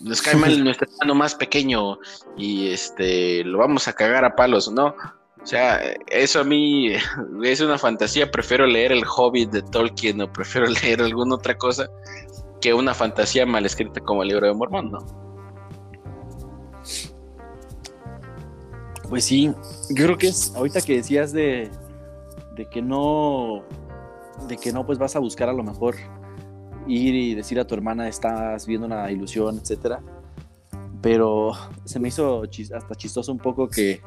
nos 0.00 0.22
cae 0.22 0.36
mal 0.36 0.52
nuestro 0.64 0.88
hermano 0.90 1.14
más 1.14 1.34
pequeño 1.34 1.98
y 2.36 2.68
este, 2.68 3.44
lo 3.44 3.58
vamos 3.58 3.88
a 3.88 3.92
cagar 3.92 4.24
a 4.24 4.34
palos, 4.34 4.70
¿no? 4.70 4.94
O 5.42 5.46
sea, 5.46 5.80
eso 6.06 6.40
a 6.40 6.44
mí 6.44 6.92
es 7.44 7.60
una 7.60 7.78
fantasía. 7.78 8.30
Prefiero 8.30 8.66
leer 8.66 8.92
El 8.92 9.04
Hobbit 9.04 9.50
de 9.50 9.62
Tolkien 9.62 10.20
o 10.20 10.32
prefiero 10.32 10.66
leer 10.82 11.02
alguna 11.02 11.34
otra 11.34 11.56
cosa 11.56 11.88
que 12.60 12.72
una 12.72 12.94
fantasía 12.94 13.44
mal 13.44 13.66
escrita 13.66 14.00
como 14.00 14.22
el 14.22 14.28
libro 14.28 14.46
de 14.46 14.54
Mormón, 14.54 14.92
¿no? 14.92 15.31
Pues 19.12 19.26
sí, 19.26 19.52
yo 19.90 20.06
creo 20.06 20.16
que 20.16 20.28
es 20.28 20.54
ahorita 20.56 20.80
que 20.80 20.96
decías 20.96 21.32
de, 21.34 21.70
que 22.70 22.80
no, 22.80 23.62
de 24.48 24.56
que 24.56 24.72
no, 24.72 24.86
pues 24.86 24.98
vas 24.98 25.14
a 25.16 25.18
buscar 25.18 25.50
a 25.50 25.52
lo 25.52 25.62
mejor 25.62 25.96
ir 26.86 27.14
y 27.14 27.34
decir 27.34 27.60
a 27.60 27.66
tu 27.66 27.74
hermana 27.74 28.08
estás 28.08 28.66
viendo 28.66 28.86
una 28.86 29.10
ilusión, 29.10 29.58
etcétera. 29.58 30.00
Pero 31.02 31.52
se 31.84 32.00
me 32.00 32.08
hizo 32.08 32.44
hasta 32.74 32.94
chistoso 32.94 33.30
un 33.30 33.36
poco 33.36 33.68
que, 33.68 34.00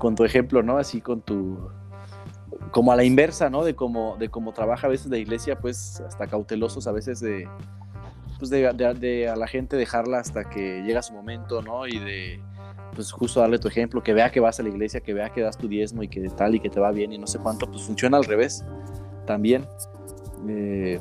con 0.00 0.16
tu 0.16 0.24
ejemplo, 0.24 0.64
¿no? 0.64 0.78
Así 0.78 1.00
con 1.00 1.22
tu, 1.22 1.70
como 2.72 2.90
a 2.90 2.96
la 2.96 3.04
inversa, 3.04 3.50
¿no? 3.50 3.62
De 3.62 3.76
cómo, 3.76 4.16
de 4.18 4.30
cómo 4.30 4.52
trabaja 4.52 4.88
a 4.88 4.90
veces 4.90 5.12
la 5.12 5.18
iglesia, 5.18 5.60
pues 5.60 6.00
hasta 6.00 6.26
cautelosos 6.26 6.88
a 6.88 6.90
veces 6.90 7.20
de, 7.20 7.48
pues 8.40 8.50
de, 8.50 8.94
de, 8.98 9.28
a 9.28 9.36
la 9.36 9.46
gente 9.46 9.76
dejarla 9.76 10.18
hasta 10.18 10.50
que 10.50 10.82
llega 10.82 11.02
su 11.02 11.12
momento, 11.12 11.62
¿no? 11.62 11.86
Y 11.86 12.00
de 12.00 12.42
pues 12.94 13.12
justo 13.12 13.40
darle 13.40 13.58
tu 13.58 13.68
ejemplo, 13.68 14.02
que 14.02 14.14
vea 14.14 14.30
que 14.30 14.40
vas 14.40 14.60
a 14.60 14.62
la 14.62 14.68
iglesia, 14.68 15.00
que 15.00 15.12
vea 15.12 15.30
que 15.30 15.42
das 15.42 15.58
tu 15.58 15.68
diezmo 15.68 16.02
y 16.02 16.08
que 16.08 16.20
tal 16.30 16.54
y 16.54 16.60
que 16.60 16.70
te 16.70 16.80
va 16.80 16.90
bien 16.90 17.12
y 17.12 17.18
no 17.18 17.26
sé 17.26 17.38
cuánto, 17.38 17.66
pues 17.66 17.82
funciona 17.82 18.16
al 18.16 18.24
revés 18.24 18.64
también. 19.26 19.66
Eh, 20.48 21.00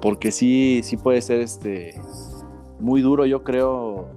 porque 0.00 0.30
sí, 0.30 0.80
sí 0.82 0.96
puede 0.96 1.20
ser 1.22 1.40
este, 1.40 2.00
muy 2.78 3.00
duro, 3.00 3.26
yo 3.26 3.42
creo, 3.42 4.08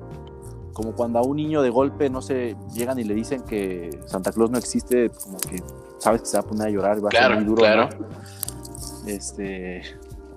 como 0.73 0.93
cuando 0.93 1.19
a 1.19 1.21
un 1.23 1.37
niño 1.37 1.61
de 1.61 1.69
golpe, 1.69 2.09
no 2.09 2.21
sé, 2.21 2.55
llegan 2.73 2.99
y 2.99 3.03
le 3.03 3.13
dicen 3.15 3.41
que 3.43 3.89
Santa 4.05 4.31
Claus 4.31 4.51
no 4.51 4.57
existe, 4.57 5.09
como 5.09 5.37
que 5.37 5.61
sabes 5.97 6.21
que 6.21 6.27
se 6.27 6.37
va 6.37 6.41
a 6.41 6.47
poner 6.47 6.67
a 6.67 6.69
llorar, 6.69 7.03
va 7.03 7.09
a 7.09 7.11
ser 7.11 7.35
muy 7.35 7.43
duro. 7.43 7.61
Claro. 7.61 7.89
Este, 9.07 9.81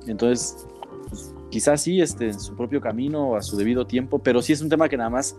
entonces, 0.07 0.67
pues, 1.09 1.35
quizás 1.51 1.83
sí, 1.83 2.01
este, 2.01 2.29
en 2.29 2.41
su 2.41 2.57
propio 2.57 2.81
camino, 2.81 3.37
a 3.37 3.43
su 3.43 3.57
debido 3.57 3.87
tiempo, 3.87 4.19
pero 4.19 4.41
sí 4.43 4.53
es 4.53 4.63
un 4.63 4.69
tema 4.69 4.89
que 4.89 4.97
nada 4.97 5.11
más 5.11 5.37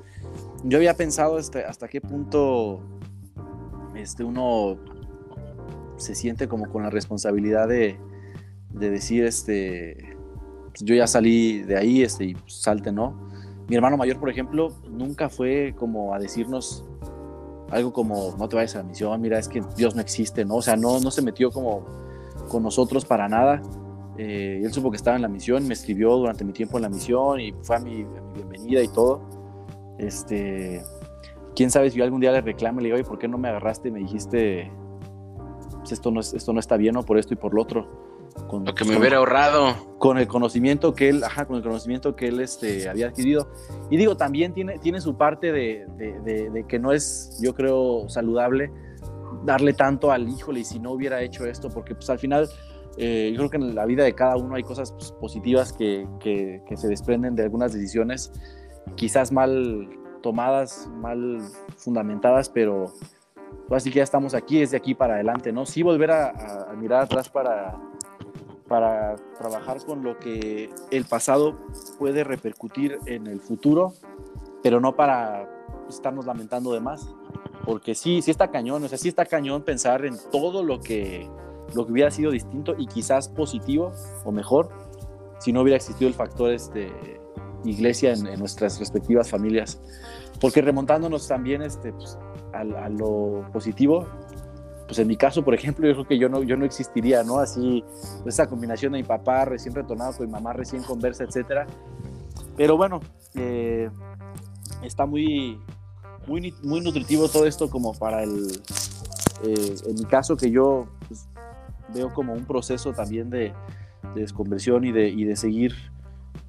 yo 0.63 0.77
había 0.77 0.95
pensado 0.95 1.37
este, 1.37 1.65
hasta 1.65 1.87
qué 1.87 1.99
punto 2.01 2.81
este, 3.95 4.23
uno 4.23 4.77
se 5.97 6.15
siente 6.15 6.47
como 6.47 6.69
con 6.69 6.83
la 6.83 6.89
responsabilidad 6.89 7.67
de, 7.67 7.97
decir, 8.69 9.25
este, 9.25 10.15
pues, 10.69 10.81
yo 10.83 10.95
ya 10.95 11.05
salí 11.05 11.61
de 11.61 11.77
ahí 11.77 12.01
este, 12.01 12.25
y 12.25 12.35
pues, 12.35 12.55
salte, 12.55 12.91
¿no? 12.91 13.29
Mi 13.67 13.75
hermano 13.75 13.97
mayor, 13.97 14.19
por 14.19 14.29
ejemplo, 14.29 14.73
nunca 14.89 15.29
fue 15.29 15.73
como 15.77 16.13
a 16.13 16.19
decirnos 16.19 16.85
algo 17.69 17.93
como, 17.93 18.35
no 18.37 18.47
te 18.49 18.55
vayas 18.55 18.75
a 18.75 18.79
la 18.79 18.83
misión, 18.83 19.19
mira, 19.21 19.39
es 19.39 19.47
que 19.47 19.61
Dios 19.75 19.95
no 19.95 20.01
existe, 20.01 20.45
¿no? 20.45 20.55
O 20.55 20.61
sea, 20.61 20.75
no, 20.75 20.99
no 20.99 21.11
se 21.11 21.21
metió 21.21 21.51
como 21.51 21.85
con 22.49 22.63
nosotros 22.63 23.05
para 23.05 23.27
nada. 23.27 23.61
Eh, 24.17 24.61
él 24.63 24.71
supo 24.71 24.91
que 24.91 24.97
estaba 24.97 25.15
en 25.15 25.23
la 25.23 25.27
misión, 25.27 25.67
me 25.67 25.73
escribió 25.73 26.15
durante 26.15 26.43
mi 26.43 26.53
tiempo 26.53 26.77
en 26.77 26.83
la 26.83 26.89
misión 26.89 27.39
y 27.39 27.51
fue 27.63 27.77
a 27.77 27.79
mi, 27.79 28.03
a 28.03 28.21
mi 28.21 28.33
bienvenida 28.35 28.81
y 28.81 28.87
todo 28.89 29.42
este, 29.97 30.83
quién 31.55 31.71
sabe 31.71 31.89
si 31.89 31.97
yo 31.97 32.03
algún 32.03 32.21
día 32.21 32.31
le 32.31 32.41
reclame, 32.41 32.81
le 32.81 32.87
digo, 32.87 32.95
oye, 32.95 33.03
¿por 33.03 33.19
qué 33.19 33.27
no 33.27 33.37
me 33.37 33.49
agarraste 33.49 33.89
y 33.89 33.91
me 33.91 33.99
dijiste, 33.99 34.71
pues 35.79 35.91
esto 35.91 36.11
no, 36.11 36.19
es, 36.19 36.33
esto 36.33 36.53
no 36.53 36.59
está 36.59 36.77
bien, 36.77 36.95
o 36.97 37.03
por 37.03 37.17
esto 37.17 37.33
y 37.33 37.37
por 37.37 37.53
lo 37.53 37.61
otro? 37.61 38.03
Con, 38.47 38.65
lo 38.65 38.73
que 38.73 38.83
me 38.83 38.97
hubiera 38.97 39.17
ahorrado. 39.17 39.75
Con 39.99 40.17
el 40.17 40.27
conocimiento 40.27 40.95
que 40.95 41.09
él, 41.09 41.23
ajá, 41.23 41.45
con 41.45 41.55
el 41.57 41.61
conocimiento 41.61 42.15
que 42.15 42.27
él 42.27 42.39
este, 42.39 42.89
había 42.89 43.07
adquirido. 43.07 43.51
Y 43.91 43.97
digo, 43.97 44.17
también 44.17 44.53
tiene, 44.53 44.79
tiene 44.79 45.01
su 45.01 45.15
parte 45.15 45.51
de, 45.51 45.85
de, 45.97 46.65
que 46.67 46.79
no 46.79 46.91
es, 46.91 47.39
yo 47.41 47.53
creo, 47.53 48.09
saludable 48.09 48.71
darle 49.45 49.73
tanto 49.73 50.11
al 50.11 50.27
híjole 50.29 50.61
y 50.61 50.63
si 50.63 50.79
no 50.79 50.91
hubiera 50.91 51.21
hecho 51.21 51.45
esto, 51.45 51.69
porque 51.69 51.95
pues 51.95 52.09
al 52.09 52.17
final 52.17 52.49
eh, 52.97 53.29
yo 53.31 53.37
creo 53.37 53.49
que 53.49 53.57
en 53.57 53.75
la 53.75 53.85
vida 53.85 54.03
de 54.03 54.13
cada 54.13 54.35
uno 54.37 54.55
hay 54.55 54.63
cosas 54.63 54.91
pues, 54.93 55.11
positivas 55.11 55.73
que, 55.73 56.07
que, 56.19 56.61
que, 56.67 56.77
se 56.77 56.87
desprenden 56.87 57.35
de 57.35 57.43
algunas 57.43 57.73
decisiones 57.73 58.31
quizás 58.95 59.31
mal 59.31 59.89
tomadas, 60.21 60.89
mal 60.95 61.41
fundamentadas, 61.77 62.49
pero 62.49 62.93
así 63.69 63.91
que 63.91 63.97
ya 63.97 64.03
estamos 64.03 64.33
aquí, 64.33 64.61
es 64.61 64.71
de 64.71 64.77
aquí 64.77 64.95
para 64.95 65.15
adelante, 65.15 65.51
¿no? 65.51 65.65
Sí 65.65 65.83
volver 65.83 66.11
a, 66.11 66.73
mirar 66.77 67.03
atrás 67.03 67.29
para, 67.29 67.77
para 68.67 69.15
trabajar 69.37 69.83
con 69.85 70.03
lo 70.03 70.17
que 70.17 70.69
el 70.91 71.05
pasado 71.05 71.57
puede 71.99 72.23
repercutir 72.23 72.99
en 73.05 73.27
el 73.27 73.39
futuro, 73.39 73.93
pero 74.61 74.79
no 74.79 74.95
para 74.95 75.49
estarnos 75.89 76.25
lamentando 76.25 76.73
de 76.73 76.79
más, 76.79 77.13
porque 77.65 77.95
sí, 77.95 78.21
sí 78.21 78.31
está 78.31 78.51
cañón, 78.51 78.83
o 78.83 78.87
sea, 78.87 78.97
sí 78.97 79.09
está 79.09 79.25
cañón 79.25 79.63
pensar 79.63 80.05
en 80.05 80.15
todo 80.31 80.63
lo 80.63 80.79
que, 80.79 81.29
lo 81.75 81.85
que 81.85 81.91
hubiera 81.91 82.11
sido 82.11 82.31
distinto 82.31 82.75
y 82.77 82.87
quizás 82.87 83.29
positivo 83.29 83.91
o 84.25 84.31
mejor 84.31 84.69
si 85.39 85.51
no 85.51 85.61
hubiera 85.61 85.75
existido 85.77 86.07
el 86.07 86.13
factor 86.13 86.51
este, 86.51 86.89
iglesia 87.65 88.13
en, 88.13 88.39
nuestras 88.39 88.79
respectivas 88.79 89.29
familias. 89.29 89.79
Porque 90.39 90.61
remontándonos 90.61 91.27
también 91.27 91.61
este, 91.61 91.93
pues, 91.93 92.17
a, 92.53 92.89
lo 92.89 93.45
positivo, 93.51 94.07
pues 94.85 94.99
en 94.99 95.07
mi 95.07 95.15
caso, 95.15 95.43
por 95.43 95.53
ejemplo, 95.53 95.87
yo 95.87 95.93
creo 95.93 96.07
que 96.07 96.17
yo 96.17 96.29
no, 96.29 96.43
yo 96.43 96.57
no 96.57 96.65
existiría, 96.65 97.23
¿no? 97.23 97.39
Así, 97.39 97.83
esa 98.25 98.47
combinación 98.47 98.93
de 98.93 98.99
mi 98.99 99.03
papá 99.03 99.45
recién 99.45 99.73
retornado 99.73 100.17
con 100.17 100.25
mi 100.25 100.31
mamá 100.31 100.53
recién 100.53 100.83
conversa, 100.83 101.23
etcétera. 101.23 101.65
Pero 102.57 102.77
bueno, 102.77 102.99
eh, 103.35 103.89
está 104.83 105.05
muy, 105.05 105.59
muy, 106.27 106.53
muy 106.63 106.81
nutritivo 106.81 107.27
todo 107.29 107.45
esto 107.45 107.69
como 107.69 107.93
para 107.93 108.23
el, 108.23 108.61
eh, 109.43 109.75
en 109.87 109.95
mi 109.95 110.05
caso 110.05 110.35
que 110.35 110.51
yo 110.51 110.87
pues, 111.07 111.27
veo 111.93 112.13
como 112.13 112.33
un 112.33 112.45
proceso 112.45 112.93
también 112.93 113.29
de, 113.29 113.53
desconversión 114.15 114.83
y 114.83 114.91
de, 114.91 115.09
y 115.09 115.23
de 115.23 115.35
seguir 115.35 115.75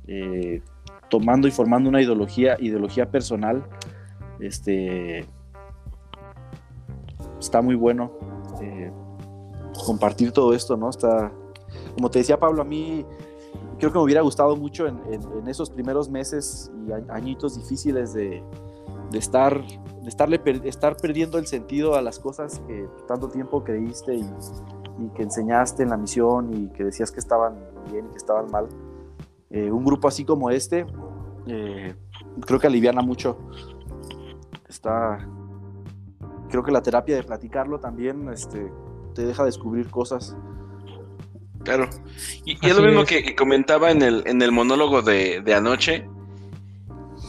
eh, 0.07 0.62
tomando 1.09 1.48
y 1.48 1.51
formando 1.51 1.89
una 1.89 2.02
ideología, 2.02 2.56
ideología 2.59 3.10
personal, 3.10 3.64
este, 4.40 5.26
está 7.39 7.62
muy 7.62 7.74
bueno 7.74 8.12
eh, 8.60 8.90
compartir 9.86 10.32
todo 10.32 10.55
esto, 10.55 10.76
¿no? 10.76 10.90
Está, 10.90 11.32
como 11.94 12.10
te 12.10 12.20
decía 12.20 12.39
Pablo, 12.39 12.62
a 12.62 12.64
mí 12.64 13.05
creo 13.78 13.93
que 13.93 13.98
me 13.98 14.05
hubiera 14.05 14.22
gustado 14.22 14.56
mucho 14.56 14.86
en, 14.86 15.01
esos 15.47 15.70
primeros 15.70 16.09
meses 16.09 16.70
y 16.86 16.93
añitos 17.10 17.56
difíciles 17.56 18.14
de, 18.14 18.43
estar, 19.12 19.62
de 19.64 20.09
estarle, 20.09 20.40
estar 20.64 20.97
perdiendo 20.97 21.39
el 21.39 21.47
sentido 21.47 21.94
a 21.94 22.02
las 22.02 22.18
cosas 22.18 22.60
que 22.66 22.89
tanto 23.06 23.28
tiempo 23.28 23.62
creíste 23.62 24.14
y, 24.14 24.24
y 24.98 25.09
que 25.14 25.22
enseñaste 25.22 25.82
en 25.82 25.90
la 25.90 25.97
misión 25.97 26.55
y 26.55 26.68
que 26.68 26.85
decías 26.85 27.10
que 27.10 27.20
estaban 27.20 27.56
bien 27.90 28.06
y 28.06 28.10
que 28.10 28.16
estaban 28.16 28.51
mal, 28.51 28.68
eh, 29.55 29.70
un 29.70 29.85
grupo 29.85 30.09
así 30.09 30.24
como 30.24 30.51
este, 30.51 30.85
eh, 31.47 31.94
creo 32.44 32.59
que 32.59 32.66
aliviana 32.66 33.02
mucho. 33.02 33.39
Está, 34.68 35.28
creo 36.51 36.64
que 36.64 36.72
la 36.72 36.82
terapia 36.82 37.14
de 37.14 37.22
platicarlo 37.22 37.78
también 37.78 38.28
este, 38.31 38.72
te 39.14 39.24
deja 39.24 39.44
descubrir 39.44 39.89
cosas. 39.90 40.36
Claro. 41.62 41.89
Y, 42.44 42.59
es 42.66 42.76
lo 42.76 42.82
mismo 42.82 43.05
Que, 43.05 43.36
comentaba 43.36 43.93
en 43.93 44.02
el, 44.02 44.24
en 44.26 44.43
el 44.43 44.51
monólogo 44.51 45.02
de, 45.02 45.43
anoche. 45.56 46.05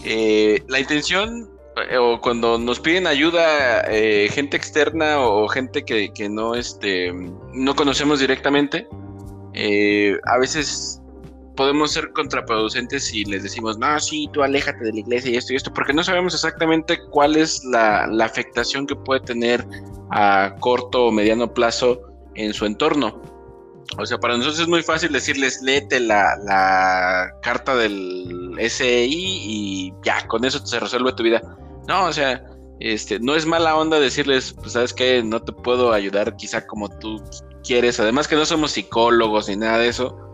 Eh, 0.03 0.63
la 0.67 0.79
intención, 0.79 1.47
eh, 1.91 1.97
o 1.99 2.19
cuando 2.21 2.57
nos 2.57 2.79
piden 2.79 3.05
ayuda 3.05 3.81
eh, 3.87 4.29
gente 4.31 4.57
externa 4.57 5.19
o, 5.19 5.47
gente 5.47 5.83
que, 5.83 6.11
que, 6.11 6.27
no, 6.27 6.55
este, 6.55 7.13
no 7.53 7.75
conocemos 7.75 8.19
directamente, 8.19 8.87
a 10.25 10.37
veces 10.39 11.01
podemos 11.55 11.91
ser 11.91 12.11
contraproducentes 12.11 13.05
si 13.05 13.25
les 13.25 13.43
decimos, 13.43 13.77
no, 13.77 13.99
sí, 13.99 14.29
tú 14.33 14.43
aléjate 14.43 14.83
de 14.83 14.93
la 14.93 14.99
iglesia 14.99 15.31
y 15.31 15.37
esto 15.37 15.53
y 15.53 15.55
esto, 15.55 15.73
porque 15.73 15.93
no 15.93 16.03
sabemos 16.03 16.33
exactamente 16.33 16.99
cuál 17.11 17.35
es 17.35 17.63
la, 17.65 18.05
afectación 18.23 18.87
que 18.87 18.95
puede 18.95 19.21
tener 19.21 19.65
a 20.11 20.55
corto 20.59 21.05
o 21.05 21.11
mediano 21.11 21.53
plazo 21.53 22.01
en 22.35 22.53
su 22.53 22.65
entorno. 22.65 23.21
O 23.97 24.05
sea, 24.05 24.17
para 24.17 24.35
nosotros 24.35 24.59
es 24.61 24.67
muy 24.67 24.83
fácil 24.83 25.11
decirles, 25.11 25.61
léete 25.61 25.99
la, 25.99 26.35
la 26.43 27.29
carta 27.41 27.75
del 27.75 28.55
SEI 28.57 29.13
y 29.13 29.93
ya, 30.03 30.27
con 30.27 30.43
eso 30.43 30.65
se 30.65 30.79
resuelve 30.79 31.13
tu 31.13 31.23
vida. 31.23 31.41
No, 31.87 32.05
o 32.05 32.13
sea, 32.13 32.43
este, 32.79 33.19
no 33.19 33.35
es 33.35 33.45
mala 33.45 33.75
onda 33.77 33.99
decirles, 33.99 34.53
pues 34.53 34.73
sabes 34.73 34.93
que 34.93 35.23
no 35.23 35.41
te 35.41 35.53
puedo 35.53 35.93
ayudar 35.93 36.35
quizá 36.35 36.65
como 36.65 36.89
tú 36.89 37.23
quieres. 37.63 37.99
Además 37.99 38.27
que 38.27 38.35
no 38.35 38.45
somos 38.45 38.71
psicólogos 38.71 39.47
ni 39.47 39.55
nada 39.55 39.77
de 39.77 39.87
eso. 39.89 40.24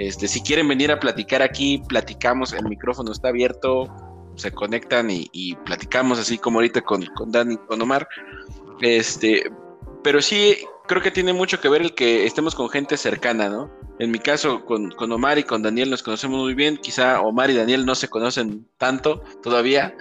Este, 0.00 0.28
si 0.28 0.40
quieren 0.40 0.66
venir 0.66 0.90
a 0.90 0.98
platicar 0.98 1.42
aquí, 1.42 1.82
platicamos, 1.86 2.54
el 2.54 2.64
micrófono 2.64 3.12
está 3.12 3.28
abierto, 3.28 3.86
se 4.34 4.50
conectan 4.50 5.10
y, 5.10 5.54
platicamos 5.66 6.18
así 6.18 6.38
como 6.38 6.58
ahorita 6.58 6.80
con, 6.80 7.04
con 7.14 7.30
Dani, 7.30 7.58
con 7.58 7.82
Omar. 7.82 8.08
Este, 8.80 9.52
pero 10.02 10.22
sí, 10.22 10.56
creo 10.86 11.02
que 11.02 11.10
tiene 11.10 11.34
mucho 11.34 11.60
que 11.60 11.68
ver 11.68 11.82
el 11.82 11.94
que 11.94 12.24
estemos 12.24 12.54
con 12.54 12.70
gente 12.70 12.96
cercana, 12.96 13.50
¿no? 13.50 13.70
En 13.98 14.10
mi 14.10 14.18
caso, 14.18 14.64
con, 14.64 14.90
Omar 15.12 15.38
y 15.38 15.42
con 15.42 15.62
Daniel 15.62 15.90
nos 15.90 16.02
conocemos 16.02 16.40
muy 16.40 16.54
bien. 16.54 16.78
Quizá 16.78 17.20
Omar 17.20 17.50
y 17.50 17.54
Daniel 17.54 17.84
no 17.84 17.94
se 17.94 18.08
conocen 18.08 18.66
tanto 18.78 19.22
todavía. 19.42 19.94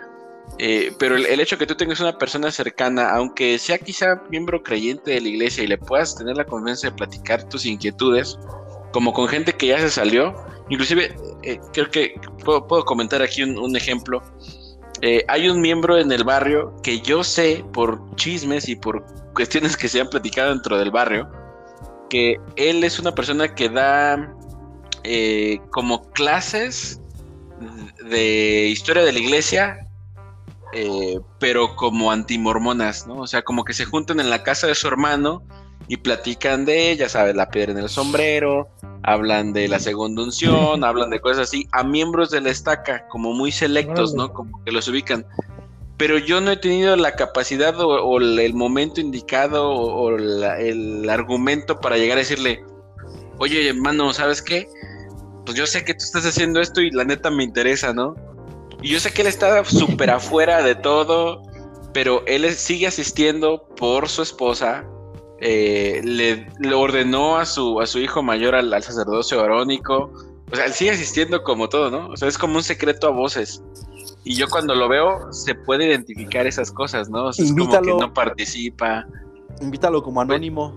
Eh, 0.60 0.94
pero 0.98 1.18
el, 1.18 1.26
el, 1.26 1.42
hecho 1.42 1.58
que 1.58 1.68
tú 1.68 1.76
tengas 1.76 2.00
una 2.00 2.18
persona 2.18 2.52
cercana, 2.52 3.12
aunque 3.12 3.60
sea 3.60 3.78
quizá 3.78 4.24
miembro 4.30 4.64
creyente 4.64 5.12
de 5.12 5.20
la 5.20 5.28
iglesia 5.28 5.66
y 5.66 5.68
le 5.68 5.78
puedas 5.78 6.16
tener 6.16 6.38
la 6.38 6.46
confianza 6.46 6.88
de 6.88 6.96
platicar 6.96 7.44
tus 7.50 7.66
inquietudes, 7.66 8.40
como 8.92 9.14
con 9.14 9.28
gente 9.28 9.54
que 9.54 9.68
ya 9.68 9.80
se 9.80 9.90
salió. 9.90 10.36
Inclusive, 10.70 11.16
eh, 11.44 11.60
creo 11.74 11.90
que 11.90 12.20
puedo, 12.44 12.86
comentar 12.86 13.22
aquí 13.22 13.44
un, 13.44 13.76
ejemplo. 13.76 14.22
Eh, 15.02 15.24
hay 15.28 15.50
un 15.50 15.62
miembro 15.62 15.98
en 15.98 16.12
el 16.12 16.24
barrio 16.24 16.76
que 16.84 17.00
yo 17.00 17.24
sé 17.24 17.64
por 17.74 18.16
chismes 18.16 18.68
y 18.68 18.76
por 18.76 19.04
cuestiones 19.34 19.78
que 19.78 19.88
se 19.88 20.02
han 20.02 20.10
platicado 20.10 20.50
dentro 20.50 20.78
del 20.78 20.92
barrio, 20.92 21.30
que 22.10 22.38
él 22.56 22.84
es 22.84 23.00
una 23.00 23.14
persona 23.14 23.54
que 23.56 23.70
da 23.70 24.36
eh, 25.04 25.60
como 25.72 26.10
clases 26.12 27.02
de 28.10 28.68
historia 28.68 29.04
de 29.04 29.14
la 29.14 29.20
iglesia, 29.20 29.86
pero 31.40 31.76
como 31.76 32.12
antimormonas, 32.12 33.08
¿no? 33.08 33.16
O 33.16 33.28
sea, 33.28 33.42
como 33.42 33.64
que 33.64 33.74
se 33.74 33.86
juntan 33.86 34.20
en 34.20 34.30
la 34.30 34.44
casa 34.44 34.68
de 34.68 34.76
su 34.76 34.88
hermano 34.88 35.44
y 35.90 35.98
platican 35.98 36.66
de, 36.66 36.96
ya 36.96 37.10
sabes, 37.10 37.36
la 37.36 37.50
piedra 37.50 37.72
en 37.72 37.80
el 37.80 37.90
sombrero, 37.90 38.70
hablan 39.02 39.54
de 39.54 39.68
la 39.68 39.80
segunda 39.80 40.22
unción, 40.22 40.84
hablan 40.84 41.10
de 41.10 41.20
cosas 41.20 41.50
así, 41.50 41.68
a 41.72 41.84
miembros 41.84 42.30
de 42.30 42.42
la 42.42 42.52
estaca, 42.52 43.08
como 43.08 43.34
muy 43.34 43.52
selectos, 43.52 44.14
¿no? 44.14 44.32
Como 44.32 44.64
que 44.64 44.72
los 44.72 44.88
ubican. 44.88 45.26
Pero 45.98 46.20
yo 46.20 46.42
no 46.42 46.52
he 46.52 46.58
tenido 46.58 46.96
la 46.96 47.14
capacidad 47.14 47.74
o, 47.82 48.20
el 48.20 48.54
momento 48.54 49.02
indicado 49.02 49.68
o, 49.68 50.16
el 50.16 51.10
argumento 51.10 51.80
para 51.80 51.98
llegar 51.98 52.18
a 52.18 52.22
decirle, 52.22 52.64
oye, 53.40 53.68
hermano, 53.68 54.14
¿sabes 54.14 54.44
qué? 54.44 54.70
Pues 55.44 55.58
yo 55.58 55.66
sé 55.66 55.84
que 55.84 55.96
tú 55.96 56.06
estás 56.06 56.24
haciendo 56.24 56.62
esto 56.62 56.82
y 56.82 56.92
la 56.92 57.04
neta 57.04 57.32
me 57.32 57.44
interesa, 57.44 57.94
¿no? 57.94 58.16
Y 58.84 58.90
yo 58.90 59.00
sé 59.00 59.12
que 59.12 59.24
él 59.24 59.28
está 59.28 59.66
súper 59.66 60.12
afuera 60.12 60.62
de 60.62 60.76
todo, 60.76 61.42
pero 61.94 62.24
él 62.28 62.48
sigue 62.54 62.86
asistiendo 62.86 63.68
por 63.76 64.08
su 64.08 64.22
esposa, 64.22 64.86
eh, 65.42 66.02
le, 66.04 66.74
ordenó 66.74 67.38
a 67.38 67.46
su, 67.46 67.80
a 67.80 67.88
su 67.88 68.00
hijo 68.00 68.22
mayor 68.22 68.56
al, 68.56 68.72
sacerdocio 68.84 69.42
arónico. 69.42 70.12
O 70.52 70.56
sea, 70.56 70.66
él 70.66 70.74
sigue 70.74 70.92
asistiendo 70.92 71.44
como 71.44 71.70
todo, 71.70 71.92
¿no? 71.92 72.10
O 72.10 72.18
sea, 72.18 72.28
es 72.28 72.38
como 72.38 72.58
un 72.58 72.64
secreto 72.64 73.08
a 73.08 73.12
voces. 73.12 73.64
Y 74.24 74.36
yo 74.36 74.48
cuando 74.50 74.76
lo 74.76 74.90
veo, 74.90 75.32
se 75.32 75.56
puede 75.56 75.86
identificar 75.88 76.48
esas 76.48 76.72
cosas, 76.72 77.10
¿no? 77.10 77.26
O 77.26 77.34
sea, 77.34 77.46
es 77.46 77.54
como 77.54 77.82
que 77.82 77.94
no 77.94 78.14
participa. 78.14 79.06
Invítalo 79.62 80.02
como 80.04 80.22
anónimo. 80.22 80.74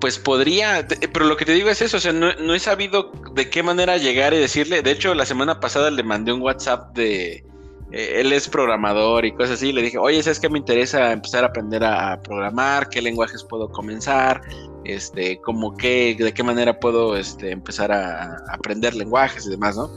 Pues 0.00 0.18
podría, 0.18 0.86
pero 1.12 1.26
lo 1.26 1.36
que 1.36 1.44
te 1.44 1.52
digo 1.52 1.70
es 1.70 1.82
eso, 1.82 1.96
o 1.96 2.00
sea, 2.00 2.12
no, 2.12 2.32
no 2.34 2.54
he 2.54 2.60
sabido 2.60 3.10
de 3.34 3.50
qué 3.50 3.64
manera 3.64 3.96
llegar 3.96 4.32
y 4.32 4.38
decirle. 4.38 4.80
De 4.80 4.92
hecho, 4.92 5.12
la 5.14 5.26
semana 5.26 5.58
pasada 5.58 5.90
le 5.90 6.04
mandé 6.04 6.32
un 6.32 6.40
WhatsApp 6.40 6.94
de, 6.94 7.44
él 7.90 8.32
es 8.32 8.48
programador 8.48 9.24
y 9.24 9.32
cosas 9.32 9.52
así. 9.52 9.72
Le 9.72 9.82
dije, 9.82 9.98
oye, 9.98 10.22
¿sabes 10.22 10.40
qué 10.40 10.48
me 10.48 10.58
interesa 10.58 11.12
empezar 11.12 11.44
a 11.44 11.48
aprender 11.48 11.84
a, 11.84 12.20
programar? 12.20 12.88
¿Qué 12.88 13.00
lenguajes 13.00 13.44
puedo 13.44 13.68
comenzar? 13.68 14.42
Este, 14.84 15.40
como 15.40 15.76
qué, 15.76 16.16
de 16.18 16.32
qué 16.32 16.42
manera 16.42 16.78
puedo 16.78 17.16
este, 17.16 17.50
empezar 17.50 17.92
a, 17.92 18.36
aprender 18.52 18.94
lenguajes 18.94 19.46
y 19.46 19.50
demás, 19.50 19.76
¿no? 19.76 19.90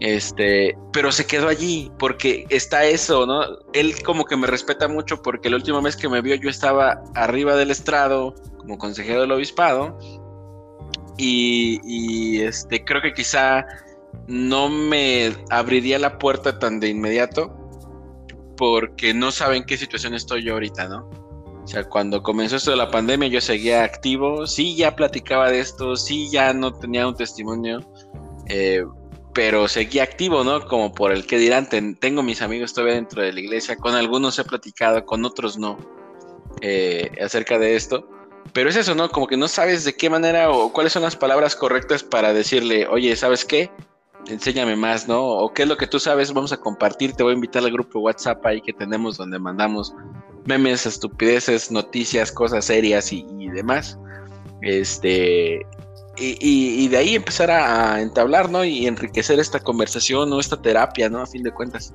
Este, 0.00 0.78
pero 0.94 1.12
se 1.12 1.26
quedó 1.26 1.48
allí 1.48 1.92
porque 1.98 2.46
está 2.48 2.84
eso, 2.86 3.26
¿no? 3.26 3.42
Él 3.74 4.02
como 4.02 4.24
que 4.24 4.36
me 4.36 4.46
respeta 4.46 4.88
mucho 4.88 5.20
porque 5.20 5.50
la 5.50 5.56
última 5.56 5.80
vez 5.82 5.94
que 5.94 6.08
me 6.08 6.22
vio 6.22 6.36
yo 6.36 6.48
estaba 6.48 7.02
arriba 7.14 7.54
del 7.54 7.70
estrado 7.70 8.34
como 8.56 8.78
consejero 8.78 9.20
del 9.20 9.32
obispado 9.32 9.98
y, 11.18 11.80
y 11.84 12.40
este, 12.40 12.82
creo 12.82 13.02
que 13.02 13.12
quizá 13.12 13.66
no 14.26 14.68
me 14.68 15.32
abriría 15.50 15.98
la 15.98 16.18
puerta 16.18 16.58
tan 16.58 16.80
de 16.80 16.88
inmediato 16.88 17.56
porque 18.56 19.14
no 19.14 19.32
saben 19.32 19.64
qué 19.64 19.76
situación 19.76 20.14
estoy 20.14 20.44
yo 20.44 20.54
ahorita, 20.54 20.88
¿no? 20.88 21.08
O 21.62 21.66
sea, 21.66 21.84
cuando 21.84 22.22
comenzó 22.22 22.56
esto 22.56 22.70
de 22.70 22.76
la 22.76 22.90
pandemia 22.90 23.28
yo 23.28 23.40
seguía 23.40 23.84
activo, 23.84 24.46
sí 24.46 24.76
ya 24.76 24.96
platicaba 24.96 25.50
de 25.50 25.60
esto, 25.60 25.96
sí 25.96 26.28
ya 26.30 26.52
no 26.52 26.72
tenía 26.72 27.06
un 27.06 27.14
testimonio, 27.14 27.80
eh, 28.48 28.84
pero 29.32 29.68
seguía 29.68 30.02
activo, 30.02 30.44
¿no? 30.44 30.66
Como 30.66 30.92
por 30.92 31.12
el 31.12 31.26
que 31.26 31.38
dirán, 31.38 31.68
tengo 31.68 32.22
mis 32.22 32.42
amigos 32.42 32.72
todavía 32.72 32.96
dentro 32.96 33.22
de 33.22 33.32
la 33.32 33.40
iglesia, 33.40 33.76
con 33.76 33.94
algunos 33.94 34.38
he 34.38 34.44
platicado, 34.44 35.04
con 35.06 35.24
otros 35.24 35.58
no, 35.58 35.78
eh, 36.60 37.10
acerca 37.24 37.58
de 37.58 37.76
esto. 37.76 38.08
Pero 38.52 38.68
es 38.70 38.76
eso, 38.76 38.94
¿no? 38.94 39.08
Como 39.10 39.26
que 39.26 39.36
no 39.36 39.48
sabes 39.48 39.84
de 39.84 39.94
qué 39.94 40.10
manera 40.10 40.50
o 40.50 40.72
cuáles 40.72 40.92
son 40.92 41.02
las 41.02 41.16
palabras 41.16 41.54
correctas 41.54 42.02
para 42.02 42.32
decirle, 42.32 42.86
oye, 42.88 43.14
¿sabes 43.16 43.44
qué? 43.44 43.70
Enséñame 44.28 44.76
más, 44.76 45.08
¿no? 45.08 45.22
O 45.22 45.52
qué 45.52 45.62
es 45.62 45.68
lo 45.68 45.76
que 45.76 45.86
tú 45.86 45.98
sabes, 45.98 46.32
vamos 46.32 46.52
a 46.52 46.56
compartir, 46.56 47.12
te 47.12 47.22
voy 47.22 47.32
a 47.32 47.34
invitar 47.34 47.62
al 47.62 47.72
grupo 47.72 48.00
WhatsApp 48.00 48.44
ahí 48.46 48.60
que 48.60 48.72
tenemos 48.72 49.16
donde 49.16 49.38
mandamos 49.38 49.94
memes, 50.46 50.86
estupideces, 50.86 51.70
noticias, 51.70 52.32
cosas 52.32 52.64
serias 52.64 53.12
y, 53.12 53.24
demás. 53.54 53.98
Este, 54.62 55.66
y, 56.16 56.88
de 56.88 56.96
ahí 56.96 57.14
empezar 57.14 57.50
a, 57.50 58.00
entablar, 58.00 58.50
¿no? 58.50 58.64
Y 58.64 58.86
enriquecer 58.86 59.38
esta 59.38 59.58
conversación 59.60 60.32
o 60.32 60.40
esta 60.40 60.60
terapia, 60.60 61.08
¿no? 61.08 61.22
A 61.22 61.26
fin 61.26 61.42
de 61.42 61.52
cuentas. 61.52 61.94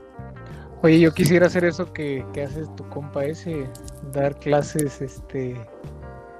Oye, 0.81 0.99
yo 0.99 1.13
quisiera 1.13 1.47
hacer 1.47 1.65
eso 1.65 1.91
que, 1.93 2.25
que 2.33 2.43
haces 2.43 2.67
tu 2.75 2.87
compa 2.89 3.25
ese, 3.25 3.67
dar 4.11 4.37
clases, 4.39 5.01
este, 5.01 5.55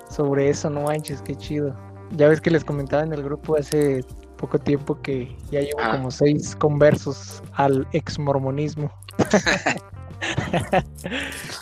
sobre 0.10 0.50
eso, 0.50 0.70
no 0.70 0.82
manches, 0.82 1.22
qué 1.22 1.36
chido. 1.36 1.76
Ya 2.12 2.28
ves 2.28 2.42
que 2.42 2.52
les 2.52 2.64
comentaba 2.64 3.04
en 3.04 3.14
el 3.14 3.24
grupo 3.24 3.58
hace 3.58 4.04
poco 4.36 4.60
tiempo 4.60 5.02
que 5.02 5.36
ya 5.52 5.62
llevo 5.62 5.80
ah. 5.82 5.92
como 5.92 6.12
seis 6.12 6.56
conversos 6.56 7.42
al 7.54 7.88
ex 7.94 8.20
mormonismo. 8.20 8.92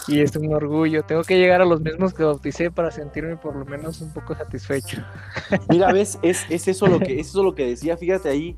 y 0.07 0.21
es 0.21 0.35
un 0.35 0.53
orgullo. 0.53 1.03
Tengo 1.03 1.23
que 1.23 1.37
llegar 1.37 1.61
a 1.61 1.65
los 1.65 1.81
mismos 1.81 2.13
que 2.13 2.23
bauticé 2.23 2.71
para 2.71 2.91
sentirme 2.91 3.37
por 3.37 3.55
lo 3.55 3.65
menos 3.65 4.01
un 4.01 4.11
poco 4.11 4.35
satisfecho. 4.35 5.03
Mira, 5.69 5.91
ves, 5.91 6.19
es, 6.21 6.45
eso 6.49 6.87
lo 6.87 6.99
que 6.99 7.19
es 7.19 7.29
eso 7.29 7.43
lo 7.43 7.55
que 7.55 7.67
decía. 7.67 7.97
Fíjate 7.97 8.29
ahí, 8.29 8.57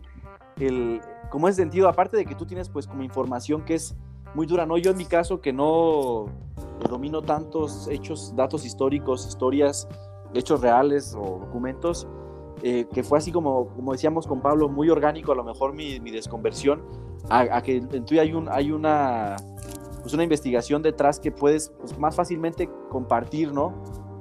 el, 0.59 1.01
como 1.29 1.47
es 1.47 1.55
sentido, 1.55 1.87
aparte 1.87 2.17
de 2.17 2.25
que 2.25 2.35
tú 2.35 2.45
tienes 2.45 2.69
pues 2.69 2.87
como 2.87 3.03
información 3.03 3.63
que 3.63 3.75
es 3.75 3.95
muy 4.33 4.45
dura, 4.45 4.65
¿no? 4.65 4.77
Yo 4.77 4.91
en 4.91 4.97
mi 4.97 5.05
caso 5.05 5.41
que 5.41 5.53
no 5.53 6.25
domino 6.89 7.21
tantos 7.21 7.87
hechos, 7.89 8.33
datos 8.35 8.65
históricos, 8.65 9.27
historias, 9.27 9.87
hechos 10.33 10.61
reales 10.61 11.15
o 11.17 11.39
documentos, 11.39 12.07
eh, 12.63 12.85
que 12.93 13.03
fue 13.03 13.17
así 13.17 13.31
como, 13.31 13.67
como 13.67 13.91
decíamos 13.91 14.27
con 14.27 14.41
Pablo, 14.41 14.69
muy 14.69 14.89
orgánico 14.89 15.31
a 15.31 15.35
lo 15.35 15.43
mejor 15.43 15.73
mi, 15.73 15.99
mi 15.99 16.11
desconversión, 16.11 16.83
a, 17.29 17.61
que 17.61 17.77
en 17.77 18.05
tuyo 18.05 18.21
hay, 18.21 18.33
un, 18.33 18.49
hay 18.49 18.71
una, 18.71 19.35
pues 20.01 20.13
una 20.13 20.23
investigación 20.23 20.81
detrás 20.81 21.19
que 21.19 21.31
puedes 21.31 21.71
pues, 21.79 21.97
más 21.97 22.15
fácilmente 22.15 22.69
compartir, 22.89 23.51
¿no? 23.51 23.73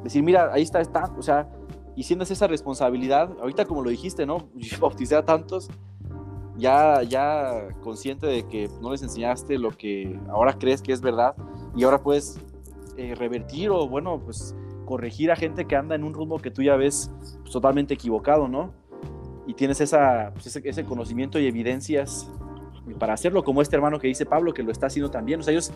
decir, 0.04 0.22
mira, 0.22 0.50
ahí 0.52 0.62
está, 0.62 0.80
está, 0.80 1.12
o 1.18 1.22
sea, 1.22 1.48
y 1.96 2.02
sientes 2.02 2.30
esa 2.30 2.46
responsabilidad, 2.46 3.30
ahorita 3.40 3.64
como 3.64 3.82
lo 3.82 3.90
dijiste, 3.90 4.26
¿no? 4.26 4.48
Yo 4.54 4.78
bauticé 4.78 5.16
a 5.16 5.24
tantos, 5.24 5.68
ya, 6.56 7.02
ya 7.02 7.68
consciente 7.82 8.26
de 8.26 8.46
que 8.46 8.68
no 8.80 8.92
les 8.92 9.02
enseñaste 9.02 9.58
lo 9.58 9.70
que 9.70 10.20
ahora 10.28 10.52
crees 10.52 10.82
que 10.82 10.92
es 10.92 11.00
verdad 11.00 11.34
y 11.74 11.82
ahora 11.82 12.02
puedes 12.02 12.38
eh, 12.96 13.14
revertir 13.16 13.70
o, 13.70 13.88
bueno, 13.88 14.20
pues 14.24 14.54
corregir 14.84 15.30
a 15.30 15.36
gente 15.36 15.66
que 15.66 15.76
anda 15.76 15.94
en 15.94 16.04
un 16.04 16.14
rumbo 16.14 16.38
que 16.38 16.50
tú 16.50 16.62
ya 16.62 16.76
ves 16.76 17.10
pues, 17.42 17.52
totalmente 17.52 17.94
equivocado, 17.94 18.48
¿no? 18.48 18.72
Y 19.46 19.54
tienes 19.54 19.80
esa, 19.80 20.30
pues, 20.32 20.46
ese, 20.46 20.62
ese, 20.64 20.84
conocimiento 20.84 21.38
y 21.38 21.46
evidencias 21.46 22.30
para 22.98 23.14
hacerlo, 23.14 23.44
como 23.44 23.62
este 23.62 23.76
hermano 23.76 23.98
que 23.98 24.08
dice 24.08 24.26
Pablo, 24.26 24.52
que 24.52 24.62
lo 24.62 24.70
está 24.70 24.86
haciendo 24.86 25.10
también. 25.10 25.40
O 25.40 25.42
sea, 25.42 25.52
ellos 25.52 25.72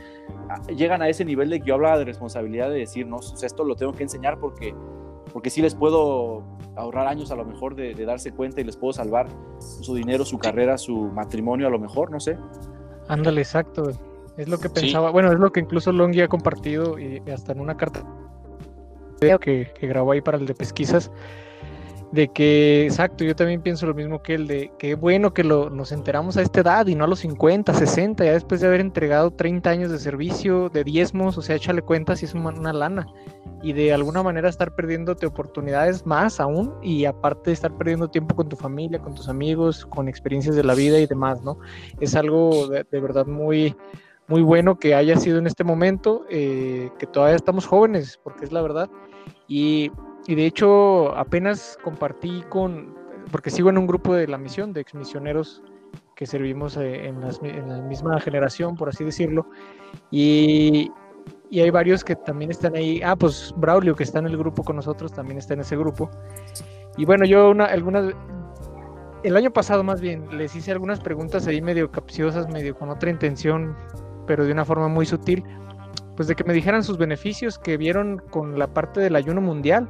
ah, 0.48 0.60
llegan 0.68 1.02
a 1.02 1.08
ese 1.08 1.24
nivel 1.24 1.50
de 1.50 1.60
que 1.60 1.66
yo 1.66 1.74
hablaba 1.74 1.98
de 1.98 2.04
responsabilidad 2.04 2.70
de 2.70 2.78
decir, 2.78 3.06
no, 3.06 3.16
o 3.16 3.22
sea, 3.22 3.46
esto 3.46 3.64
lo 3.64 3.76
tengo 3.76 3.92
que 3.92 4.02
enseñar 4.02 4.38
porque, 4.38 4.74
porque 5.32 5.50
sí 5.50 5.62
les 5.62 5.74
puedo 5.74 6.44
ahorrar 6.76 7.06
años 7.06 7.30
a 7.30 7.36
lo 7.36 7.44
mejor 7.44 7.74
de, 7.74 7.94
de 7.94 8.04
darse 8.04 8.32
cuenta 8.32 8.60
y 8.60 8.64
les 8.64 8.76
puedo 8.76 8.92
salvar 8.92 9.28
su 9.58 9.94
dinero, 9.94 10.24
su 10.24 10.38
carrera, 10.38 10.78
su 10.78 10.96
matrimonio 10.96 11.66
a 11.66 11.70
lo 11.70 11.78
mejor, 11.78 12.10
no 12.10 12.20
sé. 12.20 12.38
Ándale, 13.08 13.40
exacto. 13.40 13.90
Es 14.36 14.48
lo 14.48 14.58
que 14.58 14.68
pensaba, 14.68 15.08
sí. 15.08 15.12
bueno, 15.12 15.32
es 15.32 15.38
lo 15.38 15.50
que 15.50 15.60
incluso 15.60 15.90
Longi 15.90 16.20
ha 16.20 16.28
compartido 16.28 16.98
y 16.98 17.20
hasta 17.30 17.52
en 17.52 17.60
una 17.60 17.76
carta 17.76 18.04
que, 19.18 19.72
que 19.74 19.86
grabó 19.86 20.12
ahí 20.12 20.20
para 20.20 20.38
el 20.38 20.46
de 20.46 20.54
pesquisas, 20.54 21.10
de 22.12 22.28
que, 22.28 22.84
exacto, 22.84 23.24
yo 23.24 23.36
también 23.36 23.60
pienso 23.60 23.86
lo 23.86 23.94
mismo 23.94 24.22
que 24.22 24.34
él, 24.34 24.46
de 24.46 24.70
que 24.78 24.94
bueno 24.94 25.34
que 25.34 25.44
lo, 25.44 25.68
nos 25.68 25.92
enteramos 25.92 26.36
a 26.36 26.42
esta 26.42 26.60
edad 26.60 26.86
y 26.86 26.94
no 26.94 27.04
a 27.04 27.06
los 27.06 27.18
50, 27.20 27.74
60, 27.74 28.24
ya 28.24 28.32
después 28.32 28.60
de 28.60 28.66
haber 28.66 28.80
entregado 28.80 29.30
30 29.30 29.68
años 29.68 29.90
de 29.90 29.98
servicio, 29.98 30.70
de 30.70 30.84
diezmos, 30.84 31.36
o 31.36 31.42
sea, 31.42 31.56
échale 31.56 31.82
cuentas 31.82 32.20
si 32.20 32.24
es 32.24 32.34
una, 32.34 32.50
una 32.50 32.72
lana, 32.72 33.06
y 33.62 33.72
de 33.72 33.92
alguna 33.92 34.22
manera 34.22 34.48
estar 34.48 34.74
perdiéndote 34.74 35.26
oportunidades 35.26 36.06
más 36.06 36.40
aún, 36.40 36.72
y 36.82 37.04
aparte 37.04 37.50
de 37.50 37.54
estar 37.54 37.76
perdiendo 37.76 38.08
tiempo 38.08 38.34
con 38.34 38.48
tu 38.48 38.56
familia, 38.56 39.00
con 39.00 39.14
tus 39.14 39.28
amigos, 39.28 39.84
con 39.84 40.08
experiencias 40.08 40.56
de 40.56 40.64
la 40.64 40.74
vida 40.74 40.98
y 40.98 41.06
demás, 41.06 41.42
¿no? 41.42 41.58
Es 42.00 42.14
algo 42.14 42.68
de, 42.68 42.86
de 42.90 43.00
verdad 43.00 43.26
muy, 43.26 43.76
muy 44.28 44.42
bueno 44.42 44.78
que 44.78 44.94
haya 44.94 45.16
sido 45.16 45.38
en 45.38 45.46
este 45.46 45.64
momento, 45.64 46.24
eh, 46.30 46.90
que 46.98 47.06
todavía 47.06 47.36
estamos 47.36 47.66
jóvenes, 47.66 48.20
porque 48.22 48.44
es 48.44 48.52
la 48.52 48.62
verdad, 48.62 48.88
y 49.48 49.90
y 50.28 50.34
de 50.34 50.44
hecho, 50.44 51.16
apenas 51.16 51.78
compartí 51.82 52.44
con, 52.50 52.94
porque 53.32 53.48
sigo 53.48 53.70
en 53.70 53.78
un 53.78 53.86
grupo 53.86 54.14
de 54.14 54.28
la 54.28 54.36
misión, 54.36 54.74
de 54.74 54.82
exmisioneros 54.82 55.62
que 56.14 56.26
servimos 56.26 56.76
eh, 56.76 57.06
en, 57.06 57.22
las, 57.22 57.40
en, 57.42 57.66
la 57.66 57.78
misma 57.78 58.20
generación, 58.20 58.76
por 58.76 58.90
así 58.90 59.04
decirlo. 59.04 59.48
Y, 60.10 60.92
y, 61.48 61.60
hay 61.60 61.70
varios 61.70 62.04
que 62.04 62.14
también 62.14 62.50
están 62.50 62.76
ahí. 62.76 63.00
Ah, 63.02 63.16
pues 63.16 63.54
Braulio, 63.56 63.96
que 63.96 64.02
está 64.02 64.18
en 64.18 64.26
el 64.26 64.36
grupo 64.36 64.62
con 64.62 64.76
nosotros, 64.76 65.12
también 65.12 65.38
está 65.38 65.54
en 65.54 65.60
ese 65.60 65.78
grupo. 65.78 66.10
Y 66.98 67.06
bueno, 67.06 67.24
yo 67.24 67.48
una, 67.48 67.64
algunas... 67.64 68.12
El 69.22 69.34
año 69.34 69.50
pasado 69.50 69.82
más 69.82 70.02
bien 70.02 70.26
les 70.36 70.54
hice 70.54 70.72
algunas 70.72 71.00
preguntas 71.00 71.46
ahí 71.46 71.62
medio 71.62 71.90
capciosas, 71.90 72.50
medio 72.50 72.76
con 72.76 72.90
otra 72.90 73.08
intención, 73.08 73.74
pero 74.26 74.44
de 74.44 74.52
una 74.52 74.66
forma 74.66 74.88
muy 74.88 75.06
sutil, 75.06 75.42
pues 76.18 76.26
de 76.26 76.34
que 76.34 76.42
me 76.42 76.52
dijeran 76.52 76.82
sus 76.82 76.98
beneficios 76.98 77.60
que 77.60 77.76
vieron 77.76 78.20
con 78.30 78.58
la 78.58 78.66
parte 78.66 78.98
del 78.98 79.14
ayuno 79.14 79.40
mundial 79.40 79.88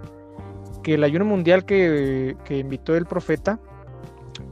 que 0.82 0.92
el 0.92 1.02
ayuno 1.02 1.24
mundial 1.24 1.64
que, 1.64 2.36
invitó 2.50 2.94
el 2.94 3.06
profeta, 3.06 3.58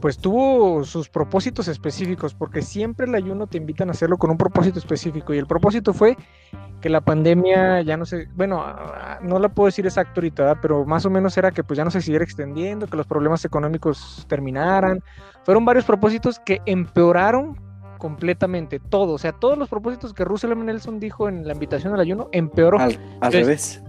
pues 0.00 0.16
tuvo 0.16 0.84
sus 0.84 1.10
propósitos 1.10 1.68
específicos, 1.68 2.32
porque 2.32 2.62
siempre 2.62 3.04
el 3.04 3.14
ayuno 3.14 3.46
te 3.46 3.58
invitan 3.58 3.88
a 3.88 3.92
hacerlo 3.92 4.16
con 4.16 4.30
un 4.30 4.38
propósito 4.38 4.78
específico, 4.78 5.34
y 5.34 5.38
el 5.38 5.46
propósito 5.46 5.92
fue 5.92 6.16
que 6.80 6.88
la 6.88 7.02
pandemia 7.02 7.82
ya 7.82 7.98
no 7.98 8.06
se, 8.06 8.26
bueno, 8.34 8.64
no 9.20 9.38
la 9.38 9.50
puedo 9.50 9.66
decir 9.66 9.84
exacto 9.84 10.20
ahorita, 10.20 10.44
¿verdad? 10.44 10.58
pero 10.62 10.86
más 10.86 11.04
o 11.04 11.10
menos 11.10 11.36
era 11.36 11.50
que 11.50 11.62
pues 11.62 11.76
ya 11.76 11.84
no 11.84 11.90
se 11.90 12.00
siguiera 12.00 12.24
extendiendo, 12.24 12.86
que 12.86 12.96
los 12.96 13.06
problemas 13.06 13.44
económicos 13.44 14.24
terminaran. 14.30 15.02
Fueron 15.44 15.66
varios 15.66 15.84
propósitos 15.84 16.38
que 16.40 16.62
empeoraron 16.64 17.65
completamente 17.96 18.78
todo, 18.78 19.14
o 19.14 19.18
sea, 19.18 19.32
todos 19.32 19.58
los 19.58 19.68
propósitos 19.68 20.14
que 20.14 20.24
Russell 20.24 20.52
M. 20.52 20.64
Nelson 20.64 21.00
dijo 21.00 21.28
en 21.28 21.46
la 21.46 21.52
invitación 21.52 21.92
al 21.94 22.00
ayuno 22.00 22.28
empeoró. 22.32 22.78
Al, 22.78 22.92
al 22.92 22.94
Entonces, 22.94 23.40
revés. 23.40 23.82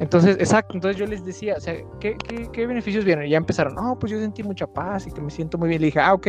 Entonces, 0.00 0.36
exacto, 0.40 0.74
entonces 0.74 0.98
yo 0.98 1.06
les 1.06 1.24
decía, 1.24 1.54
o 1.56 1.60
sea, 1.60 1.74
¿qué, 2.00 2.16
qué, 2.16 2.48
qué 2.52 2.66
beneficios 2.66 3.04
vienen? 3.04 3.26
Y 3.26 3.30
ya 3.30 3.36
empezaron, 3.36 3.74
no, 3.74 3.96
pues 3.98 4.10
yo 4.10 4.18
sentí 4.18 4.42
mucha 4.42 4.66
paz 4.66 5.06
y 5.06 5.12
que 5.12 5.20
me 5.20 5.30
siento 5.30 5.58
muy 5.58 5.68
bien. 5.68 5.80
Le 5.80 5.86
dije, 5.86 6.00
ah, 6.00 6.14
ok, 6.14 6.26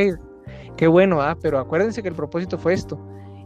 qué 0.78 0.88
bueno, 0.88 1.22
¿ah? 1.22 1.36
pero 1.42 1.58
acuérdense 1.58 2.04
que 2.04 2.10
el 2.10 2.16
propósito 2.16 2.58
fue 2.58 2.74
esto. 2.74 3.00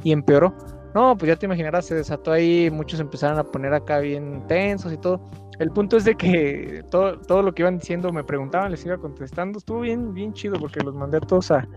Y 0.04 0.12
empeoró. 0.12 0.54
No, 0.94 1.18
pues 1.18 1.30
ya 1.30 1.36
te 1.36 1.46
imaginarás, 1.46 1.86
se 1.86 1.96
desató 1.96 2.32
ahí, 2.32 2.70
muchos 2.72 3.00
empezaron 3.00 3.38
a 3.40 3.44
poner 3.44 3.74
acá 3.74 4.00
bien 4.00 4.44
tensos 4.48 4.92
y 4.92 4.98
todo. 4.98 5.22
El 5.60 5.72
punto 5.72 5.98
es 5.98 6.06
de 6.06 6.16
que 6.16 6.84
todo, 6.90 7.20
todo 7.20 7.42
lo 7.42 7.54
que 7.54 7.62
iban 7.64 7.78
diciendo 7.78 8.12
me 8.12 8.24
preguntaban, 8.24 8.72
les 8.72 8.86
iba 8.86 8.98
contestando. 8.98 9.60
Estuvo 9.60 9.82
bien, 9.82 10.14
bien 10.14 10.34
chido 10.34 10.60
porque 10.60 10.80
los 10.82 10.94
mandé 10.94 11.18
a 11.18 11.22
todos 11.22 11.52
a, 11.52 11.68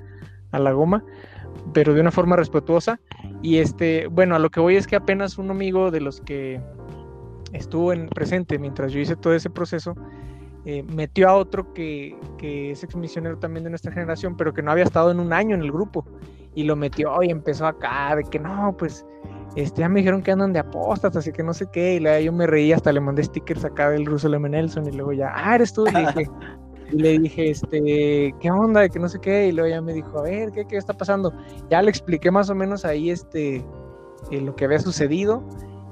a 0.52 0.58
la 0.58 0.72
goma, 0.72 1.04
pero 1.72 1.94
de 1.94 2.00
una 2.00 2.10
forma 2.10 2.36
respetuosa. 2.36 3.00
Y 3.42 3.58
este, 3.58 4.06
bueno, 4.08 4.34
a 4.34 4.38
lo 4.38 4.50
que 4.50 4.60
voy 4.60 4.76
es 4.76 4.86
que 4.86 4.96
apenas 4.96 5.38
un 5.38 5.50
amigo 5.50 5.90
de 5.90 6.00
los 6.00 6.20
que 6.20 6.60
estuvo 7.52 7.92
en 7.92 8.08
presente 8.08 8.58
mientras 8.58 8.92
yo 8.92 9.00
hice 9.00 9.16
todo 9.16 9.34
ese 9.34 9.50
proceso, 9.50 9.94
eh, 10.66 10.82
metió 10.82 11.28
a 11.28 11.34
otro 11.34 11.72
que, 11.72 12.16
que 12.38 12.72
es 12.72 12.84
exmisionero 12.84 13.38
también 13.38 13.64
de 13.64 13.70
nuestra 13.70 13.92
generación, 13.92 14.36
pero 14.36 14.52
que 14.52 14.62
no 14.62 14.70
había 14.70 14.84
estado 14.84 15.10
en 15.10 15.18
un 15.18 15.32
año 15.32 15.54
en 15.54 15.62
el 15.62 15.72
grupo, 15.72 16.04
y 16.54 16.64
lo 16.64 16.76
metió 16.76 17.22
y 17.22 17.30
empezó 17.30 17.66
acá 17.66 18.14
de 18.16 18.24
que 18.24 18.38
no, 18.38 18.74
pues 18.76 19.06
este, 19.56 19.80
ya 19.80 19.88
me 19.88 20.00
dijeron 20.00 20.22
que 20.22 20.32
andan 20.32 20.52
de 20.52 20.60
apostas, 20.60 21.16
así 21.16 21.32
que 21.32 21.42
no 21.42 21.54
sé 21.54 21.66
qué, 21.72 21.94
y 21.94 22.00
luego 22.00 22.20
yo 22.20 22.32
me 22.32 22.46
reí, 22.46 22.72
hasta 22.72 22.92
le 22.92 23.00
mandé 23.00 23.24
stickers 23.24 23.64
acá 23.64 23.90
del 23.90 24.06
Russell 24.06 24.34
M. 24.34 24.48
Nelson, 24.48 24.86
y 24.86 24.92
luego 24.92 25.12
ya, 25.12 25.32
ah, 25.34 25.54
eres 25.54 25.72
tú, 25.72 25.86
y 25.86 25.90
dije, 25.90 26.30
y 26.92 26.96
le 26.96 27.18
dije, 27.18 27.50
este, 27.50 28.34
¿qué 28.40 28.50
onda? 28.50 28.80
De 28.80 28.90
que 28.90 28.98
no 28.98 29.08
sé 29.08 29.18
qué, 29.20 29.48
y 29.48 29.52
luego 29.52 29.68
ya 29.70 29.80
me 29.80 29.92
dijo, 29.92 30.18
a 30.18 30.22
ver, 30.22 30.50
¿qué, 30.52 30.66
qué 30.66 30.76
está 30.76 30.92
pasando? 30.92 31.32
Ya 31.68 31.82
le 31.82 31.90
expliqué 31.90 32.30
más 32.30 32.50
o 32.50 32.54
menos 32.54 32.84
ahí, 32.84 33.10
este, 33.10 33.64
eh, 34.30 34.40
lo 34.40 34.54
que 34.56 34.64
había 34.64 34.78
sucedido, 34.78 35.42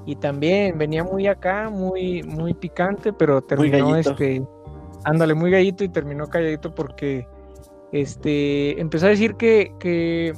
y 0.05 0.15
también 0.15 0.77
venía 0.77 1.03
muy 1.03 1.27
acá, 1.27 1.69
muy, 1.69 2.23
muy 2.23 2.53
picante, 2.53 3.13
pero 3.13 3.41
terminó 3.41 3.95
este, 3.95 4.43
ándale 5.03 5.33
muy 5.33 5.51
gallito 5.51 5.83
y 5.83 5.89
terminó 5.89 6.27
calladito 6.27 6.73
porque 6.73 7.27
este 7.91 8.79
empezó 8.79 9.07
a 9.07 9.09
decir 9.09 9.35
que, 9.35 9.71
que 9.79 10.33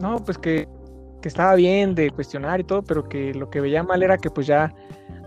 no, 0.00 0.16
pues 0.24 0.38
que, 0.38 0.68
que, 1.22 1.28
estaba 1.28 1.54
bien 1.54 1.94
de 1.94 2.10
cuestionar 2.10 2.60
y 2.60 2.64
todo, 2.64 2.82
pero 2.82 3.08
que 3.08 3.34
lo 3.34 3.50
que 3.50 3.60
veía 3.60 3.82
mal 3.82 4.02
era 4.02 4.18
que 4.18 4.30
pues 4.30 4.46
ya 4.46 4.74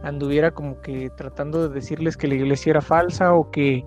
anduviera 0.04 0.52
como 0.52 0.80
que 0.82 1.10
tratando 1.16 1.68
de 1.68 1.76
decirles 1.76 2.18
que 2.18 2.28
la 2.28 2.36
iglesia 2.36 2.72
era 2.72 2.82
falsa 2.82 3.34
o 3.34 3.52
que 3.52 3.84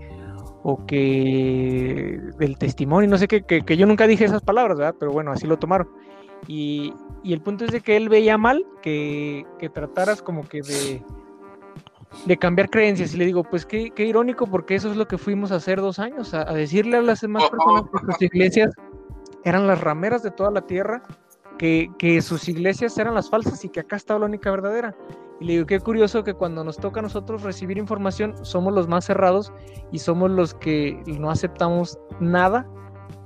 o 0.66 0.84
que 0.86 2.18
del 2.38 2.56
testimonio, 2.56 3.08
no 3.08 3.18
sé 3.18 3.28
qué, 3.28 3.42
que, 3.42 3.62
que 3.62 3.76
yo 3.76 3.84
nunca 3.84 4.06
dije 4.06 4.24
esas 4.24 4.42
palabras, 4.42 4.78
¿verdad? 4.78 4.94
Pero 4.98 5.12
bueno, 5.12 5.30
así 5.30 5.46
lo 5.46 5.58
tomaron. 5.58 5.90
Y, 6.48 6.94
y, 7.22 7.34
el 7.34 7.42
punto 7.42 7.66
es 7.66 7.70
de 7.70 7.82
que 7.82 7.98
él 7.98 8.08
veía 8.08 8.38
mal 8.38 8.64
que, 8.80 9.46
que 9.58 9.68
trataras 9.68 10.22
como 10.22 10.48
que 10.48 10.62
de, 10.62 11.02
de, 12.24 12.36
cambiar 12.38 12.70
creencias. 12.70 13.14
Y 13.14 13.18
le 13.18 13.26
digo, 13.26 13.44
pues 13.44 13.66
qué, 13.66 13.90
qué, 13.90 14.06
irónico, 14.06 14.46
porque 14.46 14.74
eso 14.74 14.90
es 14.90 14.96
lo 14.96 15.06
que 15.06 15.18
fuimos 15.18 15.52
a 15.52 15.56
hacer 15.56 15.82
dos 15.82 15.98
años, 15.98 16.32
a, 16.32 16.48
a 16.48 16.54
decirle 16.54 16.96
a 16.96 17.02
las 17.02 17.20
demás 17.20 17.44
personas 17.50 17.84
que 17.90 18.12
sus 18.12 18.22
iglesias 18.22 18.74
eran 19.44 19.66
las 19.66 19.82
rameras 19.82 20.22
de 20.22 20.30
toda 20.30 20.50
la 20.50 20.62
tierra, 20.62 21.02
que, 21.58 21.90
que, 21.98 22.22
sus 22.22 22.48
iglesias 22.48 22.96
eran 22.96 23.14
las 23.14 23.28
falsas 23.28 23.62
y 23.66 23.68
que 23.68 23.80
acá 23.80 23.96
estaba 23.96 24.20
la 24.20 24.26
única 24.26 24.50
verdadera. 24.50 24.96
Y 25.44 25.46
le 25.46 25.52
digo, 25.52 25.66
qué 25.66 25.78
curioso 25.78 26.24
que 26.24 26.32
cuando 26.32 26.64
nos 26.64 26.78
toca 26.78 27.00
a 27.00 27.02
nosotros 27.02 27.42
recibir 27.42 27.76
información, 27.76 28.34
somos 28.46 28.72
los 28.72 28.88
más 28.88 29.04
cerrados 29.04 29.52
y 29.92 29.98
somos 29.98 30.30
los 30.30 30.54
que 30.54 30.98
no 31.06 31.30
aceptamos 31.30 31.98
nada 32.18 32.66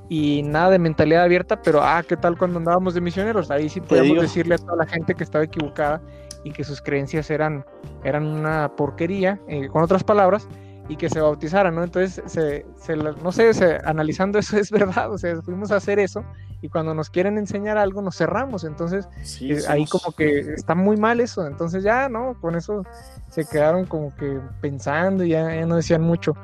y 0.09 0.43
nada 0.43 0.71
de 0.71 0.81
mentalidad 0.81 1.23
abierta, 1.23 1.63
pero 1.63 1.81
ah, 1.81 2.03
¿qué 2.03 2.17
tal 2.17 2.37
cuando 2.37 2.59
andábamos 2.59 2.95
de 2.95 3.03
misioneros? 3.03 3.53
Ahí 3.53 3.69
sí 3.69 3.81
podemos 3.81 4.21
decirle 4.21 4.57
a 4.57 4.59
toda 4.59 4.79
la 4.79 4.87
gente 4.87 5.15
que 5.15 5.23
estaba 5.23 5.45
equivocada 5.45 6.03
y 6.43 6.51
que 6.51 6.65
sus 6.65 6.83
creencias 6.83 7.31
eran, 7.31 7.65
eran 8.03 8.27
una 8.27 8.75
porquería, 8.75 9.41
eh, 9.47 9.69
con 9.69 9.85
otras 9.85 10.03
palabras, 10.03 10.49
y 10.89 10.97
que 10.97 11.11
se 11.11 11.21
bautizaran, 11.21 11.75
¿no? 11.75 11.85
Entonces, 11.85 12.23
se, 12.27 12.67
se, 12.77 12.97
no 12.97 13.31
sé, 13.33 13.53
se, 13.55 13.79
analizando 13.85 14.39
eso 14.39 14.57
es 14.59 14.71
verdad, 14.71 15.13
o 15.13 15.19
sea, 15.19 15.41
fuimos 15.43 15.71
a 15.71 15.77
hacer 15.77 15.99
eso 15.99 16.25
y 16.61 16.69
cuando 16.69 16.95
nos 16.95 17.11
quieren 17.11 17.39
enseñar 17.39 17.79
algo 17.79 18.03
nos 18.03 18.17
cerramos, 18.17 18.65
entonces 18.65 19.09
sí, 19.23 19.53
eh, 19.53 19.61
ahí 19.69 19.87
como 19.87 20.13
que 20.13 20.41
está 20.55 20.75
muy 20.75 20.97
mal 20.97 21.21
eso, 21.21 21.47
entonces 21.47 21.85
ya, 21.85 22.09
¿no? 22.09 22.35
Con 22.41 22.57
eso 22.57 22.85
se 23.29 23.45
quedaron 23.45 23.85
como 23.85 24.15
que 24.17 24.41
pensando 24.61 25.25
y 25.25 25.31
ya, 25.31 25.55
ya 25.55 25.67
no 25.67 25.77
decían 25.77 26.03
mucho. 26.03 26.35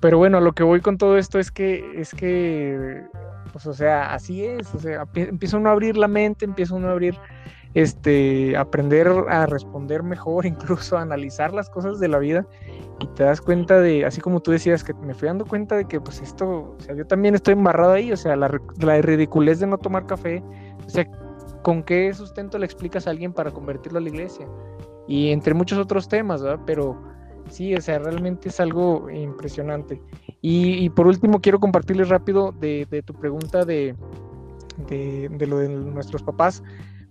Pero 0.00 0.18
bueno, 0.18 0.40
lo 0.40 0.52
que 0.52 0.62
voy 0.62 0.80
con 0.80 0.98
todo 0.98 1.16
esto 1.18 1.38
es 1.38 1.50
que, 1.50 2.00
es 2.00 2.14
que, 2.14 3.02
pues, 3.52 3.66
o 3.66 3.74
sea, 3.74 4.12
así 4.12 4.44
es, 4.44 4.74
o 4.74 4.80
sea, 4.80 5.06
empieza 5.14 5.56
uno 5.56 5.68
a 5.68 5.72
abrir 5.72 5.96
la 5.96 6.08
mente, 6.08 6.44
empieza 6.44 6.74
uno 6.74 6.88
a 6.88 6.92
abrir, 6.92 7.18
este, 7.74 8.56
aprender 8.56 9.08
a 9.28 9.46
responder 9.46 10.02
mejor, 10.02 10.46
incluso 10.46 10.96
a 10.96 11.02
analizar 11.02 11.52
las 11.52 11.68
cosas 11.70 12.00
de 12.00 12.08
la 12.08 12.18
vida 12.18 12.46
y 13.00 13.06
te 13.08 13.24
das 13.24 13.40
cuenta 13.40 13.80
de, 13.80 14.04
así 14.04 14.20
como 14.20 14.40
tú 14.40 14.52
decías, 14.52 14.84
que 14.84 14.94
me 14.94 15.14
fui 15.14 15.26
dando 15.26 15.44
cuenta 15.44 15.76
de 15.76 15.84
que, 15.86 16.00
pues, 16.00 16.20
esto, 16.20 16.76
o 16.78 16.80
sea, 16.80 16.94
yo 16.94 17.06
también 17.06 17.34
estoy 17.34 17.52
embarrado 17.54 17.92
ahí, 17.92 18.12
o 18.12 18.16
sea, 18.16 18.36
la, 18.36 18.60
la 18.78 19.02
ridiculez 19.02 19.60
de 19.60 19.66
no 19.66 19.78
tomar 19.78 20.06
café, 20.06 20.42
o 20.86 20.90
sea, 20.90 21.06
¿con 21.62 21.82
qué 21.82 22.14
sustento 22.14 22.58
le 22.58 22.66
explicas 22.66 23.06
a 23.06 23.10
alguien 23.10 23.32
para 23.32 23.50
convertirlo 23.50 23.98
a 23.98 24.02
la 24.02 24.08
iglesia? 24.08 24.46
y 25.06 25.30
entre 25.30 25.54
muchos 25.54 25.78
otros 25.78 26.08
temas, 26.08 26.42
¿verdad? 26.42 26.60
Pero 26.66 27.00
sí, 27.48 27.74
o 27.74 27.80
sea, 27.80 27.98
realmente 27.98 28.48
es 28.48 28.60
algo 28.60 29.10
impresionante. 29.10 30.00
Y, 30.40 30.90
por 30.90 31.06
último, 31.06 31.40
quiero 31.40 31.58
compartirles 31.58 32.08
rápido 32.08 32.52
de, 32.52 33.02
tu 33.04 33.14
pregunta 33.14 33.64
de, 33.64 33.94
de, 34.88 35.46
lo 35.46 35.58
de 35.58 35.68
nuestros 35.70 36.22
papás. 36.22 36.62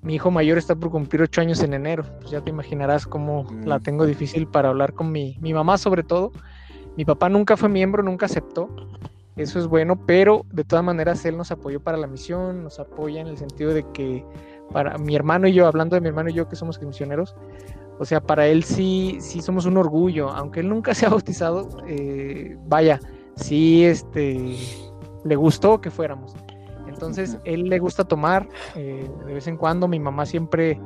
Mi 0.03 0.15
hijo 0.15 0.31
mayor 0.31 0.57
está 0.57 0.75
por 0.75 0.91
cumplir 0.91 1.21
ocho 1.21 1.41
años 1.41 1.63
en 1.63 1.73
enero. 1.73 2.03
Pues 2.19 2.31
ya 2.31 2.41
te 2.41 2.49
imaginarás 2.49 3.07
cómo 3.07 3.47
la 3.63 3.79
mm. 3.79 3.83
tengo 3.83 4.05
difícil 4.05 4.47
para 4.47 4.69
hablar 4.69 4.93
con 4.93 5.11
mi, 5.11 5.37
mi 5.39 5.53
mamá, 5.53 5.77
sobre 5.77 6.03
todo. 6.03 6.31
Mi 6.97 7.05
papá 7.05 7.29
nunca 7.29 7.57
fue 7.57 7.69
miembro, 7.69 8.03
nunca 8.03 8.25
aceptó. 8.25 8.69
Eso 9.35 9.57
es 9.57 9.65
bueno, 9.65 10.05
pero 10.05 10.45
de 10.51 10.63
todas 10.63 10.85
maneras 10.85 11.25
él 11.25 11.37
nos 11.37 11.51
apoyó 11.51 11.79
para 11.81 11.97
la 11.97 12.05
misión, 12.05 12.63
nos 12.63 12.79
apoya 12.79 13.19
en 13.21 13.27
el 13.27 13.37
sentido 13.37 13.73
de 13.73 13.83
que 13.91 14.23
para 14.71 14.97
mi 14.99 15.15
hermano 15.15 15.47
y 15.47 15.53
yo, 15.53 15.65
hablando 15.65 15.95
de 15.95 16.01
mi 16.01 16.07
hermano 16.07 16.29
y 16.29 16.33
yo 16.33 16.47
que 16.47 16.55
somos 16.55 16.79
misioneros, 16.81 17.35
o 17.99 18.05
sea, 18.05 18.21
para 18.21 18.47
él 18.47 18.63
sí, 18.63 19.17
sí 19.21 19.41
somos 19.41 19.65
un 19.65 19.77
orgullo, 19.77 20.29
aunque 20.29 20.59
él 20.59 20.69
nunca 20.69 20.93
se 20.95 21.05
ha 21.05 21.09
bautizado, 21.09 21.67
eh, 21.87 22.57
vaya, 22.67 22.99
sí 23.35 23.85
este, 23.85 24.55
le 25.23 25.35
gustó 25.35 25.81
que 25.81 25.89
fuéramos. 25.89 26.35
Entonces, 27.07 27.37
él 27.43 27.63
le 27.63 27.79
gusta 27.79 28.03
tomar 28.03 28.47
eh, 28.75 29.09
de 29.25 29.33
vez 29.33 29.47
en 29.47 29.57
cuando, 29.57 29.87
mi 29.87 29.99
mamá 29.99 30.25
siempre 30.25 30.79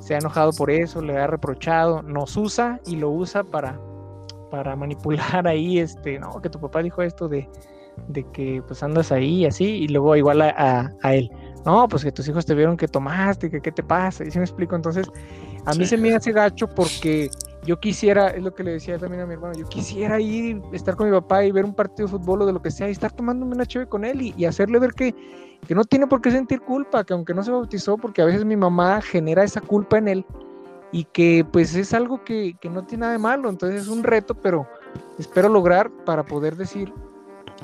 se 0.00 0.14
ha 0.14 0.18
enojado 0.18 0.52
por 0.52 0.70
eso, 0.70 1.00
le 1.00 1.16
ha 1.16 1.26
reprochado, 1.26 2.02
nos 2.02 2.36
usa 2.36 2.80
y 2.86 2.96
lo 2.96 3.10
usa 3.10 3.42
para, 3.42 3.80
para 4.50 4.76
manipular 4.76 5.46
ahí, 5.48 5.78
este, 5.78 6.18
no, 6.18 6.40
que 6.42 6.50
tu 6.50 6.60
papá 6.60 6.82
dijo 6.82 7.02
esto 7.02 7.28
de, 7.28 7.48
de 8.08 8.24
que 8.32 8.62
pues 8.66 8.82
andas 8.82 9.12
ahí 9.12 9.40
y 9.40 9.46
así, 9.46 9.64
y 9.64 9.88
luego 9.88 10.14
igual 10.16 10.42
a, 10.42 10.92
a, 11.02 11.14
él, 11.14 11.30
no, 11.64 11.88
pues 11.88 12.04
que 12.04 12.12
tus 12.12 12.28
hijos 12.28 12.44
te 12.44 12.54
vieron 12.54 12.76
que 12.76 12.86
tomaste, 12.86 13.50
que 13.50 13.60
qué 13.60 13.72
te 13.72 13.82
pasa, 13.82 14.24
y 14.24 14.30
si 14.30 14.38
me 14.38 14.44
explico, 14.44 14.76
entonces 14.76 15.10
a 15.64 15.74
mí 15.74 15.86
se 15.86 15.96
me 15.96 16.14
hace 16.14 16.32
gacho 16.32 16.68
porque 16.68 17.30
yo 17.64 17.80
quisiera, 17.80 18.28
es 18.28 18.42
lo 18.42 18.54
que 18.54 18.62
le 18.62 18.72
decía 18.72 18.98
también 18.98 19.22
a 19.22 19.26
mi 19.26 19.34
hermano, 19.34 19.54
yo 19.54 19.66
quisiera 19.66 20.20
ir, 20.20 20.60
estar 20.72 20.96
con 20.96 21.08
mi 21.08 21.12
papá 21.12 21.44
y 21.44 21.52
ver 21.52 21.64
un 21.64 21.74
partido 21.74 22.06
de 22.06 22.12
fútbol 22.12 22.42
o 22.42 22.46
de 22.46 22.52
lo 22.52 22.62
que 22.62 22.70
sea, 22.70 22.88
y 22.88 22.92
estar 22.92 23.12
tomándome 23.12 23.54
una 23.54 23.66
chévere 23.66 23.88
con 23.88 24.04
él 24.04 24.20
y, 24.36 24.44
hacerle 24.44 24.78
ver 24.78 24.92
que, 24.92 25.14
que, 25.66 25.74
no 25.74 25.84
tiene 25.84 26.06
por 26.06 26.20
qué 26.20 26.30
sentir 26.30 26.60
culpa, 26.60 27.04
que 27.04 27.14
aunque 27.14 27.32
no 27.34 27.42
se 27.42 27.50
bautizó, 27.50 27.96
porque 27.96 28.22
a 28.22 28.26
veces 28.26 28.44
mi 28.44 28.56
mamá 28.56 29.00
genera 29.00 29.44
esa 29.44 29.60
culpa 29.60 29.98
en 29.98 30.08
él 30.08 30.26
y 30.92 31.04
que 31.04 31.44
pues 31.50 31.74
es 31.74 31.92
algo 31.94 32.22
que, 32.22 32.56
que 32.60 32.68
no 32.68 32.84
tiene 32.84 33.02
nada 33.02 33.12
de 33.12 33.18
malo, 33.18 33.48
entonces 33.48 33.82
es 33.82 33.88
un 33.88 34.04
reto, 34.04 34.34
pero 34.34 34.68
espero 35.18 35.48
lograr 35.48 35.90
para 36.04 36.24
poder 36.24 36.56
decir 36.56 36.92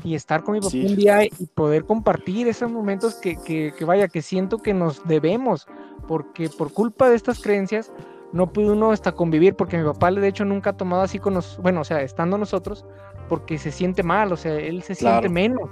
y 0.02 0.14
estar 0.14 0.42
con 0.42 0.54
mi 0.54 0.60
papá 0.60 0.76
un 0.76 0.96
día 0.96 1.24
y 1.24 1.46
poder 1.54 1.84
compartir 1.84 2.48
esos 2.48 2.70
momentos 2.70 3.16
que, 3.16 3.36
que, 3.36 3.74
que 3.76 3.84
vaya, 3.84 4.08
que 4.08 4.22
siento 4.22 4.58
que 4.58 4.72
nos 4.72 5.06
debemos, 5.06 5.66
porque 6.08 6.48
por 6.48 6.72
culpa 6.72 7.08
de 7.08 7.16
estas 7.16 7.40
creencias 7.40 7.92
no 8.32 8.52
pudo 8.52 8.72
uno 8.72 8.92
hasta 8.92 9.12
convivir, 9.12 9.54
porque 9.54 9.78
mi 9.78 9.84
papá 9.84 10.10
de 10.10 10.26
hecho 10.26 10.44
nunca 10.44 10.70
ha 10.70 10.76
tomado 10.76 11.02
así 11.02 11.18
con 11.18 11.34
nosotros, 11.34 11.62
bueno, 11.62 11.80
o 11.80 11.84
sea, 11.84 12.02
estando 12.02 12.38
nosotros, 12.38 12.84
porque 13.28 13.58
se 13.58 13.70
siente 13.70 14.02
mal, 14.02 14.32
o 14.32 14.36
sea, 14.36 14.54
él 14.54 14.82
se 14.82 14.94
siente 14.94 15.28
menos. 15.28 15.68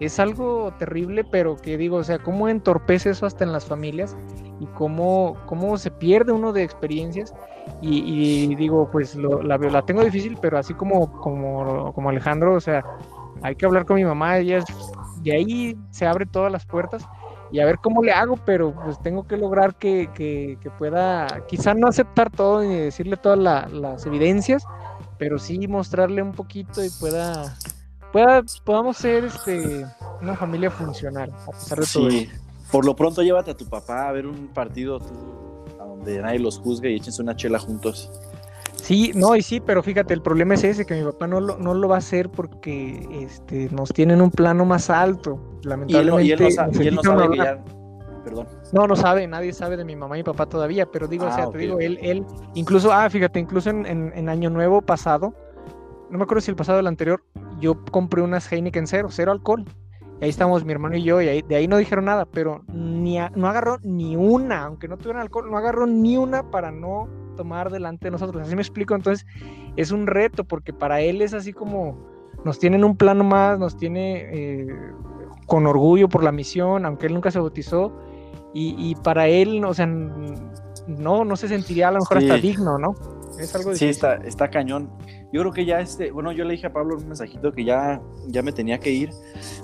Es 0.00 0.20
algo 0.20 0.72
terrible, 0.78 1.24
pero 1.24 1.56
que 1.56 1.76
digo, 1.76 1.96
o 1.96 2.04
sea, 2.04 2.20
cómo 2.20 2.48
entorpece 2.48 3.10
eso 3.10 3.26
hasta 3.26 3.42
en 3.44 3.52
las 3.52 3.66
familias 3.66 4.16
y 4.60 4.66
cómo, 4.66 5.36
cómo 5.46 5.76
se 5.76 5.90
pierde 5.90 6.30
uno 6.30 6.52
de 6.52 6.62
experiencias. 6.62 7.34
Y, 7.82 8.54
digo, 8.54 8.88
pues 8.90 9.14
lo, 9.16 9.42
la, 9.42 9.58
la, 9.58 9.82
tengo 9.82 10.02
difícil, 10.02 10.38
pero 10.40 10.56
así 10.56 10.72
como, 10.72 11.12
como, 11.20 11.92
como 11.92 12.10
Alejandro, 12.10 12.54
o 12.54 12.60
sea, 12.60 12.84
hay 13.42 13.56
que 13.56 13.66
hablar 13.66 13.84
con 13.84 13.96
mi 13.96 14.04
mamá, 14.04 14.38
ella 14.38 14.64
de 15.22 15.32
ahí 15.32 15.76
se 15.90 16.06
abre 16.06 16.26
todas 16.26 16.50
las 16.50 16.64
puertas 16.64 17.06
y 17.50 17.60
a 17.60 17.64
ver 17.64 17.78
cómo 17.82 18.02
le 18.02 18.12
hago, 18.12 18.36
pero 18.44 18.74
pues 18.74 19.00
tengo 19.02 19.26
que 19.26 19.36
lograr 19.36 19.74
que, 19.76 20.10
que, 20.14 20.70
pueda, 20.78 21.26
quizá 21.48 21.74
no 21.74 21.88
aceptar 21.88 22.30
todo 22.30 22.62
ni 22.62 22.74
decirle 22.74 23.16
todas 23.16 23.38
las 23.72 24.06
evidencias, 24.06 24.64
pero 25.18 25.38
sí 25.38 25.66
mostrarle 25.66 26.22
un 26.22 26.32
poquito 26.32 26.84
y 26.84 26.90
pueda, 26.90 27.56
pueda 28.12 28.42
podamos 28.64 28.96
ser 28.96 29.24
este, 29.24 29.86
una 30.20 30.36
familia 30.36 30.70
funcional, 30.70 31.32
a 31.46 31.52
pesar 31.52 31.80
de 31.80 31.86
todo. 31.92 32.10
Sí, 32.10 32.28
por 32.70 32.84
lo 32.84 32.94
pronto 32.94 33.22
llévate 33.22 33.50
a 33.50 33.56
tu 33.56 33.66
papá 33.66 34.08
a 34.08 34.12
ver 34.12 34.26
un 34.26 34.48
partido 34.48 35.00
a 35.80 35.84
donde 35.84 36.20
nadie 36.20 36.38
los 36.38 36.58
juzgue 36.58 36.90
y 36.90 36.96
échense 36.96 37.22
una 37.22 37.34
chela 37.34 37.58
juntos. 37.58 38.10
Sí, 38.74 39.12
no, 39.14 39.36
y 39.36 39.42
sí, 39.42 39.60
pero 39.60 39.82
fíjate, 39.82 40.14
el 40.14 40.22
problema 40.22 40.54
es 40.54 40.64
ese, 40.64 40.86
que 40.86 40.94
mi 40.94 41.04
papá 41.04 41.26
no 41.26 41.40
lo, 41.40 41.58
no 41.58 41.74
lo 41.74 41.88
va 41.88 41.96
a 41.96 41.98
hacer 41.98 42.30
porque 42.30 43.06
este, 43.22 43.68
nos 43.70 43.90
tienen 43.90 44.20
un 44.20 44.30
plano 44.30 44.64
más 44.64 44.88
alto. 44.88 45.40
Lamentablemente. 45.62 46.24
Y 46.24 46.32
él, 46.32 46.40
no, 46.94 47.02
sabe, 47.02 47.30
que 47.30 47.36
ya... 47.36 47.62
Perdón. 48.24 48.46
No, 48.72 48.86
no 48.86 48.96
sabe, 48.96 49.26
nadie 49.26 49.52
sabe 49.52 49.76
de 49.76 49.84
mi 49.84 49.96
mamá 49.96 50.16
y 50.16 50.20
mi 50.20 50.24
papá 50.24 50.46
todavía, 50.46 50.86
pero 50.86 51.06
digo, 51.06 51.26
o 51.26 51.32
sea, 51.32 51.44
ah, 51.44 51.50
te 51.50 51.58
digo, 51.58 51.78
él, 51.80 51.98
él, 52.02 52.26
incluso, 52.54 52.92
ah, 52.92 53.08
fíjate, 53.08 53.38
incluso 53.38 53.70
en, 53.70 53.86
en, 53.86 54.28
Año 54.28 54.50
Nuevo 54.50 54.82
pasado, 54.82 55.34
no 56.10 56.18
me 56.18 56.24
acuerdo 56.24 56.40
si 56.42 56.50
el 56.50 56.56
pasado 56.56 56.78
o 56.78 56.80
el 56.80 56.86
anterior, 56.86 57.22
yo 57.60 57.82
compré 57.90 58.22
unas 58.22 58.50
Heineken 58.50 58.86
cero, 58.86 59.08
cero 59.10 59.32
alcohol. 59.32 59.64
Y 60.20 60.24
ahí 60.24 60.30
estamos 60.30 60.64
mi 60.64 60.72
hermano 60.72 60.96
y 60.96 61.04
yo, 61.04 61.22
y 61.22 61.28
ahí, 61.28 61.42
de 61.42 61.54
ahí 61.54 61.68
no 61.68 61.76
dijeron 61.76 62.06
nada, 62.06 62.26
pero 62.26 62.64
ni 62.72 63.18
no 63.36 63.48
agarró 63.48 63.78
ni 63.82 64.16
una, 64.16 64.64
aunque 64.64 64.88
no 64.88 64.98
tuvieran 64.98 65.22
alcohol, 65.22 65.48
no 65.48 65.56
agarró 65.56 65.86
ni 65.86 66.16
una 66.16 66.50
para 66.50 66.72
no 66.72 67.08
tomar 67.36 67.70
delante 67.70 68.08
de 68.08 68.10
nosotros. 68.10 68.42
Así 68.42 68.56
me 68.56 68.62
explico, 68.62 68.96
entonces 68.96 69.24
es 69.76 69.92
un 69.92 70.08
reto 70.08 70.42
porque 70.42 70.72
para 70.72 71.00
él 71.00 71.22
es 71.22 71.34
así 71.34 71.52
como 71.52 71.96
nos 72.44 72.58
tienen 72.58 72.84
un 72.84 72.96
plano 72.96 73.22
más, 73.22 73.58
nos 73.60 73.76
tiene 73.76 74.26
eh, 74.32 74.92
con 75.48 75.66
orgullo 75.66 76.08
por 76.08 76.22
la 76.22 76.30
misión, 76.30 76.86
aunque 76.86 77.06
él 77.06 77.14
nunca 77.14 77.32
se 77.32 77.40
bautizó, 77.40 77.92
y, 78.54 78.96
para 78.96 79.28
él, 79.28 79.64
o 79.64 79.72
sea, 79.72 79.86
no, 79.86 81.24
no 81.24 81.36
se 81.36 81.46
sentiría 81.46 81.88
a 81.88 81.92
lo 81.92 82.00
mejor 82.00 82.18
hasta 82.18 82.36
digno, 82.38 82.76
¿no? 82.76 82.96
Es 83.38 83.54
algo 83.54 83.72
Sí, 83.72 83.86
está, 83.86 84.16
está 84.16 84.50
cañón. 84.50 84.90
Yo 85.32 85.42
creo 85.42 85.52
que 85.52 85.64
ya 85.64 85.78
este, 85.78 86.10
bueno, 86.10 86.32
yo 86.32 86.44
le 86.44 86.54
dije 86.54 86.66
a 86.66 86.72
Pablo 86.72 86.96
un 86.96 87.06
mensajito 87.06 87.52
que 87.52 87.64
ya, 87.64 88.00
ya 88.26 88.42
me 88.42 88.50
tenía 88.50 88.80
que 88.80 88.90
ir, 88.90 89.10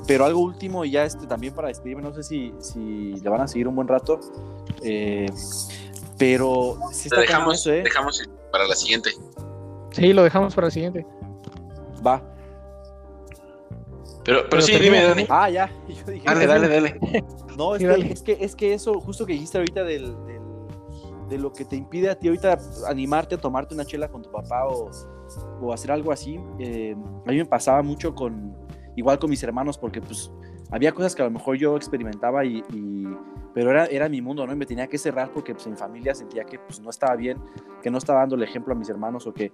pero 0.06 0.26
algo 0.26 0.40
último 0.40 0.84
y 0.84 0.92
ya 0.92 1.04
este 1.04 1.26
también 1.26 1.54
para 1.54 1.68
despedirme, 1.68 2.02
no 2.02 2.14
sé 2.14 2.22
si, 2.22 2.54
si 2.60 3.14
le 3.14 3.28
van 3.28 3.40
a 3.40 3.48
seguir 3.48 3.66
un 3.66 3.74
buen 3.74 3.88
rato. 3.88 4.20
Eh, 4.82 5.26
pero 6.16 6.78
si 6.92 7.08
dejamos, 7.08 7.66
¿eh? 7.66 7.82
dejamos 7.82 8.22
para 8.52 8.68
la 8.68 8.76
siguiente. 8.76 9.10
Sí, 9.90 10.12
lo 10.12 10.22
dejamos 10.22 10.54
para 10.54 10.68
la 10.68 10.70
siguiente. 10.70 11.04
Va. 12.06 12.22
Pero, 14.24 14.48
pero, 14.48 14.62
sí, 14.62 14.78
dime, 14.78 15.02
Dani. 15.02 15.26
Ah, 15.28 15.50
ya. 15.50 15.70
dale, 16.24 16.46
dale, 16.46 16.68
dale. 16.68 17.00
No, 17.56 17.76
es, 17.76 17.82
Que, 17.82 18.12
es, 18.12 18.22
que, 18.22 18.38
es 18.40 18.56
que 18.56 18.74
eso, 18.74 19.00
justo 19.00 19.24
que 19.24 19.34
dijiste 19.34 19.58
ahorita 19.58 19.84
del, 19.84 20.16
de 21.28 21.38
lo 21.38 21.52
que 21.52 21.64
te 21.64 21.76
impide 21.76 22.10
a 22.10 22.18
ti 22.18 22.28
ahorita 22.28 22.58
animarte 22.88 23.36
a 23.36 23.38
tomarte 23.38 23.74
una 23.74 23.84
chela 23.84 24.08
con 24.08 24.22
tu 24.22 24.30
papá 24.30 24.66
o, 24.66 24.90
o 25.60 25.72
hacer 25.72 25.92
algo 25.92 26.12
así, 26.12 26.38
eh, 26.58 26.96
a 27.26 27.30
mí 27.30 27.36
me 27.36 27.46
pasaba 27.46 27.82
mucho 27.82 28.14
con, 28.14 28.54
igual 28.96 29.18
con 29.18 29.30
mis 29.30 29.42
hermanos, 29.42 29.78
porque 29.78 30.00
pues 30.00 30.30
había 30.70 30.92
cosas 30.92 31.14
que 31.14 31.22
a 31.22 31.26
lo 31.26 31.30
mejor 31.30 31.56
yo 31.56 31.76
experimentaba 31.76 32.44
y, 32.44 32.62
pero 33.54 33.70
era, 33.70 33.86
era 33.86 34.08
mi 34.08 34.20
mundo, 34.20 34.46
¿no? 34.46 34.52
Y 34.52 34.56
me 34.56 34.66
tenía 34.66 34.88
que 34.88 34.98
cerrar 34.98 35.30
porque 35.32 35.54
pues, 35.54 35.66
en 35.66 35.76
familia 35.76 36.14
sentía 36.14 36.44
que 36.44 36.58
pues, 36.58 36.80
no 36.80 36.90
estaba 36.90 37.14
bien, 37.14 37.38
que 37.80 37.90
no 37.90 37.98
estaba 37.98 38.20
dando 38.20 38.34
el 38.34 38.42
ejemplo 38.42 38.74
a 38.74 38.76
mis 38.76 38.88
hermanos 38.88 39.26
o 39.26 39.32
que 39.32 39.52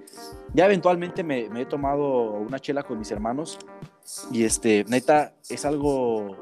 ya 0.54 0.64
eventualmente 0.64 1.22
me, 1.22 1.48
he 1.60 1.66
tomado 1.66 2.32
una 2.32 2.58
chela 2.58 2.82
con 2.82 2.98
mis 2.98 3.10
hermanos 3.10 3.58
y 4.32 4.44
este, 4.44 4.84
neta, 4.88 5.34
es 5.48 5.64
algo 5.66 6.34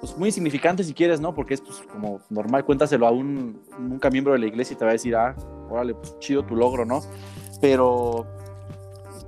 pues, 0.00 0.16
muy 0.16 0.30
insignificante 0.30 0.82
si 0.82 0.94
quieres, 0.94 1.20
¿no? 1.20 1.34
Porque 1.34 1.54
es 1.54 1.60
pues, 1.60 1.82
como 1.92 2.20
normal, 2.30 2.64
cuéntaselo 2.64 3.06
a 3.06 3.10
un 3.10 3.60
nunca 3.78 4.08
miembro 4.08 4.32
de 4.32 4.38
la 4.38 4.46
iglesia 4.46 4.74
y 4.74 4.78
te 4.78 4.84
va 4.84 4.90
a 4.90 4.94
decir, 4.94 5.14
ah, 5.14 5.36
órale, 5.68 5.94
pues 5.94 6.18
chido 6.20 6.42
tu 6.42 6.56
logro, 6.56 6.86
¿no? 6.86 7.02
Pero 7.60 8.26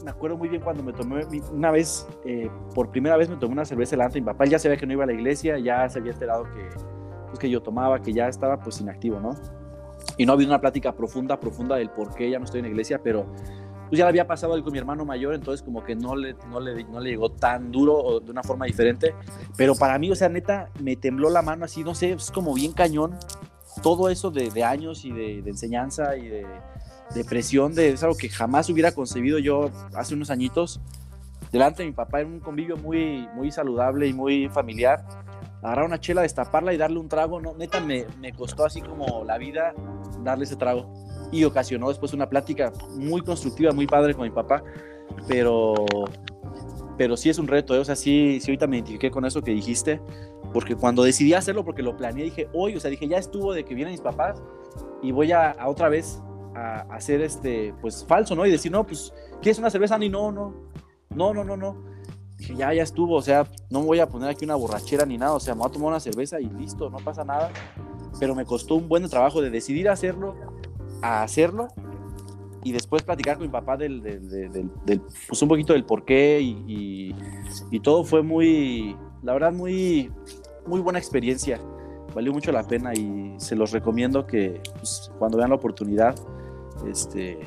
me 0.03 0.11
acuerdo 0.11 0.39
muy 0.39 0.49
bien 0.49 0.63
cuando 0.63 0.83
me 0.83 0.95
tomé 0.95 1.27
una 1.53 1.71
vez, 1.71 2.07
eh, 2.25 2.49
por 2.75 2.91
primera 2.91 3.19
vez 3.19 3.29
me 3.29 3.37
tomé 3.37 3.53
una 3.53 3.67
cerveza 3.67 3.91
delante 3.91 4.15
de 4.15 4.23
mi 4.23 4.27
papá, 4.27 4.47
ya 4.47 4.59
sabía 4.59 4.79
que 4.79 4.87
no 4.87 4.95
iba 4.95 5.05
a 5.05 5.07
la 5.07 5.13
iglesia, 5.13 5.59
ya 5.59 5.87
se 5.91 5.99
había 5.99 6.13
enterado 6.13 6.45
que, 6.45 6.69
pues, 7.31 7.39
que 7.39 7.51
yo 7.51 7.63
tomaba, 7.63 8.01
que 8.01 8.13
ya 8.13 8.29
estaba 8.29 8.59
pues 8.61 8.81
inactivo, 8.81 9.21
¿no? 9.21 9.35
Y 10.17 10.27
no 10.27 10.33
había 10.33 10.47
una 10.47 10.61
plática 10.61 10.93
profunda, 10.93 11.39
profunda 11.39 11.77
del 11.77 11.91
por 11.91 12.15
qué 12.15 12.31
ya 12.31 12.39
no 12.39 12.45
estoy 12.45 12.61
en 12.61 12.67
la 12.67 12.71
iglesia, 12.71 13.01
pero 13.03 13.27
pues 13.89 13.99
ya 13.99 14.05
le 14.05 14.11
había 14.11 14.27
pasado 14.27 14.53
algo 14.53 14.65
con 14.65 14.73
mi 14.73 14.79
hermano 14.79 15.05
mayor, 15.05 15.35
entonces 15.35 15.63
como 15.65 15.83
que 15.83 15.97
no 15.97 16.15
le, 16.15 16.35
no 16.49 16.61
le, 16.61 16.85
no 16.85 17.01
le 17.01 17.11
llegó 17.11 17.33
tan 17.33 17.73
duro 17.73 17.97
o 17.97 18.21
de 18.21 18.31
una 18.31 18.43
forma 18.43 18.67
diferente, 18.67 19.15
pero 19.57 19.75
para 19.75 19.99
mí, 19.99 20.11
o 20.11 20.15
sea, 20.15 20.29
neta, 20.29 20.71
me 20.81 20.95
tembló 20.95 21.29
la 21.29 21.43
mano 21.43 21.65
así, 21.65 21.83
no 21.83 21.95
sé, 21.95 22.13
es 22.13 22.31
como 22.31 22.55
bien 22.55 22.73
cañón, 22.73 23.17
todo 23.83 24.09
eso 24.09 24.31
de, 24.31 24.51
de 24.51 24.63
años 24.63 25.05
y 25.05 25.13
de, 25.13 25.43
de 25.43 25.51
enseñanza 25.51 26.17
y 26.17 26.29
de 26.29 26.47
depresión, 27.15 27.75
de, 27.75 27.91
es 27.91 28.03
algo 28.03 28.17
que 28.17 28.29
jamás 28.29 28.69
hubiera 28.71 28.93
concebido 28.93 29.39
yo 29.39 29.71
hace 29.95 30.15
unos 30.15 30.31
añitos. 30.31 30.81
Delante 31.53 31.83
de 31.83 31.89
mi 31.89 31.95
papá 31.95 32.21
en 32.21 32.29
un 32.29 32.41
convivio 32.41 32.77
muy, 32.77 33.29
muy 33.35 33.51
saludable 33.51 34.07
y 34.07 34.13
muy 34.13 34.49
familiar. 34.49 35.05
Agarrar 35.63 35.85
una 35.85 36.01
chela, 36.01 36.23
destaparla 36.23 36.73
y 36.73 36.77
darle 36.77 36.99
un 36.99 37.09
trago, 37.09 37.41
no, 37.41 37.55
neta 37.55 37.81
me, 37.81 38.07
me 38.19 38.33
costó 38.33 38.65
así 38.65 38.81
como 38.81 39.25
la 39.25 39.39
vida 39.39 39.75
darle 40.23 40.45
ese 40.45 40.57
trago. 40.57 40.93
Y 41.33 41.45
ocasionó 41.45 41.89
después 41.89 42.13
una 42.13 42.29
plática 42.29 42.73
muy 42.97 43.21
constructiva, 43.23 43.73
muy 43.73 43.87
padre 43.87 44.15
con 44.15 44.25
mi 44.25 44.31
papá. 44.31 44.63
Pero, 45.29 45.75
pero 46.97 47.17
sí 47.17 47.31
es 47.31 47.39
un 47.39 47.47
reto, 47.47 47.75
¿eh? 47.75 47.79
o 47.79 47.85
sea, 47.85 47.97
sí, 47.97 48.39
sí 48.41 48.51
ahorita 48.51 48.67
me 48.67 48.77
identifiqué 48.77 49.11
con 49.11 49.25
eso 49.25 49.43
que 49.43 49.53
dijiste. 49.53 50.01
Porque 50.53 50.75
cuando 50.75 51.05
decidí 51.05 51.35
hacerlo, 51.35 51.65
porque 51.65 51.83
lo 51.83 51.97
planeé, 51.97 52.25
dije, 52.25 52.49
hoy, 52.53 52.75
o 52.75 52.81
sea, 52.81 52.91
dije, 52.91 53.07
ya 53.07 53.19
estuvo 53.19 53.53
de 53.53 53.65
que 53.65 53.75
vienen 53.75 53.93
mis 53.93 54.01
papás 54.01 54.43
y 55.03 55.13
voy 55.13 55.31
a, 55.31 55.51
a 55.51 55.69
otra 55.69 55.89
vez 55.89 56.21
a, 56.55 57.01
ser 57.01 57.21
este, 57.23 57.75
pues 57.81 58.05
falso, 58.07 58.35
¿no? 58.35 58.45
Y 58.47 58.51
decir, 58.51 58.71
no, 58.73 58.87
pues, 58.87 59.13
¿quieres 59.41 59.59
una 59.59 59.71
cerveza? 59.71 59.99
Ni 59.99 60.09
no, 60.09 60.33
no, 60.33 60.55
no, 61.11 61.33
no, 61.33 61.45
no, 61.45 61.57
no. 61.57 61.85
Dije, 62.51 62.61
ya, 62.61 62.73
ya 62.75 62.83
estuvo, 62.83 63.15
o 63.17 63.23
sea, 63.23 63.47
no 63.71 63.81
me 63.81 63.87
voy 63.87 64.01
a 64.01 64.09
poner 64.09 64.29
aquí 64.31 64.45
una 64.45 64.55
borrachera 64.57 65.05
ni 65.07 65.17
nada, 65.19 65.33
o 65.35 65.41
sea, 65.41 65.55
me 65.55 65.61
voy 65.61 65.69
a 65.71 65.73
tomar 65.73 65.89
una 65.91 66.01
cerveza 66.01 66.41
y 66.41 66.47
listo, 66.51 66.91
no 66.91 66.99
pasa 66.99 67.25
nada. 67.25 67.51
Pero 68.19 68.35
me 68.35 68.45
costó 68.45 68.75
un 68.75 68.89
buen 68.89 69.09
trabajo 69.09 69.41
de 69.41 69.51
decidir 69.51 69.89
hacerlo, 69.89 70.35
a 71.03 71.23
hacerlo, 71.23 71.69
y 72.63 72.73
después 72.73 73.03
platicar 73.03 73.37
con 73.39 73.47
mi 73.47 73.53
papá 73.53 73.77
del, 73.77 74.03
del, 74.03 74.29
del- 74.29 74.71
del- 74.85 75.01
pues 75.29 75.41
un 75.41 75.49
poquito 75.49 75.73
del 75.73 75.85
por 75.85 76.05
qué 76.05 76.41
y, 76.43 76.65
y- 76.67 77.15
y 77.71 77.81
todo 77.81 78.05
fue 78.05 78.23
muy, 78.23 78.97
la 79.23 79.33
verdad, 79.33 79.53
muy, 79.53 80.11
muy 80.67 80.81
buena 80.81 80.99
experiencia. 80.99 81.59
Valió 82.15 82.33
mucho 82.33 82.51
la 82.53 82.65
pena 82.65 82.93
y 82.93 83.35
se 83.39 83.55
los 83.57 83.71
recomiendo 83.71 84.27
que 84.27 84.61
pues, 84.75 85.11
cuando 85.19 85.39
vean 85.39 85.51
la 85.51 85.57
oportunidad, 85.57 86.15
este, 86.87 87.39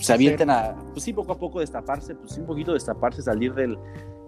se 0.00 0.12
avienten 0.12 0.50
a, 0.50 0.74
pues 0.92 1.04
sí, 1.04 1.12
poco 1.12 1.32
a 1.32 1.38
poco 1.38 1.60
destaparse, 1.60 2.14
pues 2.14 2.32
sí, 2.32 2.40
un 2.40 2.46
poquito 2.46 2.72
destaparse, 2.72 3.22
salir 3.22 3.54
del, 3.54 3.78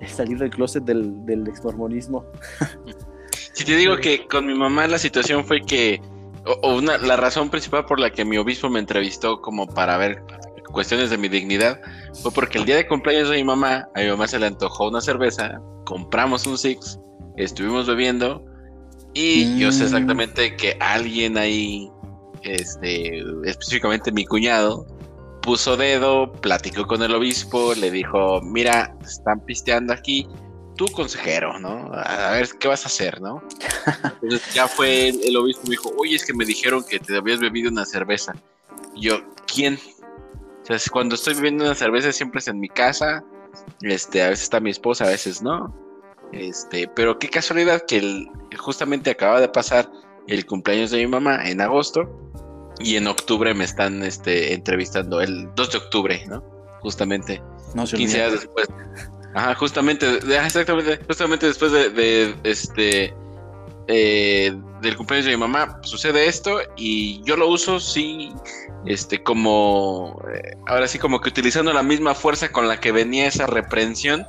salir 0.06 0.38
del 0.38 0.50
closet 0.50 0.84
del, 0.84 1.24
del 1.26 1.46
exmormonismo. 1.48 2.24
Si 3.54 3.66
te 3.66 3.76
digo 3.76 3.98
que 3.98 4.26
con 4.26 4.46
mi 4.46 4.54
mamá 4.54 4.86
la 4.86 4.98
situación 4.98 5.44
fue 5.44 5.60
que, 5.60 6.00
o, 6.46 6.52
o 6.62 6.78
una, 6.78 6.96
la 6.96 7.16
razón 7.16 7.50
principal 7.50 7.84
por 7.84 8.00
la 8.00 8.10
que 8.10 8.24
mi 8.24 8.38
obispo 8.38 8.70
me 8.70 8.78
entrevistó 8.78 9.42
como 9.42 9.66
para 9.66 9.98
ver 9.98 10.24
cuestiones 10.72 11.10
de 11.10 11.18
mi 11.18 11.28
dignidad, 11.28 11.80
fue 12.22 12.32
porque 12.32 12.58
el 12.58 12.64
día 12.64 12.76
de 12.76 12.88
cumpleaños 12.88 13.28
de 13.28 13.36
mi 13.36 13.44
mamá, 13.44 13.88
a 13.94 14.00
mi 14.00 14.08
mamá 14.08 14.26
se 14.26 14.38
le 14.38 14.46
antojó 14.46 14.88
una 14.88 15.00
cerveza, 15.00 15.60
compramos 15.84 16.46
un 16.46 16.56
Six, 16.56 16.98
estuvimos 17.36 17.86
bebiendo 17.86 18.44
y 19.14 19.58
yo 19.58 19.70
sé 19.70 19.82
Mm. 19.82 19.86
exactamente 19.86 20.56
que 20.56 20.76
alguien 20.80 21.36
ahí, 21.36 21.90
este, 22.42 23.22
específicamente 23.44 24.10
mi 24.12 24.24
cuñado, 24.24 24.86
puso 25.42 25.76
dedo, 25.76 26.32
platicó 26.32 26.86
con 26.86 27.02
el 27.02 27.14
obispo, 27.14 27.74
le 27.74 27.90
dijo, 27.90 28.40
mira, 28.42 28.96
están 29.04 29.40
pisteando 29.44 29.92
aquí, 29.92 30.26
tú 30.76 30.86
consejero, 30.92 31.58
¿no? 31.58 31.90
A 31.92 32.30
ver 32.32 32.48
qué 32.58 32.68
vas 32.68 32.84
a 32.84 32.88
hacer, 32.88 33.20
¿no? 33.20 33.42
Entonces 34.22 34.54
ya 34.54 34.68
fue 34.68 35.08
el, 35.08 35.20
el 35.24 35.36
obispo, 35.36 35.62
me 35.64 35.70
dijo, 35.72 35.92
oye, 35.98 36.16
es 36.16 36.24
que 36.24 36.32
me 36.32 36.44
dijeron 36.44 36.84
que 36.88 36.98
te 36.98 37.16
habías 37.16 37.40
bebido 37.40 37.70
una 37.70 37.84
cerveza. 37.84 38.32
Y 38.94 39.08
yo, 39.08 39.20
¿quién? 39.52 39.78
O 40.62 40.64
sea, 40.66 40.78
cuando 40.90 41.16
estoy 41.16 41.34
bebiendo 41.34 41.64
una 41.64 41.74
cerveza 41.74 42.12
siempre 42.12 42.38
es 42.38 42.48
en 42.48 42.60
mi 42.60 42.68
casa, 42.68 43.24
este, 43.82 44.22
a 44.22 44.28
veces 44.30 44.44
está 44.44 44.60
mi 44.60 44.70
esposa, 44.70 45.04
a 45.04 45.08
veces 45.08 45.42
no. 45.42 45.74
Este, 46.32 46.88
pero 46.88 47.18
qué 47.18 47.28
casualidad 47.28 47.84
que 47.86 47.98
el- 47.98 48.28
justamente 48.58 49.10
acaba 49.10 49.40
de 49.40 49.48
pasar 49.48 49.90
el 50.28 50.46
cumpleaños 50.46 50.90
de 50.92 50.98
mi 50.98 51.06
mamá 51.08 51.46
en 51.50 51.60
agosto 51.60 52.31
y 52.82 52.96
en 52.96 53.06
octubre 53.06 53.54
me 53.54 53.64
están 53.64 54.02
este, 54.02 54.54
entrevistando, 54.54 55.20
el 55.20 55.48
2 55.54 55.72
de 55.72 55.78
octubre, 55.78 56.24
¿no? 56.28 56.42
Justamente. 56.80 57.42
No 57.74 57.86
se 57.86 57.96
15 57.96 58.16
olviden. 58.16 58.30
días 58.30 58.40
después. 58.42 58.68
Ajá, 59.34 59.54
justamente, 59.54 60.18
exactamente, 60.18 61.00
justamente 61.06 61.46
después 61.46 61.72
de, 61.72 61.88
de, 61.90 62.36
este 62.44 63.14
eh, 63.88 64.54
del 64.82 64.96
cumpleaños 64.96 65.24
de 65.26 65.32
mi 65.32 65.38
mamá 65.38 65.78
sucede 65.82 66.26
esto 66.26 66.58
y 66.76 67.22
yo 67.24 67.36
lo 67.36 67.48
uso 67.48 67.80
sí, 67.80 68.30
este 68.84 69.22
como 69.22 70.22
eh, 70.34 70.56
ahora 70.66 70.86
sí 70.86 70.98
como 70.98 71.20
que 71.20 71.30
utilizando 71.30 71.72
la 71.72 71.82
misma 71.82 72.14
fuerza 72.14 72.52
con 72.52 72.68
la 72.68 72.78
que 72.78 72.92
venía 72.92 73.26
esa 73.26 73.46
reprensión 73.46 74.26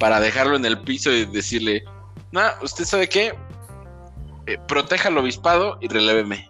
para 0.00 0.18
dejarlo 0.18 0.56
en 0.56 0.64
el 0.64 0.80
piso 0.80 1.10
y 1.10 1.26
decirle, 1.26 1.84
no, 2.32 2.40
usted 2.62 2.84
sabe 2.84 3.08
qué, 3.08 3.34
Eh, 4.48 4.56
proteja 4.66 5.08
al 5.10 5.18
obispado 5.18 5.76
y 5.82 5.88
reléveme. 5.88 6.48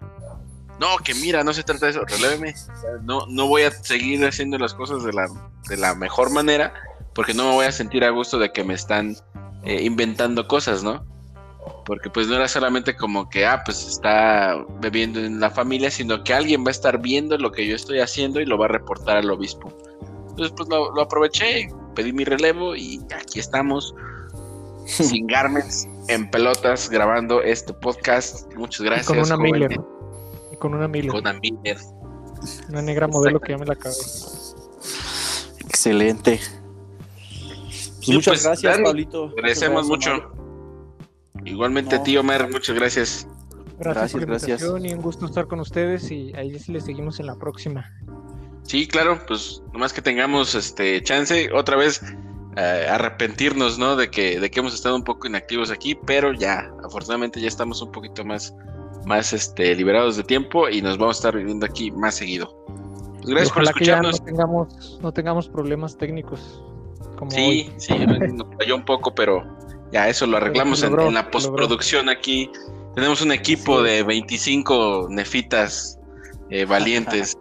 No, 0.81 0.97
que 0.99 1.15
mira, 1.15 1.43
no 1.43 1.53
se 1.53 1.63
trata 1.63 1.87
de 1.87 1.93
eso, 1.93 2.03
sea, 2.07 2.91
No, 3.03 3.27
no 3.27 3.47
voy 3.49 3.63
a 3.63 3.71
seguir 3.71 4.25
haciendo 4.25 4.59
las 4.59 4.75
cosas 4.75 5.03
de 5.03 5.13
la, 5.13 5.27
de 5.69 5.77
la 5.77 5.95
mejor 5.95 6.31
manera 6.31 6.73
porque 7.19 7.35
no 7.35 7.49
me 7.49 7.55
voy 7.55 7.67
a 7.67 7.73
sentir 7.73 8.05
a 8.05 8.11
gusto 8.11 8.39
de 8.39 8.53
que 8.53 8.63
me 8.63 8.75
están 8.75 9.17
eh, 9.65 9.83
inventando 9.83 10.47
cosas, 10.47 10.85
¿no? 10.85 11.05
Porque 11.85 12.09
pues 12.11 12.29
no 12.29 12.37
era 12.37 12.47
solamente 12.47 12.95
como 12.95 13.29
que, 13.29 13.45
ah, 13.45 13.63
pues 13.65 13.85
está 13.89 14.65
bebiendo 14.81 15.19
en 15.19 15.41
la 15.41 15.51
familia, 15.51 15.91
sino 15.91 16.23
que 16.23 16.33
alguien 16.33 16.63
va 16.63 16.69
a 16.69 16.71
estar 16.71 17.01
viendo 17.01 17.37
lo 17.37 17.51
que 17.51 17.67
yo 17.67 17.75
estoy 17.75 17.99
haciendo 17.99 18.41
y 18.41 18.47
lo 18.47 18.57
va 18.57 18.67
a 18.67 18.69
reportar 18.69 19.17
al 19.17 19.29
obispo. 19.33 19.77
Entonces 20.29 20.55
pues 20.57 20.69
lo, 20.69 20.95
lo 20.95 21.03
aproveché, 21.03 21.69
pedí 21.97 22.13
mi 22.13 22.25
relevo 22.25 22.77
y 22.77 23.01
aquí 23.21 23.41
estamos, 23.41 23.97
sin 24.87 25.27
garments, 25.27 25.89
en 26.07 26.31
pelotas, 26.31 26.89
grabando 26.89 27.43
este 27.43 27.75
podcast. 27.75 28.47
Muchas 28.55 28.83
Y 28.83 28.85
gracias. 28.85 29.09
con 29.09 29.19
una 29.19 29.37
con 30.59 30.75
una 30.75 30.89
Miller. 30.89 31.11
Con 31.11 31.21
una 31.21 31.33
Miller. 31.35 31.77
Una 32.69 32.83
negra 32.83 33.09
modelo 33.09 33.41
que 33.41 33.53
ya 33.53 33.59
me 33.59 33.67
la 33.67 33.73
acabé. 33.75 33.95
Excelente. 35.67 36.41
Pues 36.41 37.93
Sí, 38.01 38.13
muchas 38.15 38.33
pues, 38.35 38.45
gracias, 38.45 38.73
Dani, 38.75 38.85
Pablito. 38.85 39.23
Muchas 39.25 39.39
Agradecemos 39.39 39.89
gracias, 39.89 40.15
mucho. 40.15 40.33
Omar. 40.35 41.47
Igualmente 41.47 41.97
No. 41.97 42.01
a 42.01 42.05
ti, 42.05 42.17
Omar, 42.17 42.51
muchas 42.51 42.77
gracias. 42.77 43.27
Gracias, 43.27 43.77
por 43.77 43.87
la 43.87 43.93
Gracias, 43.93 44.25
gracias. 44.25 44.61
invitación 44.63 44.87
y 44.87 44.95
un 44.95 45.03
gusto 45.03 45.27
estar 45.27 45.47
con 45.47 45.61
ustedes 45.61 46.11
y 46.11 46.33
ahí 46.35 46.59
sí 46.59 46.73
les 46.73 46.85
seguimos 46.85 47.21
en 47.21 47.27
la 47.27 47.37
próxima. 47.37 47.91
Sí, 48.63 48.87
claro, 48.87 49.21
pues 49.27 49.63
nomás 49.73 49.93
que 49.93 50.03
tengamos 50.03 50.55
este 50.55 51.03
chance 51.03 51.49
otra 51.55 51.77
vez 51.77 52.03
eh, 52.57 52.87
arrepentirnos, 52.91 53.79
¿no? 53.79 53.95
De 53.97 54.11
que 54.11 54.41
de 54.41 54.51
que 54.51 54.61
hemos 54.61 54.75
estado 54.75 54.97
un 54.97 55.05
poco 55.05 55.27
inactivos 55.29 55.71
aquí, 55.71 55.95
pero 55.95 56.33
ya 56.33 56.71
afortunadamente 56.85 57.41
ya 57.41 57.49
estamos 57.49 57.81
un 57.83 57.93
poquito 57.93 58.25
más 58.25 58.55
más 59.07 59.33
este 59.33 59.75
liberados 59.75 60.17
de 60.17 60.25
tiempo 60.25 60.69
y 60.69 60.83
nos 60.83 60.99
vamos 60.99 61.17
a 61.17 61.19
estar 61.19 61.37
viviendo 61.37 61.67
aquí 61.67 61.91
más 61.91 62.17
seguido. 62.17 62.55
Pues 63.17 63.27
gracias 63.29 63.53
por 63.53 63.63
Ojalá 63.63 63.73
que 63.79 63.85
ya 63.85 64.01
no 64.03 64.11
escucharnos. 64.11 64.25
tengamos, 64.25 64.99
no 65.03 65.13
tengamos 65.13 65.49
problemas 65.49 65.97
técnicos 65.97 66.63
como 67.19 67.31
Sí, 67.31 67.41
hoy. 67.41 67.73
sí, 67.79 67.95
nos 68.33 68.47
falló 68.59 68.77
un 68.77 68.85
poco, 68.85 69.15
pero 69.15 69.45
ya 69.93 70.09
eso 70.09 70.27
lo 70.27 70.37
arreglamos 70.37 70.83
en, 70.83 70.91
logró, 70.91 71.09
en 71.09 71.15
la 71.15 71.31
postproducción 71.31 72.09
aquí. 72.09 72.51
Tenemos 72.95 73.23
un 73.23 73.33
equipo 73.33 73.79
Sí. 73.79 73.85
de 73.91 74.03
25 74.03 75.07
nefitas 75.11 75.99
eh, 76.51 76.65
valientes. 76.65 77.37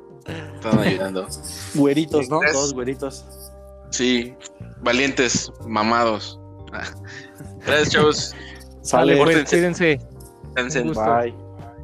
Están 0.56 0.80
ayudando. 0.80 1.28
Güeritos, 1.76 2.30
¿no? 2.30 2.40
Todos 2.52 2.74
güeritos. 2.74 3.26
Sí, 3.92 4.34
valientes, 4.82 5.52
mamados. 5.68 6.40
Gracias, 7.66 7.92
chavos. 7.92 8.36
Sale, 8.82 9.18
pues, 9.18 9.36